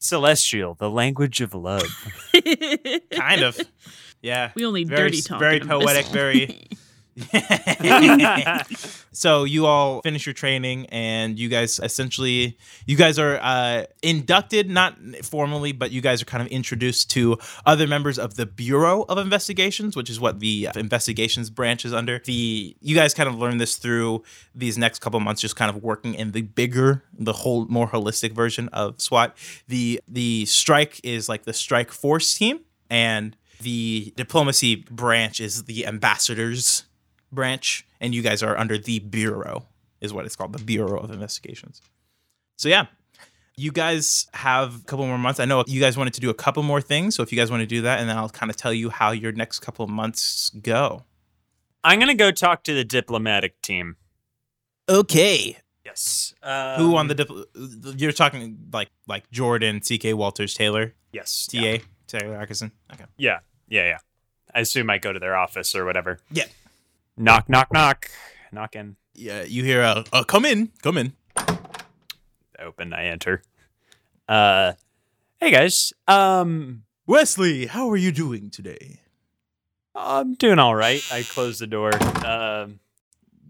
Celestial, 0.00 0.74
the 0.74 0.90
language 0.90 1.40
of 1.40 1.54
love. 1.54 1.84
Kind 3.12 3.42
of. 3.42 3.60
Yeah. 4.22 4.50
we 4.56 4.64
only 4.64 4.82
Very 4.82 5.10
dirty 5.10 5.22
talk. 5.22 5.38
very 5.38 5.60
poetic, 5.60 6.06
very- 6.06 6.66
so 9.12 9.44
you 9.44 9.66
all 9.66 10.00
finish 10.02 10.26
your 10.26 10.32
training 10.32 10.86
and 10.86 11.38
you 11.38 11.48
guys 11.48 11.80
essentially 11.82 12.56
you 12.86 12.96
guys 12.96 13.18
are 13.18 13.38
uh, 13.42 13.84
inducted 14.02 14.70
not 14.70 14.96
formally 15.22 15.72
but 15.72 15.90
you 15.90 16.00
guys 16.00 16.22
are 16.22 16.26
kind 16.26 16.42
of 16.42 16.48
introduced 16.48 17.10
to 17.10 17.36
other 17.66 17.86
members 17.86 18.18
of 18.18 18.36
the 18.36 18.46
bureau 18.46 19.04
of 19.08 19.18
investigations 19.18 19.96
which 19.96 20.08
is 20.08 20.20
what 20.20 20.40
the 20.40 20.68
investigations 20.76 21.50
branch 21.50 21.84
is 21.84 21.92
under. 21.92 22.20
The 22.24 22.76
you 22.80 22.94
guys 22.94 23.14
kind 23.14 23.28
of 23.28 23.36
learn 23.36 23.58
this 23.58 23.76
through 23.76 24.22
these 24.54 24.78
next 24.78 25.00
couple 25.00 25.20
months 25.20 25.40
just 25.40 25.56
kind 25.56 25.74
of 25.74 25.82
working 25.82 26.14
in 26.14 26.32
the 26.32 26.42
bigger 26.42 27.04
the 27.12 27.32
whole 27.32 27.66
more 27.66 27.88
holistic 27.88 28.32
version 28.32 28.68
of 28.68 29.00
swat. 29.00 29.36
The 29.68 30.00
the 30.08 30.46
strike 30.46 31.00
is 31.04 31.28
like 31.28 31.44
the 31.44 31.52
strike 31.52 31.90
force 31.90 32.36
team 32.36 32.60
and 32.88 33.36
the 33.60 34.12
diplomacy 34.16 34.76
branch 34.76 35.40
is 35.40 35.64
the 35.64 35.86
ambassadors 35.86 36.84
branch, 37.32 37.86
and 38.00 38.14
you 38.14 38.22
guys 38.22 38.42
are 38.42 38.56
under 38.56 38.78
the 38.78 38.98
bureau, 39.00 39.66
is 40.00 40.12
what 40.12 40.24
it's 40.26 40.36
called, 40.36 40.52
the 40.52 40.62
Bureau 40.64 40.98
of 41.00 41.10
Investigations. 41.10 41.80
So 42.56 42.68
yeah, 42.68 42.86
you 43.56 43.72
guys 43.72 44.26
have 44.34 44.76
a 44.76 44.84
couple 44.84 45.06
more 45.06 45.18
months. 45.18 45.40
I 45.40 45.44
know 45.44 45.64
you 45.66 45.80
guys 45.80 45.96
wanted 45.96 46.14
to 46.14 46.20
do 46.20 46.30
a 46.30 46.34
couple 46.34 46.62
more 46.62 46.80
things, 46.80 47.14
so 47.14 47.22
if 47.22 47.32
you 47.32 47.38
guys 47.38 47.50
want 47.50 47.60
to 47.60 47.66
do 47.66 47.82
that, 47.82 48.00
and 48.00 48.08
then 48.08 48.16
I'll 48.16 48.28
kind 48.28 48.50
of 48.50 48.56
tell 48.56 48.72
you 48.72 48.90
how 48.90 49.10
your 49.12 49.32
next 49.32 49.60
couple 49.60 49.84
of 49.84 49.90
months 49.90 50.50
go. 50.50 51.04
I'm 51.84 51.98
gonna 52.00 52.14
go 52.14 52.30
talk 52.30 52.64
to 52.64 52.74
the 52.74 52.84
diplomatic 52.84 53.60
team. 53.62 53.96
Okay. 54.88 55.58
Yes. 55.84 56.34
Um, 56.42 56.80
Who 56.80 56.96
on 56.96 57.08
the 57.08 57.14
dipl- 57.14 57.44
you're 58.00 58.12
talking 58.12 58.58
like 58.72 58.90
like 59.06 59.30
Jordan, 59.30 59.80
CK 59.80 60.14
Walters, 60.14 60.54
Taylor, 60.54 60.94
Yes. 61.12 61.46
TA, 61.50 61.58
Yeah. 61.58 61.78
Taylor 62.06 62.36
Atkinson. 62.36 62.72
Okay. 62.92 63.04
yeah. 63.16 63.38
Yeah. 63.68 63.84
Yeah. 63.86 63.98
I 64.54 64.60
assume 64.60 64.88
I 64.90 64.98
go 64.98 65.12
to 65.12 65.18
their 65.18 65.36
office 65.36 65.74
or 65.74 65.84
whatever. 65.84 66.20
Yeah. 66.30 66.44
Knock. 67.18 67.48
Knock. 67.48 67.72
Knock. 67.72 68.10
Knock 68.52 68.76
in. 68.76 68.96
Yeah, 69.12 69.42
you 69.42 69.64
hear 69.64 69.82
uh, 69.82 70.04
uh 70.12 70.22
come 70.22 70.44
in, 70.44 70.70
come 70.82 70.96
in. 70.96 71.14
Open. 72.60 72.92
I 72.92 73.06
enter. 73.06 73.42
Uh, 74.28 74.74
hey 75.40 75.50
guys. 75.50 75.92
Um, 76.06 76.84
Wesley, 77.06 77.66
how 77.66 77.90
are 77.90 77.96
you 77.96 78.12
doing 78.12 78.50
today? 78.50 79.00
I'm 79.96 80.34
doing 80.34 80.60
all 80.60 80.76
right. 80.76 81.02
I 81.10 81.24
close 81.24 81.58
the 81.58 81.66
door. 81.66 81.90
Um, 82.24 82.78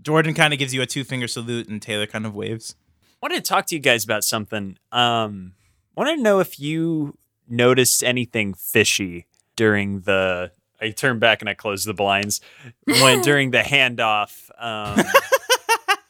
Jordan 0.01 0.33
kind 0.33 0.55
of 0.55 0.59
gives 0.59 0.73
you 0.73 0.81
a 0.81 0.87
two 0.87 1.05
finger 1.05 1.29
salute, 1.29 1.69
and 1.69 1.83
Taylor 1.83 2.07
kind 2.07 2.25
of 2.25 2.35
waves. 2.35 2.75
wanted 3.21 3.37
to 3.37 3.43
talk 3.43 3.67
to 3.67 3.75
you 3.75 3.81
guys 3.81 4.03
about 4.03 4.25
something. 4.25 4.79
Um, 4.93 5.53
wanted 5.95 6.17
to 6.17 6.23
know 6.23 6.41
if 6.41 6.59
you 6.59 7.19
noticed 7.47 8.03
anything 8.03 8.55
fishy 8.55 9.27
during 9.57 10.01
the. 10.01 10.53
I 10.81 10.91
turn 10.91 11.19
back 11.19 11.41
and 11.43 11.49
I 11.49 11.55
close 11.55 11.85
the 11.85 11.95
blinds 11.95 12.41
when 12.87 13.21
during 13.23 13.51
the 13.51 13.59
handoff. 13.61 14.51
Um, 14.59 15.05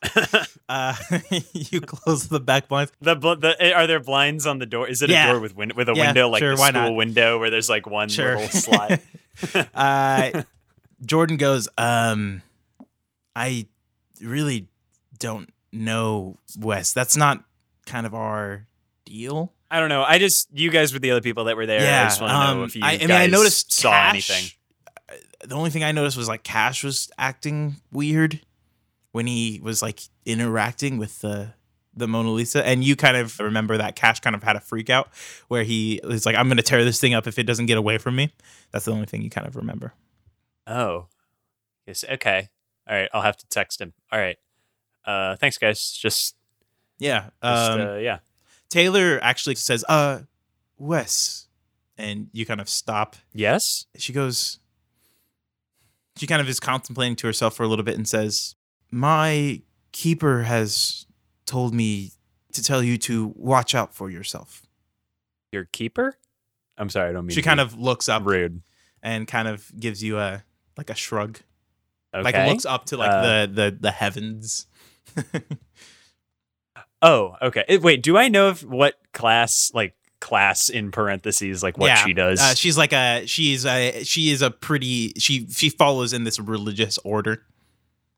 Uh, 0.70 0.94
you 1.54 1.80
close 1.80 2.28
the 2.28 2.38
back 2.40 2.68
blinds. 2.68 2.92
the, 3.00 3.16
bl- 3.16 3.34
the 3.34 3.74
are 3.74 3.86
there 3.86 4.00
blinds 4.00 4.46
on 4.46 4.58
the 4.58 4.66
door? 4.66 4.86
Is 4.86 5.00
it 5.00 5.08
Yeah. 5.08 5.28
a 5.28 5.32
door 5.32 5.40
with 5.40 5.56
win- 5.56 5.72
with 5.74 5.88
a 5.88 5.94
Yeah, 5.94 6.08
window 6.08 6.28
like 6.28 6.40
sure, 6.40 6.50
the 6.56 6.56
school 6.58 6.72
not? 6.72 6.94
window 6.94 7.38
where 7.38 7.48
there's 7.48 7.70
like 7.70 7.86
one 7.86 8.10
Sure. 8.10 8.36
little 8.36 8.48
slide? 8.50 9.00
uh, 9.74 10.42
Jordan 11.04 11.38
goes, 11.38 11.68
um, 11.78 12.42
I 13.34 13.66
really 14.20 14.66
don't 15.18 15.50
know, 15.72 16.36
Wes. 16.58 16.92
That's 16.92 17.16
not 17.16 17.44
kind 17.86 18.04
of 18.06 18.14
our 18.14 18.66
deal. 19.06 19.54
I 19.70 19.80
don't 19.80 19.88
know. 19.88 20.02
I 20.02 20.18
just 20.18 20.48
you 20.52 20.70
guys 20.70 20.92
were 20.92 20.98
the 20.98 21.12
other 21.12 21.22
people 21.22 21.44
that 21.44 21.56
were 21.56 21.66
there. 21.66 21.80
I 21.80 22.04
just 22.04 22.20
want 22.20 22.30
to 22.30 22.36
know 22.54 22.60
um, 22.60 22.64
if 22.64 22.76
you 22.76 22.82
I, 22.84 22.92
I 22.94 22.98
mean, 22.98 23.10
I 23.12 23.26
noticed 23.26 23.72
saw 23.72 23.90
Cash, 23.90 24.10
anything. 24.30 24.50
The 25.48 25.54
only 25.54 25.70
thing 25.70 25.82
I 25.82 25.92
noticed 25.92 26.16
was 26.16 26.28
like 26.28 26.42
Cash 26.42 26.84
was 26.84 27.10
acting 27.18 27.76
weird 27.90 28.40
when 29.12 29.26
he 29.26 29.60
was 29.62 29.80
like 29.80 30.00
interacting 30.26 30.98
with 30.98 31.20
the 31.20 31.54
the 31.96 32.06
Mona 32.06 32.30
Lisa, 32.30 32.64
and 32.64 32.84
you 32.84 32.94
kind 32.94 33.16
of 33.16 33.40
remember 33.40 33.76
that 33.78 33.96
Cash 33.96 34.20
kind 34.20 34.36
of 34.36 34.42
had 34.42 34.54
a 34.56 34.60
freak 34.60 34.88
out 34.90 35.08
where 35.48 35.64
he 35.64 36.00
was 36.04 36.26
like, 36.26 36.36
"I'm 36.36 36.48
going 36.48 36.58
to 36.58 36.62
tear 36.62 36.84
this 36.84 37.00
thing 37.00 37.14
up 37.14 37.26
if 37.26 37.38
it 37.38 37.44
doesn't 37.44 37.66
get 37.66 37.78
away 37.78 37.98
from 37.98 38.14
me." 38.14 38.32
That's 38.72 38.84
the 38.84 38.92
only 38.92 39.06
thing 39.06 39.22
you 39.22 39.30
kind 39.30 39.46
of 39.46 39.56
remember. 39.56 39.94
Oh, 40.66 41.06
yes. 41.86 42.04
Okay. 42.08 42.48
All 42.88 42.94
right. 42.94 43.08
I'll 43.12 43.22
have 43.22 43.36
to 43.38 43.46
text 43.48 43.80
him. 43.80 43.94
All 44.12 44.18
right. 44.18 44.36
Uh, 45.04 45.36
thanks, 45.36 45.56
guys. 45.56 45.90
Just, 45.90 46.36
Yeah. 46.98 47.30
just 47.42 47.70
Um, 47.70 47.80
uh, 47.80 47.94
yeah. 47.96 48.18
Taylor 48.68 49.18
actually 49.22 49.54
says, 49.54 49.82
"Uh, 49.88 50.20
Wes," 50.76 51.48
and 51.96 52.28
you 52.32 52.44
kind 52.44 52.60
of 52.60 52.68
stop. 52.68 53.16
Yes. 53.32 53.86
She 53.96 54.12
goes. 54.12 54.58
She 56.18 56.26
kind 56.26 56.40
of 56.42 56.48
is 56.48 56.60
contemplating 56.60 57.16
to 57.16 57.26
herself 57.26 57.54
for 57.56 57.62
a 57.62 57.68
little 57.68 57.84
bit 57.84 57.94
and 57.96 58.06
says, 58.08 58.54
"My 58.90 59.62
keeper 59.92 60.42
has 60.42 61.06
told 61.46 61.72
me 61.74 62.12
to 62.52 62.62
tell 62.62 62.82
you 62.82 62.98
to 62.98 63.32
watch 63.36 63.74
out 63.74 63.94
for 63.94 64.10
yourself." 64.10 64.66
Your 65.52 65.64
keeper. 65.64 66.16
I'm 66.76 66.90
sorry. 66.90 67.10
I 67.10 67.12
don't 67.12 67.26
mean. 67.26 67.34
She 67.34 67.42
kind 67.42 67.60
of 67.60 67.78
looks 67.78 68.08
up 68.08 68.24
rude. 68.26 68.62
and 69.02 69.28
kind 69.28 69.46
of 69.48 69.70
gives 69.78 70.02
you 70.02 70.18
a 70.18 70.42
like 70.76 70.90
a 70.90 70.94
shrug, 70.94 71.38
Okay. 72.12 72.22
like 72.24 72.48
looks 72.50 72.66
up 72.66 72.84
to 72.86 72.96
like 72.96 73.10
Uh, 73.10 73.22
the 73.46 73.52
the 73.52 73.76
the 73.80 73.90
heavens. 73.92 74.66
oh, 77.02 77.36
okay. 77.42 77.78
Wait. 77.78 78.02
Do 78.02 78.16
I 78.16 78.28
know 78.28 78.48
if 78.50 78.64
what 78.64 78.94
class, 79.12 79.70
like 79.74 79.94
class 80.20 80.68
in 80.68 80.90
parentheses, 80.90 81.62
like 81.62 81.78
what 81.78 81.88
Yeah, 81.88 82.04
she 82.04 82.12
does? 82.12 82.40
Uh, 82.40 82.54
she's 82.54 82.76
like 82.78 82.92
a 82.92 83.26
she's 83.26 83.64
a 83.64 84.02
she 84.04 84.30
is 84.30 84.42
a 84.42 84.50
pretty 84.50 85.12
she 85.18 85.46
she 85.48 85.68
follows 85.70 86.12
in 86.12 86.24
this 86.24 86.38
religious 86.38 86.98
order. 86.98 87.44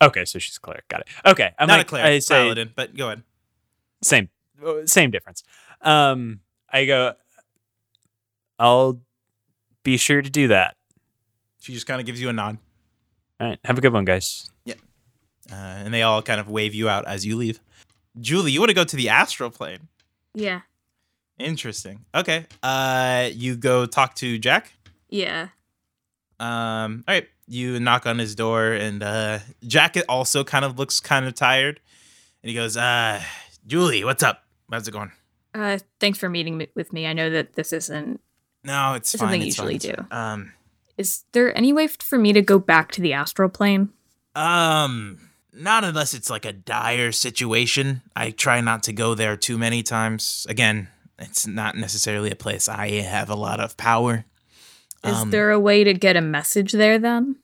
Okay, 0.02 0.24
so 0.24 0.38
she's 0.38 0.56
a 0.56 0.60
cleric. 0.60 0.88
Got 0.88 1.02
it. 1.02 1.08
Okay, 1.26 1.52
I'm 1.58 1.68
Not 1.68 1.78
like, 1.78 1.86
a 1.86 1.88
cleric, 1.88 2.06
I 2.06 2.18
say 2.20 2.34
paladin, 2.44 2.70
but 2.74 2.96
go 2.96 3.06
ahead. 3.08 3.22
same, 4.02 4.30
uh, 4.64 4.86
same 4.86 5.10
difference. 5.10 5.42
Um, 5.82 6.40
I 6.72 6.86
go. 6.86 7.14
I'll 8.58 9.00
be 9.82 9.96
sure 9.96 10.22
to 10.22 10.30
do 10.30 10.48
that. 10.48 10.76
She 11.60 11.72
just 11.74 11.86
kind 11.86 12.00
of 12.00 12.06
gives 12.06 12.20
you 12.20 12.28
a 12.30 12.32
nod, 12.32 12.58
All 13.38 13.48
right, 13.48 13.58
have 13.64 13.76
a 13.76 13.80
good 13.82 13.92
one, 13.92 14.04
guys. 14.06 14.50
Yeah 14.64 14.74
uh, 15.50 15.54
and 15.54 15.92
they 15.92 16.02
all 16.02 16.22
kind 16.22 16.40
of 16.40 16.48
wave 16.48 16.74
you 16.74 16.88
out 16.88 17.06
as 17.06 17.26
you 17.26 17.36
leave. 17.36 17.60
Julie, 18.20 18.52
you 18.52 18.60
want 18.60 18.70
to 18.70 18.74
go 18.74 18.84
to 18.84 18.96
the 18.96 19.08
astral 19.08 19.50
plane? 19.50 19.88
Yeah. 20.34 20.60
Interesting. 21.40 22.04
Okay. 22.14 22.46
Uh, 22.62 23.30
you 23.32 23.56
go 23.56 23.86
talk 23.86 24.14
to 24.16 24.38
Jack. 24.38 24.72
Yeah. 25.08 25.48
Um, 26.38 27.04
all 27.08 27.14
right. 27.14 27.26
You 27.48 27.80
knock 27.80 28.06
on 28.06 28.18
his 28.18 28.34
door, 28.34 28.72
and 28.72 29.02
uh, 29.02 29.40
Jack 29.66 29.96
also 30.08 30.44
kind 30.44 30.64
of 30.64 30.78
looks 30.78 31.00
kind 31.00 31.26
of 31.26 31.34
tired, 31.34 31.80
and 32.42 32.48
he 32.50 32.54
goes, 32.54 32.76
"Uh, 32.76 33.20
Julie, 33.66 34.04
what's 34.04 34.22
up? 34.22 34.44
How's 34.70 34.86
it 34.86 34.92
going?" 34.92 35.10
Uh, 35.52 35.78
thanks 35.98 36.18
for 36.18 36.28
meeting 36.28 36.64
with 36.76 36.92
me. 36.92 37.06
I 37.08 37.12
know 37.12 37.28
that 37.30 37.54
this 37.54 37.72
isn't. 37.72 38.20
No, 38.62 38.94
it's 38.94 39.10
fine. 39.12 39.18
something 39.18 39.40
you 39.40 39.48
it's 39.48 39.58
usually 39.58 39.78
fine. 39.80 40.06
Um, 40.12 40.52
Is 40.96 41.24
there 41.32 41.56
any 41.56 41.72
way 41.72 41.88
for 41.88 42.18
me 42.18 42.32
to 42.32 42.42
go 42.42 42.58
back 42.60 42.92
to 42.92 43.00
the 43.00 43.12
astral 43.14 43.48
plane? 43.48 43.88
um, 44.36 45.18
not 45.52 45.82
unless 45.82 46.14
it's 46.14 46.30
like 46.30 46.44
a 46.44 46.52
dire 46.52 47.10
situation. 47.10 48.02
I 48.14 48.30
try 48.30 48.60
not 48.60 48.84
to 48.84 48.92
go 48.92 49.14
there 49.14 49.36
too 49.36 49.58
many 49.58 49.82
times. 49.82 50.46
Again, 50.48 50.86
it's 51.20 51.46
not 51.46 51.76
necessarily 51.76 52.30
a 52.30 52.36
place 52.36 52.68
I 52.68 52.88
have 53.02 53.28
a 53.30 53.34
lot 53.36 53.60
of 53.60 53.76
power. 53.76 54.24
Is 55.04 55.14
Um, 55.16 55.30
there 55.30 55.50
a 55.50 55.60
way 55.60 55.84
to 55.84 55.94
get 55.94 56.16
a 56.16 56.20
message 56.20 56.72
there 56.72 56.98
then? 56.98 57.36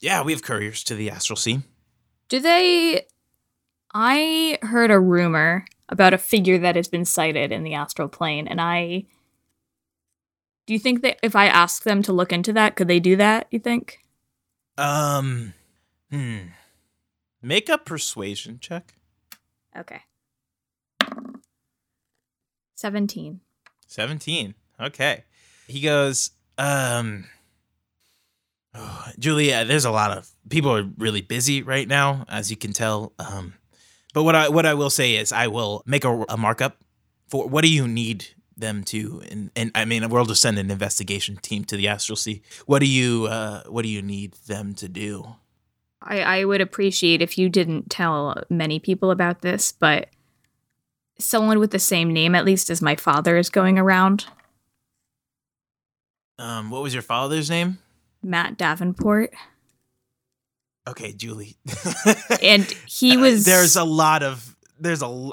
Yeah, 0.00 0.22
we 0.22 0.32
have 0.32 0.42
couriers 0.42 0.82
to 0.84 0.94
the 0.94 1.10
astral 1.10 1.36
sea. 1.36 1.60
Do 2.28 2.40
they. 2.40 3.06
I 3.92 4.58
heard 4.62 4.90
a 4.90 5.00
rumor 5.00 5.66
about 5.88 6.14
a 6.14 6.18
figure 6.18 6.58
that 6.58 6.76
has 6.76 6.88
been 6.88 7.04
sighted 7.04 7.52
in 7.52 7.64
the 7.64 7.74
astral 7.74 8.08
plane, 8.08 8.48
and 8.48 8.60
I. 8.60 9.04
Do 10.66 10.72
you 10.74 10.78
think 10.78 11.02
that 11.02 11.18
if 11.22 11.34
I 11.34 11.46
ask 11.46 11.82
them 11.82 12.02
to 12.04 12.12
look 12.12 12.32
into 12.32 12.52
that, 12.52 12.76
could 12.76 12.86
they 12.86 13.00
do 13.00 13.16
that, 13.16 13.48
you 13.50 13.58
think? 13.58 13.98
Um, 14.78 15.52
hmm. 16.10 16.38
Make 17.42 17.68
a 17.68 17.78
persuasion 17.78 18.58
check. 18.60 18.94
Okay. 19.76 20.02
17. 22.80 23.40
17. 23.88 24.54
Okay. 24.80 25.24
He 25.68 25.82
goes, 25.82 26.30
um, 26.56 27.26
oh, 28.74 29.06
Julia, 29.18 29.66
there's 29.66 29.84
a 29.84 29.90
lot 29.90 30.16
of 30.16 30.30
people 30.48 30.74
are 30.74 30.88
really 30.96 31.20
busy 31.20 31.62
right 31.62 31.86
now, 31.86 32.24
as 32.28 32.50
you 32.50 32.56
can 32.56 32.72
tell. 32.72 33.12
Um, 33.18 33.52
but 34.14 34.22
what 34.24 34.34
I 34.34 34.48
what 34.48 34.64
I 34.64 34.72
will 34.72 34.88
say 34.88 35.16
is 35.16 35.30
I 35.30 35.48
will 35.48 35.82
make 35.84 36.04
a, 36.04 36.24
a 36.30 36.38
markup 36.38 36.78
for 37.28 37.46
what 37.46 37.62
do 37.62 37.70
you 37.70 37.86
need 37.86 38.26
them 38.56 38.82
to 38.84 39.22
and, 39.30 39.50
and 39.54 39.70
I 39.74 39.84
mean 39.84 40.06
we'll 40.08 40.24
just 40.24 40.42
send 40.42 40.58
an 40.58 40.70
investigation 40.70 41.36
team 41.36 41.64
to 41.64 41.76
the 41.76 41.86
Astral 41.86 42.16
Sea. 42.16 42.42
What 42.66 42.80
do 42.80 42.86
you 42.86 43.26
uh 43.26 43.62
what 43.68 43.82
do 43.82 43.88
you 43.88 44.02
need 44.02 44.32
them 44.46 44.74
to 44.76 44.88
do? 44.88 45.36
I, 46.02 46.20
I 46.22 46.44
would 46.46 46.62
appreciate 46.62 47.20
if 47.20 47.36
you 47.36 47.50
didn't 47.50 47.90
tell 47.90 48.42
many 48.48 48.78
people 48.78 49.10
about 49.10 49.42
this, 49.42 49.70
but 49.70 50.08
someone 51.20 51.58
with 51.58 51.70
the 51.70 51.78
same 51.78 52.12
name, 52.12 52.34
at 52.34 52.44
least 52.44 52.70
as 52.70 52.82
my 52.82 52.96
father, 52.96 53.36
is 53.36 53.50
going 53.50 53.78
around. 53.78 54.26
Um, 56.38 56.70
what 56.70 56.82
was 56.82 56.94
your 56.94 57.02
father's 57.02 57.50
name? 57.50 57.78
Matt 58.22 58.56
Davenport. 58.56 59.32
Okay, 60.88 61.12
Julie. 61.12 61.56
And 62.42 62.64
he 62.86 63.16
was. 63.16 63.44
there's 63.44 63.76
a 63.76 63.84
lot 63.84 64.22
of 64.22 64.56
there's 64.78 65.02
a 65.02 65.30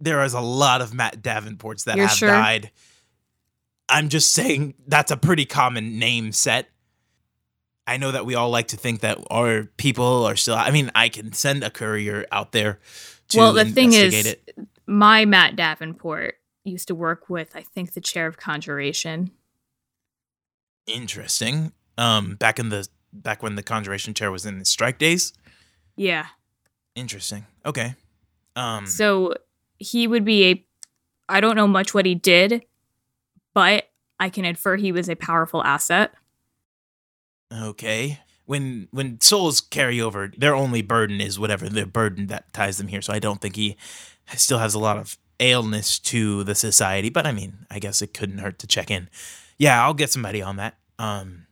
there 0.00 0.22
is 0.24 0.34
a 0.34 0.40
lot 0.40 0.80
of 0.80 0.92
Matt 0.92 1.22
Davenports 1.22 1.84
that 1.84 1.96
have 1.98 2.10
sure? 2.10 2.28
died. 2.28 2.72
I'm 3.88 4.08
just 4.08 4.32
saying 4.32 4.74
that's 4.86 5.12
a 5.12 5.16
pretty 5.16 5.44
common 5.44 5.98
name 5.98 6.32
set. 6.32 6.68
I 7.86 7.96
know 7.96 8.10
that 8.12 8.26
we 8.26 8.34
all 8.34 8.50
like 8.50 8.68
to 8.68 8.76
think 8.76 9.00
that 9.00 9.18
our 9.30 9.64
people 9.76 10.24
are 10.24 10.36
still. 10.36 10.54
I 10.54 10.70
mean, 10.70 10.90
I 10.94 11.08
can 11.08 11.32
send 11.32 11.62
a 11.62 11.70
courier 11.70 12.26
out 12.32 12.52
there 12.52 12.80
to 13.28 13.38
well, 13.38 13.52
the 13.52 13.64
thing 13.64 13.92
is, 13.92 14.26
it. 14.26 14.58
My 14.86 15.24
Matt 15.24 15.56
Davenport 15.56 16.36
used 16.64 16.88
to 16.88 16.94
work 16.94 17.28
with, 17.28 17.54
I 17.54 17.62
think, 17.62 17.92
the 17.92 18.00
chair 18.00 18.26
of 18.26 18.36
conjuration. 18.36 19.30
Interesting. 20.86 21.72
Um, 21.98 22.36
back 22.36 22.58
in 22.58 22.68
the 22.68 22.88
back 23.12 23.42
when 23.42 23.54
the 23.54 23.62
conjuration 23.62 24.14
chair 24.14 24.30
was 24.30 24.46
in 24.46 24.58
the 24.58 24.64
strike 24.64 24.98
days. 24.98 25.32
Yeah. 25.96 26.26
Interesting. 26.94 27.46
Okay. 27.64 27.94
Um. 28.56 28.86
So 28.86 29.34
he 29.78 30.06
would 30.06 30.24
be 30.24 30.46
a. 30.46 30.66
I 31.28 31.40
don't 31.40 31.56
know 31.56 31.68
much 31.68 31.94
what 31.94 32.06
he 32.06 32.14
did, 32.14 32.64
but 33.54 33.88
I 34.18 34.30
can 34.30 34.44
infer 34.44 34.76
he 34.76 34.92
was 34.92 35.08
a 35.08 35.16
powerful 35.16 35.62
asset. 35.62 36.12
Okay. 37.52 38.20
When 38.44 38.88
when 38.90 39.20
souls 39.20 39.60
carry 39.60 40.00
over, 40.00 40.32
their 40.36 40.54
only 40.54 40.82
burden 40.82 41.20
is 41.20 41.38
whatever 41.38 41.68
the 41.68 41.86
burden 41.86 42.26
that 42.26 42.52
ties 42.52 42.78
them 42.78 42.88
here. 42.88 43.02
So 43.02 43.12
I 43.12 43.18
don't 43.18 43.40
think 43.40 43.56
he 43.56 43.76
still 44.34 44.58
has 44.58 44.74
a 44.74 44.78
lot 44.78 44.96
of 44.96 45.18
ailness 45.40 45.98
to 45.98 46.44
the 46.44 46.54
society. 46.54 47.10
But 47.10 47.26
I 47.26 47.32
mean, 47.32 47.66
I 47.70 47.78
guess 47.78 48.02
it 48.02 48.14
couldn't 48.14 48.38
hurt 48.38 48.58
to 48.60 48.66
check 48.66 48.90
in. 48.90 49.08
Yeah, 49.58 49.82
I'll 49.82 49.94
get 49.94 50.10
somebody 50.10 50.42
on 50.42 50.56
that. 50.56 50.78
Um, 50.98 51.46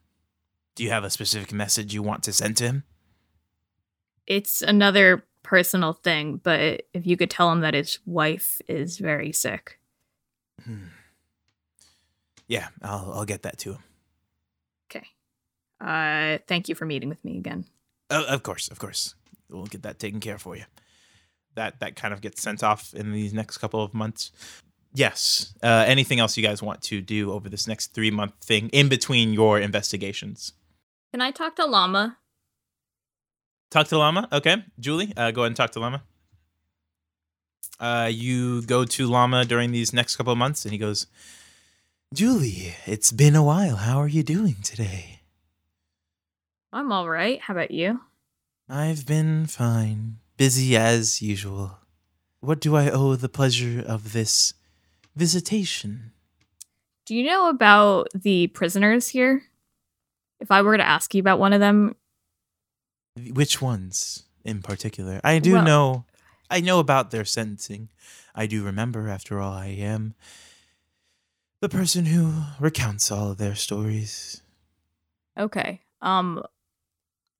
do 0.75 0.85
you 0.85 0.91
have 0.91 1.05
a 1.05 1.11
specific 1.11 1.53
message 1.53 1.93
you 1.93 2.03
want 2.03 2.23
to 2.25 2.33
send 2.33 2.57
to 2.59 2.65
him? 2.65 2.85
It's 4.27 4.63
another 4.63 5.25
personal 5.43 5.93
thing, 5.93 6.41
but 6.43 6.83
if 6.95 7.07
you 7.07 7.17
could 7.17 7.31
tell 7.31 7.51
him 7.51 7.61
that 7.61 7.75
his 7.75 7.99
wife 8.07 8.61
is 8.69 8.99
very 8.99 9.33
sick. 9.33 9.79
Hmm. 10.65 10.87
Yeah, 12.47 12.69
I'll 12.83 13.13
I'll 13.15 13.25
get 13.25 13.43
that 13.43 13.59
to 13.59 13.75
him. 13.75 13.85
Okay. 14.91 15.07
Uh, 15.81 16.39
thank 16.47 16.69
you 16.69 16.75
for 16.75 16.85
meeting 16.85 17.09
with 17.09 17.25
me 17.25 17.39
again. 17.39 17.65
Uh, 18.11 18.25
of 18.29 18.43
course, 18.43 18.69
of 18.69 18.79
course, 18.79 19.15
we'll 19.49 19.67
get 19.67 19.83
that 19.83 19.99
taken 19.99 20.21
care 20.21 20.39
for 20.39 20.57
you. 20.57 20.65
That 21.55 21.81
that 21.81 21.97
kind 21.97 22.15
of 22.15 22.21
gets 22.21 22.41
sent 22.41 22.63
off 22.63 22.95
in 22.95 23.13
these 23.13 23.33
next 23.35 23.59
couple 23.59 23.83
of 23.83 23.93
months. 23.93 24.31
Yes. 24.93 25.55
Uh, 25.63 25.85
anything 25.87 26.19
else 26.19 26.37
you 26.37 26.43
guys 26.43 26.63
want 26.63 26.83
to 26.83 27.01
do 27.01 27.33
over 27.33 27.49
this 27.49 27.67
next 27.69 27.95
three 27.95 28.11
month 28.11 28.35
thing 28.43 28.69
in 28.71 28.89
between 28.89 29.33
your 29.33 29.59
investigations? 29.59 30.53
Can 31.13 31.21
I 31.21 31.31
talk 31.31 31.57
to 31.57 31.67
Llama? 31.67 32.19
Talk 33.71 33.89
to 33.89 33.99
Llama. 33.99 34.29
Okay, 34.33 34.65
Julie, 34.79 35.13
uh, 35.17 35.31
go 35.31 35.43
ahead 35.43 35.49
and 35.49 35.57
talk 35.57 35.71
to 35.73 35.81
Llama. 35.81 36.03
Uh, 37.79 38.11
you 38.13 38.63
go 38.63 38.85
to 38.85 39.07
Llama 39.07 39.45
during 39.45 39.73
these 39.73 39.93
next 39.93 40.17
couple 40.17 40.33
of 40.33 40.39
months, 40.39 40.65
and 40.65 40.73
he 40.73 40.79
goes, 40.79 41.07
"Julie, 42.13 42.75
it's 42.87 43.13
been 43.13 43.35
a 43.37 43.43
while. 43.43 43.77
How 43.77 43.99
are 44.01 44.09
you 44.09 44.23
doing 44.23 44.57
today?" 44.63 45.21
I'm 46.73 46.93
all 46.93 47.09
right. 47.09 47.41
How 47.41 47.55
about 47.55 47.71
you? 47.71 48.01
I've 48.69 49.05
been 49.07 49.47
fine, 49.47 50.19
busy 50.41 50.75
as 50.75 51.21
usual. 51.21 51.77
What 52.41 52.61
do 52.63 52.75
I 52.75 52.89
owe 52.91 53.15
the 53.15 53.29
pleasure 53.29 53.85
of 53.87 54.15
this 54.15 54.55
visitation? 55.15 56.13
Do 57.05 57.15
you 57.15 57.25
know 57.27 57.51
about 57.51 58.09
the 58.15 58.47
prisoners 58.47 59.09
here? 59.09 59.43
If 60.41 60.51
I 60.51 60.63
were 60.63 60.79
to 60.79 60.83
ask 60.89 61.15
you 61.15 61.21
about 61.21 61.39
one 61.39 61.53
of 61.53 61.61
them, 61.61 61.95
Which 63.35 63.61
ones 63.61 64.23
in 64.43 64.63
particular? 64.63 65.21
I 65.23 65.41
do 65.41 65.53
Well- 65.55 65.65
know. 65.65 66.05
I 66.49 66.61
know 66.63 66.79
about 66.79 67.11
their 67.11 67.27
sentencing. 67.27 67.91
I 68.35 68.47
do 68.47 68.65
remember, 68.65 69.09
after 69.11 69.41
all, 69.41 69.53
I 69.53 69.67
am 69.67 70.15
the 71.61 71.69
person 71.69 72.07
who 72.07 72.45
recounts 72.59 73.11
all 73.11 73.31
of 73.33 73.37
their 73.37 73.55
stories. 73.55 74.41
okay. 75.37 75.83
Um, 76.01 76.43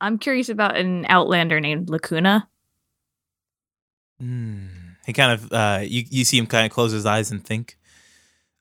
I'm 0.03 0.19
curious 0.19 0.51
about 0.51 0.77
an 0.77 1.07
outlander 1.09 1.61
named 1.61 1.89
Lacuna. 1.89 2.47
Hmm. 4.21 4.67
He 5.07 5.13
kind 5.13 5.33
of, 5.33 5.53
uh, 5.53 5.81
you, 5.83 6.05
you 6.11 6.25
see 6.25 6.39
him 6.39 6.47
kind 6.47 6.67
of 6.67 6.73
close 6.73 6.93
his 6.93 7.07
eyes 7.07 7.31
and 7.31 7.43
think. 7.45 7.79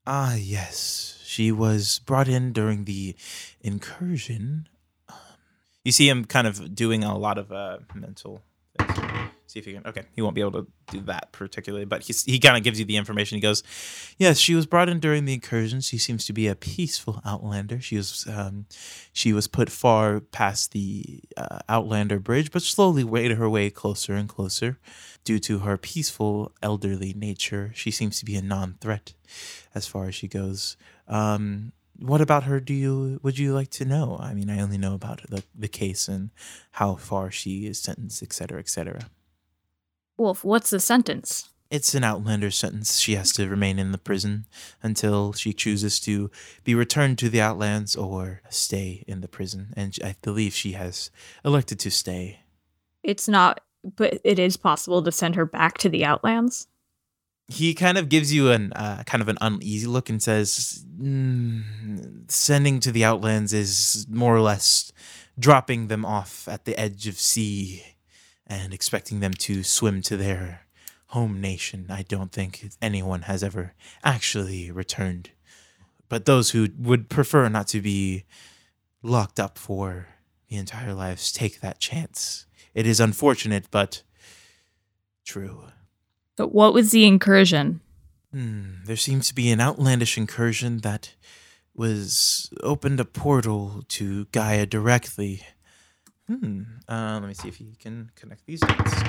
Ah, 0.07 0.36
yes. 0.36 1.22
She 1.26 1.52
was 1.52 1.99
brought 1.99 2.27
in 2.27 2.53
during 2.53 2.86
the 2.86 3.15
incursion. 3.61 4.68
Um, 5.07 5.15
you 5.84 5.91
see 5.91 6.10
him 6.10 6.26
kind 6.26 6.48
of 6.48 6.73
doing 6.73 7.03
a 7.03 7.18
lot 7.18 7.38
of 7.38 7.52
uh, 7.52 7.80
mental. 7.94 8.41
See 9.48 9.57
if 9.57 9.65
he 9.65 9.73
can. 9.73 9.81
Okay, 9.88 10.03
he 10.15 10.22
won't 10.22 10.36
be 10.36 10.41
able 10.41 10.64
to 10.64 10.68
do 10.91 11.02
that 11.02 11.31
particularly, 11.31 11.86
but 11.86 12.03
he's, 12.03 12.23
he 12.23 12.38
kind 12.38 12.56
of 12.56 12.61
gives 12.61 12.77
you 12.80 12.86
the 12.86 12.98
information. 12.98 13.36
He 13.36 13.41
goes, 13.41 13.64
"Yes, 14.19 14.38
she 14.38 14.53
was 14.53 14.68
brought 14.68 14.90
in 14.90 14.99
during 14.99 15.26
the 15.26 15.34
incursion. 15.34 15.81
She 15.81 15.98
seems 15.98 16.23
to 16.26 16.34
be 16.34 16.45
a 16.45 16.53
peaceful 16.53 17.19
outlander. 17.26 17.81
She 17.81 17.98
was, 17.98 18.27
um, 18.27 18.68
she 19.11 19.34
was 19.34 19.48
put 19.48 19.72
far 19.72 20.19
past 20.19 20.72
the 20.72 21.22
uh, 21.36 21.60
outlander 21.68 22.19
bridge, 22.19 22.52
but 22.52 22.61
slowly 22.61 23.03
made 23.03 23.31
her 23.31 23.49
way 23.49 23.72
closer 23.72 24.14
and 24.14 24.30
closer. 24.30 24.77
Due 25.23 25.40
to 25.40 25.60
her 25.60 25.77
peaceful 25.77 26.52
elderly 26.61 27.14
nature, 27.14 27.72
she 27.73 27.90
seems 27.90 28.19
to 28.19 28.26
be 28.26 28.36
a 28.36 28.44
non-threat 28.44 29.14
as 29.73 29.88
far 29.88 30.07
as 30.07 30.15
she 30.15 30.27
goes. 30.27 30.77
Um, 31.07 31.72
what 32.02 32.22
about 32.22 32.44
her 32.44 32.60
do 32.60 32.74
you 32.74 33.20
would 33.24 33.38
you 33.38 33.54
like 33.54 33.70
to 33.72 33.86
know? 33.86 34.18
I 34.20 34.34
mean, 34.34 34.50
I 34.50 34.60
only 34.60 34.78
know 34.78 34.94
about 34.94 35.22
the 35.30 35.44
the 35.54 35.68
case 35.68 36.08
and 36.08 36.32
how 36.72 36.96
far 36.96 37.32
she 37.32 37.66
is 37.66 37.80
sentenced, 37.80 38.24
etc 38.24 38.36
cetera, 38.36 38.60
et 38.60 38.70
cetera. 38.70 39.10
Wolf, 40.18 40.44
what's 40.44 40.70
the 40.70 40.80
sentence? 40.80 41.50
It's 41.72 41.94
an 41.94 42.04
outlander 42.04 42.50
sentence. 42.50 43.00
She 43.00 43.14
has 43.14 43.32
to 43.34 43.48
remain 43.48 43.78
in 43.78 43.92
the 43.92 44.00
prison 44.00 44.48
until 44.82 45.34
she 45.34 45.54
chooses 45.54 46.00
to 46.02 46.32
be 46.64 46.74
returned 46.74 47.20
to 47.20 47.30
the 47.30 47.42
outlands 47.42 47.96
or 47.96 48.42
stay 48.50 49.04
in 49.08 49.22
the 49.22 49.28
prison. 49.28 49.74
And 49.78 49.96
I 50.04 50.16
believe 50.24 50.54
she 50.54 50.72
has 50.72 51.12
elected 51.46 51.80
to 51.82 51.92
stay. 51.92 52.40
It's 53.04 53.28
not, 53.28 53.62
but 53.96 54.20
it 54.24 54.40
is 54.40 54.58
possible 54.58 55.04
to 55.04 55.12
send 55.12 55.36
her 55.36 55.46
back 55.46 55.78
to 55.80 55.90
the 55.90 56.06
Outlands. 56.06 56.68
He 57.50 57.74
kind 57.74 57.98
of 57.98 58.10
gives 58.10 58.34
you 58.34 58.52
an 58.52 58.72
uh, 58.74 59.04
kind 59.06 59.22
of 59.22 59.28
an 59.28 59.38
uneasy 59.42 59.88
look 59.88 60.10
and 60.10 60.22
says, 60.22 60.86
mm, 60.98 61.64
"Sending 62.32 62.80
to 62.80 62.92
the 62.92 63.04
outlands 63.04 63.54
is 63.54 64.06
more 64.10 64.36
or 64.36 64.42
less 64.42 64.92
dropping 65.38 65.88
them 65.88 66.06
off 66.06 66.48
at 66.48 66.66
the 66.66 66.78
edge 66.80 67.08
of 67.08 67.18
sea 67.18 67.84
and 68.46 68.74
expecting 68.74 69.20
them 69.20 69.34
to 69.34 69.64
swim 69.64 70.02
to 70.02 70.18
their 70.18 70.62
home 71.08 71.40
nation. 71.42 71.88
I 71.90 72.04
don't 72.04 72.32
think 72.32 72.70
anyone 72.82 73.24
has 73.24 73.44
ever 73.44 73.74
actually 74.04 74.72
returned. 74.72 75.32
But 76.08 76.26
those 76.26 76.52
who 76.52 76.68
would 76.78 77.10
prefer 77.10 77.48
not 77.50 77.68
to 77.70 77.82
be 77.82 78.26
locked 79.02 79.40
up 79.40 79.58
for 79.58 80.08
the 80.50 80.58
entire 80.58 80.94
lives 80.94 81.32
take 81.32 81.62
that 81.62 81.80
chance. 81.80 82.46
It 82.74 82.86
is 82.86 83.00
unfortunate, 83.00 83.68
but 83.72 84.04
true. 85.26 85.66
But 86.40 86.53
what 86.53 86.74
was 86.74 86.91
the 86.91 87.06
incursion? 87.06 87.82
Hmm, 88.32 88.76
there 88.86 88.95
seems 88.95 89.28
to 89.28 89.36
be 89.36 89.52
an 89.52 89.60
outlandish 89.60 90.18
incursion 90.18 90.78
that 90.78 91.14
was 91.76 92.49
opened 92.64 93.02
a 93.02 93.03
portal 93.03 93.84
to 93.90 94.24
Gaia 94.32 94.66
directly. 94.66 95.41
Hmm. 96.28 96.61
Uh, 96.88 97.20
let 97.20 97.28
me 97.28 97.34
see 97.34 97.49
if 97.49 97.57
he 97.57 97.76
can 97.78 98.11
connect 98.16 98.45
these 98.45 98.61
dots. 98.61 99.03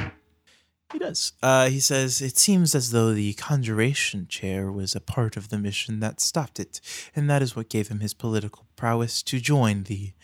He 0.93 0.99
does. 0.99 1.35
Uh, 1.41 1.69
he 1.69 1.79
says, 1.79 2.21
It 2.21 2.37
seems 2.37 2.75
as 2.75 2.91
though 2.91 3.15
the 3.15 3.35
conjuration 3.35 4.27
chair 4.27 4.73
was 4.73 4.97
a 4.97 5.01
part 5.01 5.37
of 5.37 5.51
the 5.51 5.59
mission 5.59 6.01
that 6.01 6.21
stopped 6.21 6.59
it, 6.59 6.81
and 7.15 7.31
that 7.31 7.43
is 7.43 7.55
what 7.55 7.69
gave 7.69 7.87
him 7.87 8.01
his 8.01 8.13
political 8.13 8.67
prowess 8.75 9.23
to 9.23 9.39
join 9.39 9.85
the 9.85 10.15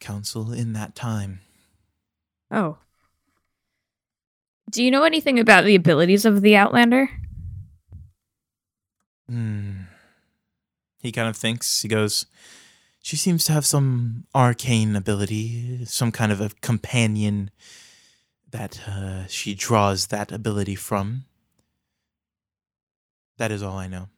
council 0.00 0.54
in 0.54 0.72
that 0.72 0.94
time. 0.94 1.40
Oh. 2.50 2.78
Do 4.70 4.82
you 4.82 4.90
know 4.90 5.04
anything 5.04 5.38
about 5.38 5.64
the 5.64 5.74
abilities 5.74 6.24
of 6.24 6.42
the 6.42 6.56
Outlander? 6.56 7.08
Hmm. 9.28 9.82
He 11.00 11.12
kind 11.12 11.28
of 11.28 11.36
thinks. 11.36 11.82
He 11.82 11.88
goes, 11.88 12.26
She 13.00 13.16
seems 13.16 13.44
to 13.44 13.52
have 13.52 13.64
some 13.64 14.24
arcane 14.34 14.96
ability, 14.96 15.84
some 15.84 16.10
kind 16.10 16.32
of 16.32 16.40
a 16.40 16.50
companion 16.62 17.50
that 18.50 18.80
uh, 18.88 19.26
she 19.26 19.54
draws 19.54 20.08
that 20.08 20.32
ability 20.32 20.74
from. 20.74 21.24
That 23.38 23.50
is 23.50 23.62
all 23.62 23.76
I 23.76 23.86
know. 23.86 24.08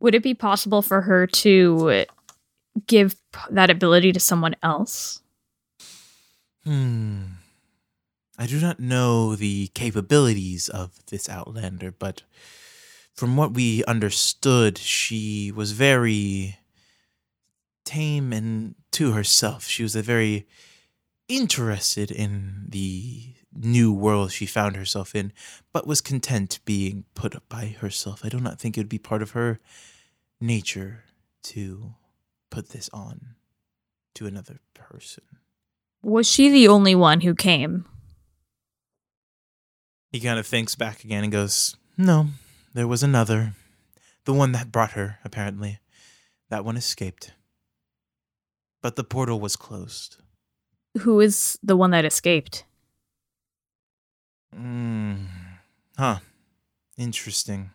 Would 0.00 0.14
it 0.14 0.22
be 0.22 0.34
possible 0.34 0.82
for 0.82 1.02
her 1.02 1.26
to 1.26 2.04
give 2.86 3.16
that 3.50 3.70
ability 3.70 4.12
to 4.12 4.20
someone 4.20 4.54
else? 4.62 5.20
Hmm. 6.64 7.22
I 8.38 8.46
do 8.46 8.60
not 8.60 8.80
know 8.80 9.34
the 9.34 9.68
capabilities 9.68 10.68
of 10.68 10.90
this 11.06 11.28
Outlander, 11.28 11.90
but 11.90 12.22
from 13.14 13.36
what 13.36 13.54
we 13.54 13.82
understood, 13.84 14.76
she 14.76 15.50
was 15.50 15.72
very 15.72 16.58
tame 17.84 18.32
and 18.32 18.74
to 18.92 19.12
herself. 19.12 19.64
She 19.64 19.82
was 19.82 19.96
very 19.96 20.46
interested 21.28 22.10
in 22.10 22.66
the 22.68 23.34
new 23.54 23.92
world 23.92 24.32
she 24.32 24.44
found 24.44 24.76
herself 24.76 25.14
in, 25.14 25.32
but 25.72 25.86
was 25.86 26.02
content 26.02 26.58
being 26.66 27.04
put 27.14 27.34
up 27.34 27.44
by 27.48 27.76
herself. 27.80 28.20
I 28.22 28.28
do 28.28 28.38
not 28.38 28.60
think 28.60 28.76
it 28.76 28.80
would 28.80 28.88
be 28.88 28.98
part 28.98 29.22
of 29.22 29.30
her 29.30 29.60
nature 30.40 31.04
to 31.44 31.94
put 32.50 32.68
this 32.70 32.90
on 32.92 33.36
to 34.14 34.26
another 34.26 34.60
person. 34.74 35.24
Was 36.02 36.28
she 36.28 36.50
the 36.50 36.68
only 36.68 36.94
one 36.94 37.22
who 37.22 37.34
came? 37.34 37.86
He 40.16 40.20
kind 40.20 40.38
of 40.38 40.46
thinks 40.46 40.74
back 40.74 41.04
again 41.04 41.24
and 41.24 41.30
goes, 41.30 41.76
No, 41.98 42.28
there 42.72 42.88
was 42.88 43.02
another. 43.02 43.52
The 44.24 44.32
one 44.32 44.52
that 44.52 44.72
brought 44.72 44.92
her, 44.92 45.18
apparently. 45.22 45.78
That 46.48 46.64
one 46.64 46.78
escaped. 46.78 47.34
But 48.80 48.96
the 48.96 49.04
portal 49.04 49.38
was 49.38 49.56
closed. 49.56 50.16
Who 51.00 51.20
is 51.20 51.58
the 51.62 51.76
one 51.76 51.90
that 51.90 52.06
escaped? 52.06 52.64
Mm. 54.58 55.26
Huh. 55.98 56.20
Interesting. 56.96 57.72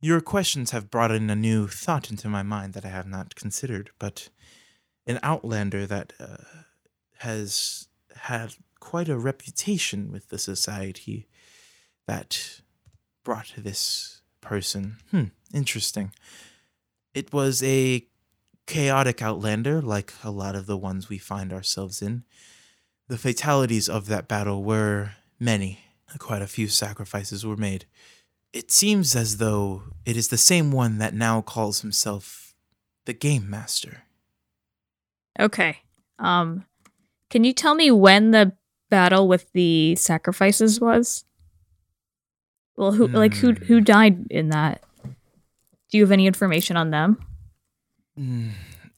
Your 0.00 0.22
questions 0.22 0.70
have 0.70 0.90
brought 0.90 1.10
in 1.10 1.28
a 1.28 1.36
new 1.36 1.68
thought 1.68 2.10
into 2.10 2.30
my 2.30 2.42
mind 2.42 2.72
that 2.72 2.86
I 2.86 2.88
have 2.88 3.06
not 3.06 3.34
considered, 3.34 3.90
but 3.98 4.30
an 5.06 5.18
outlander 5.22 5.86
that 5.86 6.14
uh, 6.18 6.38
has 7.18 7.88
had 8.16 8.54
quite 8.80 9.08
a 9.08 9.18
reputation 9.18 10.10
with 10.10 10.28
the 10.28 10.38
society 10.38 11.28
that 12.06 12.60
brought 13.22 13.52
this 13.56 14.22
person. 14.40 14.96
Hmm, 15.10 15.24
interesting. 15.54 16.12
It 17.14 17.32
was 17.32 17.62
a 17.62 18.06
chaotic 18.66 19.20
outlander, 19.20 19.82
like 19.82 20.12
a 20.24 20.30
lot 20.30 20.54
of 20.54 20.66
the 20.66 20.76
ones 20.76 21.08
we 21.08 21.18
find 21.18 21.52
ourselves 21.52 22.00
in. 22.02 22.24
The 23.08 23.18
fatalities 23.18 23.88
of 23.88 24.06
that 24.06 24.28
battle 24.28 24.62
were 24.62 25.12
many. 25.38 25.80
Quite 26.18 26.42
a 26.42 26.46
few 26.46 26.68
sacrifices 26.68 27.44
were 27.44 27.56
made. 27.56 27.86
It 28.52 28.72
seems 28.72 29.14
as 29.14 29.36
though 29.36 29.82
it 30.04 30.16
is 30.16 30.28
the 30.28 30.36
same 30.36 30.72
one 30.72 30.98
that 30.98 31.14
now 31.14 31.40
calls 31.40 31.82
himself 31.82 32.54
the 33.04 33.12
Game 33.12 33.48
Master. 33.48 34.04
Okay. 35.38 35.78
Um 36.18 36.64
can 37.30 37.44
you 37.44 37.52
tell 37.52 37.76
me 37.76 37.92
when 37.92 38.32
the 38.32 38.52
battle 38.90 39.26
with 39.28 39.50
the 39.52 39.96
sacrifices 39.96 40.80
was? 40.80 41.24
Well, 42.76 42.92
who 42.92 43.06
like 43.08 43.34
who 43.36 43.52
who 43.54 43.78
Hmm. 43.78 43.84
died 43.84 44.26
in 44.30 44.48
that? 44.50 44.82
Do 45.90 45.98
you 45.98 46.02
have 46.04 46.12
any 46.12 46.26
information 46.26 46.76
on 46.76 46.90
them? 46.90 47.18
Mm, 48.18 48.50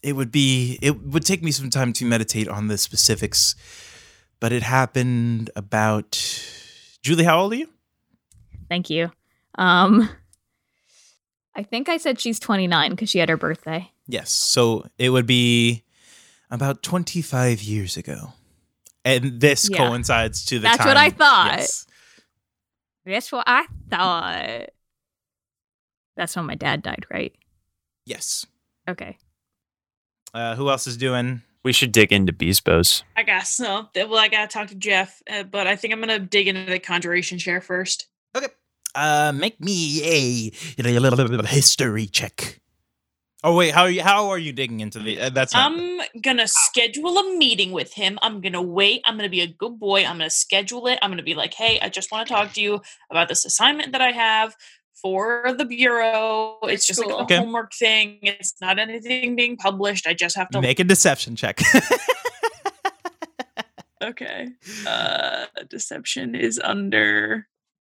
It 0.03 0.15
would 0.17 0.33
be, 0.33 0.79
it 0.83 1.01
would 1.07 1.25
take 1.25 1.43
me 1.43 1.53
some 1.53 1.71
time 1.71 1.93
to 1.95 2.05
meditate 2.05 2.49
on 2.49 2.67
the 2.67 2.77
specifics, 2.77 3.55
but 4.41 4.53
it 4.53 4.63
happened 4.65 5.49
about. 5.55 6.19
Julie, 7.03 7.25
how 7.25 7.41
old 7.41 7.53
are 7.53 7.57
you? 7.57 7.69
Thank 8.69 8.91
you. 8.91 9.11
Um 9.57 10.09
I 11.55 11.63
think 11.63 11.89
I 11.89 11.99
said 11.99 12.19
she's 12.19 12.41
29 12.41 12.97
cuz 12.97 13.11
she 13.11 13.19
had 13.19 13.29
her 13.29 13.37
birthday. 13.37 13.91
Yes. 14.09 14.33
So 14.33 14.87
it 14.99 15.11
would 15.11 15.27
be 15.27 15.83
about 16.51 16.83
25 16.83 17.63
years 17.63 17.97
ago. 17.97 18.33
And 19.05 19.41
this 19.41 19.69
Yeah. 19.71 19.79
coincides 19.79 20.45
to 20.47 20.57
the 20.59 20.63
That's 20.63 20.79
time. 20.79 20.89
what 20.89 20.97
I 20.97 21.11
thought. 21.11 21.59
Yes. 21.59 21.87
That's 23.05 23.33
what 23.33 23.45
I 23.49 23.67
thought. 23.91 24.71
That's 26.17 26.37
when 26.37 26.47
my 26.47 26.55
dad 26.55 26.83
died, 26.83 27.07
right? 27.11 27.33
Yes. 28.07 28.47
Okay. 28.89 29.19
Uh, 30.35 30.55
who 30.55 30.69
else 30.71 30.87
is 30.87 30.97
doing? 30.97 31.43
We 31.65 31.73
should 31.73 31.93
dig 31.93 32.13
into 32.13 32.33
Beesbos. 32.33 33.03
I 33.17 33.23
guess 33.23 33.51
so. 33.51 33.89
Well, 33.95 34.17
I 34.17 34.29
gotta 34.29 34.49
talk 34.49 34.69
to 34.69 34.75
Jeff, 34.75 35.23
uh, 35.31 35.45
but 35.45 35.67
I 35.67 35.77
think 35.77 35.93
I'm 35.95 36.01
gonna 36.01 36.19
dig 36.19 36.49
into 36.49 36.71
the 36.71 36.79
conjuration 36.79 37.39
chair 37.39 37.61
first. 37.61 38.07
Okay. 38.37 38.49
Uh, 38.95 39.33
make 39.35 39.61
me 39.61 40.03
a, 40.05 40.53
a 40.85 40.99
little 41.01 41.45
history 41.47 42.07
check. 42.07 42.61
Oh 43.45 43.57
wait, 43.57 43.75
how 43.75 43.83
are 43.83 43.91
you? 43.91 44.03
How 44.03 44.29
are 44.29 44.39
you 44.39 44.53
digging 44.53 44.79
into 44.81 45.01
the? 45.01 45.21
Uh, 45.21 45.31
that's 45.31 45.53
not. 45.53 45.73
I'm 45.73 46.01
gonna 46.21 46.47
schedule 46.47 47.19
a 47.19 47.37
meeting 47.37 47.73
with 47.73 47.93
him. 47.93 48.19
I'm 48.23 48.41
gonna 48.41 48.63
wait. 48.63 49.03
I'm 49.05 49.17
gonna 49.17 49.29
be 49.29 49.41
a 49.41 49.49
good 49.49 49.81
boy. 49.81 50.05
I'm 50.05 50.19
gonna 50.19 50.31
schedule 50.31 50.87
it. 50.87 50.99
I'm 51.03 51.11
gonna 51.11 51.25
be 51.25 51.35
like, 51.35 51.53
hey, 51.55 51.81
I 51.81 51.89
just 51.89 52.13
want 52.13 52.29
to 52.29 52.33
talk 52.33 52.53
to 52.53 52.61
you 52.61 52.81
about 53.11 53.29
this 53.29 53.45
assignment 53.45 53.91
that 53.93 54.01
I 54.01 54.13
have 54.13 54.55
for 54.95 55.53
the 55.59 55.65
bureau. 55.65 56.59
It's 56.63 56.87
just 56.87 57.01
like 57.01 57.11
a 57.11 57.17
Okay. 57.23 57.37
homework 57.39 57.73
thing. 57.75 58.19
It's 58.23 58.55
not 58.61 58.79
anything 58.79 59.35
being 59.35 59.57
published. 59.57 60.07
I 60.07 60.15
just 60.15 60.37
have 60.37 60.49
to. 60.51 60.61
Make 60.61 60.79
a 60.79 60.85
deception 60.85 61.35
check. 61.35 61.61
okay. 64.03 64.49
Uh, 64.87 65.47
deception 65.69 66.35
is 66.37 66.61
under. 66.63 67.49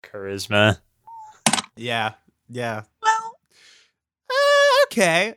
Charisma. 0.04 0.80
yeah, 1.76 2.14
yeah. 2.50 2.84
Well, 3.02 3.14
okay. 4.92 5.36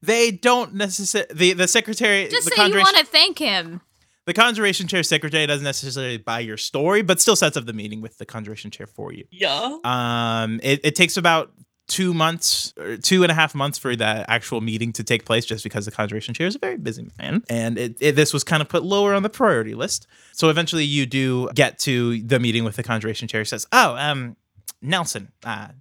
They 0.00 0.30
don't 0.30 0.74
necessarily. 0.74 1.28
The 1.34 1.52
the 1.54 1.68
secretary. 1.68 2.28
Just 2.28 2.44
the 2.44 2.50
say 2.54 2.62
you 2.62 2.62
conjuration, 2.62 2.92
want 2.94 3.06
to 3.06 3.12
thank 3.12 3.38
him. 3.38 3.80
the 4.26 4.34
conjuration 4.34 4.86
chair 4.86 5.02
secretary 5.02 5.46
doesn't 5.46 5.64
necessarily 5.64 6.18
buy 6.18 6.40
your 6.40 6.56
story, 6.56 7.02
but 7.02 7.20
still 7.20 7.34
sets 7.36 7.56
up 7.56 7.66
the 7.66 7.72
meeting 7.72 8.00
with 8.00 8.18
the 8.18 8.24
conjuration 8.26 8.70
chair 8.70 8.86
for 8.86 9.12
you. 9.12 9.24
yeah. 9.30 9.76
Um, 9.84 10.60
it, 10.62 10.80
it 10.84 10.94
takes 10.94 11.16
about 11.16 11.52
two 11.88 12.12
months 12.14 12.74
or 12.78 12.98
two 12.98 13.22
and 13.22 13.32
a 13.32 13.34
half 13.34 13.54
months 13.54 13.78
for 13.78 13.96
that 13.96 14.26
actual 14.28 14.60
meeting 14.60 14.92
to 14.92 15.02
take 15.02 15.24
place 15.24 15.46
just 15.46 15.64
because 15.64 15.86
the 15.86 15.90
conjuration 15.90 16.34
chair 16.34 16.46
is 16.46 16.54
a 16.54 16.58
very 16.58 16.76
busy 16.76 17.08
man 17.18 17.42
and 17.48 17.78
it, 17.78 17.96
it, 17.98 18.12
this 18.14 18.34
was 18.34 18.44
kind 18.44 18.60
of 18.60 18.68
put 18.68 18.82
lower 18.82 19.14
on 19.14 19.22
the 19.22 19.30
priority 19.30 19.74
list 19.74 20.06
so 20.32 20.50
eventually 20.50 20.84
you 20.84 21.06
do 21.06 21.48
get 21.54 21.78
to 21.78 22.22
the 22.24 22.38
meeting 22.38 22.62
with 22.62 22.76
the 22.76 22.82
conjuration 22.82 23.26
chair 23.26 23.40
he 23.40 23.46
says 23.46 23.66
oh 23.72 23.96
um 23.96 24.36
nelson 24.82 25.32
uh 25.44 25.68
hey 25.68 25.72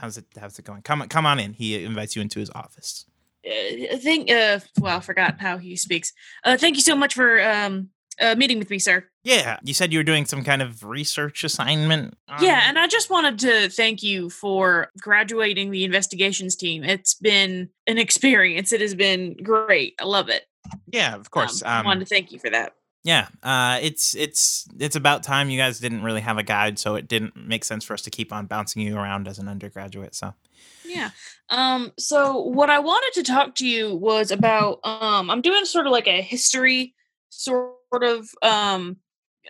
how's 0.00 0.16
it 0.18 0.24
how's 0.40 0.58
it 0.58 0.64
going 0.64 0.82
come 0.82 1.02
on 1.02 1.08
come 1.08 1.26
on 1.26 1.38
in 1.38 1.52
he 1.52 1.84
invites 1.84 2.16
you 2.16 2.22
into 2.22 2.38
his 2.40 2.50
office 2.54 3.04
Uh, 3.46 3.96
thank. 3.96 4.30
Uh, 4.30 4.60
well, 4.80 4.98
I 4.98 5.00
forgot 5.00 5.40
how 5.40 5.56
he 5.56 5.74
speaks. 5.76 6.12
Uh, 6.44 6.56
thank 6.58 6.76
you 6.76 6.82
so 6.82 6.94
much 6.94 7.14
for 7.14 7.40
um 7.42 7.88
uh, 8.20 8.34
meeting 8.34 8.58
with 8.58 8.68
me, 8.68 8.78
sir. 8.78 9.02
yeah 9.24 9.58
you 9.64 9.72
said 9.72 9.92
you 9.92 9.98
were 9.98 10.04
doing 10.12 10.26
some 10.26 10.44
kind 10.44 10.60
of 10.60 10.84
research 10.84 11.42
assignment 11.42 12.14
on- 12.28 12.42
Yeah, 12.44 12.60
and 12.68 12.78
I 12.78 12.86
just 12.86 13.08
wanted 13.08 13.38
to 13.46 13.70
thank 13.70 14.02
you 14.02 14.28
for 14.28 14.90
graduating 15.00 15.70
the 15.70 15.84
investigations 15.84 16.54
team. 16.54 16.84
It's 16.84 17.14
been 17.14 17.70
an 17.86 17.96
experience. 17.96 18.72
It 18.72 18.82
has 18.82 18.94
been 18.94 19.36
great. 19.42 19.94
I 19.98 20.04
love 20.04 20.28
it. 20.28 20.42
yeah 20.92 21.14
of 21.14 21.30
course 21.30 21.62
Um, 21.62 21.68
I 21.68 21.78
um, 21.80 21.86
wanted 21.86 22.00
to 22.00 22.06
thank 22.14 22.30
you 22.32 22.38
for 22.38 22.50
that. 22.50 22.74
Yeah, 23.02 23.28
uh, 23.42 23.78
it's 23.80 24.14
it's 24.14 24.68
it's 24.78 24.96
about 24.96 25.22
time 25.22 25.48
you 25.48 25.58
guys 25.58 25.80
didn't 25.80 26.02
really 26.02 26.20
have 26.20 26.36
a 26.36 26.42
guide, 26.42 26.78
so 26.78 26.96
it 26.96 27.08
didn't 27.08 27.34
make 27.34 27.64
sense 27.64 27.82
for 27.84 27.94
us 27.94 28.02
to 28.02 28.10
keep 28.10 28.32
on 28.32 28.46
bouncing 28.46 28.82
you 28.82 28.96
around 28.96 29.26
as 29.26 29.38
an 29.38 29.48
undergraduate. 29.48 30.14
So 30.14 30.34
Yeah. 30.84 31.10
Um. 31.48 31.92
So 31.98 32.40
what 32.42 32.68
I 32.68 32.78
wanted 32.78 33.12
to 33.14 33.22
talk 33.32 33.54
to 33.56 33.66
you 33.66 33.94
was 33.94 34.30
about. 34.30 34.80
Um. 34.84 35.30
I'm 35.30 35.40
doing 35.40 35.64
sort 35.64 35.86
of 35.86 35.92
like 35.92 36.08
a 36.08 36.20
history, 36.20 36.94
sort 37.30 37.74
of. 38.02 38.28
Um. 38.42 38.98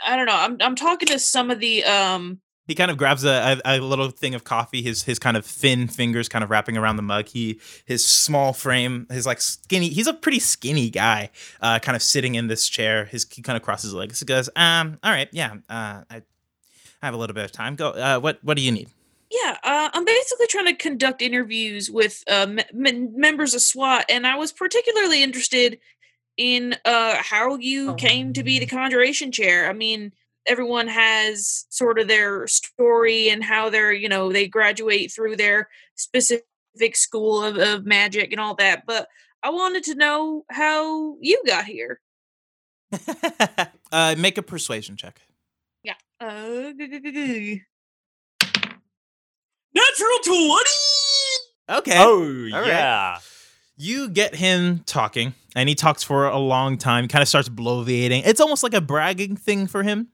I 0.06 0.16
don't 0.16 0.26
know. 0.26 0.36
I'm 0.36 0.56
I'm 0.60 0.76
talking 0.76 1.08
to 1.08 1.18
some 1.18 1.50
of 1.50 1.58
the 1.58 1.84
um 1.84 2.40
he 2.70 2.76
kind 2.76 2.88
of 2.88 2.96
grabs 2.96 3.24
a, 3.24 3.60
a, 3.64 3.78
a 3.78 3.80
little 3.80 4.08
thing 4.10 4.32
of 4.36 4.44
coffee, 4.44 4.80
his 4.80 5.02
his 5.02 5.18
kind 5.18 5.36
of 5.36 5.44
thin 5.44 5.88
fingers 5.88 6.28
kind 6.28 6.44
of 6.44 6.50
wrapping 6.50 6.76
around 6.76 6.94
the 6.94 7.02
mug. 7.02 7.26
He 7.26 7.58
his 7.84 8.06
small 8.06 8.52
frame, 8.52 9.08
his 9.10 9.26
like 9.26 9.40
skinny. 9.40 9.88
He's 9.88 10.06
a 10.06 10.14
pretty 10.14 10.38
skinny 10.38 10.88
guy, 10.88 11.30
uh, 11.60 11.80
kind 11.80 11.96
of 11.96 12.02
sitting 12.02 12.36
in 12.36 12.46
this 12.46 12.68
chair. 12.68 13.06
His 13.06 13.26
he 13.28 13.42
kind 13.42 13.56
of 13.56 13.64
crosses 13.64 13.86
his 13.86 13.94
legs. 13.94 14.20
He 14.20 14.24
goes, 14.24 14.48
um, 14.54 15.00
all 15.02 15.10
right, 15.10 15.28
yeah, 15.32 15.54
uh, 15.68 16.04
I, 16.08 16.22
I 17.02 17.06
have 17.06 17.12
a 17.12 17.16
little 17.16 17.34
bit 17.34 17.44
of 17.44 17.50
time. 17.50 17.74
Go. 17.74 17.90
Uh, 17.90 18.20
what 18.20 18.38
what 18.44 18.56
do 18.56 18.62
you 18.62 18.70
need? 18.70 18.88
Yeah, 19.32 19.56
uh, 19.64 19.90
I'm 19.92 20.04
basically 20.04 20.46
trying 20.46 20.66
to 20.66 20.74
conduct 20.74 21.22
interviews 21.22 21.90
with 21.90 22.22
uh, 22.28 22.46
me- 22.46 22.64
men- 22.72 23.12
members 23.16 23.52
of 23.52 23.62
SWAT, 23.62 24.04
and 24.08 24.28
I 24.28 24.36
was 24.36 24.52
particularly 24.52 25.24
interested 25.24 25.80
in 26.36 26.76
uh, 26.84 27.16
how 27.16 27.56
you 27.56 27.96
came 27.96 28.32
to 28.32 28.44
be 28.44 28.60
the 28.60 28.66
conjuration 28.66 29.32
chair. 29.32 29.68
I 29.68 29.72
mean, 29.72 30.12
everyone 30.50 30.88
has 30.88 31.64
sort 31.68 32.00
of 32.00 32.08
their 32.08 32.46
story 32.48 33.28
and 33.30 33.44
how 33.44 33.70
they're, 33.70 33.92
you 33.92 34.08
know, 34.08 34.32
they 34.32 34.48
graduate 34.48 35.12
through 35.12 35.36
their 35.36 35.68
specific 35.94 36.44
school 36.94 37.44
of, 37.44 37.56
of 37.56 37.86
magic 37.86 38.32
and 38.32 38.40
all 38.40 38.56
that, 38.56 38.84
but 38.84 39.06
I 39.44 39.50
wanted 39.50 39.84
to 39.84 39.94
know 39.94 40.44
how 40.50 41.16
you 41.20 41.40
got 41.46 41.66
here. 41.66 42.00
uh, 43.92 44.16
make 44.18 44.36
a 44.38 44.42
persuasion 44.42 44.96
check. 44.96 45.20
Yeah. 45.84 45.94
Uh, 46.18 46.72
Natural 49.72 50.18
20! 50.24 50.64
Okay. 51.70 51.96
Oh 51.96 52.48
right. 52.52 52.66
yeah. 52.66 53.18
You 53.76 54.08
get 54.08 54.34
him 54.34 54.80
talking, 54.84 55.32
and 55.54 55.68
he 55.68 55.74
talks 55.76 56.02
for 56.02 56.26
a 56.26 56.38
long 56.38 56.76
time, 56.76 57.06
kind 57.08 57.22
of 57.22 57.28
starts 57.28 57.48
bloviating. 57.48 58.22
It's 58.26 58.40
almost 58.40 58.64
like 58.64 58.74
a 58.74 58.80
bragging 58.80 59.36
thing 59.36 59.68
for 59.68 59.84
him. 59.84 60.08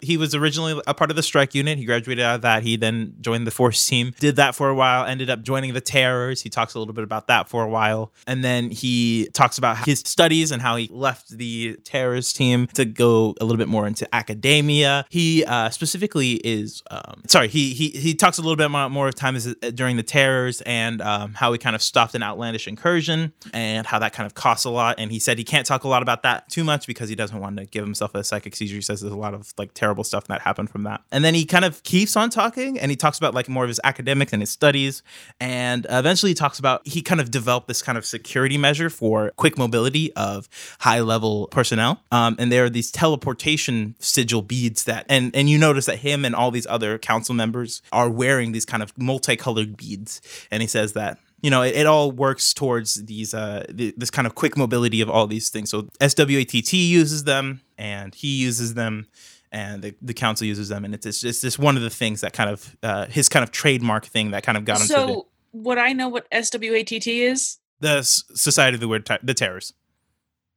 He 0.00 0.16
was 0.16 0.34
originally 0.34 0.80
a 0.86 0.94
part 0.94 1.10
of 1.10 1.16
the 1.16 1.22
strike 1.22 1.54
unit. 1.54 1.78
He 1.78 1.84
graduated 1.84 2.24
out 2.24 2.36
of 2.36 2.42
that. 2.42 2.62
He 2.62 2.76
then 2.76 3.14
joined 3.20 3.46
the 3.46 3.50
force 3.50 3.84
team, 3.86 4.14
did 4.18 4.36
that 4.36 4.54
for 4.54 4.68
a 4.68 4.74
while, 4.74 5.04
ended 5.04 5.30
up 5.30 5.42
joining 5.42 5.74
the 5.74 5.80
terrors. 5.80 6.42
He 6.42 6.50
talks 6.50 6.74
a 6.74 6.78
little 6.78 6.94
bit 6.94 7.04
about 7.04 7.26
that 7.28 7.48
for 7.48 7.62
a 7.62 7.68
while. 7.68 8.12
And 8.26 8.44
then 8.44 8.70
he 8.70 9.28
talks 9.32 9.58
about 9.58 9.84
his 9.86 10.00
studies 10.00 10.50
and 10.50 10.62
how 10.62 10.76
he 10.76 10.88
left 10.92 11.30
the 11.30 11.76
terrors 11.84 12.32
team 12.32 12.66
to 12.74 12.84
go 12.84 13.34
a 13.40 13.44
little 13.44 13.58
bit 13.58 13.68
more 13.68 13.86
into 13.86 14.12
academia. 14.14 15.04
He 15.08 15.44
uh, 15.44 15.70
specifically 15.70 16.34
is, 16.44 16.82
um, 16.90 17.22
sorry, 17.26 17.48
he, 17.48 17.74
he 17.74 17.88
he 17.90 18.14
talks 18.14 18.38
a 18.38 18.42
little 18.42 18.56
bit 18.56 18.70
more, 18.70 19.08
of 19.08 19.14
time 19.14 19.36
as, 19.36 19.54
during 19.74 19.96
the 19.96 20.02
terrors 20.02 20.60
and 20.62 21.00
um, 21.00 21.34
how 21.34 21.52
he 21.52 21.58
kind 21.58 21.74
of 21.74 21.82
stopped 21.82 22.14
an 22.14 22.22
outlandish 22.22 22.66
incursion 22.68 23.32
and 23.52 23.86
how 23.86 23.98
that 23.98 24.12
kind 24.12 24.26
of 24.26 24.34
costs 24.34 24.64
a 24.64 24.70
lot. 24.70 24.96
And 24.98 25.10
he 25.10 25.18
said 25.18 25.38
he 25.38 25.44
can't 25.44 25.66
talk 25.66 25.84
a 25.84 25.88
lot 25.88 26.02
about 26.02 26.22
that 26.22 26.48
too 26.48 26.64
much 26.64 26.86
because 26.86 27.08
he 27.08 27.14
doesn't 27.14 27.38
want 27.38 27.56
to 27.56 27.66
give 27.66 27.84
himself 27.84 28.14
a 28.14 28.24
psychic 28.24 28.54
seizure. 28.56 28.76
He 28.76 28.82
says 28.82 29.00
there's 29.00 29.12
a 29.12 29.16
lot 29.16 29.34
of 29.34 29.52
like 29.56 29.67
terrible 29.74 30.04
stuff 30.04 30.26
that 30.28 30.40
happened 30.40 30.70
from 30.70 30.84
that. 30.84 31.02
And 31.10 31.24
then 31.24 31.34
he 31.34 31.44
kind 31.44 31.64
of 31.64 31.82
keeps 31.82 32.16
on 32.16 32.30
talking 32.30 32.78
and 32.78 32.90
he 32.90 32.96
talks 32.96 33.18
about 33.18 33.34
like 33.34 33.48
more 33.48 33.64
of 33.64 33.68
his 33.68 33.80
academics 33.84 34.32
and 34.32 34.42
his 34.42 34.50
studies. 34.50 35.02
And 35.40 35.86
eventually 35.90 36.30
he 36.30 36.34
talks 36.34 36.58
about 36.58 36.86
he 36.86 37.02
kind 37.02 37.20
of 37.20 37.30
developed 37.30 37.68
this 37.68 37.82
kind 37.82 37.98
of 37.98 38.04
security 38.04 38.58
measure 38.58 38.90
for 38.90 39.32
quick 39.36 39.58
mobility 39.58 40.12
of 40.14 40.48
high 40.80 41.00
level 41.00 41.48
personnel. 41.48 42.02
Um, 42.12 42.36
and 42.38 42.50
there 42.50 42.64
are 42.64 42.70
these 42.70 42.90
teleportation 42.90 43.94
sigil 43.98 44.42
beads 44.42 44.84
that, 44.84 45.06
and, 45.08 45.34
and 45.34 45.48
you 45.48 45.58
notice 45.58 45.86
that 45.86 45.98
him 45.98 46.24
and 46.24 46.34
all 46.34 46.50
these 46.50 46.66
other 46.66 46.98
council 46.98 47.34
members 47.34 47.82
are 47.92 48.10
wearing 48.10 48.52
these 48.52 48.64
kind 48.64 48.82
of 48.82 48.96
multicolored 48.98 49.76
beads. 49.76 50.20
And 50.50 50.62
he 50.62 50.68
says 50.68 50.92
that 50.94 51.18
you 51.40 51.50
know, 51.50 51.62
it, 51.62 51.74
it 51.76 51.86
all 51.86 52.10
works 52.10 52.52
towards 52.52 53.04
these 53.04 53.34
uh 53.34 53.64
th- 53.76 53.94
this 53.96 54.10
kind 54.10 54.26
of 54.26 54.34
quick 54.34 54.56
mobility 54.56 55.00
of 55.00 55.08
all 55.08 55.26
these 55.26 55.50
things. 55.50 55.70
So 55.70 55.88
SWAT 56.00 56.72
uses 56.72 57.24
them, 57.24 57.60
and 57.76 58.14
he 58.14 58.40
uses 58.40 58.74
them, 58.74 59.06
and 59.52 59.82
the, 59.82 59.94
the 60.02 60.14
council 60.14 60.46
uses 60.46 60.68
them, 60.68 60.84
and 60.84 60.94
it's 60.94 61.06
it's 61.06 61.20
just, 61.20 61.42
just 61.42 61.58
one 61.58 61.76
of 61.76 61.82
the 61.82 61.90
things 61.90 62.20
that 62.20 62.32
kind 62.32 62.50
of 62.50 62.76
uh, 62.82 63.06
his 63.06 63.28
kind 63.28 63.42
of 63.42 63.50
trademark 63.50 64.06
thing 64.06 64.30
that 64.32 64.42
kind 64.42 64.58
of 64.58 64.64
got 64.64 64.80
him 64.80 64.86
So, 64.86 65.28
would 65.52 65.78
I 65.78 65.92
know 65.92 66.08
what 66.08 66.26
SWAT 66.32 66.62
is? 67.06 67.58
the, 67.80 67.88
the 67.88 67.96
S- 67.98 68.24
Society 68.34 68.74
of 68.74 68.80
the 68.80 68.88
Weird 68.88 69.08
the 69.22 69.34
Terrors. 69.34 69.72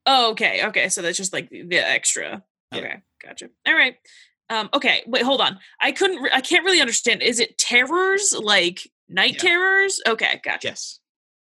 Oh, 0.06 0.32
okay. 0.32 0.66
Okay. 0.66 0.90
So 0.90 1.02
that's 1.02 1.18
just 1.18 1.32
like 1.34 1.50
the 1.50 1.64
the 1.64 1.78
extra. 1.78 2.44
Yeah. 2.72 2.80
Okay. 2.80 2.96
Gotcha. 3.24 3.50
All 3.68 3.74
right. 3.76 3.96
Um, 4.50 4.70
okay. 4.74 5.04
Wait, 5.06 5.24
hold 5.24 5.42
on. 5.42 5.60
I 5.80 5.92
couldn't, 5.92 6.22
re- 6.22 6.32
I 6.34 6.42
can't 6.42 6.66
really 6.66 6.82
understand. 6.82 7.22
Is 7.22 7.40
it 7.40 7.58
terrors 7.58 8.34
like 8.38 8.82
night 9.08 9.34
Yeah. 9.36 9.50
terrors? 9.50 10.02
Okay. 10.08 10.42
Gotcha. 10.44 10.70
Yes, 10.70 11.00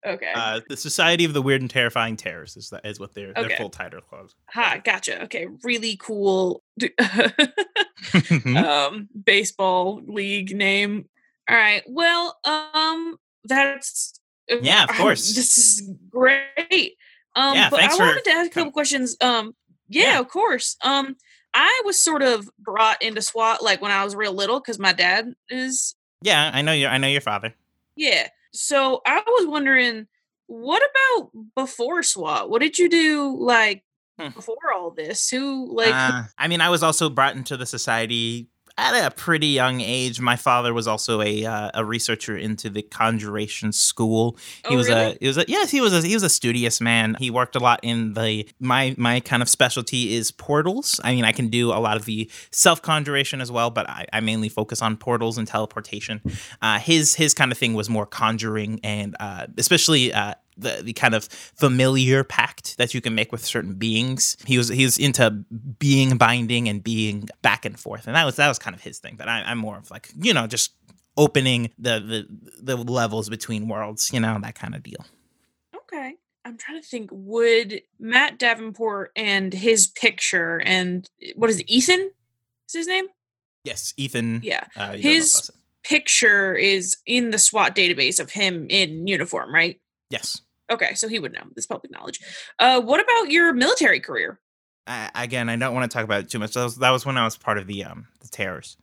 Okay. 0.07 0.33
uh, 0.35 0.61
the 0.69 0.77
Society 0.77 1.25
of 1.25 1.33
the 1.33 1.43
Weird 1.43 1.61
and 1.61 1.69
Terrifying 1.70 2.16
Terrors 2.16 2.57
is 2.57 2.70
that 2.70 2.87
is 2.87 3.01
what 3.01 3.15
their 3.15 3.31
Okay. 3.31 3.49
their 3.49 3.57
full 3.57 3.69
title 3.70 4.01
called. 4.01 4.35
ha. 4.47 4.81
Gotcha. 4.85 5.23
Okay. 5.25 5.47
Really 5.65 5.97
cool. 6.01 6.62
Hmm? 8.29 8.57
um, 8.57 9.09
baseball 9.25 10.01
league 10.07 10.55
name. 10.57 11.09
All 11.51 11.57
right. 11.57 11.83
Well, 11.89 12.39
um, 12.45 13.16
that's 13.45 14.20
Yeah, 14.49 14.85
of 14.85 14.91
course. 14.91 15.35
This 15.35 15.59
is 15.59 15.91
great. 16.09 16.97
Um, 17.35 17.55
Yeah, 17.57 17.69
but 17.70 17.81
I 17.81 17.89
for 17.89 18.05
wanted 18.05 18.25
to 18.25 18.31
ask 18.31 18.51
a 18.53 18.55
couple 18.55 18.70
questions. 18.73 19.16
Um, 19.20 19.55
yeah, 19.89 20.12
Yeah. 20.12 20.20
of 20.20 20.29
course. 20.29 20.77
Um, 20.85 21.16
I 21.55 21.83
was 21.85 21.99
sort 21.99 22.23
of 22.23 22.49
brought 22.61 23.03
into 23.03 23.20
SWAT 23.20 23.62
like 23.65 23.83
when 23.83 23.91
I 23.91 24.05
was 24.05 24.15
real 24.15 24.33
little 24.33 24.61
because 24.61 24.79
my 24.79 24.93
dad 24.93 25.35
is 25.51 25.95
yeah, 26.23 26.51
I 26.55 26.62
know 26.62 26.73
you. 26.73 26.87
I 26.87 26.99
know 26.99 27.09
your 27.09 27.20
father. 27.20 27.55
yeah. 27.97 28.29
So 28.60 29.01
I 29.06 29.22
was 29.24 29.47
wondering, 29.47 30.09
what 30.48 30.82
about 30.82 31.30
before 31.55 32.02
SWAT? 32.02 32.51
What 32.51 32.60
did 32.60 32.76
you 32.78 32.89
do 32.89 33.36
like 33.39 33.85
Hmm. 34.18 34.30
before 34.30 34.56
all 34.74 34.90
this? 34.90 35.30
Who 35.30 35.72
like? 35.72 35.94
Uh, 35.94 36.24
I 36.36 36.48
mean, 36.48 36.60
I 36.60 36.68
was 36.70 36.82
also 36.82 37.09
brought 37.09 37.36
into 37.36 37.56
the 37.56 37.66
society 37.66 38.48
at 38.79 38.95
a 38.95 39.11
pretty 39.11 39.49
young 39.49 39.81
age. 39.81 40.21
My 40.21 40.37
father 40.37 40.73
was 40.73 40.87
also 40.87 41.21
a 41.21 41.45
uh, 41.45 41.71
a 41.75 41.85
researcher 41.85 42.37
into 42.37 42.71
the 42.71 42.83
conjuration 42.83 43.73
school. 43.73 44.37
He 44.67 44.75
oh, 44.75 44.77
was 44.77 44.89
really? 44.89 45.13
a 45.13 45.19
he 45.21 45.27
was 45.27 45.37
a 45.37 45.45
yes, 45.49 45.71
he 45.71 45.81
was 45.81 45.93
a 45.93 46.07
he 46.07 46.15
was 46.15 46.23
a 46.23 46.29
studious 46.29 46.81
man. 46.81 47.17
He 47.19 47.31
worked 47.31 47.57
a 47.57 47.59
lot 47.59 47.81
in 47.83 48.15
the 48.15 48.49
my 48.61 48.95
my 48.97 49.21
kind 49.21 49.43
of 49.43 49.49
specialty 49.49 50.15
is 50.15 50.31
portals. 50.31 51.01
I 51.03 51.15
mean, 51.15 51.25
I 51.25 51.33
can 51.33 51.49
do 51.49 51.71
a 51.71 51.81
lot 51.81 51.97
of 51.97 52.05
the 52.05 52.31
self 52.53 52.81
conjuration 52.81 53.41
as 53.41 53.51
well, 53.51 53.71
but 53.71 53.89
I, 53.91 54.07
I 54.13 54.21
mainly 54.21 54.49
focus 54.49 54.81
on 54.81 54.97
portals 54.97 55.37
and 55.37 55.47
teleportation. 55.47 56.23
Uh, 56.63 56.79
his 56.79 57.17
his 57.17 57.35
kind 57.35 57.51
of 57.51 57.59
thing 57.59 57.75
was 57.75 57.91
more 57.91 58.07
conjuring 58.07 58.81
and 58.83 59.17
uh, 59.21 59.49
especially. 59.59 60.13
The, 60.59 60.80
the 60.82 60.93
kind 60.93 61.14
of 61.14 61.24
familiar 61.24 62.24
pact 62.24 62.76
that 62.78 62.93
you 62.93 63.01
can 63.01 63.14
make 63.14 63.30
with 63.30 63.44
certain 63.44 63.74
beings. 63.74 64.36
He 64.44 64.59
was 64.59 64.68
he 64.68 64.85
was 64.85 64.98
into 64.98 65.30
being 65.78 66.16
binding 66.16 66.68
and 66.68 66.82
being 66.82 67.28
back 67.43 67.64
and 67.64 67.78
forth, 67.78 68.06
and 68.09 68.16
that 68.16 68.24
was 68.24 68.36
that 68.36 68.48
was 68.48 68.59
kind 68.59 68.74
of 68.74 68.82
his 68.82 68.98
thing. 68.98 69.14
But 69.16 69.28
I, 69.28 69.43
I'm 69.43 69.59
more 69.59 69.78
of 69.78 69.90
like 69.90 70.10
you 70.20 70.35
know 70.35 70.47
just 70.48 70.72
opening 71.16 71.70
the, 71.78 72.26
the 72.60 72.74
the 72.74 72.76
levels 72.76 73.28
between 73.28 73.68
worlds, 73.68 74.12
you 74.12 74.20
know 74.20 74.39
that 74.43 74.55
kind 74.55 74.74
of 74.74 74.82
deal. 74.82 75.05
Okay. 75.74 76.14
I'm 76.44 76.56
trying 76.56 76.80
to 76.80 76.86
think. 76.86 77.10
Would 77.12 77.82
Matt 78.01 78.39
Davenport 78.39 79.12
and 79.16 79.52
his 79.52 79.86
picture 79.86 80.60
and 80.64 81.06
what 81.36 81.51
is 81.51 81.60
it, 81.60 81.68
Ethan? 81.70 82.10
Is 82.68 82.74
his 82.74 82.86
name? 82.86 83.06
Yes, 83.64 83.93
Ethan. 83.97 84.40
Yeah. 84.43 84.64
uh, 84.76 84.93
His- 84.94 85.51
Picture 85.85 86.55
is 86.55 86.98
in 87.06 87.30
the 87.30 87.39
SWAT 87.39 87.74
database 87.74 88.20
of 88.20 88.30
him 88.30 88.66
in 88.68 89.06
uniform, 89.06 89.55
right? 89.55 89.80
Yes. 90.10 90.43
Okay, 90.70 90.95
so 90.95 91.09
he 91.09 91.19
would 91.19 91.32
know. 91.32 91.45
This 91.55 91.66
public 91.66 91.90
knowledge. 91.90 92.20
Uh, 92.59 92.81
what 92.81 93.01
about 93.01 93.31
your 93.31 93.53
military 93.53 94.01
career? 94.01 94.40
I, 94.86 95.11
again, 95.15 95.49
I 95.49 95.57
don't 95.57 95.74
want 95.74 95.90
to 95.90 95.95
talk 95.95 96.05
about 96.05 96.20
it 96.20 96.31
too 96.31 96.39
much. 96.39 96.55
That 96.55 96.65
was, 96.65 96.77
that 96.77 96.90
was 96.90 97.05
when 97.05 97.16
I 97.16 97.24
was 97.24 97.36
part 97.36 97.59
of 97.59 97.66
the 97.66 97.85
um 97.85 98.09
the 98.20 98.28
terrors. 98.28 98.77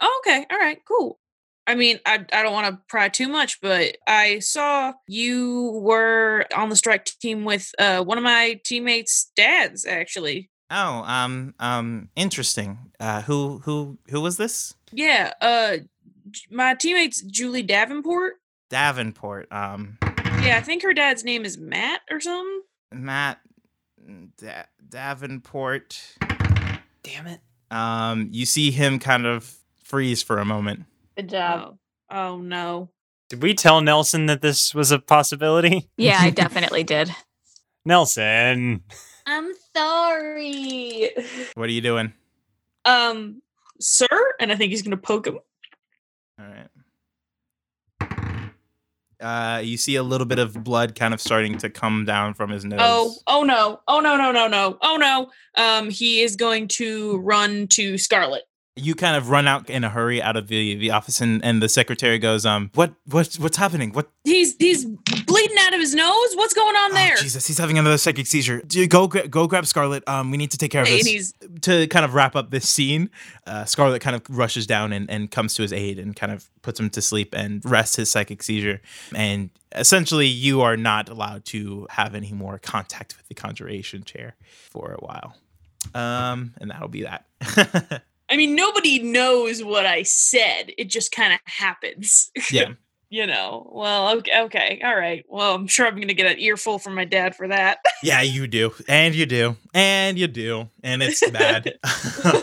Oh, 0.00 0.22
okay. 0.24 0.46
All 0.50 0.58
right. 0.58 0.78
Cool. 0.86 1.18
I 1.66 1.74
mean, 1.74 2.00
I, 2.04 2.24
I 2.32 2.42
don't 2.42 2.52
want 2.52 2.66
to 2.66 2.80
pry 2.88 3.08
too 3.08 3.28
much, 3.28 3.60
but 3.60 3.96
I 4.06 4.40
saw 4.40 4.94
you 5.06 5.78
were 5.82 6.46
on 6.56 6.68
the 6.68 6.74
strike 6.74 7.04
team 7.04 7.44
with 7.44 7.70
uh, 7.78 8.02
one 8.02 8.18
of 8.18 8.24
my 8.24 8.60
teammates' 8.64 9.30
dads, 9.36 9.86
actually. 9.86 10.50
Oh, 10.70 11.04
um, 11.04 11.54
um, 11.60 12.08
interesting. 12.16 12.78
Uh, 12.98 13.22
who, 13.22 13.60
who, 13.64 13.98
who 14.08 14.20
was 14.20 14.36
this? 14.36 14.74
Yeah, 14.90 15.32
uh, 15.40 15.76
my 16.50 16.74
teammate's 16.74 17.22
Julie 17.22 17.62
Davenport. 17.62 18.34
Davenport. 18.68 19.46
Um, 19.52 19.98
Yeah, 20.42 20.56
I 20.56 20.62
think 20.62 20.82
her 20.82 20.94
dad's 20.94 21.22
name 21.24 21.44
is 21.44 21.58
Matt 21.58 22.00
or 22.10 22.18
something. 22.20 22.62
Matt 22.92 23.40
da- 24.38 24.64
Davenport. 24.88 26.00
Damn 27.02 27.26
it. 27.26 27.40
Um, 27.70 28.28
you 28.32 28.46
see 28.46 28.70
him 28.70 28.98
kind 28.98 29.26
of 29.26 29.54
freeze 29.84 30.22
for 30.22 30.38
a 30.38 30.44
moment. 30.44 30.84
Good 31.16 31.34
Oh, 31.34 31.78
oh 32.10 32.38
no. 32.38 32.90
Did 33.28 33.42
we 33.42 33.54
tell 33.54 33.80
Nelson 33.80 34.26
that 34.26 34.42
this 34.42 34.74
was 34.74 34.90
a 34.90 34.98
possibility? 34.98 35.88
Yeah, 35.96 36.18
I 36.20 36.30
definitely 36.30 36.82
did. 36.84 37.14
Nelson. 37.84 38.82
I'm 39.26 39.52
sorry. 39.76 41.10
What 41.54 41.68
are 41.68 41.72
you 41.72 41.80
doing? 41.80 42.12
Um, 42.84 43.42
sir, 43.78 44.06
and 44.40 44.50
I 44.50 44.56
think 44.56 44.70
he's 44.70 44.82
gonna 44.82 44.96
poke 44.96 45.26
him. 45.26 45.38
Uh, 49.20 49.60
you 49.62 49.76
see 49.76 49.96
a 49.96 50.02
little 50.02 50.26
bit 50.26 50.38
of 50.38 50.64
blood 50.64 50.94
kind 50.94 51.12
of 51.12 51.20
starting 51.20 51.58
to 51.58 51.68
come 51.68 52.04
down 52.04 52.34
from 52.34 52.50
his 52.50 52.64
nose. 52.64 52.78
Oh, 52.82 53.14
oh 53.26 53.42
no, 53.42 53.80
oh 53.86 54.00
no, 54.00 54.16
no, 54.16 54.32
no, 54.32 54.48
no, 54.48 54.78
oh 54.82 54.96
no. 54.96 55.30
Um, 55.62 55.90
he 55.90 56.22
is 56.22 56.36
going 56.36 56.68
to 56.68 57.18
run 57.18 57.66
to 57.68 57.98
Scarlet. 57.98 58.42
You 58.80 58.94
kind 58.94 59.16
of 59.16 59.28
run 59.30 59.46
out 59.46 59.68
in 59.68 59.84
a 59.84 59.90
hurry 59.90 60.22
out 60.22 60.36
of 60.36 60.48
the, 60.48 60.74
the 60.76 60.90
office, 60.90 61.20
and, 61.20 61.44
and 61.44 61.62
the 61.62 61.68
secretary 61.68 62.18
goes, 62.18 62.46
"Um, 62.46 62.70
what 62.74 62.94
what 63.06 63.34
what's 63.34 63.56
happening? 63.56 63.92
What? 63.92 64.10
He's 64.24 64.56
he's 64.56 64.84
bleeding 64.84 65.56
out 65.60 65.74
of 65.74 65.80
his 65.80 65.94
nose. 65.94 66.34
What's 66.34 66.54
going 66.54 66.76
on 66.76 66.94
there? 66.94 67.14
Oh, 67.16 67.20
Jesus, 67.20 67.46
he's 67.46 67.58
having 67.58 67.78
another 67.78 67.98
psychic 67.98 68.26
seizure. 68.26 68.62
Go 68.88 69.06
go 69.06 69.46
grab 69.46 69.66
Scarlet. 69.66 70.02
Um, 70.08 70.30
we 70.30 70.36
need 70.36 70.50
to 70.52 70.58
take 70.58 70.70
care 70.70 70.82
of 70.82 70.88
this." 70.88 71.06
he's 71.06 71.34
to 71.62 71.86
kind 71.88 72.04
of 72.04 72.14
wrap 72.14 72.36
up 72.36 72.50
this 72.50 72.68
scene, 72.68 73.10
uh, 73.46 73.64
Scarlet 73.64 74.00
kind 74.00 74.16
of 74.16 74.22
rushes 74.28 74.66
down 74.66 74.92
and, 74.92 75.10
and 75.10 75.30
comes 75.30 75.54
to 75.54 75.62
his 75.62 75.72
aid 75.72 75.98
and 75.98 76.16
kind 76.16 76.32
of 76.32 76.50
puts 76.62 76.78
him 76.78 76.90
to 76.90 77.02
sleep 77.02 77.34
and 77.36 77.62
rests 77.64 77.96
his 77.96 78.10
psychic 78.10 78.42
seizure. 78.42 78.80
And 79.14 79.50
essentially, 79.74 80.26
you 80.26 80.62
are 80.62 80.76
not 80.76 81.08
allowed 81.08 81.44
to 81.46 81.86
have 81.90 82.14
any 82.14 82.32
more 82.32 82.58
contact 82.58 83.16
with 83.16 83.28
the 83.28 83.34
conjuration 83.34 84.04
chair 84.04 84.36
for 84.70 84.92
a 84.92 85.04
while. 85.04 85.36
Um, 85.94 86.54
and 86.60 86.70
that'll 86.70 86.88
be 86.88 87.02
that. 87.02 87.24
I 88.30 88.36
mean, 88.36 88.54
nobody 88.54 89.00
knows 89.00 89.62
what 89.62 89.86
I 89.86 90.04
said. 90.04 90.72
It 90.78 90.88
just 90.88 91.10
kind 91.12 91.32
of 91.32 91.40
happens. 91.44 92.30
yeah. 92.50 92.72
you 93.08 93.26
know. 93.26 93.68
Well, 93.72 94.16
okay, 94.18 94.40
okay, 94.42 94.80
all 94.84 94.94
right. 94.94 95.24
Well, 95.28 95.54
I'm 95.56 95.66
sure 95.66 95.86
I'm 95.86 95.98
gonna 95.98 96.14
get 96.14 96.30
an 96.30 96.38
earful 96.38 96.78
from 96.78 96.94
my 96.94 97.04
dad 97.04 97.34
for 97.34 97.48
that. 97.48 97.78
Yeah, 98.02 98.22
you 98.22 98.46
do. 98.46 98.72
And 98.88 99.14
you 99.14 99.26
do. 99.26 99.56
And 99.74 100.18
you 100.18 100.26
do. 100.26 100.70
And 100.82 101.02
it's 101.02 101.20
bad. 101.32 101.74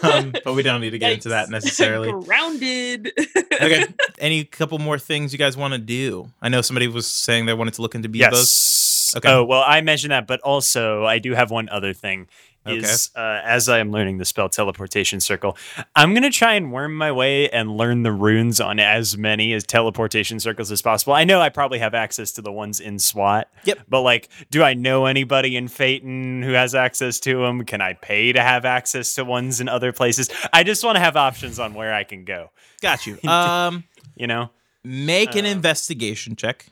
um, 0.03 0.31
but 0.43 0.53
we 0.53 0.61
don't 0.61 0.81
need 0.81 0.91
to 0.91 0.99
get 0.99 1.13
into 1.13 1.29
that 1.29 1.49
necessarily. 1.49 2.11
Grounded. 2.11 3.11
okay. 3.53 3.85
Any 4.19 4.43
couple 4.43 4.77
more 4.77 4.99
things 4.99 5.33
you 5.33 5.39
guys 5.39 5.57
want 5.57 5.73
to 5.73 5.79
do? 5.79 6.29
I 6.43 6.49
know 6.49 6.61
somebody 6.61 6.87
was 6.87 7.07
saying 7.07 7.47
they 7.47 7.55
wanted 7.55 7.73
to 7.73 7.81
look 7.81 7.95
into 7.95 8.07
Bebos. 8.07 8.19
Yes. 8.19 9.13
Okay. 9.17 9.31
Oh, 9.31 9.45
well, 9.45 9.63
I 9.65 9.81
mentioned 9.81 10.11
that, 10.11 10.27
but 10.27 10.39
also 10.41 11.05
I 11.05 11.17
do 11.17 11.33
have 11.33 11.49
one 11.49 11.69
other 11.69 11.91
thing. 11.93 12.27
Is 12.69 13.11
uh, 13.15 13.41
as 13.43 13.69
I 13.69 13.79
am 13.79 13.91
learning 13.91 14.17
the 14.17 14.25
spell 14.25 14.49
teleportation 14.49 15.19
circle, 15.19 15.57
I'm 15.95 16.13
gonna 16.13 16.29
try 16.31 16.53
and 16.53 16.71
worm 16.71 16.95
my 16.95 17.11
way 17.11 17.49
and 17.49 17.75
learn 17.77 18.03
the 18.03 18.11
runes 18.11 18.59
on 18.61 18.79
as 18.79 19.17
many 19.17 19.53
as 19.53 19.63
teleportation 19.65 20.39
circles 20.39 20.71
as 20.71 20.81
possible. 20.81 21.13
I 21.13 21.23
know 21.23 21.39
I 21.41 21.49
probably 21.49 21.79
have 21.79 21.93
access 21.93 22.31
to 22.33 22.41
the 22.41 22.51
ones 22.51 22.79
in 22.79 22.99
SWAT. 22.99 23.49
Yep. 23.65 23.79
But 23.87 24.01
like, 24.01 24.29
do 24.51 24.63
I 24.63 24.73
know 24.73 25.05
anybody 25.05 25.55
in 25.55 25.67
Phaeton 25.67 26.41
who 26.43 26.51
has 26.53 26.75
access 26.75 27.19
to 27.21 27.41
them? 27.41 27.63
Can 27.65 27.81
I 27.81 27.93
pay 27.93 28.31
to 28.33 28.41
have 28.41 28.65
access 28.65 29.15
to 29.15 29.25
ones 29.25 29.59
in 29.61 29.67
other 29.69 29.91
places? 29.93 30.29
I 30.53 30.63
just 30.63 30.83
want 30.83 30.95
to 30.95 30.99
have 30.99 31.15
options 31.17 31.59
on 31.59 31.73
where 31.73 31.93
I 31.93 32.03
can 32.03 32.23
go. 32.25 32.51
Got 32.81 33.05
you. 33.07 33.17
Um, 33.27 33.83
You 34.15 34.27
know. 34.27 34.51
make 34.83 35.35
an 35.35 35.45
Uh, 35.45 35.49
investigation 35.49 36.35
check. 36.35 36.65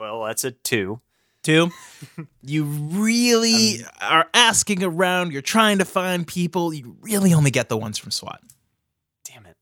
Well, 0.00 0.24
that's 0.24 0.44
a 0.44 0.50
two. 0.50 1.00
Two. 1.42 1.70
You 2.42 2.64
really 2.64 3.84
are 4.00 4.28
asking 4.34 4.82
around. 4.82 5.32
You're 5.32 5.42
trying 5.42 5.78
to 5.78 5.84
find 5.84 6.26
people. 6.26 6.72
You 6.72 6.96
really 7.00 7.34
only 7.34 7.50
get 7.50 7.68
the 7.68 7.76
ones 7.76 7.98
from 7.98 8.10
SWAT. 8.10 8.40
Damn 9.24 9.46
it. 9.46 9.56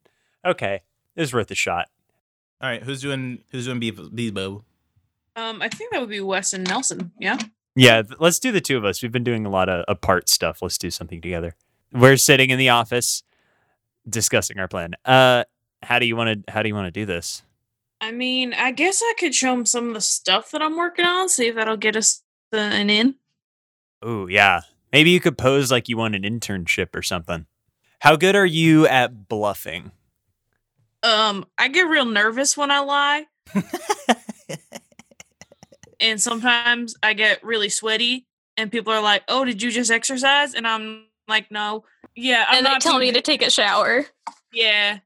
Okay, 0.45 0.81
it 1.17 1.21
was 1.21 1.33
worth 1.33 1.51
a 1.51 1.55
shot. 1.55 1.89
All 2.63 2.69
right. 2.69 2.83
Who's 2.83 3.01
doing? 3.01 3.41
Who's 3.51 3.67
doing 3.67 3.81
Bebo? 3.81 4.11
Bebo? 4.11 4.63
um, 5.37 5.63
I 5.63 5.69
think 5.69 5.93
that 5.93 6.01
would 6.01 6.11
be 6.11 6.21
Wes 6.21 6.53
and 6.53 6.67
Nelson. 6.69 7.13
Yeah. 7.19 7.39
Yeah, 7.77 8.03
let's 8.19 8.39
do 8.39 8.51
the 8.53 8.61
two 8.61 8.77
of 8.77 8.85
us. 8.85 9.01
We've 9.03 9.13
been 9.13 9.25
doing 9.25 9.47
a 9.47 9.51
lot 9.51 9.69
of 9.69 9.85
apart 9.89 10.29
stuff. 10.29 10.61
Let's 10.61 10.77
do 10.77 10.91
something 10.91 11.21
together. 11.21 11.55
We're 11.93 12.17
sitting 12.17 12.51
in 12.51 12.59
the 12.59 12.69
office 12.71 13.23
discussing 14.09 14.59
our 14.59 14.69
plan. 14.69 14.95
Uh 15.05 15.45
how 15.83 15.99
do 15.99 16.05
you 16.07 16.17
want 16.17 16.47
to 16.47 16.53
how 16.53 16.63
do 16.63 16.69
you 16.69 16.75
want 16.75 16.87
to 16.87 16.91
do 17.01 17.07
this? 17.07 17.43
I 18.01 18.13
mean, 18.13 18.55
I 18.55 18.71
guess 18.71 19.03
I 19.03 19.15
could 19.19 19.35
show 19.35 19.53
him 19.53 19.67
some 19.67 19.89
of 19.89 19.95
the 19.95 20.01
stuff 20.01 20.51
that 20.53 20.63
I'm 20.63 20.77
working 20.77 21.05
on. 21.05 21.29
See 21.29 21.49
if 21.49 21.55
that'll 21.55 21.77
get 21.77 21.97
us 21.97 22.23
an 22.53 22.89
in. 22.89 23.17
Oh, 24.03 24.27
yeah. 24.27 24.63
Maybe 24.93 25.11
you 25.11 25.21
could 25.21 25.39
pose 25.39 25.71
like 25.71 25.89
you 25.89 25.97
want 25.97 26.15
an 26.15 26.23
internship 26.23 26.97
or 26.97 27.03
something. 27.03 27.47
How 28.01 28.17
good 28.17 28.35
are 28.35 28.47
you 28.47 28.87
at 28.87 29.29
bluffing? 29.29 29.93
Um, 31.03 31.47
I 31.59 31.69
get 31.69 31.83
real 31.83 32.05
nervous 32.05 32.57
when 32.57 32.71
I 32.71 32.81
lie, 32.81 33.27
and 36.01 36.21
sometimes 36.21 36.95
I 37.03 37.15
get 37.15 37.43
really 37.43 37.71
sweaty, 37.71 38.27
and 38.57 38.71
people 38.71 38.93
are 38.93 39.01
like, 39.01 39.23
"Oh, 39.29 39.45
did 39.47 39.63
you 39.63 39.71
just 39.71 39.91
exercise?" 39.91 40.53
And 40.53 40.67
I'm 40.67 41.07
like, 41.27 41.51
"No, 41.51 41.85
yeah." 42.15 42.45
I'm 42.49 42.59
and 42.59 42.67
they 42.67 42.71
not 42.71 42.83
tell 42.83 42.99
me 42.99 43.13
to 43.13 43.23
take 43.23 43.41
a 43.41 43.51
shower. 43.51 44.07
Yeah, 44.53 44.99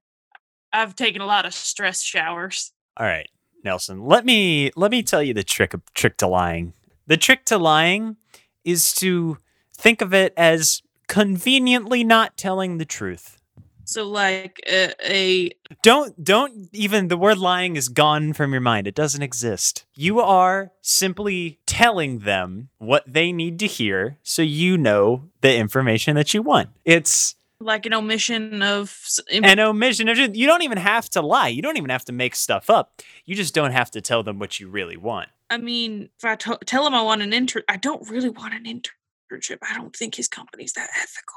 I've 0.73 0.97
taken 0.97 1.23
a 1.23 1.27
lot 1.27 1.47
of 1.47 1.55
stress 1.55 2.03
showers. 2.03 2.73
All 2.97 3.07
right, 3.07 3.29
Nelson. 3.65 4.05
Let 4.05 4.25
me 4.25 4.71
let 4.77 4.91
me 4.91 5.03
tell 5.03 5.23
you 5.23 5.35
the 5.35 5.45
trick 5.45 5.75
of 5.75 5.83
trick 5.95 6.16
to 6.19 6.27
lying. 6.27 6.75
The 7.07 7.16
trick 7.16 7.45
to 7.47 7.59
lying 7.59 8.16
is 8.65 8.93
to 8.95 9.39
think 9.77 10.01
of 10.01 10.15
it 10.15 10.33
as 10.37 10.83
conveniently 11.09 12.05
not 12.05 12.37
telling 12.37 12.79
the 12.79 12.85
truth. 12.85 13.41
So, 13.87 14.09
like 14.09 14.61
a, 14.66 14.93
a 15.05 15.51
Don't 15.83 16.23
don't 16.25 16.69
even 16.73 17.09
the 17.09 17.19
word 17.19 17.39
lying 17.39 17.77
is 17.77 17.89
gone 17.89 18.33
from 18.33 18.53
your 18.53 18.62
mind. 18.62 18.87
It 18.87 18.95
doesn't 18.95 19.23
exist. 19.23 19.85
You 19.95 20.21
are 20.21 20.73
simply 20.81 21.59
telling 21.66 22.21
them 22.21 22.71
what 22.79 23.05
they 23.07 23.31
need 23.31 23.59
to 23.59 23.66
hear 23.66 24.19
so 24.23 24.41
you 24.41 24.79
know 24.79 25.29
the 25.43 25.55
information 25.55 26.16
that 26.16 26.33
you 26.33 26.43
want. 26.43 26.71
It's 26.85 27.35
like 27.61 27.87
an 27.87 27.95
omission 27.95 28.63
of 28.63 28.97
an 29.33 29.59
omission 29.61 30.09
of 30.09 30.19
you 30.19 30.47
don't 30.47 30.63
even 30.63 30.79
have 30.79 31.09
to 31.11 31.23
lie. 31.23 31.49
You 31.49 31.63
don't 31.63 31.77
even 31.77 31.91
have 31.91 32.05
to 32.07 32.13
make 32.13 32.35
stuff 32.35 32.69
up. 32.69 33.01
You 33.25 33.35
just 33.35 33.55
don't 33.55 33.71
have 33.73 33.91
to 33.93 34.01
tell 34.01 34.23
them 34.23 34.39
what 34.39 34.59
you 34.61 34.69
really 34.69 34.97
want. 34.97 35.29
I 35.51 35.59
mean, 35.59 36.09
if 36.19 36.25
I 36.25 36.35
tell 36.37 36.87
him 36.87 36.95
I 36.95 37.03
want 37.03 37.23
an 37.23 37.33
intern, 37.33 37.63
I 37.69 37.77
don't 37.77 38.09
really 38.11 38.31
want 38.31 38.55
an 38.55 38.65
internship. 38.65 39.59
I 39.69 39.75
don't 39.75 39.95
think 39.95 40.15
his 40.17 40.29
company's 40.29 40.73
that 40.73 40.91
ethical. 40.97 41.37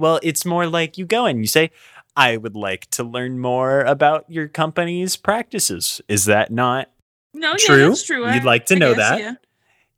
Well, 0.00 0.20
it's 0.22 0.44
more 0.44 0.66
like 0.66 0.98
you 0.98 1.06
go 1.06 1.26
and 1.26 1.40
you 1.40 1.46
say, 1.46 1.70
I 2.16 2.36
would 2.36 2.56
like 2.56 2.88
to 2.90 3.04
learn 3.04 3.38
more 3.38 3.80
about 3.80 4.24
your 4.28 4.48
company's 4.48 5.16
practices. 5.16 6.00
Is 6.08 6.24
that 6.26 6.50
not 6.50 6.90
No, 7.34 7.54
True. 7.56 7.76
yeah, 7.82 7.88
that's 7.88 8.02
true. 8.04 8.18
You'd 8.32 8.42
I- 8.42 8.44
like 8.44 8.66
to 8.66 8.74
I 8.74 8.78
know 8.78 8.94
guess, 8.94 9.10
that. 9.10 9.20
Yeah. 9.20 9.34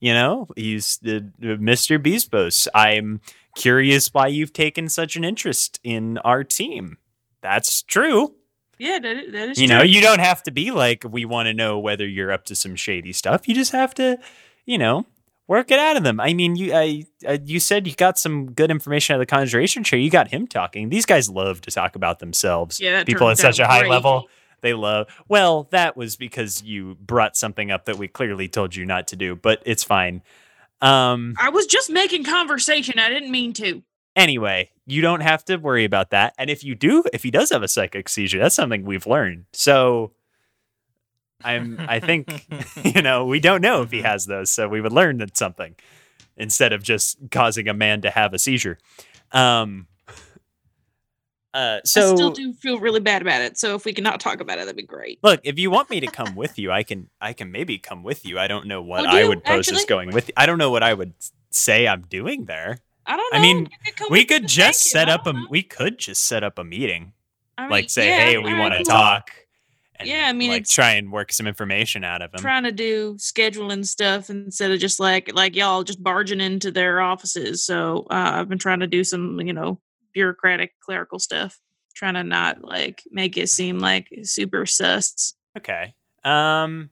You 0.03 0.15
know, 0.15 0.49
he's 0.57 0.99
the, 1.03 1.31
Mr. 1.41 1.99
Bezos. 2.03 2.67
I'm 2.75 3.21
curious 3.57 4.09
why 4.13 4.29
you've 4.29 4.53
taken 4.53 4.89
such 4.89 5.17
an 5.17 5.25
interest 5.25 5.81
in 5.85 6.19
our 6.19 6.45
team. 6.45 6.99
That's 7.43 7.83
true. 7.83 8.35
Yeah, 8.79 8.99
that 8.99 9.17
is, 9.17 9.33
that 9.33 9.49
is 9.51 9.61
You 9.61 9.67
true. 9.69 9.77
know, 9.79 9.83
you 9.83 10.01
don't 10.01 10.21
have 10.21 10.43
to 10.45 10.51
be 10.51 10.71
like, 10.71 11.05
we 11.09 11.25
want 11.25 11.47
to 11.47 11.55
know 11.55 11.79
whether 11.79 12.07
you're 12.07 12.33
up 12.33 12.45
to 12.47 12.55
some 12.55 12.77
shady 12.77 13.13
stuff. 13.13 13.47
You 13.49 13.55
just 13.55 13.73
have 13.73 13.95
to, 13.95 14.19
you 14.65 14.79
know, 14.79 15.05
work 15.47 15.71
it 15.71 15.79
out 15.79 15.97
of 15.97 16.03
them. 16.03 16.19
I 16.21 16.33
mean, 16.33 16.57
you 16.57 16.73
I, 16.73 17.05
uh, 17.27 17.39
you 17.45 17.61
said 17.61 17.87
you 17.87 17.95
got 17.95 18.19
some 18.19 18.53
good 18.53 18.71
information 18.71 19.15
out 19.15 19.21
of 19.21 19.27
the 19.27 19.31
conjuration 19.31 19.85
chair. 19.85 19.99
You 19.99 20.09
got 20.11 20.29
him 20.29 20.47
talking. 20.47 20.89
These 20.89 21.05
guys 21.07 21.29
love 21.29 21.61
to 21.63 21.71
talk 21.71 21.95
about 21.97 22.21
themselves. 22.21 22.81
Yeah, 22.81 23.05
People 23.05 23.29
at 23.29 23.39
such 23.39 23.59
a 23.59 23.67
high 23.67 23.81
great. 23.81 23.91
level. 23.91 24.29
They 24.63 24.75
love. 24.75 25.09
Well, 25.29 25.69
that 25.71 25.97
was 25.97 26.17
because 26.17 26.63
you 26.63 26.97
brought 27.01 27.37
something 27.37 27.71
up 27.71 27.87
that 27.87 27.97
we 27.99 28.09
clearly 28.09 28.47
told 28.49 28.77
you 28.77 28.85
not 28.87 29.09
to 29.09 29.17
do, 29.17 29.35
but 29.35 29.63
it's 29.67 29.83
fine. 29.85 30.23
Um 30.81 31.35
I 31.39 31.51
was 31.51 31.67
just 31.67 31.91
making 31.91 32.25
conversation. 32.25 32.99
I 32.99 33.09
didn't 33.09 33.31
mean 33.31 33.53
to. 33.55 33.83
anyway, 34.17 34.71
you 34.87 35.01
don't 35.03 35.21
have 35.21 35.45
to 35.45 35.57
worry 35.57 35.85
about 35.85 36.11
that. 36.11 36.35
And 36.39 36.51
if 36.51 36.65
you 36.65 36.75
do, 36.75 37.05
if 37.13 37.23
he 37.23 37.31
does 37.31 37.51
have 37.51 37.63
a 37.63 37.69
psychic 37.69 38.09
seizure, 38.09 38.39
that's 38.39 38.55
something 38.57 38.85
we've 38.85 39.07
learned. 39.07 39.45
So 39.53 40.13
I'm 41.43 41.79
I 41.89 42.01
think 42.01 42.47
you 42.85 43.03
know, 43.03 43.27
we 43.27 43.41
don't 43.41 43.61
know 43.63 43.83
if 43.83 43.91
he 43.91 44.03
has 44.03 44.27
those, 44.27 44.51
so 44.51 44.69
we 44.69 44.81
would 44.81 44.93
learn 44.93 45.19
that 45.19 45.37
something 45.37 45.75
instead 46.37 46.73
of 46.73 46.83
just 46.83 47.19
causing 47.31 47.69
a 47.69 47.75
man 47.75 48.01
to 48.03 48.11
have 48.11 48.35
a 48.35 48.39
seizure. 48.39 48.79
Um 49.33 49.87
Uh, 51.53 51.81
I 51.85 51.89
still 51.89 52.31
do 52.31 52.53
feel 52.53 52.79
really 52.79 53.01
bad 53.01 53.23
about 53.23 53.41
it. 53.41 53.59
So 53.59 53.75
if 53.75 53.85
we 53.85 53.93
cannot 53.93 54.21
talk 54.21 54.41
about 54.41 54.59
it, 54.59 54.67
that'd 54.67 54.77
be 54.77 54.83
great. 54.83 55.19
look, 55.23 55.41
if 55.43 55.59
you 55.59 55.71
want 55.71 55.91
me 55.91 55.99
to 56.01 56.07
come 56.07 56.37
with 56.37 56.59
you, 56.59 56.71
I 56.71 56.85
can. 56.85 57.09
I 57.21 57.33
can 57.33 57.51
maybe 57.51 57.79
come 57.79 58.05
with 58.05 58.25
you. 58.25 58.39
I 58.39 58.47
don't 58.47 58.67
know 58.67 58.81
what 58.83 59.01
Would 59.01 59.11
I 59.11 59.27
would 59.27 59.43
pose 59.43 59.71
as 59.71 59.85
going 59.85 60.13
with. 60.13 60.29
You. 60.29 60.35
I 60.37 60.47
don't 60.47 60.59
know 60.59 60.71
what 60.71 60.85
I 60.85 60.95
would 60.95 61.13
say 61.51 61.89
I'm 61.89 62.03
doing 62.03 62.45
there. 62.45 62.79
I 63.05 63.17
don't 63.17 63.33
know. 63.33 63.39
I 63.39 63.43
mean, 63.43 63.69
could 63.97 64.11
We 64.11 64.25
could 64.25 64.47
just 64.47 64.85
set 64.85 65.09
up 65.09 65.27
a. 65.27 65.33
know. 65.33 65.47
We 65.51 65.63
could 65.63 65.99
just 65.99 66.23
set 66.23 66.45
up 66.45 66.59
a 66.59 66.65
meeting. 66.65 67.15
I 67.59 67.63
mean, 67.63 67.71
like 67.71 67.91
say, 67.91 68.09
yeah, 68.09 68.25
hey, 68.25 68.39
we 68.39 68.55
want 68.55 68.75
to 68.75 68.85
talk. 68.85 69.31
And 69.97 70.09
Yeah, 70.09 70.27
I 70.29 70.33
mean, 70.33 70.51
like 70.51 70.67
try 70.67 70.93
and 70.93 71.13
work 71.13 71.33
some 71.33 71.47
information 71.47 72.05
out 72.05 72.23
of 72.23 72.33
him. 72.33 72.41
trying 72.41 72.63
to 72.63 72.73
do 72.73 73.15
scheduling 73.15 73.85
stuff 73.85 74.31
instead 74.31 74.71
of 74.71 74.79
just 74.79 75.01
like 75.01 75.35
like 75.35 75.57
y'all 75.57 75.83
just 75.83 76.03
barging 76.03 76.41
into 76.41 76.71
their 76.71 77.01
offices. 77.01 77.65
So 77.65 78.07
uh, 78.09 78.31
I've 78.35 78.49
been 78.49 78.59
trying 78.59 78.81
to 78.81 78.87
do 78.87 79.03
some 79.03 79.41
you 79.41 79.53
know 79.53 79.81
bureaucratic 80.13 80.79
clerical 80.81 81.19
stuff, 81.19 81.61
trying 81.95 82.15
to 82.15 82.25
not 82.25 82.63
like 82.63 83.03
make 83.11 83.37
it 83.37 83.49
seem 83.49 83.79
like 83.79 84.09
super 84.23 84.67
sus. 84.67 85.35
Okay. 85.57 85.95
Um. 86.25 86.91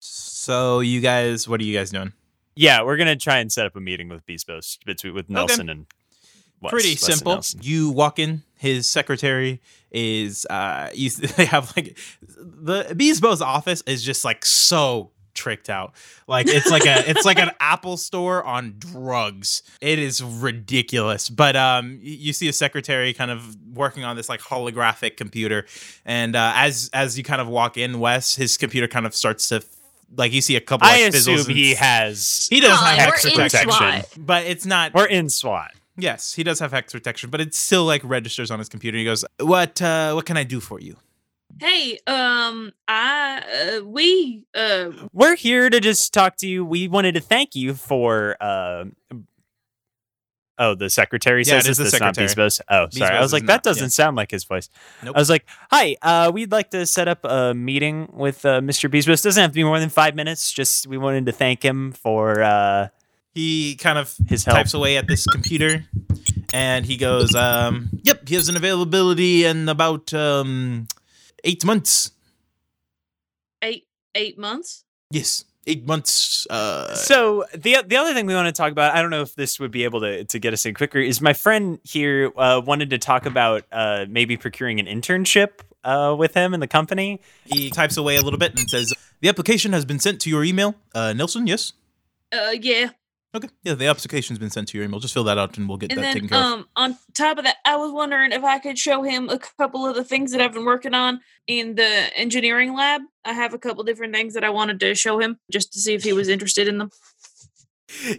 So 0.00 0.80
you 0.80 1.00
guys, 1.00 1.48
what 1.48 1.60
are 1.60 1.64
you 1.64 1.76
guys 1.76 1.90
doing? 1.90 2.12
Yeah, 2.54 2.82
we're 2.82 2.96
gonna 2.96 3.16
try 3.16 3.38
and 3.38 3.52
set 3.52 3.66
up 3.66 3.76
a 3.76 3.80
meeting 3.80 4.08
with 4.08 4.26
Bezos 4.26 4.78
between 4.84 5.14
with 5.14 5.30
Nelson 5.30 5.68
and 5.68 5.86
Wes, 6.60 6.70
Pretty 6.72 6.90
Wes 6.90 7.08
and 7.08 7.14
simple. 7.14 7.32
Nelson. 7.34 7.60
You 7.62 7.90
walk 7.90 8.18
in. 8.18 8.42
His 8.56 8.88
secretary 8.88 9.60
is. 9.90 10.46
Uh, 10.46 10.90
you, 10.94 11.10
they 11.10 11.44
have 11.44 11.72
like 11.76 11.96
the 12.26 12.84
Beesbo's 12.94 13.42
office 13.42 13.82
is 13.86 14.02
just 14.02 14.24
like 14.24 14.44
so 14.44 15.10
tricked 15.38 15.70
out. 15.70 15.92
Like 16.26 16.46
it's 16.48 16.70
like 16.70 16.84
a 16.86 17.08
it's 17.08 17.24
like 17.24 17.38
an 17.38 17.50
Apple 17.60 17.96
store 17.96 18.42
on 18.44 18.74
drugs. 18.78 19.62
It 19.80 19.98
is 19.98 20.22
ridiculous. 20.22 21.28
But 21.30 21.54
um, 21.56 21.98
you 22.02 22.32
see 22.32 22.48
a 22.48 22.52
secretary 22.52 23.12
kind 23.14 23.30
of 23.30 23.56
working 23.74 24.04
on 24.04 24.16
this 24.16 24.28
like 24.28 24.40
holographic 24.40 25.16
computer, 25.16 25.64
and 26.04 26.34
uh, 26.34 26.52
as 26.56 26.90
as 26.92 27.16
you 27.16 27.24
kind 27.24 27.40
of 27.40 27.48
walk 27.48 27.76
in, 27.76 28.00
Wes, 28.00 28.34
his 28.34 28.56
computer 28.56 28.88
kind 28.88 29.06
of 29.06 29.14
starts 29.14 29.48
to. 29.48 29.62
Like 30.16 30.32
you 30.32 30.40
see 30.40 30.56
a 30.56 30.60
couple. 30.60 30.86
I 30.88 31.02
like, 31.04 31.12
fizzles 31.12 31.40
assume 31.42 31.54
he 31.54 31.74
has. 31.74 32.48
He 32.50 32.60
does 32.60 32.70
Come 32.78 32.86
have 32.86 32.98
on, 32.98 33.04
hex 33.12 33.22
protection, 33.30 33.70
SWAT. 33.70 34.08
but 34.16 34.46
it's 34.46 34.64
not. 34.64 34.94
We're 34.94 35.04
in 35.04 35.28
SWAT. 35.28 35.72
Yes, 35.98 36.32
he 36.32 36.42
does 36.42 36.60
have 36.60 36.72
hex 36.72 36.92
protection, 36.92 37.28
but 37.28 37.40
it 37.42 37.54
still 37.54 37.84
like 37.84 38.00
registers 38.04 38.50
on 38.50 38.58
his 38.58 38.68
computer. 38.70 38.96
He 38.96 39.04
goes, 39.04 39.22
"What? 39.38 39.82
uh 39.82 40.12
What 40.14 40.24
can 40.24 40.36
I 40.38 40.44
do 40.44 40.60
for 40.60 40.80
you?" 40.80 40.96
Hey, 41.60 41.98
um, 42.06 42.72
I 42.86 43.42
uh, 43.80 43.84
we 43.84 44.44
uh 44.54 44.90
We're 45.12 45.36
here 45.36 45.68
to 45.70 45.80
just 45.80 46.12
talk 46.14 46.36
to 46.38 46.46
you. 46.48 46.64
We 46.64 46.88
wanted 46.88 47.14
to 47.14 47.20
thank 47.20 47.54
you 47.56 47.74
for. 47.74 48.36
Uh, 48.40 48.84
oh, 50.58 50.74
the 50.74 50.88
secretary 50.90 51.42
Yeah, 51.42 51.54
says 51.60 51.66
it 51.66 51.70
is 51.70 51.78
this. 51.78 51.86
the 51.92 51.98
That's 51.98 52.00
not 52.00 52.14
secretary. 52.16 52.48
Bezos. 52.48 52.60
Oh, 52.68 52.86
sorry. 52.90 53.16
I 53.16 53.20
was 53.20 53.30
is 53.30 53.32
like, 53.32 53.42
not, 53.42 53.48
that 53.48 53.62
doesn't 53.64 53.84
yeah. 53.86 53.88
sound 53.88 54.16
like 54.16 54.30
his 54.30 54.44
voice. 54.44 54.68
Nope. 55.02 55.16
I 55.16 55.18
was 55.18 55.30
like, 55.30 55.46
hi. 55.70 55.96
Uh, 56.00 56.30
we'd 56.32 56.52
like 56.52 56.70
to 56.70 56.86
set 56.86 57.08
up 57.08 57.24
a 57.24 57.54
meeting 57.54 58.08
with 58.12 58.44
uh, 58.46 58.60
Mr. 58.60 58.88
Bezos. 58.90 59.22
Doesn't 59.22 59.40
have 59.40 59.50
to 59.50 59.54
be 59.54 59.64
more 59.64 59.80
than 59.80 59.88
five 59.88 60.14
minutes. 60.14 60.52
Just 60.52 60.86
we 60.86 60.96
wanted 60.98 61.26
to 61.26 61.32
thank 61.32 61.64
him 61.64 61.90
for 61.92 62.40
uh, 62.42 62.88
He 63.34 63.74
kind 63.76 63.98
of 63.98 64.14
his 64.28 64.44
help. 64.44 64.56
types 64.58 64.74
away 64.74 64.96
at 64.96 65.06
this 65.08 65.26
computer, 65.26 65.84
and 66.52 66.84
he 66.86 66.96
goes, 66.96 67.34
um, 67.34 67.88
"Yep, 68.04 68.28
he 68.28 68.34
has 68.36 68.48
an 68.48 68.56
availability 68.56 69.44
in 69.44 69.68
about 69.68 70.12
um 70.14 70.86
eight 71.44 71.64
months. 71.64 72.12
eight 73.62 73.86
eight 74.14 74.38
months. 74.38 74.84
Yes, 75.10 75.44
eight 75.66 75.86
months. 75.86 76.46
Uh, 76.50 76.94
So 76.94 77.44
the 77.54 77.82
the 77.86 77.96
other 77.96 78.14
thing 78.14 78.26
we 78.26 78.34
want 78.34 78.46
to 78.46 78.52
talk 78.52 78.72
about, 78.72 78.94
I 78.94 79.00
don't 79.00 79.10
know 79.10 79.22
if 79.22 79.34
this 79.34 79.58
would 79.58 79.70
be 79.70 79.84
able 79.84 80.00
to 80.00 80.24
to 80.24 80.38
get 80.38 80.52
us 80.52 80.66
in 80.66 80.74
quicker, 80.74 80.98
is 80.98 81.20
my 81.20 81.32
friend 81.32 81.78
here 81.82 82.32
uh, 82.36 82.60
wanted 82.64 82.90
to 82.90 82.98
talk 82.98 83.26
about 83.26 83.64
uh, 83.72 84.06
maybe 84.08 84.36
procuring 84.36 84.80
an 84.80 84.86
internship 84.86 85.60
uh, 85.84 86.14
with 86.18 86.34
him 86.34 86.54
in 86.54 86.60
the 86.60 86.66
company. 86.68 87.20
he 87.44 87.70
types 87.70 87.96
away 87.96 88.16
a 88.16 88.22
little 88.22 88.38
bit 88.38 88.58
and 88.58 88.68
says, 88.68 88.92
"The 89.20 89.28
application 89.28 89.72
has 89.72 89.84
been 89.84 89.98
sent 89.98 90.20
to 90.22 90.30
your 90.30 90.44
email, 90.44 90.74
uh, 90.94 91.12
Nelson. 91.12 91.46
Yes." 91.46 91.72
Uh, 92.30 92.52
yeah. 92.60 92.90
Okay. 93.34 93.48
Yeah, 93.62 93.74
the 93.74 93.86
application's 93.86 94.38
been 94.38 94.48
sent 94.48 94.68
to 94.68 94.78
your 94.78 94.86
email. 94.86 95.00
Just 95.00 95.12
fill 95.12 95.24
that 95.24 95.36
out, 95.36 95.58
and 95.58 95.68
we'll 95.68 95.76
get 95.76 95.90
And 95.90 95.98
that 95.98 96.02
then, 96.02 96.14
taken 96.14 96.28
care 96.30 96.38
of. 96.38 96.44
um, 96.44 96.68
on 96.76 96.96
top 97.14 97.36
of 97.36 97.44
that, 97.44 97.56
I 97.66 97.76
was 97.76 97.92
wondering 97.92 98.32
if 98.32 98.42
I 98.42 98.58
could 98.58 98.78
show 98.78 99.02
him 99.02 99.28
a 99.28 99.38
couple 99.38 99.86
of 99.86 99.94
the 99.94 100.02
things 100.04 100.32
that 100.32 100.40
I've 100.40 100.54
been 100.54 100.64
working 100.64 100.94
on 100.94 101.20
in 101.46 101.74
the 101.74 102.18
engineering 102.18 102.74
lab. 102.74 103.02
I 103.26 103.34
have 103.34 103.52
a 103.52 103.58
couple 103.58 103.84
different 103.84 104.14
things 104.14 104.32
that 104.32 104.44
I 104.44 104.50
wanted 104.50 104.80
to 104.80 104.94
show 104.94 105.18
him 105.20 105.38
just 105.52 105.74
to 105.74 105.78
see 105.80 105.92
if 105.92 106.04
he 106.04 106.14
was 106.14 106.28
interested 106.28 106.68
in 106.68 106.78
them. 106.78 106.90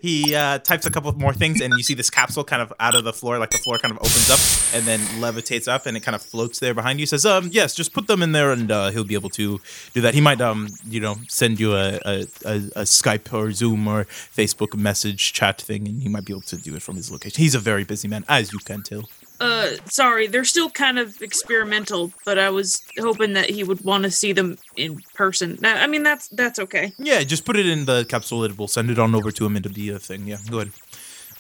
He 0.02 0.36
uh, 0.36 0.60
types 0.60 0.86
a 0.86 0.90
couple 0.90 1.12
more 1.14 1.34
things, 1.34 1.62
and 1.62 1.74
you 1.78 1.84
see 1.84 1.94
this 1.94 2.10
capsule 2.10 2.44
kind 2.44 2.62
of 2.62 2.74
out 2.80 2.96
of 2.96 3.04
the 3.04 3.14
floor, 3.14 3.38
like 3.40 3.52
the 3.52 3.58
floor 3.58 3.78
kind 3.78 3.92
of 3.92 3.98
opens 3.98 4.30
up 4.30 4.40
and 4.76 4.86
then 4.86 5.00
levitates 5.22 5.68
up, 5.68 5.86
and 5.86 5.96
it 5.96 6.02
kind 6.02 6.16
of 6.16 6.22
floats 6.22 6.60
there 6.60 6.74
behind 6.74 7.00
you. 7.00 7.06
Says, 7.06 7.26
"Um, 7.26 7.50
yes, 7.52 7.76
just 7.76 7.94
put 7.94 8.08
them 8.08 8.24
in 8.24 8.32
there, 8.32 8.52
and 8.52 8.72
uh, 8.72 8.90
he'll 8.92 9.04
be 9.04 9.14
able 9.14 9.30
to 9.32 9.60
do 9.94 10.02
that. 10.02 10.14
He 10.14 10.22
might, 10.22 10.42
um, 10.42 10.70
you 10.88 11.00
know, 11.00 11.18
send 11.28 11.60
you 11.60 11.76
a 11.76 12.00
a, 12.06 12.28
a 12.46 12.56
a 12.76 12.84
Skype 12.84 13.32
or 13.34 13.52
Zoom 13.52 13.88
or 13.88 14.06
Facebook 14.06 14.76
message 14.76 15.34
chat 15.34 15.62
thing, 15.62 15.88
and 15.88 16.02
he 16.02 16.10
might 16.10 16.26
be 16.26 16.34
able 16.34 16.42
to 16.42 16.58
do 16.58 16.76
it 16.76 16.82
from 16.82 16.96
his 16.96 17.12
location. 17.12 17.42
He's 17.42 17.56
a 17.56 17.60
very 17.60 17.84
busy 17.84 18.08
man, 18.08 18.26
as 18.28 18.52
you 18.52 18.60
can 18.60 18.82
tell. 18.84 19.10
Uh, 19.40 19.72
sorry, 19.86 20.28
they're 20.28 20.44
still 20.44 20.70
kind 20.70 21.00
of 21.00 21.22
experimental, 21.22 22.12
but 22.26 22.38
I 22.38 22.50
was 22.50 22.82
hoping 23.00 23.34
that 23.34 23.50
he 23.50 23.64
would 23.64 23.82
want 23.86 24.04
to 24.04 24.12
see 24.12 24.34
them 24.34 24.58
in 24.76 25.00
person. 25.14 25.58
Now, 25.62 25.82
I 25.82 25.88
mean, 25.88 26.04
that's 26.04 26.28
that's 26.30 26.60
okay. 26.60 26.94
Yeah, 26.98 27.24
just 27.24 27.46
put 27.46 27.56
it 27.56 27.66
in 27.66 27.86
the 27.86 28.06
capsule. 28.06 28.44
It 28.44 28.58
will 28.58 28.68
send 28.68 28.90
it 28.90 29.00
on 29.00 29.16
over 29.16 29.32
to 29.32 29.46
him 29.46 29.56
into 29.56 29.70
the 29.70 29.94
uh, 29.94 30.00
thing. 30.00 30.28
Yeah, 30.28 30.38
go 30.50 30.60
ahead. 30.60 30.74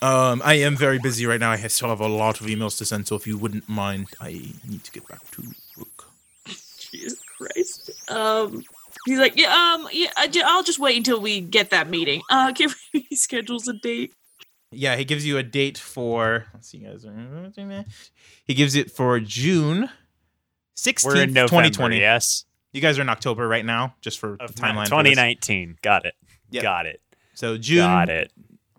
Um, 0.01 0.41
I 0.45 0.53
am 0.55 0.77
very 0.77 0.97
busy 0.97 1.25
right 1.25 1.39
now. 1.39 1.51
I 1.51 1.67
still 1.67 1.89
have 1.89 1.99
a 1.99 2.07
lot 2.07 2.39
of 2.39 2.47
emails 2.47 2.77
to 2.77 2.85
send, 2.85 3.07
so 3.07 3.15
if 3.15 3.27
you 3.27 3.37
wouldn't 3.37 3.67
mind, 3.67 4.07
I 4.21 4.53
need 4.67 4.83
to 4.85 4.91
get 4.91 5.05
back 5.07 5.29
to 5.31 5.43
work. 5.77 6.05
Jesus 6.45 7.19
Christ. 7.37 7.91
Um, 8.09 8.63
he's 9.05 9.19
like, 9.19 9.35
yeah, 9.35 9.53
um, 9.53 9.89
yeah, 9.91 10.11
I'll 10.45 10.63
just 10.63 10.79
wait 10.79 10.95
until 10.95 11.19
we 11.19 11.41
get 11.41 11.71
that 11.71 11.89
meeting. 11.89 12.21
Uh, 12.29 12.53
can 12.53 12.69
we 12.93 13.07
schedules 13.13 13.67
a 13.67 13.73
date? 13.73 14.13
Yeah, 14.71 14.95
he 14.97 15.05
gives 15.05 15.25
you 15.25 15.37
a 15.37 15.43
date 15.43 15.77
for. 15.77 16.45
Let's 16.53 16.69
see, 16.69 16.79
guys. 16.79 17.05
He 18.45 18.53
gives 18.53 18.75
it 18.75 18.91
for 18.91 19.19
June 19.19 19.77
We're 19.79 19.83
in 19.85 19.89
sixteenth, 20.75 21.15
November, 21.31 21.47
twenty 21.47 21.69
twenty. 21.71 21.99
yes, 21.99 22.45
You 22.71 22.81
guys 22.81 22.99
are 22.99 23.01
in 23.01 23.09
October 23.09 23.47
right 23.47 23.65
now, 23.65 23.95
just 24.01 24.19
for 24.19 24.37
of 24.39 24.53
the 24.55 24.61
timeline. 24.61 24.83
for 24.85 24.89
twenty 24.91 25.09
this. 25.11 25.17
nineteen. 25.17 25.77
Got 25.81 26.05
it. 26.05 26.13
Yep. 26.51 26.63
Got 26.63 26.85
it. 26.85 27.01
So 27.33 27.57
June, 27.57 27.77
Got 27.79 28.09
it. 28.09 28.31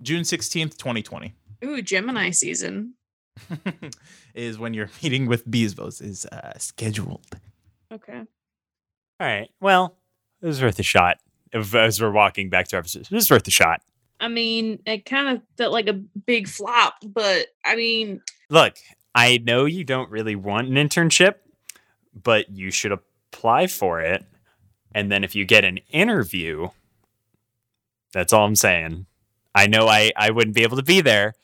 June 0.02 0.24
sixteenth, 0.24 0.78
twenty 0.78 1.02
twenty, 1.02 1.34
Ooh, 1.64 1.82
Gemini 1.82 2.30
season. 2.30 2.94
is 4.34 4.58
when 4.58 4.74
your 4.74 4.90
meeting 5.02 5.26
with 5.26 5.46
Beesbos 5.48 6.02
is 6.02 6.26
uh, 6.26 6.56
scheduled. 6.58 7.26
Okay. 7.92 8.18
All 8.18 9.26
right. 9.26 9.48
Well, 9.60 9.96
it 10.42 10.46
was 10.46 10.62
worth 10.62 10.78
a 10.78 10.82
shot. 10.82 11.18
If, 11.52 11.74
as 11.74 12.00
we're 12.00 12.10
walking 12.12 12.48
back 12.48 12.68
to 12.68 12.76
our 12.76 12.80
offices, 12.80 13.08
it 13.10 13.14
was 13.14 13.30
worth 13.30 13.46
a 13.48 13.50
shot. 13.50 13.82
I 14.20 14.28
mean, 14.28 14.80
it 14.86 15.06
kind 15.06 15.36
of 15.36 15.42
felt 15.56 15.72
like 15.72 15.88
a 15.88 15.94
big 15.94 16.46
flop, 16.46 16.94
but 17.02 17.46
I 17.64 17.74
mean, 17.74 18.20
Look, 18.50 18.74
I 19.14 19.38
know 19.38 19.64
you 19.64 19.84
don't 19.84 20.10
really 20.10 20.34
want 20.34 20.68
an 20.68 20.74
internship, 20.74 21.36
but 22.20 22.50
you 22.50 22.70
should 22.70 22.92
apply 22.92 23.68
for 23.68 24.00
it. 24.00 24.24
And 24.92 25.10
then 25.10 25.22
if 25.22 25.36
you 25.36 25.44
get 25.44 25.64
an 25.64 25.78
interview, 25.90 26.68
that's 28.12 28.32
all 28.32 28.44
I'm 28.44 28.56
saying. 28.56 29.06
I 29.54 29.68
know 29.68 29.86
I, 29.88 30.10
I 30.16 30.30
wouldn't 30.30 30.56
be 30.56 30.64
able 30.64 30.76
to 30.76 30.82
be 30.82 31.00
there, 31.00 31.34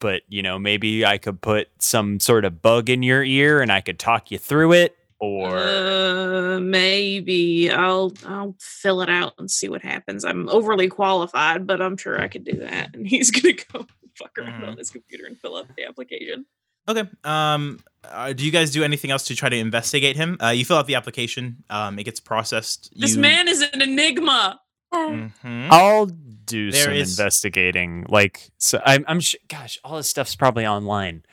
but 0.00 0.22
you 0.28 0.42
know, 0.42 0.58
maybe 0.58 1.04
I 1.04 1.18
could 1.18 1.40
put 1.42 1.68
some 1.78 2.18
sort 2.18 2.46
of 2.46 2.62
bug 2.62 2.88
in 2.88 3.02
your 3.02 3.22
ear 3.22 3.60
and 3.60 3.70
I 3.70 3.82
could 3.82 3.98
talk 3.98 4.30
you 4.30 4.38
through 4.38 4.72
it 4.72 4.96
or 5.24 5.56
uh, 5.56 6.60
maybe 6.60 7.70
I'll 7.70 8.12
I'll 8.26 8.54
fill 8.60 9.00
it 9.02 9.08
out 9.10 9.34
and 9.38 9.50
see 9.50 9.68
what 9.68 9.82
happens. 9.82 10.24
I'm 10.24 10.48
overly 10.48 10.88
qualified, 10.88 11.66
but 11.66 11.80
I'm 11.82 11.96
sure 11.96 12.20
I 12.20 12.28
could 12.28 12.44
do 12.44 12.58
that. 12.58 12.94
And 12.94 13.06
he's 13.06 13.30
gonna 13.40 13.54
go 13.72 13.86
fuck 14.16 14.36
around 14.38 14.62
Mhm. 14.62 14.68
on 14.68 14.76
his 14.78 14.90
computer 14.90 15.26
and 15.26 15.38
fill 15.40 15.56
out 15.56 15.66
the 15.76 15.84
application. 15.84 16.46
Okay. 16.88 17.04
Um, 17.24 17.80
uh, 18.04 18.32
do 18.34 18.44
you 18.44 18.50
guys 18.52 18.70
do 18.70 18.84
anything 18.84 19.10
else 19.10 19.24
to 19.24 19.34
try 19.34 19.48
to 19.48 19.56
investigate 19.56 20.16
him? 20.16 20.36
Uh, 20.42 20.50
you 20.50 20.64
fill 20.64 20.76
out 20.76 20.86
the 20.86 20.94
application. 20.96 21.64
Um, 21.70 21.98
it 21.98 22.04
gets 22.04 22.20
processed. 22.20 22.92
This 22.94 23.14
you, 23.14 23.22
man 23.22 23.48
is 23.48 23.62
an 23.62 23.80
enigma. 23.80 24.60
Mhm. 24.92 25.32
I'll 25.70 26.06
do 26.06 26.70
There 26.70 26.84
some 26.84 26.92
is- 26.92 27.18
investigating. 27.18 28.04
Like, 28.08 28.50
so 28.58 28.80
I'm, 28.84 29.04
I'm, 29.08 29.18
sh- 29.20 29.34
gosh, 29.48 29.78
all 29.82 29.96
this 29.96 30.08
stuff's 30.08 30.36
probably 30.36 30.66
online. 30.66 31.24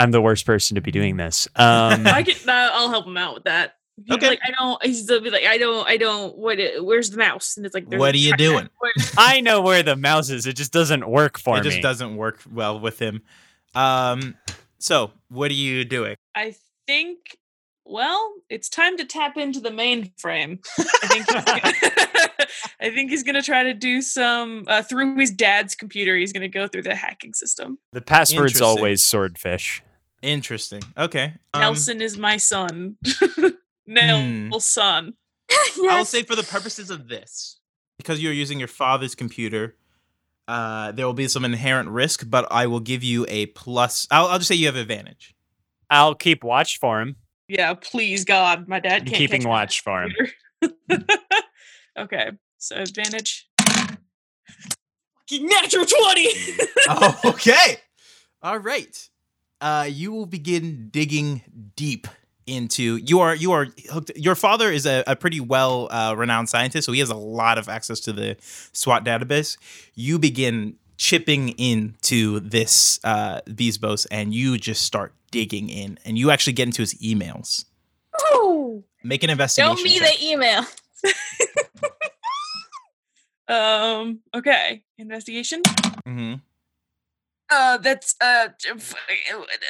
I'm 0.00 0.10
the 0.12 0.20
worst 0.22 0.46
person 0.46 0.76
to 0.76 0.80
be 0.80 0.90
doing 0.90 1.16
this. 1.16 1.46
Um, 1.56 2.06
I 2.06 2.22
can. 2.22 2.48
Uh, 2.48 2.70
I'll 2.72 2.88
help 2.88 3.06
him 3.06 3.18
out 3.18 3.34
with 3.34 3.44
that. 3.44 3.74
He's 4.02 4.16
Okay. 4.16 4.28
Like 4.28 4.40
I 4.42 4.50
don't. 4.50 4.82
He's 4.84 5.06
gonna 5.06 5.20
be 5.20 5.30
like, 5.30 5.44
I 5.44 5.58
don't. 5.58 5.86
I 5.86 5.98
don't. 5.98 6.36
What? 6.38 6.58
Where's 6.78 7.10
the 7.10 7.18
mouse? 7.18 7.56
And 7.56 7.66
it's 7.66 7.74
like, 7.74 7.86
What 7.86 8.14
are 8.14 8.18
you 8.18 8.34
doing? 8.36 8.68
I 9.18 9.42
know 9.42 9.60
where 9.60 9.82
the 9.82 9.96
mouse 9.96 10.30
is. 10.30 10.46
It 10.46 10.56
just 10.56 10.72
doesn't 10.72 11.06
work 11.06 11.38
for 11.38 11.58
it 11.58 11.60
me. 11.62 11.68
It 11.68 11.70
just 11.70 11.82
doesn't 11.82 12.16
work 12.16 12.40
well 12.50 12.80
with 12.80 12.98
him. 12.98 13.20
Um, 13.74 14.36
so 14.78 15.10
what 15.28 15.50
are 15.50 15.54
you 15.54 15.84
doing? 15.84 16.16
I 16.34 16.54
think. 16.86 17.18
Well, 17.84 18.34
it's 18.48 18.68
time 18.68 18.96
to 18.98 19.04
tap 19.04 19.36
into 19.36 19.60
the 19.60 19.70
mainframe. 19.70 20.60
I 20.78 21.06
think. 21.08 21.12
He's 21.12 21.26
gonna, 21.26 21.44
I 22.80 22.90
think 22.90 23.10
he's 23.10 23.22
gonna 23.22 23.42
try 23.42 23.64
to 23.64 23.74
do 23.74 24.00
some 24.00 24.64
uh, 24.66 24.82
through 24.82 25.16
his 25.16 25.30
dad's 25.30 25.74
computer. 25.74 26.16
He's 26.16 26.32
gonna 26.32 26.48
go 26.48 26.68
through 26.68 26.82
the 26.82 26.94
hacking 26.94 27.34
system. 27.34 27.78
The 27.92 28.00
password's 28.00 28.60
always 28.60 29.04
swordfish. 29.04 29.82
Interesting. 30.22 30.82
Okay. 30.96 31.34
um, 31.54 31.60
Nelson 31.60 32.00
is 32.00 32.18
my 32.18 32.36
son. 32.36 32.96
Hmm. 33.88 34.50
Nelson. 34.50 35.14
I 35.50 35.98
will 35.98 36.04
say 36.04 36.22
for 36.22 36.36
the 36.36 36.44
purposes 36.44 36.90
of 36.90 37.08
this, 37.08 37.58
because 37.98 38.22
you're 38.22 38.32
using 38.32 38.60
your 38.60 38.68
father's 38.68 39.16
computer, 39.16 39.74
uh, 40.46 40.92
there 40.92 41.06
will 41.06 41.12
be 41.12 41.26
some 41.26 41.44
inherent 41.44 41.88
risk, 41.88 42.24
but 42.28 42.46
I 42.52 42.68
will 42.68 42.78
give 42.78 43.02
you 43.02 43.26
a 43.28 43.46
plus. 43.46 44.06
I'll, 44.12 44.26
I'll 44.26 44.38
just 44.38 44.46
say 44.46 44.54
you 44.54 44.66
have 44.66 44.76
advantage. 44.76 45.34
I'll 45.90 46.14
keep 46.14 46.44
watch 46.44 46.78
for 46.78 47.00
him. 47.00 47.16
Yeah, 47.48 47.74
please 47.74 48.24
God, 48.24 48.68
my 48.68 48.78
dad 48.78 49.02
I'm 49.02 49.06
can't 49.06 49.16
keeping 49.16 49.42
catch 49.42 49.48
watch 49.48 49.80
for 49.82 50.04
him. 50.04 50.14
okay, 51.98 52.30
so 52.58 52.76
advantage. 52.76 53.48
Fucking 53.60 55.46
Natural 55.46 55.84
twenty. 55.84 56.28
oh, 56.88 57.20
okay. 57.24 57.78
All 58.42 58.58
right. 58.58 59.08
Uh, 59.60 59.86
you 59.88 60.12
will 60.12 60.26
begin 60.26 60.88
digging 60.90 61.42
deep 61.76 62.06
into 62.46 62.96
you 62.96 63.20
are 63.20 63.34
you 63.34 63.52
are 63.52 63.68
hooked 63.92 64.10
your 64.16 64.34
father 64.34 64.72
is 64.72 64.84
a, 64.86 65.04
a 65.06 65.14
pretty 65.14 65.38
well 65.38 65.86
uh, 65.92 66.14
renowned 66.16 66.48
scientist 66.48 66.84
so 66.86 66.90
he 66.90 66.98
has 66.98 67.10
a 67.10 67.14
lot 67.14 67.58
of 67.58 67.68
access 67.68 68.00
to 68.00 68.12
the 68.12 68.36
swat 68.72 69.04
database 69.04 69.56
you 69.94 70.18
begin 70.18 70.74
chipping 70.96 71.50
into 71.50 72.40
this 72.40 72.98
uh 73.04 73.40
Bezos 73.46 74.06
and 74.10 74.34
you 74.34 74.58
just 74.58 74.82
start 74.82 75.14
digging 75.30 75.68
in 75.68 75.96
and 76.04 76.18
you 76.18 76.30
actually 76.32 76.54
get 76.54 76.66
into 76.66 76.82
his 76.82 76.94
emails 76.94 77.66
make 79.02 79.22
an 79.22 79.30
investigation 79.30 79.76
show 79.76 79.82
me 79.82 79.98
check. 79.98 80.18
the 80.18 80.26
email. 80.26 80.64
um. 83.48 84.20
Okay. 84.34 84.82
Investigation. 84.98 85.62
Mhm. 86.06 86.40
Uh, 87.50 87.76
that's 87.78 88.14
uh, 88.20 88.48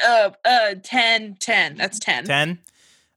uh, 0.07 0.31
uh, 0.44 0.74
10, 0.82 1.36
10. 1.40 1.77
That's 1.77 1.98
ten. 1.98 2.24
10 2.24 2.59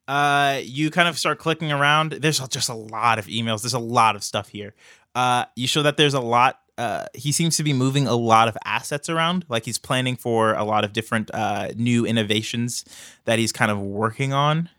uh 0.07 0.59
you 0.63 0.91
kind 0.91 1.07
of 1.07 1.17
start 1.17 1.39
clicking 1.39 1.71
around. 1.71 2.11
There's 2.11 2.39
just 2.49 2.67
a 2.67 2.73
lot 2.73 3.19
of 3.19 3.27
emails. 3.27 3.61
There's 3.61 3.73
a 3.73 3.79
lot 3.79 4.15
of 4.17 4.23
stuff 4.23 4.49
here. 4.49 4.73
Uh 5.15 5.45
you 5.55 5.65
show 5.65 5.81
that 5.83 5.95
there's 5.95 6.13
a 6.13 6.19
lot 6.19 6.59
uh 6.77 7.05
he 7.13 7.31
seems 7.31 7.55
to 7.57 7.63
be 7.63 7.71
moving 7.71 8.05
a 8.07 8.15
lot 8.15 8.49
of 8.49 8.57
assets 8.65 9.07
around. 9.07 9.45
Like 9.47 9.63
he's 9.63 9.77
planning 9.77 10.17
for 10.17 10.55
a 10.55 10.65
lot 10.65 10.83
of 10.83 10.91
different 10.91 11.31
uh 11.33 11.69
new 11.77 12.05
innovations 12.05 12.83
that 13.23 13.39
he's 13.39 13.53
kind 13.53 13.71
of 13.71 13.79
working 13.79 14.33
on. 14.33 14.69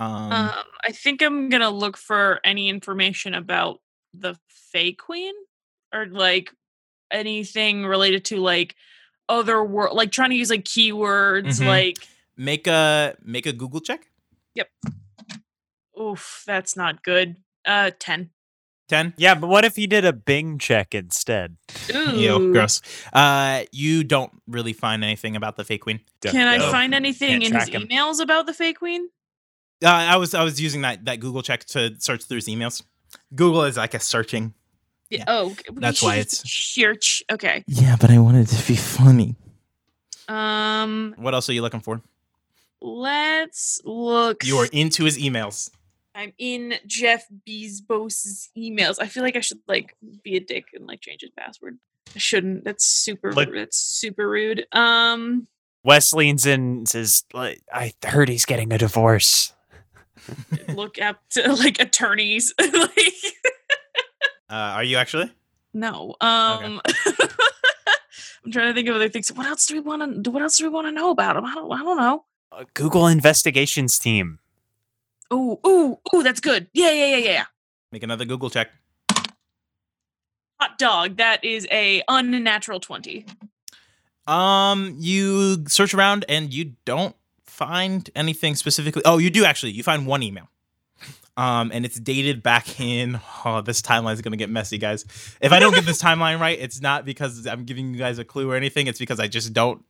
Um 0.00 0.32
Um, 0.32 0.50
I 0.88 0.92
think 0.92 1.20
I'm 1.22 1.50
gonna 1.50 1.70
look 1.70 1.98
for 1.98 2.40
any 2.42 2.70
information 2.70 3.34
about 3.34 3.80
the 4.14 4.36
Fey 4.48 4.92
Queen, 4.92 5.34
or 5.92 6.06
like 6.06 6.50
anything 7.10 7.84
related 7.84 8.24
to 8.26 8.38
like 8.38 8.74
other 9.32 9.64
world, 9.64 9.96
like 9.96 10.10
trying 10.12 10.30
to 10.30 10.36
use 10.36 10.50
like 10.50 10.64
keywords, 10.64 11.60
Mhm. 11.60 11.66
like 11.66 11.96
make 12.36 12.66
a 12.66 13.16
make 13.24 13.46
a 13.46 13.52
google 13.52 13.80
check 13.80 14.06
Yep. 14.54 14.68
oof, 16.00 16.42
that's 16.46 16.76
not 16.76 17.02
good. 17.02 17.36
Uh, 17.64 17.90
ten. 17.98 18.30
10 18.88 19.14
Yeah, 19.16 19.34
but 19.36 19.46
what 19.46 19.64
if 19.64 19.78
you 19.78 19.86
did 19.86 20.04
a 20.04 20.12
Bing 20.12 20.58
check 20.58 20.94
instead? 20.94 21.56
Ooh. 21.94 22.16
Ew, 22.16 22.52
gross 22.52 22.82
uh 23.12 23.62
you 23.72 24.04
don't 24.04 24.32
really 24.46 24.72
find 24.74 25.02
anything 25.04 25.34
about 25.36 25.56
the 25.56 25.64
Fey 25.64 25.78
Queen 25.78 26.00
Can 26.20 26.46
I 26.48 26.58
No. 26.58 26.70
find 26.70 26.92
anything 26.94 27.40
Can't 27.40 27.44
in 27.44 27.54
his 27.60 27.68
him. 27.68 27.82
emails 27.88 28.20
about 28.20 28.46
the 28.46 28.52
Fey 28.52 28.72
Queen? 28.74 29.08
uh, 29.84 29.88
i 29.88 30.16
was 30.16 30.34
i 30.34 30.42
was 30.44 30.60
using 30.60 30.82
that 30.82 31.04
that 31.06 31.18
google 31.20 31.42
check 31.42 31.64
to 31.64 31.94
search 31.98 32.24
through 32.24 32.36
his 32.36 32.48
emails 32.48 32.82
google 33.34 33.62
is 33.64 33.76
like 33.76 33.94
a 33.94 34.00
searching 34.00 34.52
Yeah. 35.12 35.24
Oh, 35.26 35.50
okay. 35.52 35.64
That's 35.74 36.02
why 36.02 36.16
it's- 36.16 36.42
search. 36.48 37.22
Okay. 37.30 37.64
yeah 37.66 37.96
but 38.00 38.10
i 38.10 38.18
wanted 38.18 38.46
to 38.48 38.66
be 38.66 38.76
funny 38.76 39.36
Um, 40.28 41.14
what 41.18 41.34
else 41.34 41.48
are 41.48 41.52
you 41.52 41.62
looking 41.62 41.80
for 41.80 42.00
let's 42.80 43.80
look. 43.84 44.44
You 44.44 44.56
are 44.58 44.66
into 44.72 45.04
his 45.04 45.16
emails. 45.18 45.70
I'm 46.14 46.32
in 46.38 46.74
Jeff 46.86 47.24
Bezos's 47.48 48.50
emails. 48.58 48.96
I 49.00 49.06
feel 49.06 49.22
like 49.22 49.36
I 49.36 49.40
should 49.40 49.60
like 49.68 49.94
be 50.24 50.36
a 50.36 50.40
dick 50.40 50.66
and 50.74 50.86
like 50.86 51.00
change 51.00 51.20
his 51.22 51.30
password. 51.30 51.78
I 52.14 52.18
shouldn't. 52.18 52.64
That's 52.64 52.84
super. 52.84 53.32
Look- 53.32 53.54
That's 53.54 53.78
super 53.78 54.28
rude. 54.28 54.66
Um, 54.72 55.46
Wes 55.84 56.12
leans 56.12 56.44
in 56.46 56.60
and 56.60 56.88
says, 56.88 57.24
like, 57.32 57.60
I 57.72 57.92
heard 58.04 58.28
he's 58.28 58.44
getting 58.44 58.72
a 58.72 58.78
divorce. 58.78 59.52
look 60.74 61.00
up 61.00 61.20
to 61.30 61.52
like 61.54 61.80
attorneys. 61.80 62.52
like, 62.60 63.14
Uh, 64.52 64.74
are 64.74 64.84
you 64.84 64.98
actually? 64.98 65.32
no. 65.72 66.14
Um, 66.20 66.82
I'm 68.44 68.52
trying 68.52 68.68
to 68.68 68.74
think 68.74 68.86
of 68.88 68.96
other 68.96 69.08
things. 69.08 69.32
What 69.32 69.46
else 69.46 69.66
do 69.66 69.74
we 69.74 69.80
want 69.80 70.24
to? 70.24 70.30
What 70.30 70.42
else 70.42 70.58
do 70.58 70.64
we 70.64 70.68
want 70.68 70.88
to 70.88 70.92
know 70.92 71.10
about 71.10 71.36
him? 71.36 71.46
I 71.46 71.54
don't. 71.54 71.72
I 71.72 71.78
don't 71.78 71.96
know. 71.96 72.24
Uh, 72.52 72.64
Google 72.74 73.06
investigations 73.06 73.98
team. 73.98 74.40
Ooh, 75.32 75.58
ooh, 75.66 75.98
ooh. 76.14 76.22
That's 76.22 76.40
good. 76.40 76.66
Yeah, 76.74 76.90
yeah, 76.90 77.06
yeah, 77.06 77.16
yeah, 77.16 77.30
yeah. 77.30 77.44
Make 77.92 78.02
another 78.02 78.26
Google 78.26 78.50
check. 78.50 78.68
Hot 80.60 80.76
dog. 80.76 81.16
That 81.16 81.42
is 81.42 81.66
a 81.70 82.02
unnatural 82.08 82.78
twenty. 82.78 83.24
Um, 84.26 84.96
you 84.98 85.64
search 85.66 85.94
around 85.94 86.26
and 86.28 86.52
you 86.52 86.74
don't 86.84 87.16
find 87.46 88.10
anything 88.14 88.54
specifically. 88.54 89.02
Oh, 89.06 89.16
you 89.16 89.30
do 89.30 89.46
actually. 89.46 89.72
You 89.72 89.82
find 89.82 90.06
one 90.06 90.22
email. 90.22 90.48
Um, 91.36 91.70
and 91.72 91.84
it's 91.84 91.98
dated 91.98 92.42
back 92.42 92.78
in. 92.80 93.20
Oh, 93.44 93.60
this 93.62 93.80
timeline 93.80 94.14
is 94.14 94.20
gonna 94.20 94.36
get 94.36 94.50
messy, 94.50 94.78
guys. 94.78 95.04
If 95.40 95.52
I 95.52 95.58
don't 95.60 95.74
get 95.74 95.86
this 95.86 96.02
timeline 96.02 96.38
right, 96.38 96.58
it's 96.60 96.80
not 96.80 97.04
because 97.04 97.46
I'm 97.46 97.64
giving 97.64 97.92
you 97.92 97.98
guys 97.98 98.18
a 98.18 98.24
clue 98.24 98.50
or 98.50 98.54
anything. 98.56 98.86
It's 98.86 98.98
because 98.98 99.18
I 99.18 99.28
just 99.28 99.52
don't. 99.52 99.82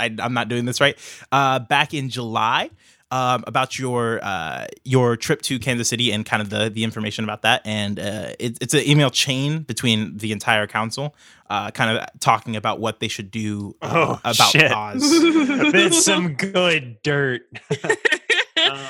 I, 0.00 0.14
I'm 0.18 0.34
not 0.34 0.48
doing 0.48 0.64
this 0.64 0.80
right. 0.80 0.98
Uh, 1.30 1.60
back 1.60 1.94
in 1.94 2.08
July, 2.08 2.70
um, 3.10 3.44
about 3.46 3.78
your 3.78 4.20
uh, 4.22 4.66
your 4.84 5.16
trip 5.16 5.42
to 5.42 5.58
Kansas 5.58 5.88
City 5.88 6.10
and 6.12 6.24
kind 6.26 6.42
of 6.42 6.50
the 6.50 6.70
the 6.70 6.82
information 6.82 7.24
about 7.24 7.42
that, 7.42 7.62
and 7.64 7.98
uh, 7.98 8.32
it, 8.38 8.58
it's 8.60 8.74
an 8.74 8.86
email 8.86 9.10
chain 9.10 9.60
between 9.62 10.16
the 10.16 10.32
entire 10.32 10.66
council, 10.66 11.14
uh, 11.50 11.70
kind 11.70 11.96
of 11.96 12.06
talking 12.20 12.56
about 12.56 12.80
what 12.80 13.00
they 13.00 13.08
should 13.08 13.30
do 13.30 13.76
uh, 13.82 13.90
Oh, 13.94 14.20
about 14.24 14.50
shit. 14.50 14.72
Oz. 14.72 15.02
That's 15.72 16.04
some 16.04 16.34
good 16.34 17.02
dirt. 17.02 17.42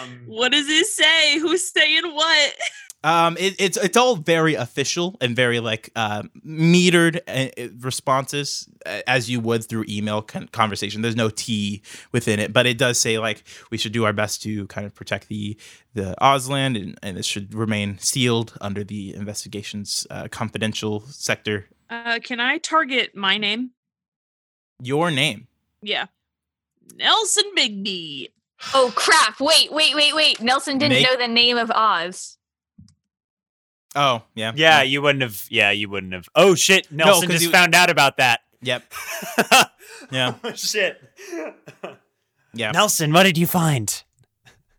Um, 0.03 0.23
what 0.27 0.53
does 0.53 0.69
it 0.69 0.87
say? 0.87 1.39
Who's 1.39 1.71
saying 1.71 2.05
what? 2.05 2.53
Um, 3.05 3.37
it, 3.39 3.57
it's 3.59 3.77
it's 3.77 3.97
all 3.97 4.15
very 4.15 4.55
official 4.55 5.17
and 5.21 5.35
very 5.35 5.59
like 5.59 5.91
uh, 5.97 6.23
metered 6.47 7.19
uh, 7.27 7.69
responses 7.81 8.69
uh, 8.87 9.01
as 9.09 9.29
you 9.29 9.41
would 9.41 9.65
through 9.65 9.87
email 9.89 10.23
con- 10.23 10.49
conversation. 10.53 11.03
There's 11.03 11.17
no 11.17 11.29
T 11.29 11.83
within 12.13 12.39
it, 12.39 12.53
but 12.53 12.65
it 12.65 12.79
does 12.79 13.01
say 13.01 13.19
like 13.19 13.43
we 13.71 13.79
should 13.79 13.93
do 13.93 14.05
our 14.05 14.13
best 14.13 14.41
to 14.43 14.69
kind 14.69 14.87
of 14.87 14.95
protect 14.95 15.29
the 15.29 15.57
the 15.95 16.15
Ozland 16.21 16.81
and, 16.81 16.99
and 17.03 17.19
it 17.19 17.25
should 17.25 17.55
remain 17.55 17.99
sealed 17.99 18.57
under 18.61 18.85
the 18.85 19.15
investigations 19.17 20.07
uh, 20.09 20.29
confidential 20.29 21.01
sector. 21.01 21.69
Uh, 21.91 22.21
can 22.23 22.39
I 22.39 22.59
target 22.59 23.17
my 23.17 23.37
name? 23.37 23.73
Your 24.81 25.11
name. 25.11 25.49
Yeah. 25.83 26.07
Nelson 26.97 27.45
Bigby. 27.57 28.31
Oh 28.75 28.93
crap! 28.95 29.41
Wait, 29.41 29.73
wait, 29.73 29.95
wait, 29.95 30.15
wait. 30.15 30.41
Nelson 30.41 30.79
didn't 30.79 30.95
Make- 30.95 31.05
know 31.07 31.17
the 31.17 31.29
name 31.29 31.57
of 31.59 31.71
Oz. 31.71 32.39
Oh 33.95 34.23
yeah. 34.35 34.53
yeah, 34.55 34.83
you 34.83 35.03
wouldn't 35.03 35.23
have. 35.23 35.45
Yeah, 35.51 35.71
you 35.71 35.89
wouldn't 35.89 36.13
have. 36.13 36.29
Oh 36.35 36.55
shit! 36.55 36.91
Nelson 36.91 37.29
'cause 37.29 37.35
just 37.37 37.45
you- 37.47 37.51
found 37.51 37.75
out 37.75 37.91
about 37.91 38.17
that. 38.19 38.41
Yep. 38.63 38.93
Yeah. 40.11 40.35
Oh, 40.45 40.53
shit. 40.53 41.01
Yeah. 42.53 42.73
Nelson, 42.73 43.13
what 43.13 43.23
did 43.23 43.39
you 43.39 43.47
find? 43.47 44.03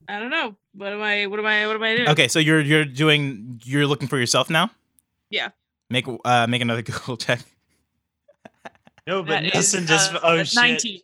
I 0.07 0.19
don't 0.19 0.29
know. 0.29 0.55
What 0.75 0.91
am 0.93 1.01
I? 1.01 1.25
What 1.25 1.39
am 1.39 1.45
I? 1.45 1.65
What 1.65 1.75
am 1.75 1.81
I 1.83 1.95
doing? 1.95 2.09
Okay, 2.09 2.27
so 2.27 2.37
you're 2.39 2.59
you're 2.61 2.85
doing 2.85 3.59
you're 3.63 3.87
looking 3.87 4.07
for 4.07 4.19
yourself 4.19 4.49
now. 4.49 4.69
Yeah. 5.31 5.49
Make 5.89 6.05
uh 6.25 6.45
make 6.47 6.61
another 6.61 6.81
Google 6.83 7.17
check. 7.17 7.39
No, 9.07 9.23
but 9.23 9.29
That 9.29 9.45
is, 9.45 9.53
Nelson 9.53 9.87
just. 9.87 10.13
uh, 10.13 10.19
oh 10.23 10.43
shit. 10.43 10.55
19. 10.55 10.99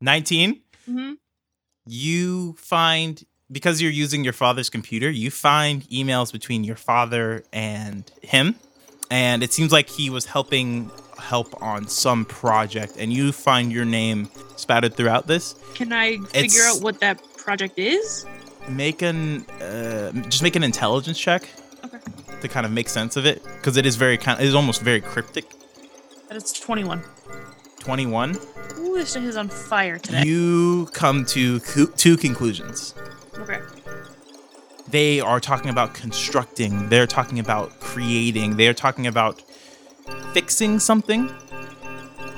19 0.00 0.60
Mm-hmm. 0.88 1.12
You 1.86 2.54
find 2.58 3.24
because 3.50 3.80
you're 3.80 3.90
using 3.92 4.24
your 4.24 4.32
father's 4.32 4.68
computer 4.68 5.08
you 5.08 5.30
find 5.30 5.82
emails 5.88 6.32
between 6.32 6.64
your 6.64 6.76
father 6.76 7.44
and 7.52 8.10
him 8.22 8.56
and 9.10 9.42
it 9.44 9.52
seems 9.52 9.70
like 9.70 9.88
he 9.88 10.10
was 10.10 10.26
helping 10.26 10.90
help 11.18 11.60
on 11.62 11.86
some 11.86 12.24
project 12.24 12.96
and 12.98 13.12
you 13.12 13.30
find 13.30 13.72
your 13.72 13.84
name 13.84 14.28
spouted 14.56 14.94
throughout 14.94 15.26
this 15.28 15.54
Can 15.74 15.92
I 15.92 16.16
figure 16.16 16.28
It's- 16.44 16.76
out 16.76 16.82
what 16.82 17.00
that 17.00 17.20
project 17.36 17.78
is? 17.78 18.26
make 18.68 19.00
an 19.02 19.46
uh, 19.62 20.10
just 20.28 20.42
make 20.42 20.56
an 20.56 20.64
intelligence 20.64 21.16
check 21.18 21.48
Okay. 21.84 21.98
to 22.40 22.48
kind 22.48 22.66
of 22.66 22.72
make 22.72 22.88
sense 22.88 23.16
of 23.16 23.24
it 23.24 23.44
because 23.44 23.76
it 23.76 23.86
is 23.86 23.94
very 23.94 24.18
kind 24.18 24.40
it 24.40 24.46
is 24.46 24.56
almost 24.56 24.82
very 24.82 25.00
cryptic 25.00 25.44
That 26.28 26.36
is 26.36 26.52
21. 26.52 27.00
21 27.90 28.36
Ooh, 28.80 28.96
this 28.96 29.12
shit 29.12 29.22
is 29.22 29.36
on 29.36 29.48
fire 29.48 29.96
today. 29.96 30.24
you 30.24 30.88
come 30.92 31.24
to 31.26 31.60
co- 31.60 31.86
two 31.96 32.16
conclusions. 32.16 32.96
Okay. 33.38 33.60
they 34.88 35.20
are 35.20 35.38
talking 35.38 35.70
about 35.70 35.94
constructing. 35.94 36.88
They're 36.88 37.06
talking 37.06 37.38
about 37.38 37.78
creating. 37.78 38.56
They're 38.56 38.74
talking 38.74 39.06
about 39.06 39.40
fixing 40.32 40.80
something. 40.80 41.30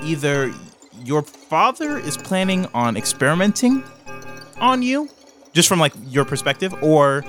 Either 0.02 0.52
your 1.02 1.22
father 1.22 1.96
is 1.96 2.18
planning 2.18 2.66
on 2.74 2.98
experimenting 2.98 3.82
on 4.60 4.82
you, 4.82 5.08
just 5.54 5.66
from 5.66 5.78
like 5.78 5.94
your 6.08 6.26
perspective, 6.26 6.74
or 6.82 7.24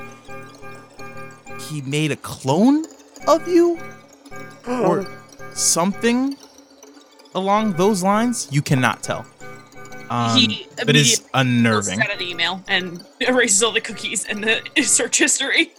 he 1.69 1.81
made 1.83 2.11
a 2.11 2.17
clone 2.17 2.83
of 3.29 3.47
you, 3.47 3.79
or 4.67 5.07
something 5.53 6.35
along 7.35 7.73
those 7.73 8.03
lines. 8.03 8.47
You 8.51 8.61
cannot 8.61 9.03
tell. 9.03 9.25
Um, 10.09 10.37
he 10.37 10.67
but 10.75 10.95
it's 10.95 11.19
immediately 11.19 11.29
unnerving. 11.35 12.01
out 12.01 12.11
an 12.11 12.21
email 12.21 12.63
and 12.67 13.05
erases 13.19 13.61
all 13.61 13.71
the 13.71 13.81
cookies 13.81 14.25
and 14.25 14.43
the 14.43 14.61
search 14.83 15.19
history. 15.19 15.71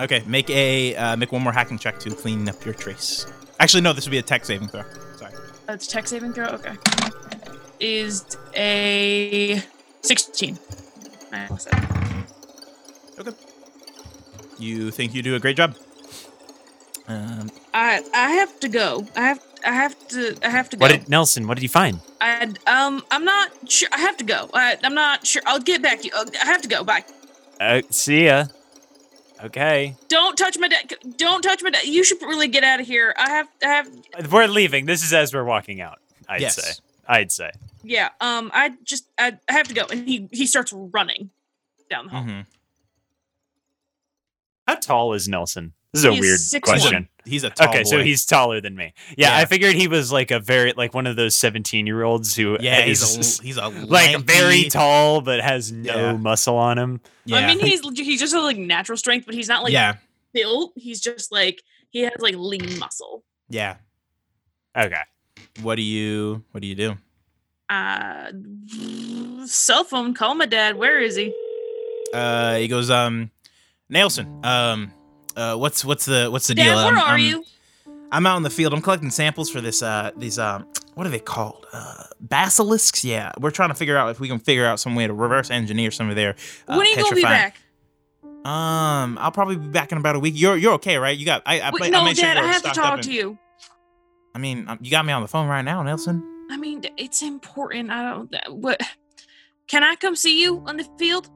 Okay, 0.00 0.22
make 0.26 0.48
a 0.50 0.96
uh, 0.96 1.16
make 1.16 1.32
one 1.32 1.42
more 1.42 1.52
hacking 1.52 1.78
check 1.78 1.98
to 2.00 2.10
clean 2.10 2.48
up 2.48 2.64
your 2.64 2.74
trace. 2.74 3.26
Actually, 3.60 3.82
no, 3.82 3.92
this 3.92 4.06
would 4.06 4.10
be 4.10 4.18
a 4.18 4.22
tech 4.22 4.44
saving 4.44 4.68
throw. 4.68 4.82
Sorry. 5.16 5.32
That's 5.66 5.86
tech 5.86 6.06
saving 6.06 6.32
throw. 6.32 6.46
Okay. 6.46 6.74
Is 7.78 8.24
a 8.56 9.62
sixteen. 10.00 10.58
Plus. 11.48 11.68
You 14.58 14.90
think 14.90 15.14
you 15.14 15.22
do 15.22 15.34
a 15.34 15.40
great 15.40 15.56
job. 15.56 15.76
Um, 17.06 17.50
I 17.74 18.02
I 18.14 18.30
have 18.32 18.58
to 18.60 18.68
go. 18.68 19.06
I 19.16 19.20
have 19.22 19.40
I 19.66 19.72
have 19.72 20.08
to 20.08 20.36
I 20.42 20.48
have 20.48 20.70
to 20.70 20.76
go. 20.76 20.80
What 20.84 20.90
did 20.90 21.08
Nelson? 21.08 21.46
What 21.46 21.54
did 21.56 21.62
you 21.62 21.68
find? 21.68 22.00
I 22.20 22.44
um 22.66 23.02
I'm 23.10 23.24
not 23.24 23.70
sure. 23.70 23.88
I 23.92 23.98
have 24.00 24.16
to 24.18 24.24
go. 24.24 24.48
I, 24.54 24.78
I'm 24.82 24.94
not 24.94 25.26
sure. 25.26 25.42
I'll 25.46 25.60
get 25.60 25.82
back 25.82 26.00
to 26.00 26.06
you. 26.06 26.12
I 26.14 26.46
have 26.46 26.62
to 26.62 26.68
go. 26.68 26.82
Bye. 26.84 27.04
Uh, 27.60 27.82
see 27.90 28.24
ya. 28.26 28.46
Okay, 29.42 29.96
Don't 30.08 30.38
touch 30.38 30.56
my 30.58 30.68
dad. 30.68 30.94
Don't 31.18 31.42
touch 31.42 31.62
my 31.62 31.68
dad. 31.68 31.84
You 31.84 32.02
should 32.04 32.22
really 32.22 32.48
get 32.48 32.64
out 32.64 32.80
of 32.80 32.86
here. 32.86 33.12
I 33.18 33.28
have 33.28 33.48
I 33.62 33.66
have 33.66 34.32
we're 34.32 34.46
leaving. 34.46 34.86
This 34.86 35.02
is 35.04 35.12
as 35.12 35.34
we're 35.34 35.44
walking 35.44 35.80
out. 35.82 35.98
I'd 36.28 36.40
Yes. 36.40 36.54
say. 36.56 36.72
I'd 37.06 37.30
say. 37.30 37.50
yeah. 37.82 38.08
Um 38.22 38.50
I 38.54 38.72
just 38.84 39.06
I, 39.18 39.36
I 39.48 39.52
have 39.52 39.68
to 39.68 39.74
go. 39.74 39.84
And 39.90 40.08
he 40.08 40.28
he 40.32 40.46
starts 40.46 40.72
running 40.72 41.28
down 41.90 42.06
the 42.06 42.12
hall. 42.12 42.22
mhm. 42.22 42.46
How 44.66 44.76
tall 44.76 45.12
is 45.12 45.28
Nelson? 45.28 45.74
This 45.94 46.00
is 46.00 46.04
a 46.04 46.12
He's 46.12 46.20
weird 46.20 46.40
6'1". 46.40 46.62
question. 46.62 47.08
He's 47.24 47.44
a 47.44 47.50
tall 47.50 47.68
Okay, 47.68 47.84
so 47.84 48.02
he's 48.02 48.26
taller 48.26 48.60
than 48.60 48.74
me. 48.76 48.92
Yeah, 49.16 49.28
Yeah. 49.30 49.36
I 49.38 49.44
figured 49.46 49.74
he 49.76 49.88
was 49.88 50.10
like 50.12 50.30
a 50.30 50.40
very 50.40 50.72
like 50.76 50.92
one 50.92 51.06
of 51.06 51.16
those 51.16 51.34
seventeen-year-olds 51.36 52.34
who 52.34 52.58
yeah, 52.60 52.80
is 52.84 53.00
he's 53.16 53.38
a 53.40 53.42
he's 53.42 53.56
a 53.56 53.68
like 53.68 54.18
very 54.20 54.64
tall 54.64 55.20
but 55.22 55.40
has 55.40 55.72
no 55.72 55.94
Yeah. 55.94 56.12
muscle 56.16 56.56
on 56.56 56.76
him. 56.78 57.00
Yeah, 57.24 57.38
I 57.38 57.46
mean 57.46 57.60
he's 57.60 57.80
he's 57.96 58.20
just 58.20 58.34
has, 58.34 58.42
like 58.42 58.58
natural 58.58 58.98
strength, 58.98 59.24
but 59.24 59.34
he's 59.34 59.48
not 59.48 59.62
like 59.62 59.72
yeah, 59.72 59.94
built. 60.34 60.72
He's 60.76 61.00
just 61.00 61.32
like 61.32 61.62
he 61.90 62.00
has 62.00 62.12
like 62.18 62.34
lean 62.36 62.78
muscle. 62.78 63.24
yeah. 63.48 63.76
Okay. 64.76 65.00
What 65.62 65.76
do 65.76 65.82
you 65.82 66.44
What 66.50 66.60
do 66.60 66.66
you 66.66 66.74
do? 66.74 66.96
Uh, 67.70 68.32
cell 69.46 69.84
phone. 69.84 70.12
Call 70.14 70.34
my 70.34 70.46
dad. 70.46 70.76
Where 70.76 71.00
is 71.00 71.16
he? 71.16 71.32
Uh, 72.12 72.56
he 72.56 72.68
goes, 72.68 72.90
um, 72.90 73.30
Nelson, 73.88 74.40
um, 74.44 74.92
uh, 75.36 75.56
what's 75.56 75.84
what's 75.84 76.04
the 76.06 76.28
what's 76.30 76.46
the 76.46 76.54
Dad, 76.54 76.64
deal? 76.64 76.74
where 76.76 76.86
I'm, 76.86 76.98
are 76.98 77.00
I'm- 77.02 77.20
you? 77.20 77.44
I'm 78.12 78.26
out 78.26 78.36
in 78.36 78.44
the 78.44 78.50
field. 78.50 78.72
I'm 78.72 78.80
collecting 78.80 79.10
samples 79.10 79.50
for 79.50 79.60
this. 79.60 79.82
Uh, 79.82 80.12
these 80.16 80.38
um, 80.38 80.66
what 80.94 81.04
are 81.04 81.10
they 81.10 81.18
called? 81.18 81.66
Uh, 81.72 82.04
basilisks. 82.20 83.04
Yeah, 83.04 83.32
we're 83.40 83.50
trying 83.50 83.70
to 83.70 83.74
figure 83.74 83.96
out 83.96 84.10
if 84.10 84.20
we 84.20 84.28
can 84.28 84.38
figure 84.38 84.64
out 84.64 84.78
some 84.78 84.94
way 84.94 85.06
to 85.08 85.12
reverse 85.12 85.50
engineer 85.50 85.90
some 85.90 86.08
of 86.10 86.14
their. 86.14 86.36
Uh, 86.68 86.76
when 86.76 86.86
are 86.86 86.90
you 86.90 86.96
gonna 86.96 87.16
be 87.16 87.22
back? 87.22 87.56
Um, 88.44 89.18
I'll 89.18 89.32
probably 89.32 89.56
be 89.56 89.66
back 89.66 89.90
in 89.90 89.98
about 89.98 90.14
a 90.14 90.20
week. 90.20 90.34
You're 90.36 90.56
you're 90.56 90.74
okay, 90.74 90.96
right? 90.98 91.16
You 91.18 91.24
got 91.26 91.42
I 91.46 91.60
I, 91.60 91.70
Wait, 91.70 91.82
I 91.84 91.88
no, 91.88 92.04
made 92.04 92.16
Dad, 92.16 92.36
I 92.36 92.46
have 92.46 92.62
to 92.62 92.70
talk 92.70 92.94
and- 92.94 93.02
to 93.04 93.12
you. 93.12 93.38
I 94.34 94.38
mean, 94.38 94.68
um, 94.68 94.78
you 94.82 94.90
got 94.90 95.04
me 95.06 95.12
on 95.12 95.22
the 95.22 95.28
phone 95.28 95.48
right 95.48 95.62
now, 95.62 95.82
Nelson. 95.82 96.22
I 96.50 96.56
mean, 96.56 96.82
it's 96.96 97.22
important. 97.22 97.90
I 97.90 98.10
don't. 98.10 98.34
What? 98.50 98.80
Can 99.66 99.82
I 99.82 99.94
come 99.96 100.14
see 100.14 100.40
you 100.42 100.62
on 100.66 100.76
the 100.76 100.84
field? 100.98 101.28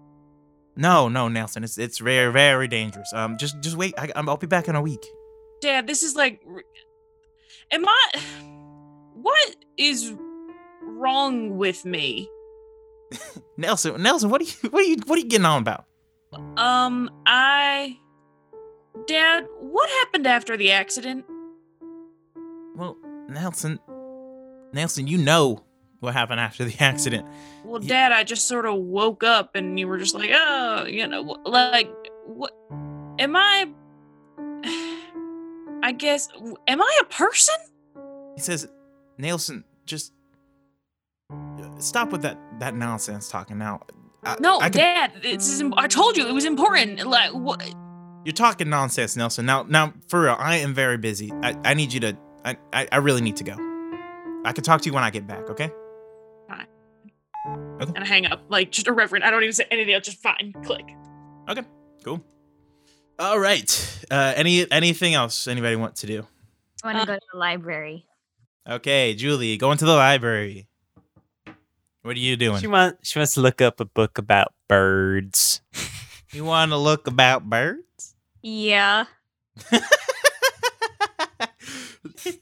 No, 0.78 1.08
no, 1.08 1.26
Nelson. 1.26 1.64
It's 1.64 1.76
it's 1.76 1.98
very 1.98 2.32
very 2.32 2.68
dangerous. 2.68 3.12
Um, 3.12 3.36
just 3.36 3.60
just 3.60 3.76
wait. 3.76 3.94
I, 3.98 4.12
I'll 4.14 4.36
be 4.36 4.46
back 4.46 4.68
in 4.68 4.76
a 4.76 4.80
week. 4.80 5.04
Dad, 5.60 5.88
this 5.88 6.04
is 6.04 6.14
like. 6.14 6.40
Am 7.72 7.84
I? 7.84 8.20
What 9.14 9.56
is 9.76 10.14
wrong 10.80 11.58
with 11.58 11.84
me? 11.84 12.30
Nelson, 13.56 14.00
Nelson, 14.00 14.30
what 14.30 14.40
are 14.40 14.44
you 14.44 14.70
what 14.70 14.84
are 14.84 14.86
you 14.86 14.96
what 15.04 15.16
are 15.16 15.22
you 15.22 15.28
getting 15.28 15.46
on 15.46 15.62
about? 15.62 15.84
Um, 16.56 17.10
I. 17.26 17.98
Dad, 19.08 19.48
what 19.58 19.90
happened 19.90 20.28
after 20.28 20.56
the 20.56 20.70
accident? 20.70 21.24
Well, 22.76 22.96
Nelson, 23.28 23.80
Nelson, 24.72 25.08
you 25.08 25.18
know 25.18 25.64
what 26.00 26.12
happened 26.14 26.40
after 26.40 26.64
the 26.64 26.74
accident. 26.82 27.26
Well, 27.64 27.82
You- 27.82 27.88
Dad, 27.88 28.12
I 28.12 28.24
just 28.24 28.46
sort 28.48 28.66
of 28.66 28.76
woke 28.76 29.22
up 29.24 29.54
and 29.54 29.78
you 29.78 29.88
were 29.88 29.98
just 29.98 30.14
like, 30.14 30.30
oh, 30.32 30.84
you 30.86 31.06
know, 31.06 31.22
like, 31.44 31.90
what? 32.26 32.52
Am 33.18 33.34
I? 33.36 33.68
I 35.82 35.92
guess. 35.92 36.28
Am 36.66 36.82
I 36.82 36.98
a 37.00 37.04
person? 37.04 37.54
He 38.34 38.40
says, 38.40 38.68
Nelson, 39.16 39.64
just 39.86 40.12
uh, 41.32 41.78
stop 41.78 42.10
with 42.12 42.22
that 42.22 42.38
that 42.60 42.74
nonsense 42.74 43.28
talking 43.28 43.58
now. 43.58 43.80
I, 44.24 44.36
No, 44.40 44.60
I 44.60 44.64
could- 44.70 44.78
Dad. 44.78 45.12
This 45.22 45.48
is. 45.48 45.62
I 45.76 45.86
told 45.88 46.16
you 46.16 46.26
it 46.28 46.32
was 46.34 46.44
important. 46.44 47.04
Like, 47.06 47.30
what? 47.32 47.62
you're 48.24 48.32
talking 48.34 48.68
nonsense, 48.68 49.16
Nelson. 49.16 49.46
Now, 49.46 49.62
now, 49.62 49.94
for 50.08 50.22
real, 50.22 50.36
I 50.38 50.56
am 50.56 50.74
very 50.74 50.98
busy. 50.98 51.32
I, 51.42 51.56
I 51.64 51.74
need 51.74 51.92
you 51.92 52.00
to. 52.00 52.16
I, 52.44 52.56
I 52.92 52.96
really 52.98 53.20
need 53.20 53.36
to 53.36 53.44
go. 53.44 53.54
I 54.44 54.52
can 54.52 54.64
talk 54.64 54.80
to 54.82 54.86
you 54.88 54.92
when 54.92 55.04
I 55.04 55.10
get 55.10 55.26
back. 55.26 55.48
Okay. 55.50 55.70
And 57.80 57.98
I 57.98 58.04
hang 58.04 58.26
up, 58.26 58.42
like 58.48 58.70
just 58.72 58.86
irreverent. 58.88 59.24
I 59.24 59.30
don't 59.30 59.42
even 59.42 59.52
say 59.52 59.64
anything 59.70 59.94
else. 59.94 60.04
Just 60.04 60.18
fine. 60.22 60.52
Click. 60.64 60.84
Okay. 61.48 61.62
Cool. 62.04 62.24
All 63.18 63.38
right. 63.38 64.04
Uh, 64.10 64.32
any 64.36 64.70
anything 64.70 65.14
else 65.14 65.46
anybody 65.48 65.76
want 65.76 65.96
to 65.96 66.06
do? 66.06 66.26
I 66.82 66.86
want 66.88 66.96
Uh, 66.98 67.00
to 67.00 67.06
go 67.06 67.14
to 67.14 67.26
the 67.32 67.38
library. 67.38 68.04
Okay, 68.68 69.14
Julie, 69.14 69.56
going 69.56 69.78
to 69.78 69.84
the 69.86 69.94
library. 69.94 70.66
What 72.02 72.16
are 72.16 72.20
you 72.20 72.36
doing? 72.36 72.58
She 72.60 72.66
wants 72.66 73.08
she 73.08 73.18
wants 73.18 73.34
to 73.34 73.40
look 73.40 73.60
up 73.60 73.80
a 73.80 73.84
book 73.84 74.18
about 74.18 74.52
birds. 74.68 75.60
You 76.30 76.44
want 76.44 76.72
to 76.72 76.76
look 76.76 77.06
about 77.06 77.48
birds? 77.48 78.14
Yeah, 78.42 79.06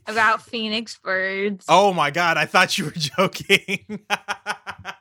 about 0.08 0.42
phoenix 0.42 0.98
birds. 0.98 1.64
oh 1.68 1.92
my 1.92 2.10
god, 2.10 2.36
I 2.36 2.46
thought 2.46 2.76
you 2.78 2.86
were 2.86 2.90
joking. 2.90 4.00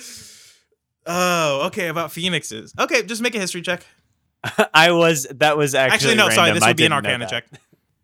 oh, 1.06 1.66
okay, 1.66 1.88
about 1.88 2.12
phoenixes. 2.12 2.74
Okay, 2.78 3.02
just 3.02 3.22
make 3.22 3.34
a 3.34 3.38
history 3.40 3.62
check. 3.62 3.84
I 4.74 4.92
was 4.92 5.26
that 5.30 5.56
was 5.56 5.74
actually 5.74 5.94
Actually, 5.94 6.14
no, 6.16 6.30
sorry, 6.30 6.52
this 6.52 6.62
I 6.62 6.68
would 6.68 6.76
be 6.76 6.84
an 6.86 6.90
didn't 6.92 7.04
know 7.04 7.10
arcana 7.10 7.24
that. 7.26 7.30
check. 7.30 7.60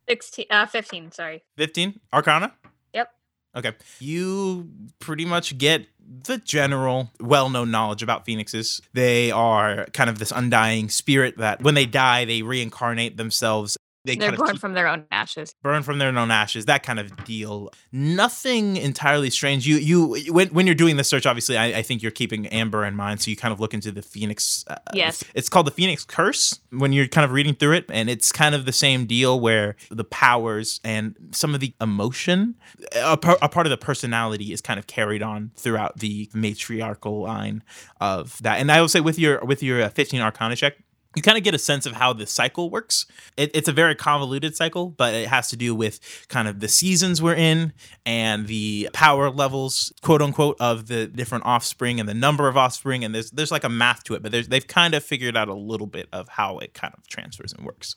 16, 0.09 0.47
uh, 0.51 0.67
15, 0.67 1.13
sorry. 1.13 1.43
15 1.57 1.99
arcana 2.13 2.53
Yep. 2.93 3.09
okay 3.57 3.73
you 3.99 4.71
pretty 5.01 5.25
much 5.25 5.59
get 5.59 5.87
the 5.99 6.39
general 6.39 7.11
well-known 7.19 7.73
knowledge 7.73 8.05
about 8.05 8.25
phoenixes 8.25 8.81
they 8.93 9.33
are 9.33 9.87
kind 9.87 10.09
of 10.09 10.21
this 10.21 10.31
undying 10.31 10.89
spirit 10.91 11.39
that 11.39 11.61
when 11.63 11.75
they 11.75 11.87
die 11.87 12.25
they 12.25 12.43
reincarnate 12.43 13.17
themselves 13.17 13.77
they 14.07 14.17
They're 14.17 14.33
born 14.33 14.53
keep- 14.53 14.61
from 14.61 14.73
their 14.75 14.89
own 14.89 15.05
ashes. 15.13 15.55
burn 15.63 15.83
from 15.83 15.99
their 15.99 16.17
own 16.17 16.31
ashes 16.31 16.65
that 16.67 16.83
kind 16.83 16.99
of 16.99 17.25
deal 17.25 17.71
nothing 17.93 18.77
entirely 18.77 19.31
strange 19.31 19.67
you 19.67 19.77
you 19.77 20.33
when, 20.33 20.49
when 20.49 20.67
you're 20.67 20.75
doing 20.75 20.97
this 20.97 21.09
search 21.09 21.27
obviously 21.27 21.57
I, 21.59 21.79
I 21.79 21.83
think 21.83 22.03
you're 22.03 22.13
keeping 22.13 22.47
amber 22.49 22.85
in 22.85 22.95
mind 22.95 23.21
so 23.21 23.31
you 23.31 23.37
kind 23.37 23.53
of 23.53 23.61
look 23.61 23.75
into 23.75 23.91
the 23.93 24.03
phoenix 24.03 24.65
uh, 24.69 24.77
Yes. 24.95 25.25
it's 25.35 25.49
called 25.49 25.67
the 25.67 25.71
phoenix 25.73 26.05
curse 26.05 26.61
when 26.71 26.93
you're 26.93 27.09
kind 27.09 27.25
of 27.25 27.33
reading 27.33 27.55
through 27.55 27.73
it 27.73 27.87
and 27.91 28.09
it's 28.09 28.31
kind 28.33 28.55
of 28.55 28.65
the 28.65 28.73
same 28.73 29.07
deal 29.07 29.39
where 29.41 29.77
the 29.91 30.05
powers 30.05 30.81
and 30.85 31.17
some 31.33 31.55
of 31.55 31.61
the 31.61 31.75
emotion 31.81 32.55
a, 32.95 33.17
par- 33.17 33.39
a 33.43 33.49
part 33.49 33.67
of 33.67 33.71
the 33.71 33.77
personality 33.77 34.53
is 34.53 34.61
kind 34.61 34.79
of 34.79 34.87
carried 34.87 35.23
on 35.23 35.51
throughout 35.57 35.99
the 35.99 36.31
matriarchal 36.35 37.21
line 37.23 37.63
of 38.01 38.41
that 38.43 38.61
and 38.61 38.71
i 38.71 38.81
will 38.81 38.89
say 38.89 39.01
with 39.01 39.19
your 39.19 39.45
with 39.45 39.63
your 39.63 39.83
uh, 39.83 39.89
15 39.89 40.21
arcana 40.21 40.55
check 40.57 40.75
you 41.17 41.23
kind 41.23 41.39
of 41.39 41.43
get 41.43 41.55
a 41.55 41.59
sense 41.59 41.87
of 41.87 41.95
how 41.95 42.13
the 42.13 42.27
cycle 42.27 42.69
works. 42.71 43.07
It, 43.39 43.51
it's 43.55 43.69
a 43.69 43.73
very 43.73 43.95
convoluted 43.95 44.55
cycle, 44.55 44.91
but 44.91 45.15
it 45.15 45.29
has 45.29 45.49
to 45.49 45.57
do 45.57 45.75
with 45.75 45.99
kind 46.29 46.47
of 46.47 46.61
the 46.61 46.69
seasons 46.69 47.23
we're 47.23 47.35
in 47.35 47.73
and 48.05 48.47
the 48.47 48.91
power 48.93 49.31
levels, 49.31 49.95
quote 50.03 50.21
unquote, 50.21 50.57
of 50.61 50.89
the 50.89 51.07
different 51.07 51.47
offspring 51.47 51.99
and 51.99 52.09
the 52.09 52.15
number 52.15 52.49
of 52.49 52.57
offspring. 52.59 53.03
And 53.03 53.15
there's 53.15 53.31
there's 53.31 53.51
like 53.51 53.65
a 53.65 53.71
math 53.71 54.05
to 54.05 54.15
it, 54.15 54.23
but 54.23 54.31
there's, 54.31 54.49
they've 54.49 54.67
kind 54.67 54.95
of 54.95 55.03
figured 55.03 55.37
out 55.37 55.49
a 55.49 55.55
little 55.55 55.87
bit 55.87 56.09
of 56.13 56.29
how 56.29 56.59
it 56.59 56.75
kind 56.75 56.93
of 56.97 57.09
transfers 57.09 57.55
and 57.55 57.65
works. 57.65 57.97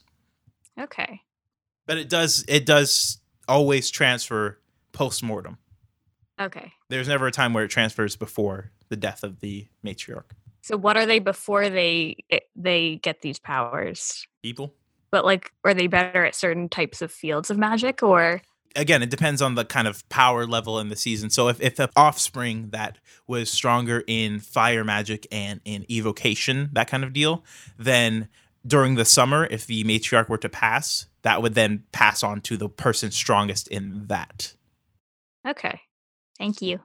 Okay. 0.78 1.20
But 1.86 1.98
it 1.98 2.08
does 2.08 2.44
it 2.48 2.64
does 2.64 3.18
always 3.46 3.90
transfer 3.90 4.58
post 4.92 5.22
mortem. 5.22 5.58
Okay. 6.40 6.72
There's 6.88 7.08
never 7.08 7.26
a 7.26 7.32
time 7.32 7.52
where 7.52 7.64
it 7.64 7.68
transfers 7.68 8.16
before 8.16 8.72
the 8.88 8.96
death 8.96 9.22
of 9.22 9.40
the 9.40 9.68
matriarch. 9.84 10.30
So 10.70 10.76
what 10.76 10.96
are 10.96 11.04
they 11.06 11.18
before 11.18 11.68
they 11.68 12.16
eh, 12.30 12.38
they 12.54 12.96
get 13.02 13.22
these 13.22 13.40
powers? 13.40 14.26
People. 14.42 14.72
But 15.10 15.24
like, 15.24 15.50
are 15.64 15.74
they 15.74 15.88
better 15.88 16.24
at 16.24 16.36
certain 16.36 16.68
types 16.68 17.02
of 17.02 17.10
fields 17.10 17.50
of 17.50 17.58
magic, 17.58 18.02
or 18.02 18.40
again, 18.76 19.02
it 19.02 19.10
depends 19.10 19.42
on 19.42 19.56
the 19.56 19.64
kind 19.64 19.88
of 19.88 20.08
power 20.08 20.46
level 20.46 20.78
in 20.78 20.88
the 20.88 20.96
season. 20.96 21.28
So 21.30 21.48
if, 21.48 21.60
if 21.60 21.74
the 21.74 21.90
offspring 21.96 22.70
that 22.70 22.98
was 23.26 23.50
stronger 23.50 24.04
in 24.06 24.38
fire 24.38 24.84
magic 24.84 25.26
and 25.32 25.60
in 25.64 25.84
evocation, 25.90 26.70
that 26.72 26.86
kind 26.88 27.02
of 27.02 27.12
deal, 27.12 27.44
then 27.76 28.28
during 28.64 28.94
the 28.94 29.04
summer, 29.04 29.48
if 29.50 29.66
the 29.66 29.82
matriarch 29.82 30.28
were 30.28 30.38
to 30.38 30.48
pass, 30.48 31.06
that 31.22 31.42
would 31.42 31.54
then 31.54 31.84
pass 31.92 32.22
on 32.22 32.40
to 32.42 32.56
the 32.56 32.68
person 32.68 33.10
strongest 33.10 33.66
in 33.68 34.06
that. 34.06 34.54
Okay. 35.46 35.80
Thank 36.38 36.62
you. 36.62 36.78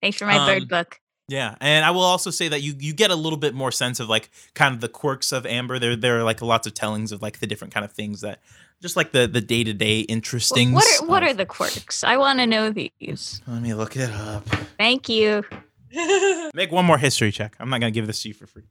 Thanks 0.00 0.18
for 0.18 0.26
my 0.26 0.38
Um, 0.38 0.46
third 0.46 0.68
book. 0.68 0.98
Yeah, 1.32 1.54
and 1.62 1.82
I 1.82 1.92
will 1.92 2.02
also 2.02 2.28
say 2.30 2.48
that 2.48 2.60
you 2.60 2.74
you 2.78 2.92
get 2.92 3.10
a 3.10 3.14
little 3.14 3.38
bit 3.38 3.54
more 3.54 3.72
sense 3.72 4.00
of 4.00 4.08
like 4.10 4.28
kind 4.52 4.74
of 4.74 4.82
the 4.82 4.88
quirks 4.88 5.32
of 5.32 5.46
Amber. 5.46 5.78
There 5.78 5.96
there 5.96 6.18
are 6.18 6.24
like 6.24 6.42
lots 6.42 6.66
of 6.66 6.74
tellings 6.74 7.10
of 7.10 7.22
like 7.22 7.38
the 7.38 7.46
different 7.46 7.72
kind 7.72 7.86
of 7.86 7.92
things 7.92 8.20
that 8.20 8.40
just 8.82 8.98
like 8.98 9.12
the 9.12 9.26
the 9.26 9.40
day 9.40 9.64
to 9.64 9.72
day 9.72 10.00
interesting. 10.00 10.72
What 10.72 10.84
are 11.00 11.06
what 11.06 11.22
are 11.22 11.32
the 11.32 11.46
quirks? 11.46 12.04
I 12.04 12.18
want 12.18 12.38
to 12.40 12.46
know 12.46 12.68
these. 12.68 13.40
Let 13.46 13.62
me 13.62 13.72
look 13.72 13.96
it 13.96 14.10
up. 14.10 14.46
Thank 14.76 15.08
you. 15.08 15.42
Make 16.54 16.70
one 16.70 16.84
more 16.84 16.98
history 16.98 17.32
check. 17.32 17.56
I'm 17.58 17.70
not 17.70 17.80
gonna 17.80 17.92
give 17.92 18.06
this 18.06 18.20
to 18.24 18.28
you 18.28 18.34
for 18.34 18.46
free. 18.46 18.64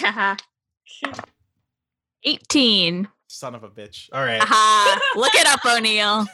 18. 2.22 3.08
Son 3.26 3.56
of 3.56 3.64
a 3.64 3.68
bitch. 3.68 4.08
All 4.12 4.24
right. 4.24 4.40
Aha. 4.40 5.00
Look 5.16 5.34
it 5.34 5.48
up, 5.48 5.64
O'Neill. 5.66 6.26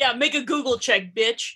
yeah, 0.00 0.14
make 0.14 0.34
a 0.34 0.42
Google 0.42 0.78
check, 0.78 1.14
bitch. 1.14 1.54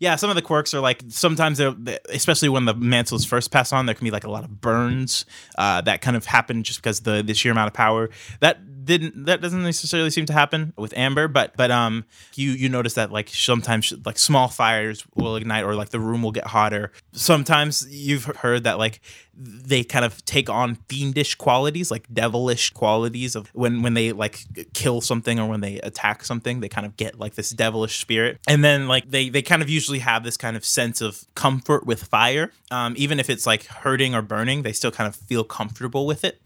Yeah, 0.00 0.16
some 0.16 0.30
of 0.30 0.34
the 0.36 0.42
quirks 0.42 0.74
are 0.74 0.80
like 0.80 1.02
sometimes 1.08 1.58
they're 1.58 1.70
they- 1.72 1.98
especially 2.08 2.48
when 2.48 2.64
the 2.64 2.74
mantles 2.74 3.24
first 3.24 3.50
pass 3.52 3.72
on, 3.72 3.86
there 3.86 3.94
can 3.94 4.04
be 4.04 4.10
like 4.10 4.24
a 4.24 4.30
lot 4.30 4.42
of 4.44 4.60
burns 4.60 5.24
uh, 5.56 5.80
that 5.82 6.00
kind 6.00 6.16
of 6.16 6.24
happen 6.26 6.62
just 6.64 6.80
because 6.82 7.00
the 7.00 7.22
the 7.22 7.34
sheer 7.34 7.52
amount 7.52 7.68
of 7.68 7.74
power 7.74 8.10
that 8.40 8.58
didn't 8.84 9.26
that 9.26 9.42
doesn't 9.42 9.62
necessarily 9.62 10.10
seem 10.10 10.24
to 10.26 10.32
happen 10.32 10.72
with 10.76 10.96
Amber, 10.96 11.28
but 11.28 11.54
but 11.56 11.70
um 11.70 12.04
you 12.34 12.50
you 12.52 12.68
notice 12.68 12.94
that 12.94 13.12
like 13.12 13.28
sometimes 13.28 13.92
like 14.06 14.18
small 14.18 14.48
fires 14.48 15.04
will 15.14 15.36
ignite 15.36 15.64
or 15.64 15.74
like 15.74 15.90
the 15.90 16.00
room 16.00 16.22
will 16.22 16.32
get 16.32 16.46
hotter. 16.46 16.90
Sometimes 17.12 17.86
you've 17.90 18.24
heard 18.24 18.64
that 18.64 18.78
like 18.78 19.00
they 19.42 19.82
kind 19.82 20.04
of 20.04 20.22
take 20.26 20.50
on 20.50 20.74
fiendish 20.88 21.34
qualities 21.34 21.90
like 21.90 22.06
devilish 22.12 22.70
qualities 22.70 23.34
of 23.34 23.48
when 23.54 23.80
when 23.80 23.94
they 23.94 24.12
like 24.12 24.44
kill 24.74 25.00
something 25.00 25.40
or 25.40 25.48
when 25.48 25.60
they 25.60 25.80
attack 25.80 26.22
something 26.24 26.60
they 26.60 26.68
kind 26.68 26.86
of 26.86 26.94
get 26.96 27.18
like 27.18 27.34
this 27.34 27.50
devilish 27.50 28.00
spirit 28.00 28.38
and 28.46 28.62
then 28.62 28.86
like 28.86 29.10
they 29.10 29.30
they 29.30 29.40
kind 29.40 29.62
of 29.62 29.70
usually 29.70 30.00
have 30.00 30.24
this 30.24 30.36
kind 30.36 30.56
of 30.56 30.64
sense 30.64 31.00
of 31.00 31.24
comfort 31.34 31.86
with 31.86 32.04
fire 32.04 32.52
um, 32.70 32.94
even 32.98 33.18
if 33.18 33.30
it's 33.30 33.46
like 33.46 33.64
hurting 33.66 34.14
or 34.14 34.20
burning 34.20 34.62
they 34.62 34.72
still 34.72 34.90
kind 34.90 35.08
of 35.08 35.16
feel 35.16 35.42
comfortable 35.42 36.06
with 36.06 36.22
it 36.22 36.40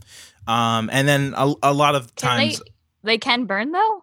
um, 0.47 0.89
and 0.93 1.09
then 1.09 1.35
a, 1.37 1.53
a 1.65 1.73
lot 1.73 1.95
of 1.95 2.15
Can 2.15 2.29
times 2.29 2.59
they 2.59 2.65
they 3.03 3.19
can 3.19 3.45
burn 3.45 3.73
though? 3.73 4.03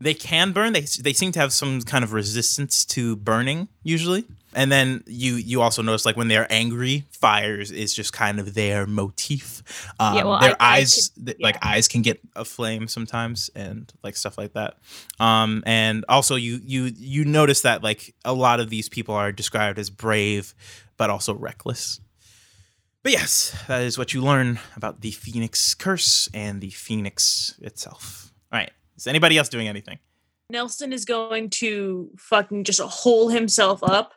they 0.00 0.14
can 0.14 0.52
burn. 0.52 0.72
They 0.72 0.82
they 0.82 1.12
seem 1.12 1.32
to 1.32 1.40
have 1.40 1.52
some 1.52 1.80
kind 1.82 2.04
of 2.04 2.12
resistance 2.12 2.84
to 2.86 3.16
burning 3.16 3.68
usually. 3.82 4.24
And 4.54 4.70
then 4.70 5.02
you 5.06 5.34
you 5.34 5.60
also 5.62 5.82
notice 5.82 6.04
like 6.06 6.16
when 6.16 6.28
they're 6.28 6.46
angry, 6.50 7.04
fires 7.10 7.70
is 7.70 7.94
just 7.94 8.12
kind 8.12 8.38
of 8.40 8.54
their 8.54 8.86
motif. 8.86 9.62
Um, 9.98 10.16
Yeah, 10.16 10.24
well, 10.24 10.40
their 10.40 10.56
I- 10.60 10.74
I 10.74 10.76
eyes 10.78 11.10
th- 11.10 11.38
like 11.40 11.56
eyes 11.64 11.88
can 11.88 12.02
get 12.02 12.20
aflame 12.36 12.88
sometimes 12.88 13.50
and 13.54 13.92
like 14.02 14.16
stuff 14.16 14.38
like 14.38 14.52
that. 14.54 14.76
Um, 15.18 15.62
and 15.66 16.04
also 16.08 16.36
you 16.36 16.60
you 16.64 16.92
you 16.96 17.24
notice 17.24 17.62
that 17.62 17.82
like 17.82 18.14
a 18.24 18.32
lot 18.32 18.60
of 18.60 18.70
these 18.70 18.88
people 18.88 19.14
are 19.14 19.32
described 19.32 19.78
as 19.78 19.90
brave 19.90 20.54
but 20.96 21.10
also 21.10 21.34
reckless. 21.34 22.00
But 23.02 23.12
yes, 23.12 23.54
that 23.68 23.82
is 23.82 23.98
what 23.98 24.14
you 24.14 24.22
learn 24.22 24.58
about 24.76 25.00
the 25.02 25.10
Phoenix 25.10 25.74
curse 25.74 26.28
and 26.32 26.60
the 26.60 26.70
Phoenix 26.70 27.54
itself. 27.60 28.32
All 28.52 28.58
right. 28.58 28.70
Is 28.96 29.06
anybody 29.06 29.36
else 29.36 29.48
doing 29.50 29.68
anything? 29.68 29.98
Nelson 30.50 30.92
is 30.92 31.04
going 31.04 31.50
to 31.50 32.10
fucking 32.16 32.64
just 32.64 32.80
hole 32.80 33.28
himself 33.28 33.82
up 33.82 34.14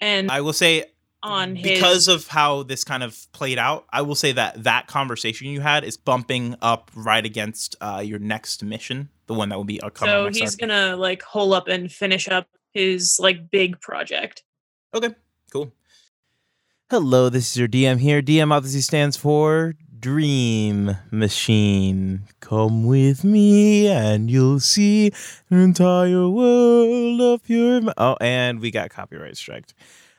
and 0.00 0.30
I 0.30 0.40
will 0.40 0.52
say 0.52 0.84
on 1.22 1.56
his 1.56 1.78
because 1.78 2.08
of 2.08 2.28
how 2.28 2.62
this 2.62 2.84
kind 2.84 3.02
of 3.02 3.26
played 3.32 3.58
out, 3.58 3.86
I 3.92 4.02
will 4.02 4.14
say 4.14 4.32
that 4.32 4.64
that 4.64 4.86
conversation 4.86 5.48
you 5.48 5.60
had 5.60 5.84
is 5.84 5.96
bumping 5.96 6.54
up 6.62 6.90
right 6.94 7.24
against 7.24 7.76
uh, 7.80 8.02
your 8.04 8.18
next 8.18 8.62
mission, 8.62 9.08
the 9.26 9.34
one 9.34 9.48
that 9.48 9.56
will 9.56 9.64
be 9.64 9.80
upcoming. 9.80 10.32
so 10.32 10.40
he's 10.40 10.54
arc. 10.54 10.60
gonna 10.60 10.96
like 10.96 11.22
hole 11.22 11.54
up 11.54 11.68
and 11.68 11.90
finish 11.90 12.28
up 12.28 12.48
his 12.72 13.18
like 13.20 13.50
big 13.50 13.80
project. 13.80 14.42
Okay, 14.94 15.14
cool. 15.52 15.72
Hello, 16.90 17.28
this 17.28 17.50
is 17.50 17.56
your 17.56 17.66
DM 17.66 17.98
here. 17.98 18.22
DM 18.22 18.52
obviously 18.52 18.80
stands 18.80 19.16
for 19.16 19.74
Dream 20.00 20.96
Machine. 21.10 22.22
Come 22.40 22.86
with 22.86 23.24
me 23.24 23.88
and 23.88 24.30
you'll 24.30 24.60
see 24.60 25.12
an 25.50 25.60
entire 25.60 26.28
world 26.28 27.20
of. 27.20 27.48
Ma- 27.48 27.92
oh, 27.96 28.16
and 28.20 28.60
we 28.60 28.70
got 28.70 28.90
copyright 28.90 29.36
striked. 29.36 29.74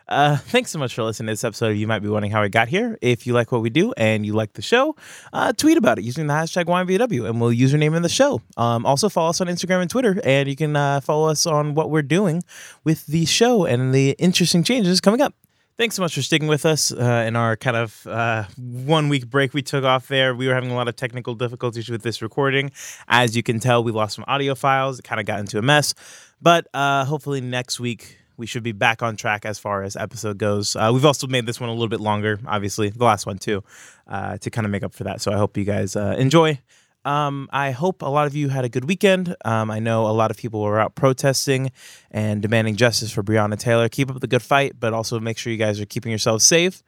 Uh, 0.08 0.38
thanks 0.38 0.72
so 0.72 0.80
much 0.80 0.96
for 0.96 1.04
listening 1.04 1.28
to 1.28 1.34
this 1.34 1.44
episode. 1.44 1.70
You 1.70 1.86
might 1.86 2.00
be 2.00 2.08
wondering 2.08 2.32
how 2.32 2.42
we 2.42 2.50
got 2.50 2.70
here. 2.70 2.98
If 3.02 3.28
you 3.28 3.34
like 3.34 3.52
what 3.52 3.62
we 3.62 3.70
do 3.70 3.94
and 3.98 4.26
you 4.26 4.34
like 4.34 4.54
the 4.54 4.62
show, 4.62 4.96
uh, 5.34 5.52
tweet 5.52 5.78
about 5.78 6.00
it 6.00 6.06
using 6.06 6.28
the 6.28 6.34
hashtag 6.34 6.66
YMVW 6.66 7.28
and 7.28 7.42
we'll 7.42 7.52
use 7.52 7.72
your 7.72 7.80
name 7.80 7.94
in 7.94 8.04
the 8.04 8.10
show. 8.10 8.42
Um, 8.56 8.86
also, 8.86 9.10
follow 9.10 9.30
us 9.30 9.42
on 9.42 9.48
Instagram 9.48 9.82
and 9.82 9.90
Twitter, 9.90 10.20
and 10.24 10.48
you 10.48 10.56
can 10.56 10.76
uh, 10.76 11.02
follow 11.02 11.28
us 11.28 11.46
on 11.46 11.76
what 11.76 11.90
we're 11.90 12.02
doing 12.02 12.42
with 12.86 13.06
the 13.08 13.26
show 13.26 13.66
and 13.66 13.94
the 13.94 14.12
interesting 14.12 14.64
changes 14.64 15.02
coming 15.02 15.22
up. 15.22 15.34
Thanks 15.78 15.96
so 15.96 16.02
much 16.02 16.16
for 16.16 16.24
sticking 16.24 16.48
with 16.48 16.66
us 16.66 16.92
uh, 16.92 17.24
in 17.28 17.36
our 17.36 17.56
kind 17.56 17.78
of 17.78 18.08
uh, 18.08 18.46
one 18.58 19.10
week 19.10 19.30
break 19.30 19.54
we 19.54 19.62
took 19.62 19.84
off 19.84 20.08
there. 20.08 20.34
We 20.34 20.48
were 20.48 20.56
having 20.56 20.72
a 20.72 20.74
lot 20.74 20.88
of 20.88 20.96
technical 20.96 21.36
difficulties 21.36 21.88
with 21.88 22.02
this 22.02 22.20
recording. 22.24 22.72
As 23.08 23.36
you 23.36 23.44
can 23.44 23.60
tell, 23.60 23.84
we 23.84 23.92
lost 23.92 24.16
some 24.16 24.26
audio 24.28 24.56
files. 24.56 24.98
It 24.98 25.04
kind 25.04 25.20
of 25.22 25.28
got 25.28 25.40
into 25.40 25.60
a 25.60 25.62
mess. 25.62 25.94
But 26.42 26.68
uh, 26.74 27.06
hopefully 27.06 27.42
next 27.42 27.80
week 27.80 28.18
we 28.38 28.48
should 28.48 28.64
be 28.64 28.72
back 28.72 29.04
on 29.04 29.18
track 29.18 29.46
as 29.46 29.60
far 29.60 29.84
as 29.84 29.96
episode 29.96 30.40
goes. 30.40 30.76
Uh, 30.76 30.90
we've 30.92 31.06
also 31.06 31.28
made 31.28 31.46
this 31.46 31.60
one 31.60 31.70
a 31.70 31.74
little 31.74 31.90
bit 31.90 32.00
longer, 32.00 32.40
obviously, 32.48 32.90
the 32.90 33.06
last 33.06 33.28
one 33.28 33.38
too, 33.38 33.64
uh, 34.08 34.40
to 34.40 34.50
kind 34.50 34.66
of 34.66 34.72
make 34.72 34.82
up 34.82 34.96
for 34.96 35.04
that. 35.04 35.22
So 35.22 35.32
I 35.32 35.38
hope 35.38 35.58
you 35.58 35.64
guys 35.64 35.96
uh, 35.96 36.16
enjoy. 36.18 36.60
Um, 37.08 37.48
I 37.54 37.72
hope 37.72 38.02
a 38.02 38.10
lot 38.10 38.28
of 38.28 38.36
you 38.36 38.50
had 38.50 38.66
a 38.66 38.70
good 38.70 38.84
weekend. 38.84 39.34
Um, 39.46 39.72
I 39.72 39.80
know 39.80 40.08
a 40.08 40.12
lot 40.12 40.30
of 40.30 40.36
people 40.36 40.60
were 40.60 40.78
out 40.78 40.94
protesting 40.94 41.72
and 42.12 42.42
demanding 42.42 42.76
justice 42.76 43.12
for 43.14 43.24
Breonna 43.24 43.58
Taylor. 43.58 43.88
Keep 43.88 44.12
up 44.12 44.20
the 44.20 44.28
good 44.28 44.42
fight, 44.42 44.74
but 44.78 44.92
also 44.92 45.18
make 45.18 45.38
sure 45.38 45.50
you 45.54 45.58
guys 45.58 45.80
are 45.80 45.86
keeping 45.86 46.12
yourselves 46.12 46.44
safe. 46.44 46.84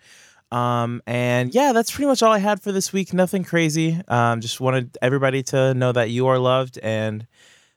Um, 0.52 1.02
and 1.08 1.56
yeah, 1.56 1.72
that's 1.72 1.90
pretty 1.90 2.08
much 2.08 2.22
all 2.22 2.34
I 2.34 2.40
had 2.40 2.62
for 2.62 2.74
this 2.74 2.92
week. 2.92 3.14
Nothing 3.14 3.46
crazy. 3.46 4.02
Um, 4.10 4.42
just 4.42 4.60
wanted 4.60 4.98
everybody 5.02 5.42
to 5.44 5.74
know 5.74 5.94
that 5.94 6.10
you 6.10 6.28
are 6.28 6.38
loved 6.38 6.78
and 6.80 7.26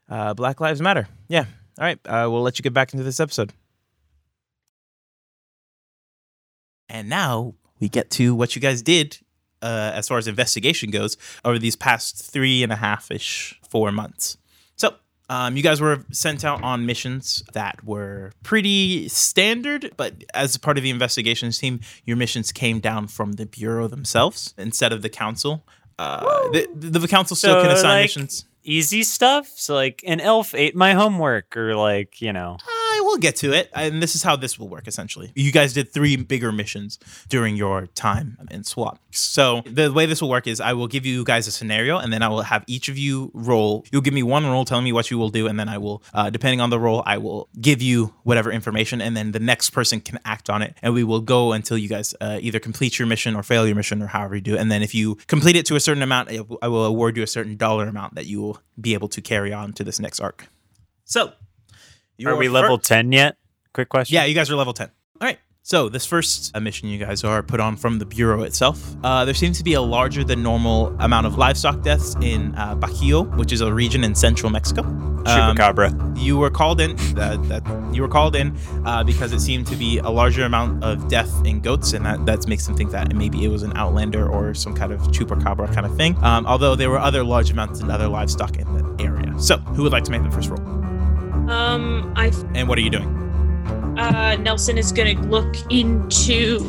uh, 0.08 0.34
Black 0.34 0.60
Lives 0.60 0.82
Matter. 0.82 1.06
Yeah. 1.28 1.44
All 1.78 1.84
right. 1.84 2.00
Uh, 2.04 2.26
we'll 2.28 2.42
let 2.42 2.58
you 2.58 2.64
get 2.64 2.74
back 2.74 2.92
into 2.92 3.04
this 3.04 3.20
episode. 3.20 3.52
And 6.88 7.08
now 7.08 7.54
we 7.78 7.88
get 7.88 8.10
to 8.10 8.34
what 8.34 8.56
you 8.56 8.60
guys 8.60 8.82
did 8.82 9.20
uh, 9.62 9.92
as 9.94 10.08
far 10.08 10.18
as 10.18 10.26
investigation 10.28 10.90
goes 10.90 11.16
over 11.44 11.58
these 11.58 11.76
past 11.76 12.16
three 12.16 12.62
and 12.62 12.72
a 12.72 12.76
half 12.76 13.10
ish, 13.10 13.58
four 13.68 13.92
months. 13.92 14.36
So, 14.76 14.94
um, 15.30 15.56
you 15.56 15.62
guys 15.62 15.80
were 15.80 16.04
sent 16.10 16.44
out 16.44 16.62
on 16.62 16.84
missions 16.84 17.42
that 17.54 17.82
were 17.84 18.32
pretty 18.42 19.08
standard, 19.08 19.92
but 19.96 20.12
as 20.34 20.56
part 20.58 20.76
of 20.76 20.82
the 20.82 20.90
investigations 20.90 21.58
team, 21.58 21.80
your 22.04 22.16
missions 22.16 22.52
came 22.52 22.80
down 22.80 23.06
from 23.06 23.32
the 23.32 23.46
bureau 23.46 23.88
themselves 23.88 24.52
instead 24.58 24.92
of 24.92 25.02
the 25.02 25.08
council. 25.08 25.64
Uh, 25.98 26.50
the, 26.50 26.68
the, 26.74 26.98
the 26.98 27.08
council 27.08 27.36
still 27.36 27.54
So, 27.54 27.62
can 27.62 27.70
assign 27.70 27.90
like, 27.90 28.04
missions. 28.04 28.44
Easy 28.64 29.02
stuff. 29.02 29.48
So 29.56 29.74
like 29.74 30.02
an 30.06 30.20
elf 30.20 30.54
ate 30.54 30.74
my 30.74 30.94
homework, 30.94 31.56
or 31.56 31.74
like 31.74 32.20
you 32.20 32.32
know. 32.32 32.58
I 32.94 33.00
will 33.04 33.16
get 33.16 33.36
to 33.36 33.52
it, 33.52 33.70
and 33.74 34.02
this 34.02 34.14
is 34.14 34.22
how 34.22 34.36
this 34.36 34.58
will 34.58 34.68
work. 34.68 34.86
Essentially, 34.86 35.32
you 35.34 35.50
guys 35.50 35.72
did 35.72 35.90
three 35.90 36.14
bigger 36.16 36.52
missions 36.52 36.98
during 37.28 37.56
your 37.56 37.86
time 37.86 38.36
in 38.50 38.64
SWAT. 38.64 38.98
So 39.10 39.62
the 39.64 39.90
way 39.90 40.04
this 40.04 40.20
will 40.20 40.28
work 40.28 40.46
is, 40.46 40.60
I 40.60 40.74
will 40.74 40.88
give 40.88 41.06
you 41.06 41.24
guys 41.24 41.46
a 41.46 41.50
scenario, 41.50 41.96
and 41.96 42.12
then 42.12 42.22
I 42.22 42.28
will 42.28 42.42
have 42.42 42.64
each 42.66 42.90
of 42.90 42.98
you 42.98 43.30
roll. 43.32 43.86
You'll 43.90 44.02
give 44.02 44.12
me 44.12 44.22
one 44.22 44.44
roll, 44.44 44.66
telling 44.66 44.84
me 44.84 44.92
what 44.92 45.10
you 45.10 45.16
will 45.16 45.30
do, 45.30 45.46
and 45.46 45.58
then 45.58 45.70
I 45.70 45.78
will, 45.78 46.02
uh, 46.12 46.28
depending 46.28 46.60
on 46.60 46.68
the 46.68 46.78
role, 46.78 47.02
I 47.06 47.16
will 47.16 47.48
give 47.60 47.80
you 47.80 48.12
whatever 48.24 48.52
information, 48.52 49.00
and 49.00 49.16
then 49.16 49.32
the 49.32 49.40
next 49.40 49.70
person 49.70 50.00
can 50.00 50.18
act 50.26 50.50
on 50.50 50.60
it, 50.60 50.76
and 50.82 50.92
we 50.92 51.02
will 51.02 51.20
go 51.22 51.52
until 51.52 51.78
you 51.78 51.88
guys 51.88 52.14
uh, 52.20 52.38
either 52.42 52.60
complete 52.60 52.98
your 52.98 53.08
mission 53.08 53.34
or 53.34 53.42
fail 53.42 53.66
your 53.66 53.74
mission, 53.74 54.02
or 54.02 54.08
however 54.08 54.34
you 54.34 54.42
do. 54.42 54.56
And 54.56 54.70
then 54.70 54.82
if 54.82 54.94
you 54.94 55.14
complete 55.28 55.56
it 55.56 55.64
to 55.66 55.76
a 55.76 55.80
certain 55.80 56.02
amount, 56.02 56.30
I 56.60 56.68
will 56.68 56.84
award 56.84 57.16
you 57.16 57.22
a 57.22 57.26
certain 57.26 57.56
dollar 57.56 57.88
amount 57.88 58.16
that 58.16 58.26
you 58.26 58.42
will 58.42 58.51
be 58.80 58.94
able 58.94 59.08
to 59.08 59.20
carry 59.20 59.52
on 59.52 59.72
to 59.74 59.84
this 59.84 59.98
next 60.00 60.20
arc. 60.20 60.48
So. 61.04 61.28
Are 61.28 61.32
your 62.16 62.36
we 62.36 62.46
fir- 62.46 62.52
level 62.52 62.78
ten 62.78 63.12
yet? 63.12 63.36
Quick 63.72 63.88
question. 63.88 64.14
yeah, 64.14 64.24
you 64.24 64.34
guys 64.34 64.50
are 64.50 64.56
level 64.56 64.74
10. 64.74 64.90
All 65.20 65.26
right. 65.26 65.38
So, 65.64 65.88
this 65.88 66.04
first 66.04 66.58
mission 66.60 66.88
you 66.88 66.98
guys 66.98 67.22
are 67.22 67.40
put 67.40 67.60
on 67.60 67.76
from 67.76 68.00
the 68.00 68.04
Bureau 68.04 68.42
itself. 68.42 68.96
Uh, 69.04 69.24
there 69.24 69.32
seems 69.32 69.58
to 69.58 69.64
be 69.64 69.74
a 69.74 69.80
larger 69.80 70.24
than 70.24 70.42
normal 70.42 70.88
amount 70.98 71.24
of 71.24 71.38
livestock 71.38 71.82
deaths 71.82 72.16
in 72.20 72.52
uh, 72.56 72.74
Bajío, 72.74 73.36
which 73.36 73.52
is 73.52 73.60
a 73.60 73.72
region 73.72 74.02
in 74.02 74.16
central 74.16 74.50
Mexico. 74.50 74.82
Um, 74.82 75.24
Chupacabra. 75.24 76.18
you 76.20 76.36
were 76.36 76.50
called 76.50 76.80
in. 76.80 76.96
Uh, 77.12 77.36
that 77.42 77.62
you 77.94 78.02
were 78.02 78.08
called 78.08 78.34
in 78.34 78.56
uh, 78.84 79.04
because 79.04 79.32
it 79.32 79.38
seemed 79.38 79.66
to 79.66 79.76
be 79.76 79.98
a 79.98 80.08
larger 80.08 80.44
amount 80.44 80.82
of 80.82 81.08
death 81.08 81.30
in 81.46 81.60
goats, 81.60 81.92
and 81.92 82.04
that 82.04 82.24
that 82.26 82.48
makes 82.48 82.66
them 82.66 82.74
think 82.74 82.90
that 82.90 83.14
maybe 83.14 83.44
it 83.44 83.48
was 83.48 83.62
an 83.62 83.72
outlander 83.76 84.28
or 84.28 84.54
some 84.54 84.74
kind 84.74 84.92
of 84.92 85.00
chupacabra 85.12 85.72
kind 85.72 85.86
of 85.86 85.94
thing. 85.96 86.16
Um, 86.24 86.44
although 86.46 86.74
there 86.74 86.90
were 86.90 86.98
other 86.98 87.22
large 87.22 87.50
amounts 87.50 87.80
in 87.80 87.90
other 87.90 88.08
livestock 88.08 88.56
in 88.56 88.66
the 88.74 89.04
area. 89.04 89.38
So, 89.38 89.58
who 89.58 89.84
would 89.84 89.92
like 89.92 90.04
to 90.04 90.10
make 90.10 90.22
the 90.24 90.30
first 90.30 90.48
roll? 90.48 90.60
Um, 91.48 92.12
I 92.16 92.32
And 92.54 92.66
what 92.66 92.78
are 92.78 92.82
you 92.82 92.90
doing? 92.90 93.21
Uh, 93.98 94.36
Nelson 94.36 94.78
is 94.78 94.92
gonna 94.92 95.20
look 95.28 95.54
into 95.70 96.68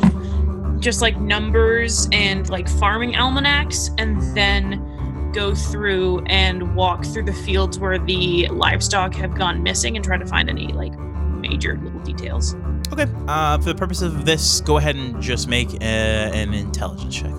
just 0.78 1.00
like 1.00 1.18
numbers 1.18 2.08
and 2.12 2.48
like 2.50 2.68
farming 2.68 3.16
almanacs, 3.16 3.90
and 3.98 4.20
then 4.36 5.30
go 5.32 5.54
through 5.54 6.20
and 6.26 6.76
walk 6.76 7.04
through 7.04 7.24
the 7.24 7.32
fields 7.32 7.78
where 7.78 7.98
the 7.98 8.46
livestock 8.48 9.14
have 9.14 9.34
gone 9.34 9.62
missing 9.62 9.96
and 9.96 10.04
try 10.04 10.16
to 10.16 10.26
find 10.26 10.48
any 10.48 10.68
like 10.68 10.96
major 10.98 11.78
little 11.82 12.00
details. 12.00 12.54
Okay. 12.92 13.06
Uh, 13.26 13.58
for 13.58 13.64
the 13.64 13.74
purpose 13.74 14.02
of 14.02 14.24
this, 14.24 14.60
go 14.60 14.76
ahead 14.76 14.94
and 14.96 15.20
just 15.20 15.48
make 15.48 15.72
a, 15.74 15.84
an 15.84 16.54
intelligence 16.54 17.16
check. 17.16 17.34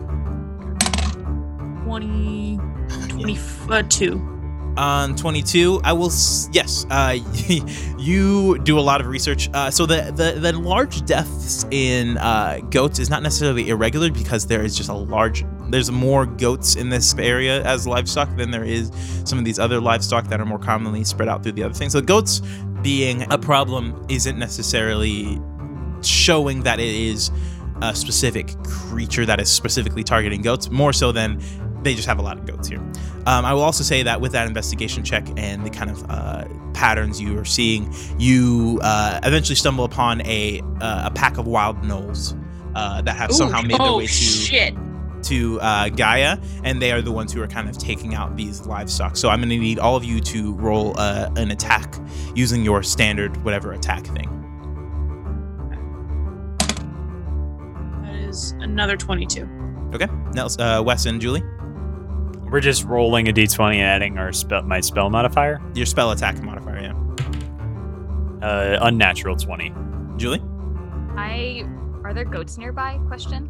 20, 1.83 2.59
22. 3.09 4.34
On 4.77 5.15
22, 5.15 5.81
I 5.83 5.93
will. 5.93 6.11
Yes, 6.51 6.85
uh, 6.89 7.17
you 7.97 8.59
do 8.59 8.77
a 8.77 8.81
lot 8.81 8.99
of 8.99 9.07
research. 9.07 9.49
Uh, 9.53 9.71
so 9.71 9.85
the, 9.85 10.11
the 10.15 10.39
the 10.39 10.59
large 10.59 11.05
deaths 11.05 11.65
in 11.71 12.17
uh, 12.17 12.59
goats 12.69 12.99
is 12.99 13.09
not 13.09 13.23
necessarily 13.23 13.69
irregular 13.69 14.11
because 14.11 14.45
there 14.45 14.63
is 14.63 14.75
just 14.75 14.89
a 14.89 14.93
large. 14.93 15.45
There's 15.69 15.89
more 15.91 16.25
goats 16.25 16.75
in 16.75 16.89
this 16.89 17.15
area 17.17 17.63
as 17.63 17.87
livestock 17.87 18.35
than 18.35 18.51
there 18.51 18.65
is 18.65 18.91
some 19.23 19.39
of 19.39 19.45
these 19.45 19.59
other 19.59 19.79
livestock 19.79 20.27
that 20.27 20.39
are 20.41 20.45
more 20.45 20.59
commonly 20.59 21.03
spread 21.05 21.29
out 21.29 21.41
through 21.41 21.53
the 21.53 21.63
other 21.63 21.73
things. 21.73 21.93
So 21.93 22.01
goats 22.01 22.41
being 22.81 23.31
a 23.31 23.37
problem 23.37 24.05
isn't 24.09 24.37
necessarily 24.37 25.41
showing 26.01 26.63
that 26.63 26.79
it 26.79 26.93
is 26.93 27.31
a 27.81 27.95
specific 27.95 28.53
creature 28.63 29.25
that 29.25 29.39
is 29.39 29.51
specifically 29.51 30.03
targeting 30.03 30.41
goats, 30.41 30.69
more 30.69 30.93
so 30.93 31.11
than 31.11 31.41
they 31.85 31.93
just 31.93 32.07
have 32.07 32.19
a 32.19 32.21
lot 32.21 32.37
of 32.37 32.45
goats 32.45 32.67
here. 32.67 32.79
Um, 33.25 33.45
I 33.45 33.53
will 33.53 33.61
also 33.61 33.83
say 33.83 34.03
that 34.03 34.19
with 34.19 34.33
that 34.33 34.47
investigation 34.47 35.03
check 35.03 35.25
and 35.37 35.65
the 35.65 35.69
kind 35.69 35.89
of 35.89 36.03
uh, 36.09 36.45
patterns 36.73 37.21
you 37.21 37.39
are 37.39 37.45
seeing, 37.45 37.93
you 38.17 38.79
uh, 38.83 39.21
eventually 39.23 39.55
stumble 39.55 39.85
upon 39.85 40.21
a 40.21 40.61
uh, 40.81 41.07
a 41.07 41.11
pack 41.11 41.37
of 41.37 41.47
wild 41.47 41.81
gnolls 41.83 42.37
uh, 42.75 43.01
that 43.03 43.15
have 43.15 43.31
somehow 43.31 43.61
made 43.61 43.79
their 43.79 43.81
oh 43.81 43.97
way 43.99 44.07
to 44.07 44.11
shit! 44.11 44.75
to 45.23 45.59
uh, 45.61 45.89
Gaia, 45.89 46.37
and 46.63 46.81
they 46.81 46.91
are 46.91 47.01
the 47.01 47.11
ones 47.11 47.33
who 47.33 47.41
are 47.41 47.47
kind 47.47 47.69
of 47.69 47.77
taking 47.77 48.13
out 48.13 48.35
these 48.35 48.65
livestock. 48.65 49.17
So 49.17 49.29
I'm 49.29 49.39
going 49.39 49.49
to 49.49 49.57
need 49.57 49.79
all 49.79 49.95
of 49.95 50.03
you 50.03 50.19
to 50.19 50.53
roll 50.53 50.93
uh, 50.99 51.29
an 51.35 51.51
attack 51.51 51.95
using 52.35 52.63
your 52.63 52.83
standard 52.83 53.35
whatever 53.43 53.73
attack 53.73 54.05
thing. 54.05 54.29
That 58.03 58.15
is 58.15 58.51
another 58.59 58.97
22. 58.97 59.49
Okay, 59.93 60.07
Nels, 60.33 60.59
uh, 60.59 60.81
Wes 60.85 61.05
and 61.05 61.21
Julie, 61.21 61.43
We're 62.51 62.59
just 62.61 62.85
rolling 62.85 63.27
a 63.27 63.33
d20 63.33 63.73
and 63.75 63.81
adding 63.81 64.17
our 64.17 64.31
spell, 64.31 64.61
my 64.63 64.79
spell 64.79 65.09
modifier. 65.09 65.59
your 65.73 65.85
spell 65.85 66.11
attack 66.11 66.41
modifier. 66.43 66.79
Yeah, 66.81 68.47
Uh, 68.47 68.77
unnatural 68.81 69.35
20. 69.35 69.73
Julie. 70.17 70.41
I 71.17 71.65
are 72.03 72.13
there 72.13 72.25
goats 72.25 72.57
nearby? 72.57 72.99
Question. 73.07 73.49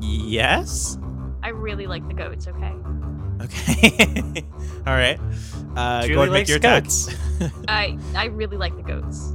Yes. 0.00 0.98
I 1.42 1.48
really 1.48 1.86
like 1.86 2.06
the 2.08 2.14
goats. 2.14 2.46
Okay. 2.46 2.72
Okay. 3.42 4.44
All 4.86 4.94
right. 4.94 5.18
Uh, 5.76 6.02
Julie 6.02 6.14
go 6.14 6.22
ahead 6.22 6.28
and 6.28 6.32
make 6.32 6.32
likes 6.32 6.48
your 6.50 6.58
goats. 6.58 7.14
I 7.68 7.98
I 8.14 8.26
really 8.26 8.56
like 8.56 8.76
the 8.76 8.82
goats. 8.82 9.34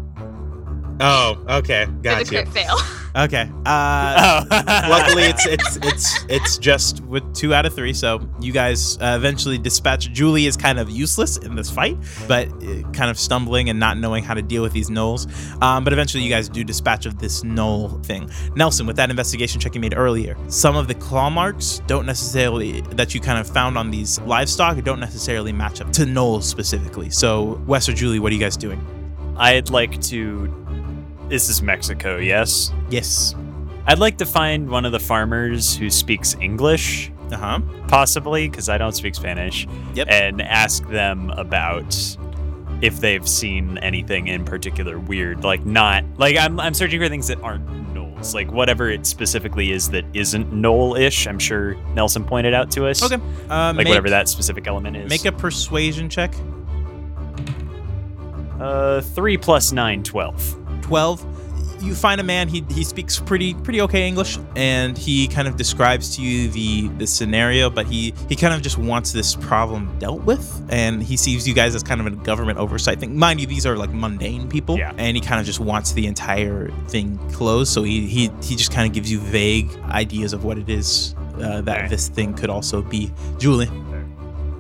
Oh, 1.00 1.44
okay. 1.50 1.88
They're 2.02 2.24
the 2.24 2.30
crit 2.30 2.48
fail. 2.50 2.78
Okay. 3.16 3.48
Uh, 3.64 4.44
Oh. 4.50 4.88
luckily, 4.90 5.22
it's 5.26 5.46
it's 5.46 5.76
it's 5.84 6.26
it's 6.30 6.58
just 6.58 7.02
with 7.02 7.36
two 7.36 7.54
out 7.54 7.64
of 7.68 7.76
three. 7.76 7.94
So 7.94 8.28
you 8.42 8.52
guys 8.52 8.98
uh, 8.98 9.14
eventually 9.16 9.60
dispatch. 9.60 10.12
Julie 10.12 10.48
is 10.48 10.58
kind 10.58 10.80
of 10.80 10.90
useless 10.90 11.38
in 11.38 11.54
this 11.54 11.70
fight, 11.70 11.96
but 12.28 12.48
uh, 12.48 12.82
kind 12.92 13.12
of 13.12 13.20
stumbling 13.20 13.70
and 13.70 13.80
not 13.80 14.00
knowing 14.00 14.24
how 14.24 14.34
to 14.34 14.42
deal 14.42 14.64
with 14.64 14.74
these 14.74 14.90
gnolls. 14.90 15.28
Um, 15.62 15.84
but 15.84 15.94
eventually, 15.94 16.24
you 16.24 16.30
guys 16.32 16.50
do 16.50 16.64
dispatch 16.64 17.06
of 17.06 17.20
this 17.20 17.44
gnoll 17.44 18.04
thing. 18.04 18.32
Nelson, 18.56 18.88
with 18.88 18.96
that 18.96 19.12
investigation 19.12 19.62
check 19.62 19.76
you 19.76 19.82
made 19.82 19.94
earlier, 19.96 20.36
some 20.48 20.76
of 20.76 20.88
the 20.88 20.96
claw 20.96 21.30
marks 21.30 21.84
don't 21.86 22.08
necessarily 22.08 22.82
that 22.82 23.14
you 23.14 23.22
kind 23.22 23.38
of 23.38 23.48
found 23.48 23.78
on 23.78 23.92
these 23.92 24.20
livestock 24.22 24.82
don't 24.84 25.00
necessarily 25.00 25.52
match 25.52 25.82
up 25.82 25.92
to 25.94 26.02
gnolls 26.02 26.46
specifically. 26.46 27.12
So 27.12 27.62
Wes 27.68 27.88
or 27.88 27.94
Julie, 27.94 28.18
what 28.18 28.32
are 28.32 28.36
you 28.36 28.42
guys 28.42 28.58
doing? 28.58 28.84
I'd 29.38 29.70
like 29.70 30.02
to. 30.04 30.63
This 31.34 31.50
is 31.50 31.64
Mexico, 31.64 32.18
yes? 32.18 32.72
Yes. 32.92 33.34
I'd 33.88 33.98
like 33.98 34.20
to 34.20 34.26
find 34.28 34.70
one 34.70 34.86
of 34.86 34.92
the 34.92 35.00
farmers 35.00 35.76
who 35.76 35.90
speaks 35.90 36.36
English, 36.40 37.12
Uh 37.32 37.38
huh. 37.38 37.60
possibly, 37.88 38.48
because 38.48 38.70
I 38.70 38.78
don't 38.78 38.92
speak 38.92 39.16
Spanish, 39.16 39.68
Yep. 39.96 40.08
and 40.12 40.44
ask 40.44 40.88
them 40.90 41.32
about 41.32 41.98
if 42.82 43.00
they've 43.02 43.28
seen 43.28 43.80
anything 43.80 44.28
in 44.28 44.46
particular 44.46 45.00
weird. 45.00 45.44
Like, 45.44 45.66
not. 45.66 46.04
Like, 46.18 46.38
I'm, 46.38 46.60
I'm 46.60 46.76
searching 46.76 47.00
for 47.02 47.10
things 47.10 47.30
that 47.30 47.42
aren't 47.42 47.66
gnolls. 47.96 48.36
Like, 48.36 48.52
whatever 48.52 48.92
it 48.92 49.08
specifically 49.08 49.72
is 49.72 49.90
that 49.90 50.06
isn't 50.14 50.52
gnoll 50.54 51.00
ish, 51.00 51.26
I'm 51.26 51.40
sure 51.40 51.74
Nelson 51.96 52.26
pointed 52.26 52.54
out 52.54 52.70
to 52.74 52.86
us. 52.86 53.02
Okay. 53.02 53.16
Uh, 53.50 53.74
Like, 53.74 53.76
make, 53.78 53.88
whatever 53.88 54.12
that 54.12 54.30
specific 54.30 54.68
element 54.68 54.98
is. 54.98 55.10
Make 55.10 55.26
a 55.26 55.32
persuasion 55.32 56.10
check. 56.10 56.32
Uh, 58.60 59.02
3 59.02 59.36
plus 59.38 59.72
9, 59.72 60.04
12. 60.04 60.60
12 60.84 61.26
you 61.82 61.94
find 61.94 62.22
a 62.22 62.24
man 62.24 62.48
he, 62.48 62.64
he 62.72 62.82
speaks 62.82 63.20
pretty 63.20 63.54
pretty 63.56 63.82
okay 63.82 64.08
english 64.08 64.38
and 64.56 64.98
he 64.98 65.28
kind 65.28 65.50
of 65.50 65.58
describes 65.58 66.16
to 66.16 66.22
you 66.22 66.48
the 66.50 66.88
the 66.98 67.06
scenario 67.06 67.70
but 67.70 67.86
he 67.86 68.14
he 68.30 68.38
kind 68.38 68.54
of 68.54 68.62
just 68.62 68.78
wants 68.78 69.12
this 69.12 69.36
problem 69.36 69.94
dealt 70.00 70.22
with 70.24 70.66
and 70.70 71.04
he 71.04 71.18
sees 71.18 71.46
you 71.46 71.54
guys 71.54 71.76
as 71.76 71.84
kind 71.84 72.00
of 72.00 72.08
a 72.08 72.12
government 72.12 72.58
oversight 72.58 73.00
thing 73.02 73.18
mind 73.18 73.42
you 73.42 73.48
these 73.48 73.66
are 73.66 73.76
like 73.76 73.90
mundane 73.92 74.48
people 74.48 74.78
Yeah. 74.78 74.94
and 74.98 75.18
he 75.18 75.22
kind 75.22 75.42
of 75.42 75.46
just 75.46 75.60
wants 75.60 75.92
the 75.92 76.06
entire 76.08 76.70
thing 76.88 77.18
closed 77.34 77.74
so 77.74 77.84
he 77.84 78.08
he, 78.08 78.32
he 78.42 78.56
just 78.56 78.72
kind 78.72 78.88
of 78.88 78.94
gives 78.94 79.12
you 79.12 79.20
vague 79.20 79.70
ideas 79.90 80.32
of 80.32 80.46
what 80.46 80.58
it 80.58 80.70
is 80.70 81.16
uh, 81.42 81.60
that 81.62 81.80
Okay. 81.80 81.88
this 81.90 82.08
thing 82.08 82.34
could 82.34 82.50
also 82.50 82.82
be 82.82 83.12
julie 83.40 83.66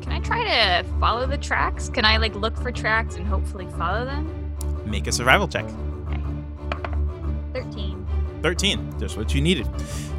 Can 0.02 0.12
I 0.12 0.20
try 0.20 0.44
to 0.44 0.84
follow 1.00 1.26
the 1.26 1.38
tracks? 1.38 1.88
Can 1.88 2.04
I 2.04 2.18
like 2.18 2.36
look 2.36 2.58
for 2.58 2.72
tracks 2.72 3.16
and 3.16 3.26
hopefully 3.26 3.68
follow 3.78 4.04
them? 4.04 4.28
make 4.86 5.08
a 5.08 5.12
survival 5.14 5.48
check 5.48 5.66
Thirteen. 7.54 8.06
13 8.42 9.00
just 9.00 9.16
what 9.16 9.34
you 9.34 9.40
needed 9.40 9.66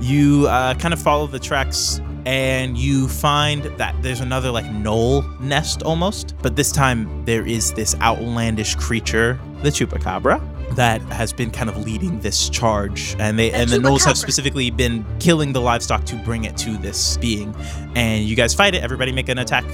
you 0.01 0.47
uh, 0.49 0.73
kind 0.77 0.95
of 0.95 1.03
follow 1.03 1.27
the 1.27 1.39
tracks 1.39 2.01
and 2.25 2.79
you 2.79 3.07
find 3.07 3.65
that 3.77 3.95
there's 4.01 4.21
another 4.21 4.51
like 4.51 4.65
gnoll 4.65 5.39
nest 5.41 5.83
almost 5.83 6.35
but 6.43 6.57
this 6.57 6.73
time 6.73 7.23
there 7.27 7.47
is 7.47 7.75
this 7.75 7.95
outlandish 8.01 8.77
creature 8.77 9.39
the 9.63 9.69
chupacabra 9.69 10.41
that 10.75 11.03
has 11.03 11.35
been 11.35 11.51
kind 11.51 11.69
of 11.69 11.77
leading 11.85 12.19
this 12.21 12.49
charge 12.49 13.15
and 13.19 13.39
they 13.39 13.51
The 13.51 13.57
and 13.57 13.71
the 13.71 13.77
gnolls 13.77 14.07
have 14.07 14.17
specifically 14.17 14.71
been 14.71 15.05
killing 15.21 15.53
the 15.53 15.61
livestock 15.61 16.05
to 16.07 16.17
bring 16.25 16.45
it 16.45 16.57
to 16.59 16.79
this 16.79 17.19
being 17.19 17.55
and 17.95 18.25
you 18.25 18.37
guys 18.37 18.55
fight 18.55 18.75
it 18.75 18.83
everybody 18.83 19.13
make 19.13 19.29
an 19.29 19.37
attack 19.37 19.67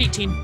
18. 0.00 0.34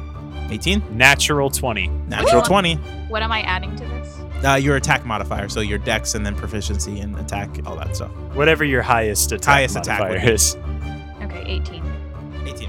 18 0.50 0.82
Natural 0.98 1.48
20. 1.48 1.88
natural 2.08 2.42
Ooh. 2.42 2.44
20 2.44 2.74
What 3.08 3.22
am 3.22 3.32
I 3.32 3.40
adding 3.40 3.74
to 3.76 3.84
this? 3.86 3.99
Uh, 4.44 4.54
your 4.54 4.76
attack 4.76 5.04
modifier 5.04 5.48
so 5.48 5.60
your 5.60 5.78
dex 5.78 6.14
and 6.14 6.24
then 6.24 6.34
proficiency 6.34 7.00
and 7.00 7.16
attack 7.18 7.48
all 7.66 7.76
that 7.76 7.94
stuff 7.96 8.10
Whatever 8.34 8.64
your 8.64 8.82
highest 8.82 9.32
attack 9.32 9.54
Highest 9.54 9.76
attack 9.76 10.00
modifier 10.00 10.26
be. 10.26 10.32
is. 10.32 10.56
Okay, 11.22 11.44
eighteen. 11.46 11.82
18. 12.46 12.68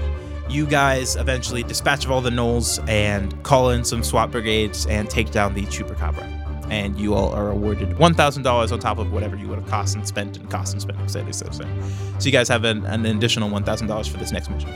You 0.50 0.66
guys 0.66 1.16
eventually 1.16 1.62
dispatch 1.62 2.04
of 2.04 2.10
all 2.10 2.20
the 2.20 2.28
gnolls 2.30 2.86
and 2.88 3.42
call 3.42 3.70
in 3.70 3.84
some 3.84 4.02
SWAT 4.02 4.30
brigades 4.30 4.86
and 4.86 5.08
take 5.08 5.30
down 5.30 5.54
the 5.54 5.62
chupacabra. 5.62 6.28
And 6.70 6.98
you 6.98 7.14
all 7.14 7.32
are 7.34 7.50
awarded 7.50 7.90
$1,000 7.90 8.72
on 8.72 8.78
top 8.78 8.98
of 8.98 9.12
whatever 9.12 9.36
you 9.36 9.48
would 9.48 9.58
have 9.58 9.68
cost 9.68 9.94
and 9.96 10.06
spent 10.06 10.36
and 10.36 10.50
cost 10.50 10.72
and 10.74 10.80
spent, 10.82 10.98
et 11.00 11.08
cetera, 11.08 11.28
et 11.28 11.32
cetera, 11.32 11.54
et 11.54 11.56
cetera. 11.56 12.20
So 12.20 12.26
you 12.26 12.32
guys 12.32 12.48
have 12.48 12.64
an, 12.64 12.84
an 12.86 13.04
additional 13.06 13.48
$1,000 13.50 14.08
for 14.10 14.16
this 14.18 14.30
next 14.32 14.50
mission. 14.50 14.70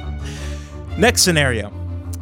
Next 0.99 1.23
scenario. 1.23 1.71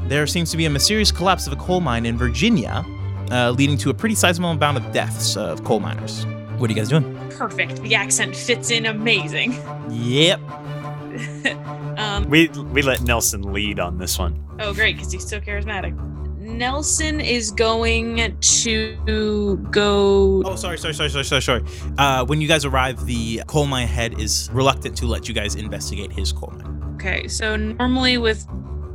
There 0.09 0.26
seems 0.26 0.51
to 0.51 0.56
be 0.56 0.66
a 0.66 0.70
mysterious 0.70 1.10
collapse 1.12 1.46
of 1.46 1.52
a 1.52 1.56
coal 1.56 1.80
mine 1.80 2.06
in 2.06 2.18
Virginia, 2.18 2.84
uh, 3.30 3.51
leading 3.51 3.76
to 3.78 3.90
a 3.90 3.94
pretty 3.94 4.14
sizable 4.14 4.51
amount 4.51 4.76
of 4.78 4.92
deaths 4.92 5.36
of 5.36 5.64
coal 5.64 5.80
miners. 5.80 6.26
What 6.59 6.70
are 6.70 6.72
you 6.72 6.78
guys 6.78 6.88
doing? 6.88 7.05
Perfect. 7.30 7.82
The 7.82 7.94
accent 7.94 8.34
fits 8.36 8.70
in 8.70 8.86
amazing. 8.86 9.55
Yep. 9.90 10.40
um, 11.98 12.28
We 12.28 12.48
we 12.48 12.82
let 12.82 13.02
Nelson 13.02 13.52
lead 13.52 13.78
on 13.80 13.98
this 13.98 14.18
one. 14.18 14.42
oh, 14.60 14.72
great, 14.72 14.96
because 14.96 15.12
he's 15.12 15.26
so 15.26 15.40
charismatic. 15.40 15.96
Nelson 16.38 17.20
is 17.20 17.51
going 17.51 18.38
to 18.40 19.56
go. 19.70 20.42
Oh, 20.44 20.56
sorry, 20.56 20.76
sorry, 20.78 20.92
sorry, 20.94 21.09
sorry, 21.09 21.24
sorry, 21.24 21.42
sorry. 21.42 21.64
Uh, 21.96 22.24
when 22.26 22.40
you 22.40 22.46
guys 22.48 22.64
arrive, 22.66 23.05
the 23.06 23.42
coal 23.46 23.66
mine 23.66 23.88
head 23.88 24.20
is 24.20 24.51
reluctant 24.52 24.96
to 24.98 25.06
let 25.06 25.26
you 25.26 25.34
guys 25.34 25.55
investigate 25.55 26.12
his 26.12 26.32
coal 26.32 26.52
mine. 26.56 26.94
Okay, 26.96 27.28
so 27.28 27.56
normally 27.56 28.18
with 28.18 28.46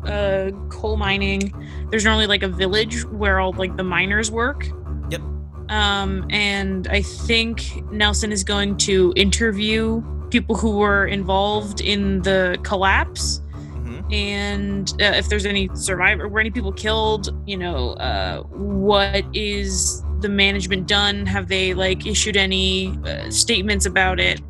uh, 0.10 0.52
coal 0.70 0.98
mining, 0.98 1.54
there's 1.90 2.06
normally 2.06 2.28
like 2.28 2.44
a 2.44 2.48
village 2.48 3.06
where 3.06 3.40
all 3.40 3.54
like 3.54 3.76
the 3.78 3.84
miners 3.84 4.32
work. 4.32 4.68
Yep. 5.10 5.22
Um, 5.70 6.26
and 6.30 6.88
I 6.88 7.02
think 7.02 7.84
Nelson 7.92 8.32
is 8.32 8.44
going 8.44 8.78
to 8.78 9.14
interview 9.16 10.02
people 10.30 10.56
who 10.56 10.78
were 10.78 11.06
involved 11.08 11.82
in 11.82 12.22
the 12.22 12.58
collapse 12.64 13.42
Mhm. 13.90 14.14
and 14.14 14.94
uh, 15.02 15.18
if 15.18 15.30
there's 15.30 15.46
any 15.46 15.70
survivor, 15.74 16.28
were 16.28 16.40
any 16.40 16.52
people 16.52 16.72
killed? 16.72 17.30
You 17.48 17.58
know, 17.58 17.92
uh, 17.94 18.42
what 18.44 19.24
is 19.34 20.04
the 20.20 20.30
management 20.30 20.88
done? 20.88 21.26
Have 21.26 21.48
they 21.48 21.74
like 21.74 22.06
issued 22.06 22.38
any 22.38 22.98
uh, 23.06 23.30
statements 23.32 23.86
about 23.86 24.20
it? 24.20 24.42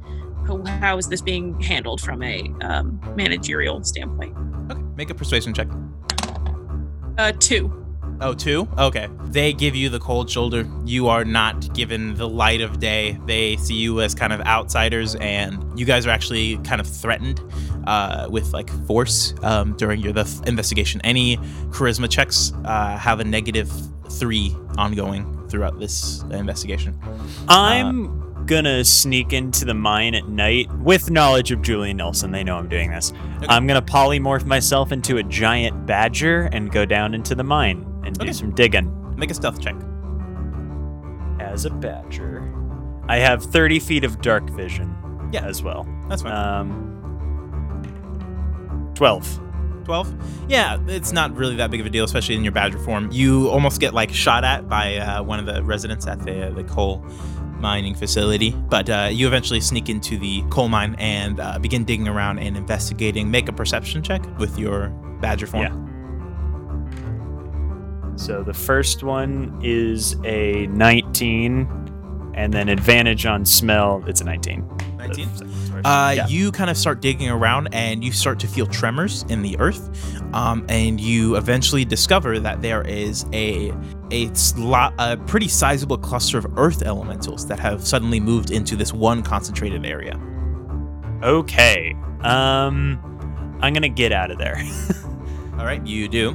How, 0.50 0.64
how 0.66 0.98
is 0.98 1.08
this 1.08 1.22
being 1.22 1.60
handled 1.62 2.02
from 2.02 2.24
a 2.24 2.52
um, 2.62 3.00
managerial 3.16 3.84
standpoint? 3.84 4.36
Okay, 4.72 4.82
make 4.96 5.12
a 5.12 5.14
persuasion 5.14 5.54
check. 5.54 5.68
Uh, 7.20 7.34
two. 7.34 7.72
Oh, 8.20 8.34
two? 8.34 8.68
Okay. 8.78 9.08
They 9.26 9.54
give 9.54 9.76
you 9.76 9.90
the 9.90 10.00
cold 10.00 10.30
shoulder. 10.30 10.68
You 10.86 11.08
are 11.08 11.24
not 11.24 11.74
given 11.76 12.16
the 12.16 12.28
light 12.28 12.62
of 12.62 12.80
day. 12.80 13.20
They 13.26 13.58
see 13.58 13.76
you 13.76 14.02
as 14.02 14.16
kind 14.16 14.34
of 14.34 14.42
outsiders, 14.42 15.16
and 15.16 15.80
you 15.80 15.86
guys 15.86 16.08
are 16.08 16.10
actually 16.10 16.58
kind 16.60 16.82
of 16.82 16.88
threatened 16.88 17.42
uh, 17.86 18.28
with 18.30 18.52
like 18.52 18.70
force 18.88 19.36
um, 19.44 19.78
during 19.78 20.02
your 20.02 20.14
the 20.14 20.24
th- 20.24 20.48
investigation. 20.48 21.00
Any 21.04 21.38
charisma 21.70 22.10
checks 22.10 22.52
uh, 22.66 22.98
have 22.98 23.20
a 23.20 23.24
negative 23.24 23.72
three 24.10 24.56
ongoing 24.78 25.48
throughout 25.48 25.80
this 25.80 26.24
investigation. 26.32 27.00
I'm 27.48 28.29
gonna 28.50 28.84
sneak 28.84 29.32
into 29.32 29.64
the 29.64 29.74
mine 29.76 30.16
at 30.16 30.28
night 30.28 30.70
with 30.80 31.12
knowledge 31.12 31.52
of 31.52 31.62
Julie 31.62 31.92
and 31.92 31.98
Nelson. 32.00 32.32
They 32.32 32.44
know 32.44 32.58
I'm 32.58 32.68
doing 32.68 32.90
this. 32.90 33.14
I'm 33.48 33.68
gonna 33.68 33.82
polymorph 33.82 34.46
myself 34.46 34.92
into 34.92 35.18
a 35.18 35.24
giant 35.24 35.86
badger 35.86 36.50
and 36.52 36.72
go 36.72 36.84
down 36.84 37.14
into 37.14 37.36
the 37.36 37.44
mine 37.44 37.86
and 38.04 38.18
Okay. 38.18 38.28
do 38.28 38.34
some 38.34 38.52
digging 38.56 38.92
Make 39.18 39.30
a 39.32 39.34
stealth 39.36 39.62
check. 39.62 39.76
as 41.40 41.66
a 41.66 41.70
badger. 41.70 42.44
I 43.08 43.18
have 43.18 43.44
30 43.44 43.80
feet 43.80 44.04
of 44.04 44.20
dark 44.22 44.50
vision 44.50 44.96
Yeah. 45.32 45.46
as 45.46 45.62
well. 45.64 45.88
That's 46.10 46.22
fine. 46.24 46.34
Um, 46.34 46.86
12. 48.96 49.40
12 49.86 50.14
yeah 50.50 50.78
it's 50.88 51.12
not 51.12 51.36
really 51.36 51.56
that 51.56 51.72
big 51.72 51.80
of 51.80 51.86
a 51.88 51.90
deal 51.90 52.06
especially 52.06 52.36
in 52.36 52.44
your 52.44 52.52
badger 52.52 52.78
form 52.78 53.10
you 53.12 53.50
almost 53.50 53.80
get 53.82 53.92
like 53.92 54.14
shot 54.14 54.44
at 54.44 54.70
by 54.70 54.98
uh, 54.98 55.24
one 55.24 55.40
of 55.40 55.48
the 55.48 55.64
residents 55.64 56.06
at 56.06 56.20
the, 56.26 56.48
uh, 56.48 56.52
the 56.52 56.64
coal 56.66 57.04
mining 57.60 57.96
facility 57.96 58.52
but 58.70 58.90
uh, 58.90 59.10
you 59.12 59.28
eventually 59.28 59.62
sneak 59.62 59.90
into 59.90 60.18
the 60.18 60.42
coal 60.50 60.68
mine 60.70 60.96
and 61.00 61.40
uh, 61.40 61.58
begin 61.60 61.84
digging 61.84 62.08
around 62.08 62.40
and 62.40 62.56
investigating 62.58 63.30
make 63.30 63.48
a 63.50 63.54
perception 63.54 64.02
check 64.02 64.22
with 64.40 64.58
your 64.58 64.90
badger 65.22 65.48
form 65.48 65.64
Yeah. 65.64 65.90
So 68.16 68.44
the 68.44 68.54
first 68.54 69.02
one 69.02 69.58
is 69.64 70.18
a 70.26 70.68
19, 70.68 72.32
and 72.34 72.54
then 72.54 72.68
advantage 72.68 73.26
on 73.26 73.46
smell, 73.46 74.04
it's 74.08 74.20
a 74.20 74.26
19. 74.26 74.68
19? 74.98 75.30
Uh, 75.86 76.14
Yeah. 76.18 76.28
You 76.28 76.52
kind 76.52 76.70
of 76.70 76.76
start 76.76 77.02
digging 77.02 77.30
around 77.30 77.70
and 77.74 78.04
you 78.04 78.12
start 78.12 78.38
to 78.42 78.48
feel 78.48 78.66
tremors 78.66 79.24
in 79.30 79.42
the 79.42 79.58
earth, 79.60 79.90
um, 80.34 80.66
and 80.68 81.00
you 81.00 81.38
eventually 81.38 81.86
discover 81.86 82.40
that 82.40 82.62
there 82.62 82.82
is 82.82 83.26
a 83.32 83.72
a, 84.12 84.28
sli- 84.30 84.94
a 84.98 85.18
pretty 85.18 85.48
sizable 85.48 85.98
cluster 85.98 86.38
of 86.38 86.48
earth 86.58 86.82
elementals 86.84 87.46
that 87.48 87.60
have 87.60 87.86
suddenly 87.86 88.20
moved 88.20 88.52
into 88.52 88.76
this 88.76 88.94
one 88.94 89.24
concentrated 89.24 89.86
area. 89.86 90.20
Okay. 91.24 91.96
Um, 92.22 93.00
I'm 93.62 93.74
gonna 93.74 93.90
get 93.90 94.12
out 94.12 94.32
of 94.32 94.38
there. 94.38 94.62
All 95.58 95.66
right, 95.66 95.86
you 95.86 96.08
do. 96.08 96.30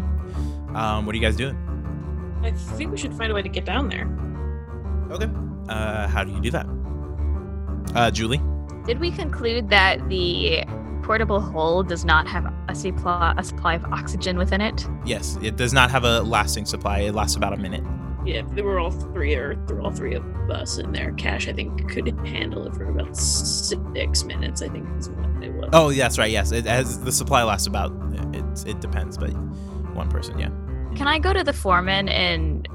Um, 0.74 1.06
what 1.06 1.14
are 1.14 1.16
you 1.16 1.22
guys 1.22 1.36
doing? 1.36 1.56
I 2.42 2.50
think 2.50 2.90
we 2.90 2.98
should 2.98 3.14
find 3.14 3.32
a 3.32 3.34
way 3.34 3.42
to 3.42 3.48
get 3.48 3.64
down 3.64 3.88
there. 3.88 4.06
Okay. 5.10 5.30
Uh, 5.68 6.06
how 6.08 6.24
do 6.24 6.32
you 6.32 6.40
do 6.40 6.50
that? 6.50 6.66
Uh, 7.94 8.10
Julie. 8.10 8.40
Did 8.84 9.00
we 9.00 9.10
conclude 9.10 9.70
that 9.70 10.06
the 10.08 10.64
portable 11.04 11.40
hole 11.40 11.82
does 11.82 12.04
not 12.04 12.26
have 12.26 12.50
a 12.68 12.74
supply, 12.74 13.34
a 13.36 13.44
supply 13.44 13.74
of 13.74 13.84
oxygen 13.86 14.38
within 14.38 14.60
it? 14.60 14.86
Yes, 15.04 15.38
it 15.42 15.56
does 15.56 15.72
not 15.72 15.90
have 15.90 16.04
a 16.04 16.22
lasting 16.22 16.64
supply. 16.64 17.00
It 17.00 17.14
lasts 17.14 17.36
about 17.36 17.52
a 17.52 17.58
minute. 17.58 17.84
Yeah, 18.24 18.36
if 18.36 18.48
there 18.54 18.64
were 18.64 18.78
all 18.78 18.90
three 18.90 19.34
or 19.34 19.54
there 19.66 19.76
were 19.76 19.82
all 19.82 19.90
three 19.90 20.14
of 20.14 20.24
us 20.50 20.78
in 20.78 20.92
there, 20.92 21.12
Cash 21.12 21.46
I 21.46 21.52
think 21.52 21.90
could 21.90 22.08
handle 22.26 22.66
it 22.66 22.74
for 22.74 22.86
about 22.86 23.14
six 23.14 24.24
minutes. 24.24 24.62
I 24.62 24.68
think 24.68 24.88
is 24.98 25.10
what 25.10 25.44
it 25.44 25.52
was. 25.52 25.68
Oh, 25.74 25.92
that's 25.92 26.16
right. 26.16 26.30
Yes, 26.30 26.52
it 26.52 26.64
has 26.64 26.98
the 27.00 27.12
supply 27.12 27.42
lasts 27.42 27.66
about. 27.66 27.92
It 28.32 28.66
it 28.66 28.80
depends, 28.80 29.18
but 29.18 29.30
one 29.94 30.08
person. 30.08 30.38
Yeah. 30.38 30.48
Can 30.96 31.06
I 31.06 31.18
go 31.18 31.34
to 31.34 31.44
the 31.44 31.52
foreman 31.52 32.08
and 32.08 32.66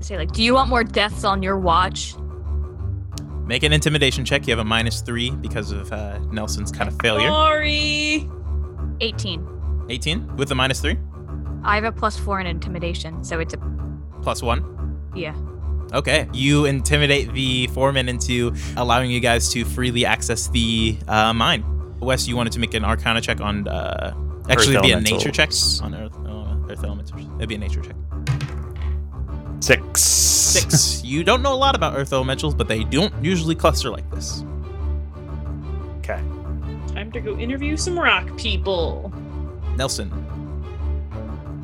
say 0.00 0.18
like, 0.18 0.32
"Do 0.32 0.42
you 0.42 0.52
want 0.52 0.68
more 0.68 0.84
deaths 0.84 1.24
on 1.24 1.42
your 1.42 1.58
watch?" 1.58 2.14
Make 3.48 3.62
an 3.62 3.72
intimidation 3.72 4.26
check. 4.26 4.46
You 4.46 4.52
have 4.52 4.58
a 4.58 4.64
minus 4.64 5.00
three 5.00 5.30
because 5.30 5.72
of 5.72 5.90
uh, 5.90 6.18
Nelson's 6.30 6.70
kind 6.70 6.86
of 6.86 7.00
failure. 7.00 7.28
Sorry. 7.28 8.28
18. 9.00 9.86
18 9.88 10.36
with 10.36 10.50
a 10.52 10.54
minus 10.54 10.80
three, 10.82 10.98
I 11.64 11.76
have 11.76 11.84
a 11.84 11.92
plus 11.92 12.18
four 12.18 12.40
in 12.40 12.46
intimidation, 12.46 13.24
so 13.24 13.40
it's 13.40 13.54
a 13.54 13.58
plus 14.22 14.42
one. 14.42 14.62
yeah. 15.16 15.34
Okay. 15.94 16.28
You 16.34 16.66
intimidate 16.66 17.32
the 17.32 17.68
foreman 17.68 18.10
into 18.10 18.54
allowing 18.76 19.10
you 19.10 19.20
guys 19.20 19.50
to 19.54 19.64
freely 19.64 20.04
access 20.04 20.48
the 20.48 20.98
uh, 21.08 21.32
mine. 21.32 21.64
Wes, 22.00 22.28
you 22.28 22.36
wanted 22.36 22.52
to 22.52 22.58
make 22.58 22.74
an 22.74 22.84
Arcana 22.84 23.22
check 23.22 23.40
on. 23.40 23.66
Uh, 23.66 24.14
actually, 24.50 24.74
it'd 24.74 24.82
be 24.82 24.92
a 24.92 25.00
nature 25.00 25.30
check 25.30 25.50
on 25.82 25.94
Earth. 25.94 26.14
Uh, 26.26 26.56
earth 26.70 26.84
elementals. 26.84 27.26
It'd 27.38 27.48
be 27.48 27.54
a 27.54 27.58
nature 27.58 27.80
check. 27.80 27.96
Six. 29.60 30.02
Six. 30.02 31.04
you 31.04 31.24
don't 31.24 31.42
know 31.42 31.52
a 31.52 31.56
lot 31.56 31.74
about 31.74 31.96
Earth 31.96 32.12
elementals, 32.12 32.54
but 32.54 32.68
they 32.68 32.84
don't 32.84 33.12
usually 33.22 33.54
cluster 33.54 33.90
like 33.90 34.08
this. 34.10 34.44
Okay. 35.98 36.22
Time 36.94 37.10
to 37.12 37.20
go 37.20 37.36
interview 37.38 37.76
some 37.76 37.98
rock 37.98 38.36
people. 38.36 39.12
Nelson. 39.76 40.10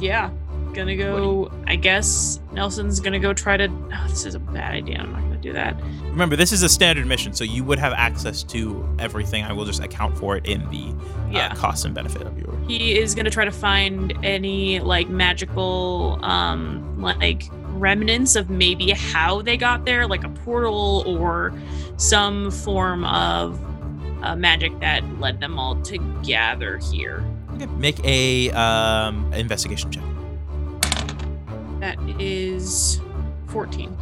Yeah. 0.01 0.31
Gonna 0.75 0.97
go. 0.97 1.51
I 1.67 1.77
guess 1.77 2.41
Nelson's 2.53 2.99
gonna 3.01 3.21
go 3.21 3.33
try 3.33 3.57
to. 3.57 3.67
Oh, 3.69 4.07
this 4.09 4.27
is 4.27 4.35
a 4.35 4.41
bad 4.41 4.75
idea. 4.75 4.99
I'm 4.99 5.13
not 5.13 5.21
gonna 5.23 5.37
do 5.37 5.53
that. 5.53 5.81
Remember, 6.05 6.35
this 6.37 6.51
is 6.53 6.63
a 6.65 6.69
standard 6.69 7.07
mission, 7.07 7.33
so 7.33 7.45
you 7.45 7.63
would 7.65 7.79
have 7.79 7.93
access 7.93 8.43
to 8.45 8.85
everything. 8.99 9.45
I 9.45 9.53
will 9.53 9.65
just 9.65 9.81
account 9.83 10.19
for 10.19 10.37
it 10.37 10.47
in 10.47 10.69
the 10.71 10.93
Yeah. 11.31 11.47
uh, 11.49 11.55
cost 11.55 11.85
and 11.85 11.95
benefit 11.95 12.23
of 12.23 12.37
your. 12.39 12.57
He 12.67 12.99
is 12.99 13.15
gonna 13.15 13.31
try 13.31 13.45
to 13.45 13.53
find 13.53 14.13
any 14.25 14.81
like 14.81 15.09
magical, 15.09 16.19
um, 16.23 17.01
like 17.01 17.45
remnants 17.75 18.35
of 18.37 18.51
maybe 18.51 18.91
how 18.91 19.43
they 19.43 19.57
got 19.57 19.85
there, 19.85 20.07
like 20.09 20.25
a 20.25 20.29
portal 20.29 21.05
or 21.07 21.53
some 21.99 22.51
form 22.51 23.05
of 23.05 23.61
uh, 24.23 24.35
magic 24.35 24.79
that 24.81 25.03
led 25.21 25.39
them 25.41 25.59
all 25.59 25.77
to 25.83 25.99
gather 26.25 26.79
here. 26.79 27.25
Okay. 27.55 27.67
Make 27.67 28.05
a 28.05 28.51
um, 28.51 29.33
investigation 29.33 29.93
check. 29.93 30.03
That 31.85 31.99
is 32.19 32.99
14. 33.49 33.95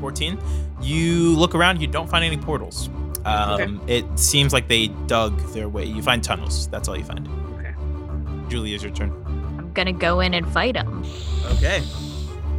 14. 0.00 0.38
You 0.80 1.36
look 1.36 1.54
around, 1.54 1.80
you 1.82 1.86
don't 1.86 2.08
find 2.08 2.24
any 2.24 2.38
portals. 2.38 2.88
Um, 3.26 3.82
It 3.86 4.04
seems 4.18 4.54
like 4.54 4.66
they 4.66 4.86
dug 5.06 5.38
their 5.52 5.68
way. 5.68 5.84
You 5.84 6.00
find 6.02 6.24
tunnels. 6.24 6.68
That's 6.68 6.88
all 6.88 6.96
you 6.96 7.04
find. 7.04 7.28
Okay. 7.58 7.74
Julie, 8.48 8.72
is 8.74 8.82
your 8.82 8.92
turn. 8.92 9.10
I'm 9.58 9.70
gonna 9.74 9.92
go 9.92 10.20
in 10.20 10.32
and 10.32 10.50
fight 10.50 10.72
them. 10.74 11.04
Okay. 11.56 11.82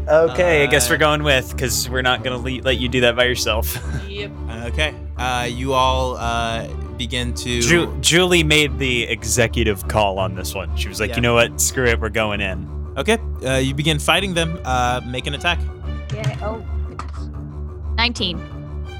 Okay, 0.08 0.64
I 0.64 0.68
guess 0.68 0.88
Uh, 0.88 0.94
we're 0.94 0.98
going 0.98 1.24
with 1.24 1.50
because 1.52 1.90
we're 1.90 2.02
not 2.04 2.24
gonna 2.24 2.38
le- 2.38 2.62
let 2.62 2.78
you 2.78 2.90
do 2.90 3.02
that 3.02 3.16
by 3.16 3.24
yourself. 3.26 3.76
Yep. 4.08 4.32
Okay. 4.68 4.94
Uh, 5.18 5.48
you 5.50 5.74
all 5.74 6.16
uh, 6.18 6.68
begin 6.98 7.34
to. 7.34 7.60
Ju- 7.62 7.98
Julie 8.02 8.44
made 8.44 8.78
the 8.78 9.04
executive 9.04 9.88
call 9.88 10.20
on 10.20 10.36
this 10.36 10.54
one. 10.54 10.76
She 10.78 10.88
was 10.90 11.00
like, 11.00 11.10
Yeah. 11.10 11.16
you 11.16 11.22
know 11.24 11.34
what? 11.34 11.60
Screw 11.60 11.86
it, 11.86 12.00
we're 12.00 12.10
going 12.10 12.40
in. 12.42 12.70
Okay. 12.98 13.18
Uh, 13.46 13.58
you 13.58 13.74
begin 13.74 14.00
fighting 14.00 14.34
them. 14.34 14.60
Uh, 14.64 15.02
make 15.06 15.28
an 15.28 15.34
attack. 15.34 15.60
Yeah. 16.14 16.38
Oh. 16.42 16.64
19. 17.96 18.42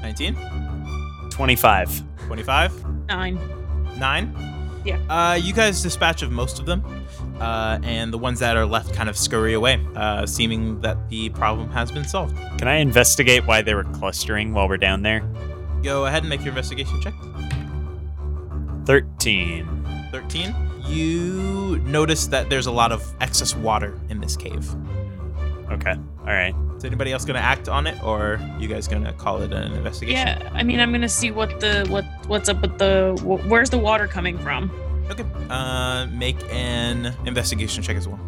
19, 0.02 0.36
25. 1.30 2.02
25, 2.26 3.06
Nine. 3.08 3.38
9. 3.98 4.36
Yeah. 4.84 4.98
Uh, 5.08 5.34
you 5.34 5.52
guys 5.52 5.82
dispatch 5.82 6.22
of 6.22 6.30
most 6.30 6.58
of 6.58 6.66
them. 6.66 6.84
Uh, 7.40 7.78
and 7.82 8.12
the 8.12 8.18
ones 8.18 8.38
that 8.38 8.56
are 8.56 8.66
left 8.66 8.94
kind 8.94 9.08
of 9.08 9.16
scurry 9.16 9.54
away, 9.54 9.84
uh, 9.96 10.26
seeming 10.26 10.80
that 10.80 11.08
the 11.08 11.30
problem 11.30 11.70
has 11.70 11.90
been 11.90 12.04
solved. 12.04 12.36
Can 12.58 12.68
I 12.68 12.76
investigate 12.76 13.46
why 13.46 13.62
they 13.62 13.74
were 13.74 13.84
clustering 13.84 14.52
while 14.52 14.68
we're 14.68 14.76
down 14.76 15.02
there? 15.02 15.20
Go 15.82 16.06
ahead 16.06 16.22
and 16.22 16.28
make 16.30 16.40
your 16.40 16.50
investigation 16.50 17.00
check. 17.00 17.14
13. 18.86 20.08
13. 20.12 20.54
You 20.86 21.78
notice 21.84 22.26
that 22.28 22.50
there's 22.50 22.66
a 22.66 22.72
lot 22.72 22.92
of 22.92 23.04
excess 23.20 23.54
water 23.56 23.98
in 24.08 24.20
this 24.20 24.36
cave. 24.36 24.74
Okay. 25.70 25.94
All 26.20 26.26
right. 26.26 26.54
Is 26.76 26.84
anybody 26.84 27.12
else 27.12 27.24
going 27.24 27.36
to 27.36 27.42
act 27.42 27.68
on 27.68 27.86
it, 27.86 28.02
or 28.04 28.38
you 28.58 28.68
guys 28.68 28.86
going 28.86 29.04
to 29.04 29.12
call 29.12 29.40
it 29.42 29.52
an 29.52 29.72
investigation? 29.72 30.26
Yeah, 30.26 30.50
I 30.52 30.62
mean, 30.62 30.80
I'm 30.80 30.92
gonna 30.92 31.08
see 31.08 31.30
what 31.30 31.60
the 31.60 31.86
what 31.88 32.04
what's 32.26 32.48
up 32.48 32.60
with 32.60 32.78
the 32.78 33.12
wh- 33.20 33.48
where's 33.48 33.70
the 33.70 33.78
water 33.78 34.06
coming 34.06 34.38
from. 34.38 34.70
Okay. 35.10 35.24
Uh, 35.48 36.06
make 36.12 36.36
an 36.50 37.14
investigation 37.26 37.82
check 37.82 37.96
as 37.96 38.06
well. 38.08 38.20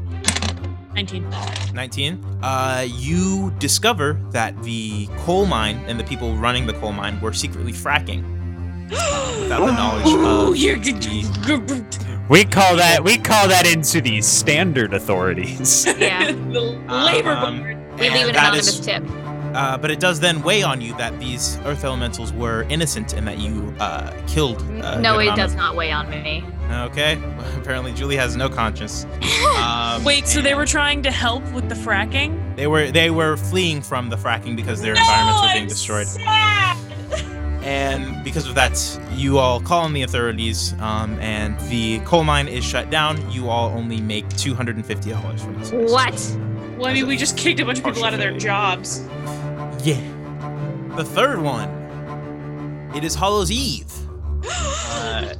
19. 0.95 1.29
19. 1.75 2.25
Uh, 2.43 2.87
you 2.89 3.53
discover 3.59 4.19
that 4.31 4.61
the 4.63 5.07
coal 5.19 5.45
mine 5.45 5.77
and 5.87 6.01
the 6.01 6.05
people 6.05 6.35
running 6.37 6.67
the 6.67 6.73
coal 6.75 6.93
mine 6.93 7.21
were 7.21 7.35
secretly 7.35 7.73
fracking. 7.73 8.25
Without 8.91 9.67
the 9.67 9.73
knowledge 9.73 10.07
Ooh, 10.07 10.51
of 10.53 10.57
you're 10.57 10.77
the- 10.79 11.85
We 12.29 12.45
call 12.45 12.77
that 12.77 13.03
we 13.05 13.19
call 13.19 13.49
that 13.49 13.67
into 13.67 14.01
the 14.01 14.21
standard 14.23 14.95
authorities. 14.95 15.87
Yeah. 15.99 16.33
the 16.53 16.61
labor 16.89 17.31
Um, 17.31 17.61
board. 17.61 17.77
We 18.01 18.11
leave 18.11 18.27
an 18.29 18.33
that 18.35 18.43
anonymous 18.55 18.69
is- 18.69 18.81
tip. 18.81 19.03
Uh, 19.55 19.79
but 19.79 19.91
it 19.91 19.99
does 20.01 20.21
then 20.21 20.43
weigh 20.43 20.63
on 20.63 20.83
you 20.83 20.95
that 20.99 21.19
these 21.19 21.57
earth 21.65 21.83
elementals 21.83 22.31
were 22.35 22.65
innocent 22.69 23.15
and 23.15 23.27
that 23.27 23.39
you 23.39 23.75
uh, 23.81 24.11
killed. 24.27 24.61
Uh, 24.83 25.01
no, 25.01 25.19
it 25.19 25.23
amount 25.25 25.39
does 25.39 25.55
not 25.55 25.75
weigh 25.75 25.91
on 25.93 26.11
me. 26.11 26.45
Okay. 26.71 27.17
Well, 27.17 27.47
apparently, 27.57 27.95
Julie 27.95 28.17
has 28.17 28.37
no 28.37 28.51
conscience. 28.51 29.07
Um, 29.59 30.05
Wait, 30.05 30.27
so 30.27 30.43
they 30.43 30.51
and 30.51 30.59
were 30.59 30.67
trying 30.67 31.03
to 31.05 31.11
help 31.11 31.43
with 31.55 31.71
the 31.71 31.75
fracking? 31.75 32.55
They 32.57 32.67
were 32.67 32.91
they 32.91 33.09
were 33.11 33.39
fleeing 33.39 33.81
from 33.81 34.11
the 34.11 34.17
fracking 34.17 34.57
because 34.57 34.83
their 34.83 34.93
environments 34.95 35.41
were 35.41 35.49
being 35.49 35.63
I'm 35.63 35.69
destroyed, 35.69 36.07
sad. 36.07 36.77
And 37.67 38.23
because 38.23 38.47
of 38.49 38.55
that, 38.55 38.79
you 39.13 39.39
all 39.39 39.61
call 39.61 39.83
on 39.83 39.93
the 39.93 40.03
authorities, 40.03 40.73
um, 40.81 41.19
and 41.21 41.59
the 41.69 41.99
coal 42.01 42.23
mine 42.25 42.47
is 42.49 42.65
shut 42.65 42.91
down. 42.91 43.31
You 43.31 43.49
all 43.51 43.71
only 43.71 44.01
make 44.01 44.29
two 44.37 44.55
hundred 44.55 44.77
and 44.77 44.87
fifty 44.87 45.11
dollars 45.11 45.43
from 45.43 45.59
this. 45.59 45.73
What? 45.73 46.15
Well, 46.79 46.87
I 46.87 46.93
mean, 46.95 47.07
we 47.07 47.17
just 47.17 47.37
kicked 47.37 47.59
a 47.59 47.65
bunch 47.65 47.79
of 47.79 47.85
people 47.85 48.05
out 48.05 48.13
of 48.13 48.21
their 48.21 48.37
jobs. 48.37 49.01
Yeah. 49.83 50.01
The 50.97 51.05
third 51.05 51.41
one. 51.43 52.93
It 52.95 53.05
is 53.05 53.15
Hollow's 53.15 53.51
Eve. 53.51 53.93
Uh, 54.99 55.35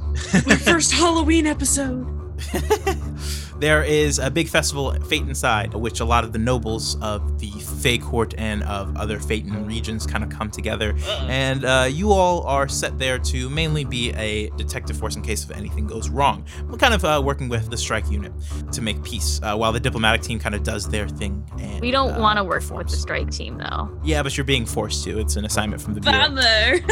My 0.45 0.55
first 0.55 0.91
Halloween 0.91 1.47
episode. 1.47 2.05
there 3.59 3.83
is 3.83 4.19
a 4.19 4.29
big 4.29 4.47
festival 4.47 4.91
Phaeton 4.91 5.35
Side, 5.35 5.73
which 5.73 5.99
a 5.99 6.05
lot 6.05 6.23
of 6.23 6.31
the 6.31 6.39
nobles 6.39 6.99
of 7.01 7.39
the 7.39 7.49
Fey 7.81 7.97
Court 7.97 8.33
and 8.37 8.63
of 8.63 8.95
other 8.97 9.19
Phaeton 9.19 9.65
regions 9.65 10.05
kind 10.05 10.23
of 10.23 10.29
come 10.29 10.49
together. 10.49 10.95
And 11.27 11.65
uh, 11.65 11.87
you 11.89 12.11
all 12.11 12.43
are 12.43 12.67
set 12.67 12.97
there 12.99 13.17
to 13.19 13.49
mainly 13.49 13.83
be 13.83 14.11
a 14.13 14.49
detective 14.51 14.97
force 14.97 15.15
in 15.15 15.21
case 15.21 15.43
if 15.43 15.51
anything 15.51 15.87
goes 15.87 16.09
wrong. 16.09 16.45
We're 16.69 16.77
kind 16.77 16.93
of 16.93 17.03
uh, 17.03 17.21
working 17.23 17.49
with 17.49 17.69
the 17.69 17.77
strike 17.77 18.09
unit 18.09 18.31
to 18.71 18.81
make 18.81 19.01
peace, 19.03 19.39
uh, 19.41 19.55
while 19.55 19.71
the 19.71 19.79
diplomatic 19.79 20.21
team 20.21 20.39
kind 20.39 20.53
of 20.55 20.63
does 20.63 20.87
their 20.87 21.07
thing. 21.07 21.43
And, 21.59 21.81
We 21.81 21.91
don't 21.91 22.13
uh, 22.13 22.19
want 22.19 22.37
to 22.37 22.43
work 22.43 22.69
with 22.69 22.89
the 22.89 22.97
strike 22.97 23.31
team, 23.31 23.57
though. 23.57 23.89
Yeah, 24.03 24.23
but 24.23 24.37
you're 24.37 24.43
being 24.43 24.65
forced 24.65 25.03
to. 25.05 25.19
It's 25.19 25.35
an 25.35 25.45
assignment 25.45 25.81
from 25.81 25.95
the 25.95 26.01
bureau. 26.01 26.17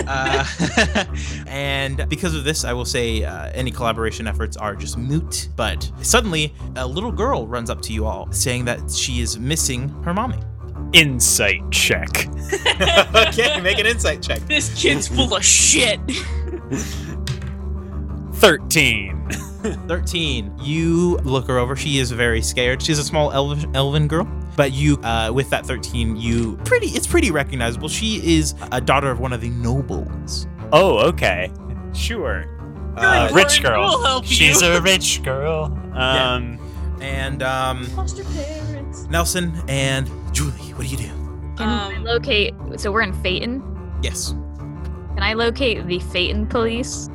Uh, 0.07 1.05
and 1.47 2.07
because 2.09 2.35
of 2.35 2.43
this, 2.43 2.63
I 2.63 2.73
will 2.73 2.85
say 2.85 3.23
uh, 3.23 3.51
any 3.53 3.71
collaboration 3.71 4.27
efforts 4.27 4.57
are 4.57 4.75
just 4.75 4.97
moot. 4.97 5.49
But 5.55 5.91
suddenly, 6.01 6.53
a 6.76 6.86
little 6.86 7.11
girl 7.11 7.48
runs 7.48 7.69
up 7.69 7.82
to 7.84 7.94
you 7.94 8.06
all 8.06 8.32
saying 8.32 8.65
that 8.65 8.91
she 8.91 9.22
is 9.22 9.38
missing 9.40 9.90
her 10.03 10.14
mommy. 10.14 10.40
Insight 10.94 11.61
check. 11.72 12.27
okay, 13.15 13.60
make 13.61 13.80
an 13.80 13.86
insight 13.86 14.22
check. 14.22 14.40
this 14.41 14.73
kid's 14.82 15.07
full 15.07 15.36
of 15.36 15.44
shit. 15.44 15.99
Thirteen. 18.36 19.15
13. 19.73 20.53
You 20.60 21.18
look 21.23 21.48
her 21.48 21.57
over. 21.57 21.76
She 21.76 21.98
is 21.98 22.11
very 22.11 22.41
scared. 22.41 22.82
She's 22.82 22.99
a 22.99 23.03
small 23.03 23.32
elven, 23.32 23.76
elven 23.76 24.07
girl. 24.07 24.27
But 24.56 24.72
you, 24.72 24.98
uh, 24.98 25.32
with 25.34 25.49
that 25.49 25.65
13, 25.65 26.15
you 26.15 26.57
pretty, 26.57 26.88
it's 26.88 27.07
pretty 27.07 27.32
recognizable. 27.32 27.90
She 27.90 28.38
is 28.38 28.53
a 28.72 28.80
daughter 28.80 29.10
of 29.10 29.19
one 29.19 29.34
of 29.34 29.41
the 29.41 29.49
nobles. 29.49 30.48
Oh, 30.72 30.99
okay. 31.07 31.52
Sure. 31.94 32.55
Uh, 32.97 33.27
Good. 33.27 33.35
rich 33.35 33.61
We'll 33.61 33.72
girl. 33.72 34.03
help 34.03 34.26
She's 34.26 34.61
you. 34.61 34.67
a 34.67 34.81
rich 34.81 35.22
girl. 35.23 35.65
Um, 35.93 36.59
and 37.01 37.43
um, 37.43 37.85
parents. 37.95 39.03
Nelson 39.09 39.53
and 39.67 40.09
Julie, 40.34 40.51
what 40.73 40.85
do 40.88 40.88
you 40.88 40.97
do? 40.97 41.07
Can 41.57 41.67
I 41.69 41.95
Um, 41.97 42.03
locate? 42.03 42.53
So 42.77 42.91
we're 42.91 43.01
in 43.01 43.13
Phaeton. 43.22 43.61
Yes. 44.01 44.31
Can 44.31 45.19
I 45.23 45.34
locate 45.34 45.85
the 45.88 45.99
Phaeton 45.99 46.47
police? 46.47 47.07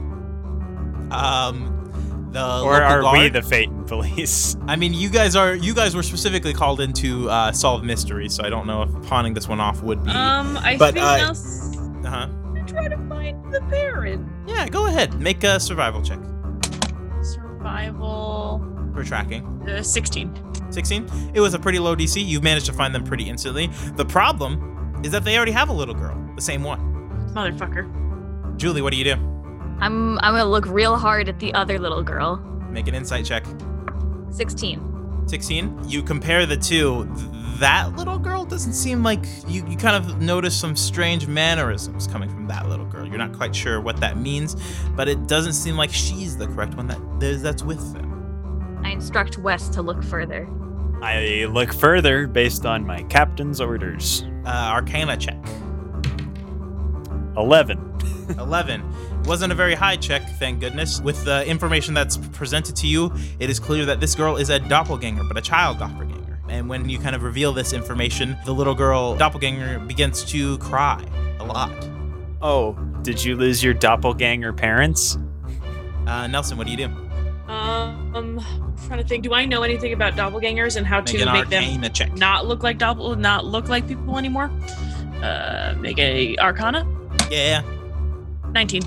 Um, 1.11 2.29
the 2.33 2.41
or 2.61 2.73
local 2.81 3.07
are 3.09 3.13
we 3.13 3.29
the 3.29 3.43
Phaeton 3.43 3.85
police? 3.85 4.57
I 4.69 4.77
mean, 4.77 4.95
you 4.95 5.09
guys 5.11 5.35
are 5.37 5.55
you 5.55 5.75
guys 5.75 5.95
were 5.97 6.03
specifically 6.03 6.53
called 6.55 6.81
in 6.81 6.93
to 6.95 7.29
uh, 7.29 7.53
solve 7.53 7.83
mysteries, 7.85 8.35
so 8.35 8.45
I 8.45 8.49
don't 8.51 8.67
know 8.67 8.83
if 8.83 9.09
pawning 9.09 9.35
this 9.35 9.49
one 9.49 9.61
off 9.61 9.83
would 9.83 10.03
be. 10.05 10.11
Um, 10.11 10.57
I 10.59 10.77
But, 10.79 10.95
think 10.95 11.05
uh, 11.05 11.09
I'll 11.09 12.07
uh-huh. 12.07 12.29
Try 13.51 13.59
to 13.59 13.67
find 13.67 13.71
the 13.71 13.77
parent. 13.77 14.29
Yeah, 14.47 14.69
go 14.69 14.87
ahead. 14.87 15.21
Make 15.21 15.45
a 15.45 15.59
survival 15.61 16.03
check 16.03 16.19
Survival. 17.23 18.63
for 18.95 19.05
tracking. 19.05 19.45
Uh, 19.69 19.83
16. 19.83 20.33
16. 20.71 21.07
It 21.35 21.41
was 21.41 21.55
a 21.55 21.59
pretty 21.59 21.79
low 21.79 21.97
DC. 21.97 22.25
You've 22.25 22.43
managed 22.43 22.67
to 22.67 22.73
find 22.73 22.95
them 22.95 23.05
pretty 23.05 23.29
instantly. 23.29 23.69
The 23.97 24.05
problem 24.05 25.01
is 25.05 25.11
that 25.13 25.25
they 25.25 25.37
already 25.37 25.53
have 25.53 25.69
a 25.69 25.73
little 25.73 25.95
girl, 25.95 26.17
the 26.37 26.43
same 26.43 26.63
one. 26.63 26.81
Motherfucker. 27.35 28.57
Julie, 28.57 28.83
what 28.83 28.93
do 28.93 28.99
you 28.99 29.05
do? 29.05 29.15
I'm 29.81 30.19
I'm 30.19 30.35
gonna 30.35 30.45
look 30.45 30.67
real 30.67 30.97
hard 30.97 31.29
at 31.29 31.39
the 31.39 31.55
other 31.55 31.79
little 31.79 32.03
girl. 32.03 32.37
Make 32.71 32.87
an 32.89 32.95
insight 32.95 33.25
check. 33.25 33.45
16. 34.31 35.25
16. 35.27 35.89
You 35.89 36.03
compare 36.03 36.45
the 36.47 36.57
two. 36.57 37.05
Th- 37.61 37.71
That 37.71 37.97
little 37.97 38.19
girl 38.19 38.45
doesn't 38.45 38.73
seem 38.73 39.03
like 39.03 39.21
you, 39.47 39.65
you 39.69 39.77
kind 39.77 39.95
of 39.97 40.21
notice 40.21 40.59
some 40.59 40.75
strange 40.75 41.27
mannerisms 41.27 42.07
coming 42.07 42.29
from 42.29 42.47
that 42.49 42.69
little 42.69 42.87
girl. 42.87 43.07
You're 43.07 43.19
not 43.19 43.33
quite 43.35 43.55
sure 43.55 43.81
what 43.81 43.99
that 44.01 44.17
means, 44.19 44.57
but 44.97 45.09
it 45.09 45.27
doesn't 45.27 45.53
seem 45.53 45.77
like 45.77 45.93
she's 45.93 46.37
the 46.37 46.47
correct 46.47 46.75
one 46.75 46.87
that 46.89 46.99
that's 47.43 47.63
with 47.63 47.93
them. 47.93 48.81
I 48.85 48.91
instruct 48.91 49.39
Wes 49.39 49.69
to 49.71 49.83
look 49.83 50.03
further. 50.03 50.49
I 51.03 51.47
look 51.51 51.73
further 51.73 52.27
based 52.27 52.67
on 52.67 52.87
my 52.87 53.03
captain's 53.05 53.61
orders. 53.61 54.25
Uh, 54.45 54.49
Arcana 54.75 55.17
check. 55.17 55.39
Eleven. 57.37 57.87
11. 58.39 58.83
Wasn't 59.25 59.51
a 59.53 59.55
very 59.57 59.75
high 59.75 59.97
check, 59.97 60.23
thank 60.39 60.61
goodness. 60.61 61.01
With 61.01 61.25
the 61.25 61.45
information 61.47 61.95
that's 61.95 62.17
presented 62.17 62.77
to 62.77 62.87
you, 62.87 63.13
it 63.41 63.51
is 63.51 63.59
clear 63.59 63.85
that 63.87 63.99
this 64.01 64.15
girl 64.15 64.37
is 64.37 64.51
a 64.51 64.59
doppelganger, 64.61 65.25
but 65.25 65.37
a 65.37 65.41
child 65.41 65.79
doppelganger. 65.79 66.20
And 66.51 66.69
when 66.69 66.89
you 66.89 66.99
kind 66.99 67.15
of 67.17 67.23
reveal 67.23 67.53
this 67.53 67.73
information, 67.73 68.37
the 68.45 68.53
little 68.53 68.75
girl 68.75 69.17
doppelganger 69.17 69.79
begins 69.79 70.25
to 70.27 70.59
cry 70.59 71.03
a 71.39 71.45
lot. 71.45 71.71
Oh, 72.43 72.73
did 73.03 73.23
you 73.25 73.37
lose 73.37 73.63
your 73.63 73.73
doppelganger 73.73 74.53
parents? 74.53 75.17
Uh, 76.07 76.27
Nelson, 76.27 76.59
what 76.59 76.67
do 76.67 76.73
you 76.73 76.77
do? 76.77 76.87
Um, 77.51 78.13
I'm 78.15 78.41
trying 78.87 79.01
to 79.01 79.07
think. 79.07 79.23
Do 79.25 79.33
I 79.33 79.45
know 79.45 79.63
anything 79.63 79.93
about 79.93 80.15
doppelgangers 80.15 80.77
and 80.77 80.87
how 80.87 80.99
Make 80.99 81.07
to 81.07 81.23
an 81.23 81.33
make 81.33 81.49
them 81.49 81.93
check. 81.93 82.17
not 82.17 82.47
look 82.47 82.63
like 82.63 82.79
doppel, 82.79 83.17
not 83.19 83.45
look 83.45 83.69
like 83.69 83.87
people 83.87 84.19
anymore? 84.19 84.51
Uh, 85.23 85.75
make 85.79 85.99
a 85.99 86.37
Arcana. 86.39 86.87
Yeah, 87.31 87.63
19. 88.53 88.83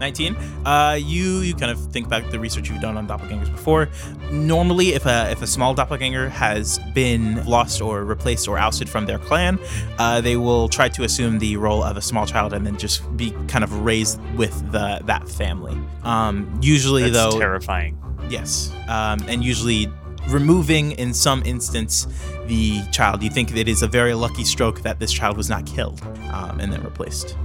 19. 0.00 0.36
Uh, 0.64 0.98
you 1.00 1.38
you 1.40 1.54
kind 1.54 1.70
of 1.70 1.92
think 1.92 2.08
back 2.08 2.24
to 2.24 2.30
the 2.30 2.38
research 2.38 2.68
you've 2.68 2.80
done 2.80 2.96
on 2.96 3.06
doppelgangers 3.06 3.50
before. 3.50 3.88
Normally, 4.30 4.94
if 4.94 5.06
a 5.06 5.30
if 5.30 5.42
a 5.42 5.46
small 5.46 5.74
doppelganger 5.74 6.28
has 6.28 6.78
been 6.94 7.44
lost 7.46 7.80
or 7.80 8.04
replaced 8.04 8.48
or 8.48 8.58
ousted 8.58 8.88
from 8.88 9.06
their 9.06 9.18
clan, 9.18 9.58
uh, 9.98 10.20
they 10.20 10.36
will 10.36 10.68
try 10.68 10.88
to 10.88 11.04
assume 11.04 11.38
the 11.38 11.56
role 11.56 11.82
of 11.82 11.96
a 11.96 12.02
small 12.02 12.26
child 12.26 12.52
and 12.52 12.66
then 12.66 12.76
just 12.76 13.16
be 13.16 13.32
kind 13.48 13.64
of 13.64 13.84
raised 13.84 14.20
with 14.36 14.54
the 14.72 15.00
that 15.04 15.28
family. 15.28 15.78
Um, 16.04 16.58
usually, 16.62 17.10
That's 17.10 17.34
though, 17.34 17.38
terrifying. 17.38 17.98
yes, 18.28 18.72
um, 18.88 19.20
and 19.28 19.44
usually 19.44 19.90
removing 20.28 20.92
in 20.92 21.14
some 21.14 21.42
instance 21.44 22.06
the 22.46 22.82
child. 22.92 23.22
You 23.22 23.30
think 23.30 23.54
it 23.56 23.68
is 23.68 23.82
a 23.82 23.88
very 23.88 24.14
lucky 24.14 24.44
stroke 24.44 24.82
that 24.82 24.98
this 25.00 25.12
child 25.12 25.36
was 25.36 25.48
not 25.48 25.66
killed 25.66 26.00
um, 26.32 26.60
and 26.60 26.72
then 26.72 26.82
replaced. 26.82 27.36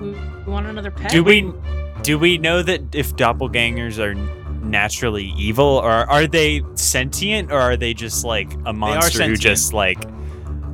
We 0.00 0.10
we 0.10 0.52
want 0.52 0.66
another 0.66 0.90
pet. 0.90 1.10
Do 1.10 1.22
we 1.22 1.52
do 2.02 2.18
we 2.18 2.38
know 2.38 2.62
that 2.62 2.94
if 2.94 3.14
doppelgangers 3.16 3.98
are 3.98 4.14
naturally 4.64 5.32
evil, 5.36 5.64
or 5.82 5.90
are 5.90 6.26
they 6.26 6.62
sentient, 6.74 7.50
or 7.52 7.58
are 7.60 7.76
they 7.76 7.94
just 7.94 8.24
like 8.24 8.52
a 8.66 8.72
monster 8.72 9.24
who 9.24 9.36
just 9.36 9.72
like 9.72 9.98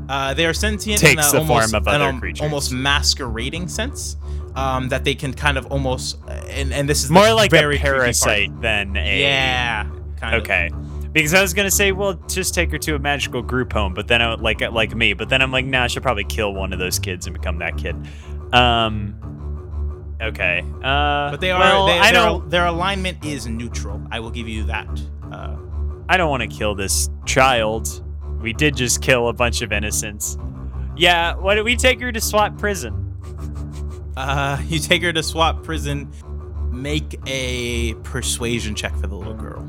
Uh, 0.08 0.32
they 0.34 0.46
are 0.46 0.54
sentient 0.54 1.00
Takes 1.00 1.12
in 1.32 1.36
a 1.36 1.40
the 1.40 1.46
form 1.46 1.50
almost, 1.50 1.74
of 1.74 1.86
other 1.88 2.04
al- 2.04 2.18
creatures. 2.18 2.40
almost 2.40 2.72
masquerading 2.72 3.68
sense. 3.68 4.16
Um, 4.54 4.88
that 4.88 5.04
they 5.04 5.14
can 5.14 5.32
kind 5.34 5.56
of 5.56 5.66
almost, 5.66 6.18
and 6.48 6.72
and 6.72 6.88
this 6.88 7.04
is 7.04 7.10
more 7.10 7.32
like 7.32 7.50
very 7.50 7.76
a 7.76 7.80
parasite 7.80 8.60
than 8.60 8.96
a 8.96 9.20
Yeah, 9.20 9.86
kind 10.16 10.34
of. 10.34 10.42
Okay. 10.42 10.70
Because 11.12 11.32
I 11.32 11.40
was 11.42 11.54
gonna 11.54 11.70
say, 11.70 11.92
well, 11.92 12.14
just 12.28 12.54
take 12.54 12.70
her 12.72 12.78
to 12.78 12.94
a 12.96 12.98
magical 12.98 13.40
group 13.42 13.72
home, 13.72 13.94
but 13.94 14.08
then 14.08 14.20
I 14.20 14.30
would 14.30 14.40
like 14.40 14.60
like 14.72 14.94
me, 14.96 15.12
but 15.12 15.28
then 15.28 15.42
I'm 15.42 15.52
like, 15.52 15.64
nah, 15.66 15.84
I 15.84 15.86
should 15.86 16.02
probably 16.02 16.24
kill 16.24 16.54
one 16.54 16.72
of 16.72 16.78
those 16.80 16.98
kids 16.98 17.26
and 17.26 17.34
become 17.34 17.58
that 17.58 17.76
kid. 17.76 17.94
Um. 18.52 19.14
Okay. 20.20 20.64
Uh. 20.82 21.30
But 21.30 21.40
they 21.40 21.50
are. 21.50 21.60
Well, 21.60 21.86
they, 21.86 21.98
I 21.98 22.12
their, 22.12 22.12
don't. 22.12 22.50
their 22.50 22.66
alignment 22.66 23.24
is 23.24 23.46
neutral. 23.46 24.02
I 24.10 24.20
will 24.20 24.30
give 24.30 24.48
you 24.48 24.64
that. 24.64 24.88
Uh, 25.30 25.56
I 26.08 26.16
don't 26.16 26.30
want 26.30 26.42
to 26.42 26.48
kill 26.48 26.74
this 26.74 27.08
child. 27.26 28.04
We 28.40 28.52
did 28.52 28.76
just 28.76 29.02
kill 29.02 29.28
a 29.28 29.32
bunch 29.32 29.62
of 29.62 29.72
innocents. 29.72 30.36
Yeah. 30.96 31.34
Why 31.36 31.54
don't 31.54 31.64
we 31.64 31.76
take 31.76 32.00
her 32.00 32.10
to 32.10 32.20
SWAT 32.20 32.58
prison? 32.58 33.14
uh, 34.16 34.60
you 34.66 34.78
take 34.78 35.02
her 35.02 35.12
to 35.12 35.22
SWAT 35.22 35.62
prison. 35.62 36.10
Make 36.72 37.18
a 37.26 37.94
persuasion 37.94 38.74
check 38.74 38.94
for 38.96 39.06
the 39.06 39.16
little 39.16 39.34
girl. 39.34 39.64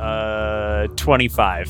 Uh, 0.00 0.86
twenty-five. 0.96 1.68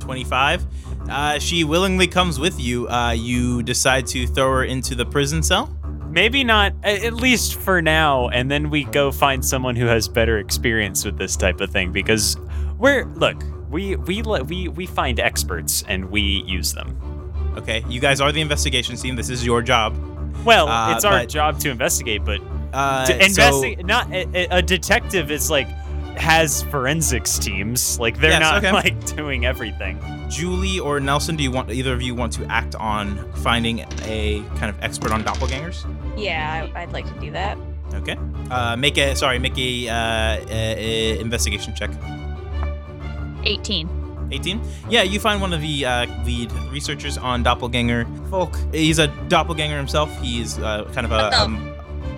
25. 0.00 0.66
Uh, 1.10 1.38
she 1.38 1.64
willingly 1.64 2.06
comes 2.06 2.38
with 2.38 2.58
you. 2.60 2.88
Uh, 2.88 3.10
you 3.12 3.62
decide 3.62 4.06
to 4.08 4.26
throw 4.26 4.50
her 4.52 4.64
into 4.64 4.94
the 4.94 5.04
prison 5.04 5.42
cell. 5.42 5.68
maybe 6.10 6.42
not 6.42 6.72
at 6.82 7.12
least 7.14 7.54
for 7.54 7.80
now 7.80 8.28
and 8.30 8.50
then 8.50 8.68
we 8.68 8.82
go 8.84 9.12
find 9.12 9.44
someone 9.44 9.76
who 9.76 9.86
has 9.86 10.08
better 10.08 10.38
experience 10.38 11.04
with 11.04 11.16
this 11.16 11.36
type 11.36 11.60
of 11.60 11.70
thing 11.70 11.92
because 11.92 12.36
we're 12.78 13.04
look 13.14 13.36
we 13.70 13.94
we 13.94 14.20
we 14.22 14.66
we 14.66 14.86
find 14.86 15.20
experts 15.20 15.84
and 15.86 16.10
we 16.10 16.42
use 16.48 16.72
them 16.74 16.96
Okay, 17.56 17.84
you 17.88 18.00
guys 18.00 18.20
are 18.20 18.32
the 18.32 18.40
investigation 18.40 18.96
team. 18.96 19.14
This 19.16 19.30
is 19.30 19.44
your 19.46 19.62
job. 19.62 19.94
well 20.44 20.66
Uh, 20.68 20.94
it's 20.96 21.04
our 21.04 21.20
but- 21.20 21.28
job 21.28 21.60
to 21.60 21.70
investigate 21.70 22.24
but 22.24 22.40
Uh, 22.72 23.06
to 23.06 23.12
so- 23.12 23.26
investigate 23.30 23.86
not 23.86 24.10
a- 24.12 24.48
a 24.58 24.62
detective 24.62 25.30
is 25.30 25.48
like 25.50 25.68
has 26.20 26.62
forensics 26.64 27.38
teams 27.38 27.98
like 27.98 28.18
they're 28.20 28.30
Yes, 28.30 28.40
not 28.40 28.56
okay. 28.58 28.72
like 28.72 29.16
doing 29.16 29.44
everything 29.46 29.98
Julie 30.28 30.78
or 30.78 31.00
Nelson, 31.00 31.34
do 31.36 31.42
you 31.42 31.50
want 31.50 31.70
either 31.70 31.92
of 31.92 32.00
you 32.02 32.14
want 32.14 32.32
to 32.34 32.44
act 32.46 32.74
on 32.76 33.32
finding 33.34 33.80
a 34.04 34.44
kind 34.56 34.66
of 34.70 34.80
expert 34.80 35.10
on 35.10 35.24
doppelgangers? 35.24 35.84
Yeah, 36.16 36.68
I, 36.74 36.82
I'd 36.82 36.92
like 36.92 37.06
to 37.12 37.20
do 37.20 37.32
that. 37.32 37.58
Okay. 37.94 38.16
Uh, 38.48 38.76
make 38.76 38.96
a 38.96 39.16
sorry, 39.16 39.40
make 39.40 39.58
a, 39.58 39.88
uh, 39.88 39.94
a, 40.48 41.16
a 41.16 41.18
investigation 41.20 41.74
check. 41.74 41.90
18. 43.42 44.28
18. 44.32 44.60
Yeah, 44.88 45.02
you 45.02 45.18
find 45.18 45.40
one 45.40 45.52
of 45.52 45.60
the 45.60 45.84
uh, 45.84 46.06
lead 46.24 46.52
researchers 46.70 47.18
on 47.18 47.42
doppelganger 47.42 48.06
folk. 48.30 48.54
He's 48.72 48.98
a 49.00 49.08
doppelganger 49.28 49.76
himself. 49.76 50.08
He's 50.20 50.58
uh, 50.58 50.84
kind 50.92 51.04
of 51.06 51.10
a 51.12 51.36
um, 51.40 51.74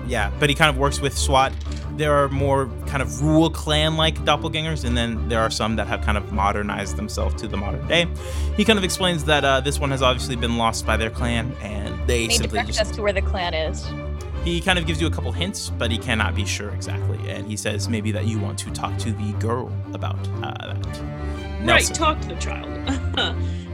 yeah, 0.07 0.31
but 0.39 0.49
he 0.49 0.55
kind 0.55 0.69
of 0.71 0.79
works 0.79 1.01
with 1.01 1.17
SWAT. 1.17 1.53
There 1.97 2.13
are 2.13 2.29
more 2.29 2.71
kind 2.87 3.03
of 3.03 3.23
rural 3.23 3.51
clan-like 3.51 4.17
doppelgangers, 4.25 4.85
and 4.85 4.97
then 4.97 5.29
there 5.29 5.41
are 5.41 5.51
some 5.51 5.77
that 5.77 5.87
have 5.87 6.03
kind 6.03 6.17
of 6.19 6.33
modernized 6.33 6.97
themselves 6.97 7.41
to 7.43 7.49
the 7.49 7.57
modern 7.57 7.87
day. 7.87 8.07
He 8.57 8.65
kind 8.65 8.79
of 8.79 8.85
explains 8.85 9.25
that 9.25 9.45
uh, 9.45 9.61
this 9.61 9.79
one 9.79 9.91
has 9.91 10.03
obviously 10.03 10.37
been 10.37 10.57
lost 10.57 10.87
by 10.87 10.97
their 10.97 11.11
clan, 11.11 11.55
and 11.61 11.95
they 12.09 12.27
Need 12.27 12.31
to 12.31 12.37
simply 12.39 12.57
direct 12.59 12.69
just 12.69 12.81
us 12.81 12.91
to 12.93 13.03
where 13.03 13.13
the 13.13 13.23
clan 13.23 13.55
is. 13.55 13.87
he 14.45 14.61
kind 14.61 14.79
of 14.79 14.87
gives 14.87 15.01
you 15.01 15.07
a 15.07 15.11
couple 15.11 15.31
hints, 15.33 15.71
but 15.71 15.91
he 15.91 15.99
cannot 15.99 16.35
be 16.35 16.45
sure 16.45 16.71
exactly. 16.71 17.19
And 17.31 17.47
he 17.47 17.57
says 17.57 17.89
maybe 17.89 18.11
that 18.13 18.25
you 18.27 18.39
want 18.39 18.59
to 18.61 18.71
talk 18.71 18.97
to 18.99 19.13
the 19.13 19.33
girl 19.35 19.73
about 19.93 20.19
uh, 20.43 20.75
that. 20.75 21.03
Right, 21.65 21.85
talk 21.95 22.21
to 22.23 22.29
the 22.29 22.35
child. 22.37 22.69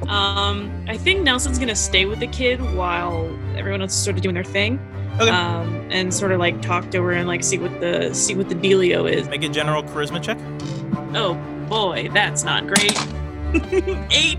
um, 0.09 0.85
I 0.87 0.99
think 0.99 1.23
Nelson's 1.23 1.59
gonna 1.59 1.75
stay 1.75 2.05
with 2.05 2.21
the 2.21 2.27
kid 2.27 2.61
while 2.75 3.27
everyone 3.57 3.81
else 3.81 3.93
is 3.93 4.03
sort 4.03 4.17
of 4.17 4.23
doing 4.23 4.35
their 4.35 4.45
thing. 4.45 4.79
Okay. 5.21 5.31
Um, 5.31 5.75
and 5.91 6.13
sort 6.13 6.33
of 6.33 6.39
like 6.39 6.61
talk 6.63 6.91
to 6.91 7.03
her 7.03 7.13
and 7.13 7.27
like 7.27 7.43
see 7.43 7.59
what 7.59 7.81
the 7.81 8.13
see 8.15 8.35
what 8.35 8.49
the 8.49 8.55
dealio 8.55 9.11
is. 9.11 9.29
Make 9.29 9.43
a 9.43 9.49
general 9.49 9.83
charisma 9.83 10.23
check. 10.23 10.39
Oh 11.17 11.35
boy, 11.69 12.09
that's 12.13 12.45
not 12.45 12.67
great. 12.67 12.97
Eight. 14.13 14.39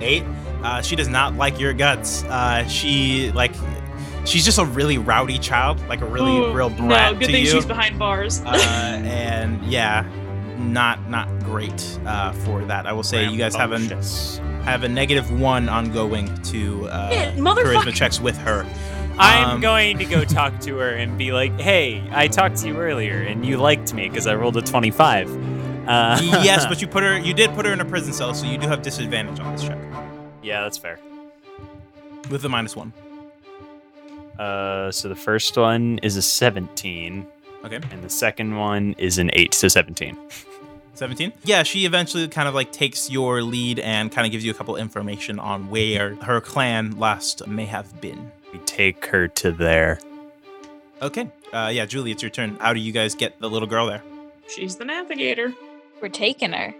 Eight. 0.00 0.24
Uh, 0.62 0.82
she 0.82 0.96
does 0.96 1.08
not 1.08 1.34
like 1.34 1.60
your 1.60 1.72
guts. 1.72 2.24
Uh, 2.24 2.66
she 2.66 3.30
like, 3.32 3.52
she's 4.24 4.44
just 4.44 4.58
a 4.58 4.64
really 4.64 4.98
rowdy 4.98 5.38
child, 5.38 5.80
like 5.88 6.00
a 6.00 6.06
really 6.06 6.36
Ooh, 6.36 6.52
real 6.52 6.70
brat 6.70 7.12
No, 7.12 7.18
good 7.18 7.26
to 7.26 7.32
thing 7.32 7.44
you. 7.44 7.50
she's 7.50 7.66
behind 7.66 7.98
bars. 7.98 8.40
uh, 8.44 8.50
and 9.04 9.62
yeah, 9.64 10.04
not 10.58 11.08
not 11.08 11.28
great 11.44 11.98
uh, 12.06 12.32
for 12.32 12.64
that. 12.64 12.86
I 12.86 12.92
will 12.92 13.02
say 13.04 13.28
you 13.28 13.38
guys 13.38 13.54
have 13.54 13.72
a 13.72 13.78
have 14.64 14.82
a 14.82 14.88
negative 14.88 15.30
one 15.40 15.68
ongoing 15.68 16.34
to 16.42 16.88
uh, 16.88 17.08
Yeah, 17.12 17.32
charisma 17.36 17.94
checks 17.94 18.20
with 18.20 18.36
her. 18.38 18.66
I'm 19.18 19.50
Um, 19.56 19.60
going 19.60 19.98
to 19.98 20.04
go 20.04 20.24
talk 20.24 20.60
to 20.60 20.76
her 20.78 20.90
and 20.90 21.18
be 21.18 21.32
like, 21.32 21.58
"Hey, 21.60 22.02
I 22.12 22.28
talked 22.28 22.56
to 22.58 22.68
you 22.68 22.76
earlier, 22.76 23.20
and 23.22 23.44
you 23.44 23.56
liked 23.58 23.92
me 23.94 24.08
because 24.08 24.26
I 24.26 24.34
rolled 24.34 24.56
a 24.56 24.62
25." 24.62 25.28
Uh, 25.88 26.18
yes, 26.42 26.66
but 26.68 26.80
you 26.80 26.86
put 26.88 27.02
her, 27.02 27.18
you 27.18 27.34
did 27.34 27.50
put 27.54 27.66
her 27.66 27.72
in 27.72 27.80
a 27.80 27.84
prison 27.84 28.12
cell, 28.12 28.34
so 28.34 28.46
you 28.46 28.58
do 28.58 28.68
have 28.68 28.82
disadvantage 28.82 29.40
on 29.40 29.52
this 29.52 29.62
check 29.64 29.78
yeah, 30.42 30.62
that's 30.62 30.78
fair. 30.78 30.98
with 32.30 32.42
the 32.42 32.48
minus 32.48 32.74
one. 32.76 32.92
Uh, 34.38 34.90
so 34.92 35.08
the 35.08 35.16
first 35.16 35.56
one 35.56 35.98
is 36.02 36.16
a 36.16 36.22
17, 36.22 37.26
Okay. 37.64 37.80
and 37.90 38.02
the 38.04 38.08
second 38.08 38.56
one 38.56 38.94
is 38.98 39.18
an 39.18 39.30
8, 39.32 39.52
so 39.54 39.66
17. 39.68 40.16
17 40.94 41.32
yeah 41.44 41.62
she 41.62 41.84
eventually 41.86 42.26
kind 42.26 42.48
of 42.48 42.56
like 42.56 42.72
takes 42.72 43.08
your 43.08 43.40
lead 43.40 43.78
and 43.78 44.10
kind 44.10 44.26
of 44.26 44.32
gives 44.32 44.44
you 44.44 44.50
a 44.50 44.54
couple 44.54 44.74
information 44.74 45.38
on 45.38 45.70
where 45.70 46.16
her 46.16 46.40
clan 46.40 46.98
last 46.98 47.46
may 47.46 47.66
have 47.66 48.00
been 48.00 48.32
We 48.52 48.58
take 48.60 49.04
her 49.06 49.28
to 49.28 49.52
there. 49.52 49.98
okay 51.02 51.30
uh 51.52 51.70
yeah 51.72 51.86
julie 51.86 52.10
it's 52.10 52.22
your 52.22 52.30
turn 52.30 52.56
how 52.60 52.72
do 52.74 52.80
you 52.80 52.92
guys 52.92 53.14
get 53.14 53.38
the 53.40 53.48
little 53.48 53.68
girl 53.68 53.86
there 53.86 54.02
she's 54.48 54.76
the 54.76 54.84
navigator. 54.84 55.52
We're 56.02 56.08
taking 56.08 56.52
her. 56.52 56.74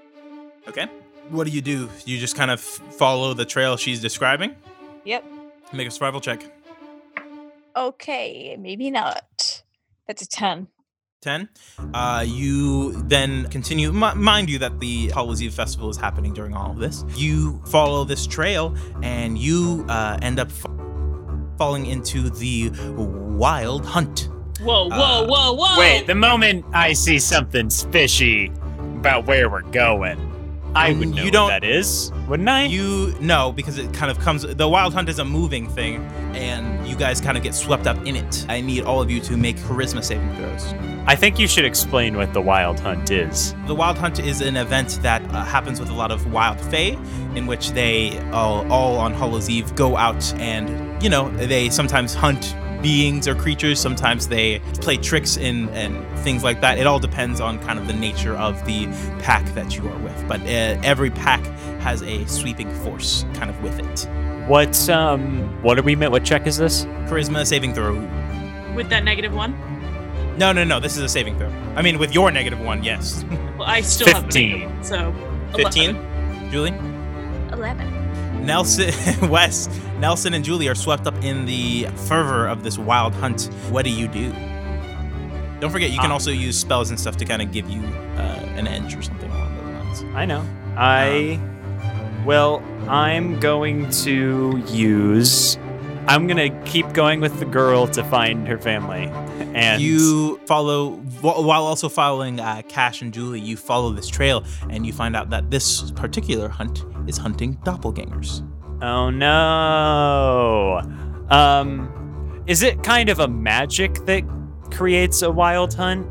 okay 0.69 0.87
what 1.31 1.45
do 1.47 1.51
you 1.53 1.61
do 1.63 1.89
you 2.07 2.19
just 2.19 2.37
kind 2.37 2.51
of 2.51 2.61
follow 2.61 3.35
the 3.35 3.45
trail 3.45 3.77
she's 3.77 4.01
describing 4.01 4.55
Yep. 5.05 5.25
make 5.73 5.87
a 5.89 5.91
survival 5.91 6.21
check 6.21 6.43
Okay, 7.77 8.57
maybe 8.59 8.91
not. 8.91 9.63
That's 10.09 10.23
a 10.23 10.29
10. 10.29 10.67
10 11.21 11.49
uh, 11.95 12.25
you 12.27 12.93
then 13.03 13.49
continue 13.51 13.89
m- 13.91 14.21
mind 14.23 14.49
you 14.51 14.59
that 14.59 14.79
the 14.81 15.09
Hallows 15.15 15.43
Eve 15.43 15.53
festival 15.55 15.89
is 15.91 15.97
happening 15.97 16.33
during 16.33 16.55
all 16.55 16.71
of 16.71 16.79
this 16.79 17.05
you 17.17 17.61
follow 17.67 18.05
this 18.05 18.25
trail 18.27 18.75
and 19.03 19.37
you 19.39 19.85
uh, 19.89 20.17
end 20.23 20.39
up 20.41 20.49
f- 20.49 20.67
falling 21.59 21.87
into 21.87 22.31
the 22.31 22.71
wild 22.97 23.85
hunt 23.85 24.29
Whoa, 24.61 24.89
whoa, 24.89 24.97
Uh, 24.97 25.27
whoa, 25.27 25.53
whoa! 25.53 25.79
Wait, 25.79 26.07
the 26.09 26.17
moment 26.17 26.65
I 26.73 26.93
see 26.93 27.21
something 27.21 27.71
fishy 27.71 28.51
about 28.97 29.25
where 29.27 29.49
we're 29.49 29.63
going, 29.63 30.19
I 30.75 30.93
would 30.93 31.09
know 31.15 31.23
you 31.25 31.31
don't- 31.31 31.49
that 31.49 31.65
is, 31.65 32.13
wouldn't 32.29 32.49
I? 32.49 32.65
You 32.65 33.15
know 33.21 33.53
because 33.53 33.79
it 33.79 33.93
kind 33.93 34.11
of 34.11 34.19
comes. 34.21 34.43
The 34.43 34.69
wild 34.69 34.95
hunt 34.95 35.09
is 35.09 35.19
a 35.19 35.25
moving 35.25 35.69
thing, 35.69 36.05
and 36.35 36.87
you 36.87 36.95
guys 36.97 37.21
kind 37.21 37.37
of 37.37 37.43
get 37.43 37.55
swept 37.55 37.87
up 37.87 37.97
in 38.07 38.17
it. 38.17 38.47
I 38.49 38.61
need 38.61 38.85
all 38.85 39.01
of 39.03 39.11
you 39.11 39.21
to 39.23 39.37
make 39.37 39.57
charisma 39.57 40.05
saving 40.05 40.35
throws. 40.37 40.75
I 41.07 41.17
think 41.17 41.39
you 41.39 41.49
should 41.49 41.65
explain 41.65 42.17
what 42.19 42.35
the 42.35 42.41
wild 42.43 42.79
hunt 42.81 43.11
is. 43.11 43.55
The 43.67 43.75
wild 43.75 43.97
hunt 43.97 44.19
is 44.21 44.43
an 44.43 44.57
event 44.57 44.99
that 45.03 45.23
uh, 45.35 45.43
happens 45.45 45.81
with 45.81 45.89
a 45.89 45.95
lot 45.95 46.11
of 46.11 46.31
wild 46.33 46.61
fae, 46.61 46.99
in 47.35 47.47
which 47.47 47.71
they 47.73 48.19
all, 48.33 48.71
all 48.71 48.99
on 48.99 49.15
Hallows 49.15 49.49
Eve 49.49 49.75
go 49.75 49.97
out 49.97 50.35
and 50.35 51.03
you 51.03 51.09
know 51.09 51.31
they 51.31 51.71
sometimes 51.71 52.13
hunt 52.15 52.55
beings 52.83 53.27
or 53.29 53.35
creatures. 53.35 53.81
Sometimes 53.81 54.29
they 54.29 54.61
play 54.81 54.97
tricks 54.97 55.37
and 55.37 55.69
and 55.71 56.05
things 56.21 56.45
like 56.45 56.61
that. 56.61 56.79
It 56.79 56.87
all 56.87 56.99
depends 56.99 57.41
on 57.41 57.59
kind 57.61 57.79
of 57.79 57.87
the 57.87 57.93
nature 57.93 58.37
of 58.37 58.65
the 58.65 58.87
pack 59.23 59.45
that 59.55 59.77
you 59.77 59.89
are 59.89 59.99
with. 59.99 60.25
But 60.29 60.41
uh, 60.43 60.81
every 60.83 61.11
pack 61.11 61.45
has 61.81 62.03
a 62.03 62.25
sweeping 62.27 62.73
force 62.83 63.25
kind 63.35 63.51
of 63.51 63.63
with 63.63 63.79
it. 63.79 64.09
What 64.49 64.89
um 64.89 65.63
what 65.63 65.79
are 65.79 65.83
we 65.83 65.95
met? 65.97 66.11
What 66.11 66.25
check 66.25 66.47
is 66.47 66.57
this? 66.57 66.85
Charisma 67.09 67.47
saving 67.47 67.75
throw. 67.75 67.95
With 68.75 68.89
that 68.91 69.05
negative 69.05 69.35
one? 69.35 69.57
No, 70.39 70.53
no, 70.53 70.63
no. 70.63 70.79
This 70.79 70.97
is 70.97 71.03
a 71.03 71.09
saving 71.09 71.37
throw. 71.37 71.49
I 71.75 71.83
mean, 71.83 71.99
with 71.99 72.15
your 72.15 72.31
negative 72.31 72.61
one, 72.61 72.83
yes. 72.85 73.25
Well, 73.59 73.67
I 73.67 73.81
still 73.81 74.07
have 74.15 74.23
a 74.23 74.27
15. 74.27 74.51
negative 74.51 74.75
one, 74.77 74.85
so 74.85 75.15
15. 75.57 76.51
Julie? 76.53 76.75
11. 77.53 78.47
Nelson, 78.47 78.95
Wes, 79.31 79.69
Nelson, 79.99 80.35
and 80.35 80.45
Julie 80.45 80.69
are 80.69 80.75
swept 80.75 81.07
up 81.07 81.23
in 81.25 81.45
the 81.47 81.87
fervor 82.07 82.47
of 82.47 82.63
this 82.63 82.79
wild 82.79 83.15
hunt. 83.15 83.45
What 83.71 83.85
do 83.85 83.91
you 83.91 84.09
do? 84.09 84.33
Don't 85.61 85.71
forget, 85.71 85.91
you 85.91 85.99
can 85.99 86.11
Ah. 86.11 86.15
also 86.15 86.31
use 86.31 86.57
spells 86.59 86.91
and 86.91 86.99
stuff 87.01 87.17
to 87.17 87.25
kind 87.25 87.43
of 87.43 87.51
give 87.51 87.69
you 87.69 87.81
uh, 88.17 88.21
an 88.57 88.69
edge 88.69 88.95
or 88.95 89.03
something 89.03 89.29
along 89.31 89.57
those 89.57 90.03
lines. 90.03 90.15
I 90.15 90.25
know. 90.25 90.45
I 90.77 91.41
well, 92.25 92.63
I'm 92.89 93.41
going 93.41 93.91
to 93.91 94.63
use 94.69 95.59
I'm 96.07 96.27
going 96.27 96.39
to 96.51 96.71
keep 96.71 96.91
going 96.95 97.21
with 97.21 97.39
the 97.39 97.45
girl 97.45 97.87
to 97.89 98.03
find 98.05 98.49
her 98.49 98.57
family. 98.57 99.09
And 99.55 99.83
you 99.83 100.39
follow, 100.47 100.93
while 101.21 101.65
also 101.65 101.91
following 101.91 102.41
uh, 102.41 102.63
Cash 102.67 103.03
and 103.03 103.13
Julie, 103.13 103.41
you 103.41 103.59
follow 103.59 103.91
this 103.93 104.09
trail 104.09 104.43
and 104.71 104.87
you 104.87 104.93
find 104.95 105.15
out 105.15 105.29
that 105.31 105.51
this 105.51 105.91
particular 105.91 106.49
hunt 106.49 106.83
is 107.07 107.19
hunting 107.19 107.57
doppelgangers. 107.59 108.43
Oh 108.83 109.11
no. 109.11 110.81
Um 111.31 111.95
is 112.47 112.63
it 112.63 112.83
kind 112.83 113.09
of 113.11 113.19
a 113.19 113.29
magic 113.29 113.95
that 114.07 114.23
creates 114.71 115.23
a 115.23 115.31
wild 115.31 115.75
hunt? 115.75 116.07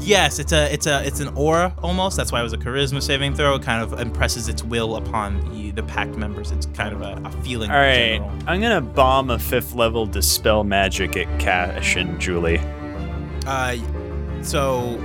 Yes, 0.00 0.38
it's 0.40 0.52
a 0.52 0.70
it's 0.72 0.86
a 0.86 1.06
it's 1.06 1.20
an 1.20 1.28
aura 1.36 1.74
almost. 1.82 2.16
That's 2.16 2.32
why 2.32 2.40
it 2.40 2.42
was 2.42 2.52
a 2.52 2.58
charisma 2.58 3.00
saving 3.00 3.34
throw. 3.34 3.54
It 3.54 3.62
kind 3.62 3.80
of 3.82 3.98
impresses 4.00 4.48
its 4.48 4.62
will 4.64 4.96
upon 4.96 5.40
the 5.54 5.70
the 5.70 5.82
pact 5.84 6.16
members. 6.16 6.50
It's 6.50 6.66
kind 6.66 6.92
of 6.94 7.00
a, 7.00 7.20
a 7.24 7.30
feeling. 7.42 7.70
All 7.70 7.76
in 7.80 8.20
general. 8.22 8.30
I'm 8.48 8.60
going 8.60 8.74
to 8.74 8.80
bomb 8.80 9.30
a 9.30 9.36
5th 9.36 9.74
level 9.76 10.04
dispel 10.04 10.64
magic 10.64 11.16
at 11.16 11.40
Cash 11.40 11.94
and 11.96 12.20
Julie. 12.20 12.58
Uh, 13.46 13.76
so 14.42 14.98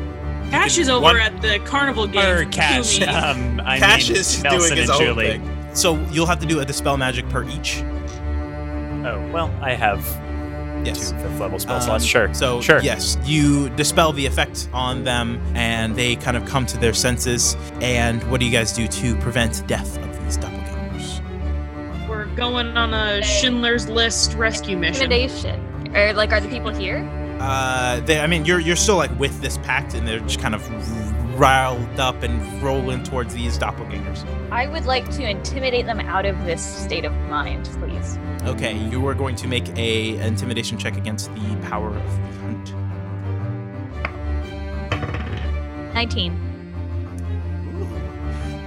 Cash 0.49 0.79
is 0.79 0.89
over 0.89 1.03
One- 1.03 1.17
at 1.17 1.39
the 1.41 1.59
carnival 1.59 2.07
game. 2.07 2.25
Or 2.25 2.45
Cash. 2.45 2.99
Um 3.01 3.61
I 3.63 3.77
Cash 3.77 4.09
mean 4.09 4.17
is 4.17 4.43
Nelson 4.43 4.59
doing 4.59 4.77
his 4.81 4.89
and 4.89 4.99
own 5.01 5.05
Julie. 5.15 5.27
thing. 5.37 5.58
So 5.73 5.95
you'll 6.11 6.25
have 6.25 6.39
to 6.39 6.45
do 6.45 6.59
a 6.59 6.65
dispel 6.65 6.97
magic 6.97 7.27
per 7.29 7.43
each. 7.43 7.81
Oh, 9.05 9.29
well, 9.31 9.53
I 9.61 9.73
have 9.73 9.99
Yes. 10.85 11.11
two 11.11 11.17
fifth 11.17 11.39
level 11.39 11.59
spell 11.59 11.75
Um, 11.75 11.81
slots. 11.81 12.05
Sure. 12.05 12.33
So 12.33 12.61
sure. 12.61 12.81
yes, 12.81 13.17
you 13.25 13.69
dispel 13.71 14.13
the 14.13 14.25
effect 14.25 14.69
on 14.73 15.03
them, 15.03 15.41
and 15.55 15.95
they 15.95 16.15
kind 16.15 16.37
of 16.37 16.45
come 16.45 16.65
to 16.67 16.77
their 16.77 16.93
senses. 16.93 17.57
And 17.81 18.23
what 18.31 18.39
do 18.39 18.45
you 18.45 18.51
guys 18.51 18.71
do 18.71 18.87
to 18.87 19.15
prevent 19.17 19.65
death 19.67 19.97
of 19.97 20.23
these 20.23 20.37
doppelgangers? 20.37 21.19
We're 22.07 22.25
going 22.35 22.77
on 22.77 22.93
a 22.93 23.21
Schindler's 23.21 23.89
List 23.89 24.35
rescue 24.35 24.77
mission. 24.77 25.11
Intimidation. 25.11 25.65
Or 25.95 26.13
like, 26.13 26.31
are 26.31 26.39
the 26.39 26.47
people 26.49 26.69
here? 26.71 27.07
Uh, 27.41 27.99
they, 28.01 28.19
I 28.19 28.27
mean, 28.27 28.45
you're 28.45 28.59
you're 28.59 28.75
still 28.75 28.97
like 28.97 29.17
with 29.19 29.41
this 29.41 29.57
pact, 29.59 29.93
and 29.95 30.07
they're 30.07 30.19
just 30.19 30.39
kind 30.41 30.53
of 30.55 30.61
riled 31.39 31.99
up 31.99 32.21
and 32.21 32.61
rolling 32.61 33.01
towards 33.01 33.33
these 33.33 33.57
doppelgangers. 33.57 34.25
I 34.51 34.67
would 34.67 34.85
like 34.85 35.09
to 35.11 35.23
intimidate 35.27 35.85
them 35.85 36.01
out 36.01 36.25
of 36.25 36.37
this 36.45 36.61
state 36.61 37.05
of 37.05 37.13
mind, 37.29 37.65
please. 37.79 38.19
Okay, 38.43 38.77
you 38.89 39.07
are 39.07 39.13
going 39.13 39.37
to 39.37 39.47
make 39.47 39.69
a 39.77 40.17
intimidation 40.17 40.77
check 40.77 40.97
against 40.97 41.33
the 41.33 41.57
power 41.63 41.95
of 41.95 41.95
the 41.95 42.11
hunt. 42.39 42.73
19. 45.93 46.45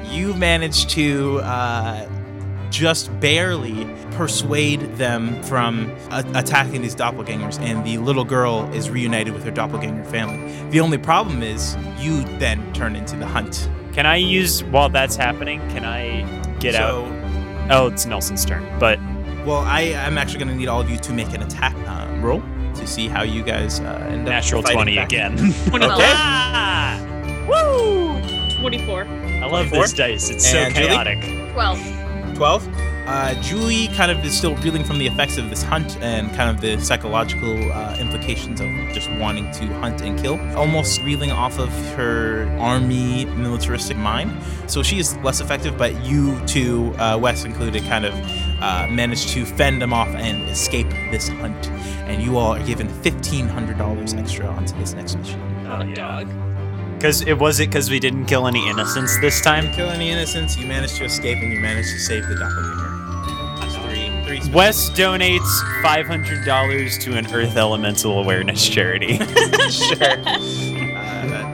You 0.07 0.35
managed 0.35 0.91
to 0.91 1.41
uh, 1.41 2.09
just 2.73 3.09
barely 3.21 3.87
persuade 4.13 4.81
them 4.97 5.41
from 5.45 5.91
a- 6.11 6.25
attacking 6.35 6.83
these 6.83 6.95
doppelgangers, 6.97 7.61
and 7.61 7.85
the 7.87 7.99
little 7.99 8.25
girl 8.25 8.69
is 8.73 8.91
reunited 8.91 9.33
with 9.35 9.45
her 9.45 9.51
doppelganger 9.51 10.05
family. 10.05 10.53
The 10.71 10.81
only 10.81 10.99
problem 10.99 11.43
is 11.43 11.77
you 11.99 12.25
then 12.39 12.73
turn 12.73 12.97
into 12.97 13.15
the 13.17 13.27
hunt. 13.27 13.69
Can 13.93 14.07
I 14.07 14.17
use 14.17 14.65
while 14.65 14.89
that's 14.89 15.15
happening? 15.17 15.61
Can 15.71 15.85
I 15.85 16.23
get 16.59 16.75
so, 16.75 17.05
out? 17.05 17.71
Oh, 17.71 17.87
it's 17.89 18.07
Nelson's 18.07 18.45
turn. 18.45 18.67
But 18.81 18.99
Well, 19.47 19.59
I 19.61 19.93
I'm 20.07 20.17
actually 20.19 20.39
going 20.39 20.49
to 20.53 20.57
need 20.57 20.69
all 20.69 20.81
of 20.81 20.89
you 20.91 20.97
to 20.99 21.13
make 21.13 21.33
an 21.35 21.43
attack 21.43 21.75
uh, 21.87 22.09
roll 22.21 22.43
to 22.75 22.87
see 22.87 23.07
how 23.09 23.23
you 23.23 23.43
guys 23.43 23.81
uh, 23.81 24.07
end 24.11 24.23
up 24.23 24.29
natural 24.29 24.63
twenty 24.63 24.97
back. 24.97 25.07
again. 25.13 25.37
24. 25.67 25.89
Ah! 26.01 26.99
Woo! 27.49 28.19
24. 28.61 29.05
I 29.05 29.47
love 29.47 29.69
24? 29.69 29.79
this 29.83 29.93
dice. 29.93 30.31
It's 30.31 30.51
so 30.51 30.57
And 30.59 30.75
Julie? 30.75 30.89
chaotic. 30.89 31.19
12. 32.43 32.65
12. 32.65 33.07
Uh, 33.07 33.41
Julie 33.41 33.87
kind 33.95 34.11
of 34.11 34.25
is 34.25 34.37
still 34.37 34.57
reeling 34.57 34.83
from 34.83 34.99
the 34.99 35.07
effects 35.07 35.39
of 35.39 35.49
this 35.49 35.63
hunt 35.63 35.97
and 35.99 36.29
kind 36.35 36.51
of 36.51 36.61
the 36.61 36.77
psychological 36.81 37.71
uh, 37.71 37.97
implications 38.01 38.61
of 38.61 38.67
just 38.93 39.09
wanting 39.13 39.49
to 39.53 39.67
hunt 39.75 40.03
and 40.03 40.19
kill. 40.19 40.41
Almost 40.57 41.03
reeling 41.03 41.31
off 41.31 41.61
of 41.61 41.69
her 41.95 42.49
army 42.59 43.27
militaristic 43.27 43.97
mind. 43.97 44.33
So 44.67 44.83
she 44.83 44.99
is 44.99 45.17
less 45.19 45.41
effective, 45.41 45.79
but 45.79 46.05
you 46.05 46.37
two, 46.47 46.93
uh, 46.99 47.17
Wes 47.17 47.45
included, 47.45 47.85
kind 47.85 48.05
of 48.05 48.15
uh, 48.61 48.89
managed 48.91 49.29
to 49.31 49.45
fend 49.45 49.81
them 49.81 49.93
off 49.93 50.09
and 50.09 50.43
escape 50.49 50.91
this 51.13 51.29
hunt. 51.29 51.69
And 52.09 52.21
you 52.21 52.39
all 52.39 52.57
are 52.57 52.67
given 52.67 52.89
$1,500 52.89 54.19
extra 54.19 54.47
onto 54.47 54.77
this 54.79 54.95
next 54.95 55.15
mission. 55.15 55.41
Oh, 55.69 55.95
dog. 55.95 56.52
Because 57.03 57.23
it 57.23 57.37
was 57.37 57.59
it 57.59 57.67
because 57.67 57.91
we 57.91 57.99
didn't 57.99 58.27
kill 58.27 58.47
any 58.47 58.65
innocents 58.71 59.19
this 59.19 59.41
time. 59.41 59.73
Kill 59.73 59.91
any 59.91 60.11
innocents, 60.11 60.57
you 60.57 60.69
managed 60.69 60.95
to 60.99 61.05
escape, 61.05 61.37
and 61.43 61.53
you 61.53 61.59
managed 61.59 61.89
to 61.89 61.99
save 61.99 62.29
the 62.29 62.37
doppelganger. 62.37 64.23
Three. 64.25 64.39
Three 64.41 64.53
Wes 64.53 64.89
donates 64.91 65.83
five 65.83 66.07
hundred 66.07 66.45
dollars 66.45 66.97
to 66.99 67.17
an 67.17 67.27
Earth 67.35 67.57
Elemental 67.57 68.21
Awareness 68.21 68.69
charity. 68.69 69.19
sure. 69.69 70.79
Uh, 71.03 71.52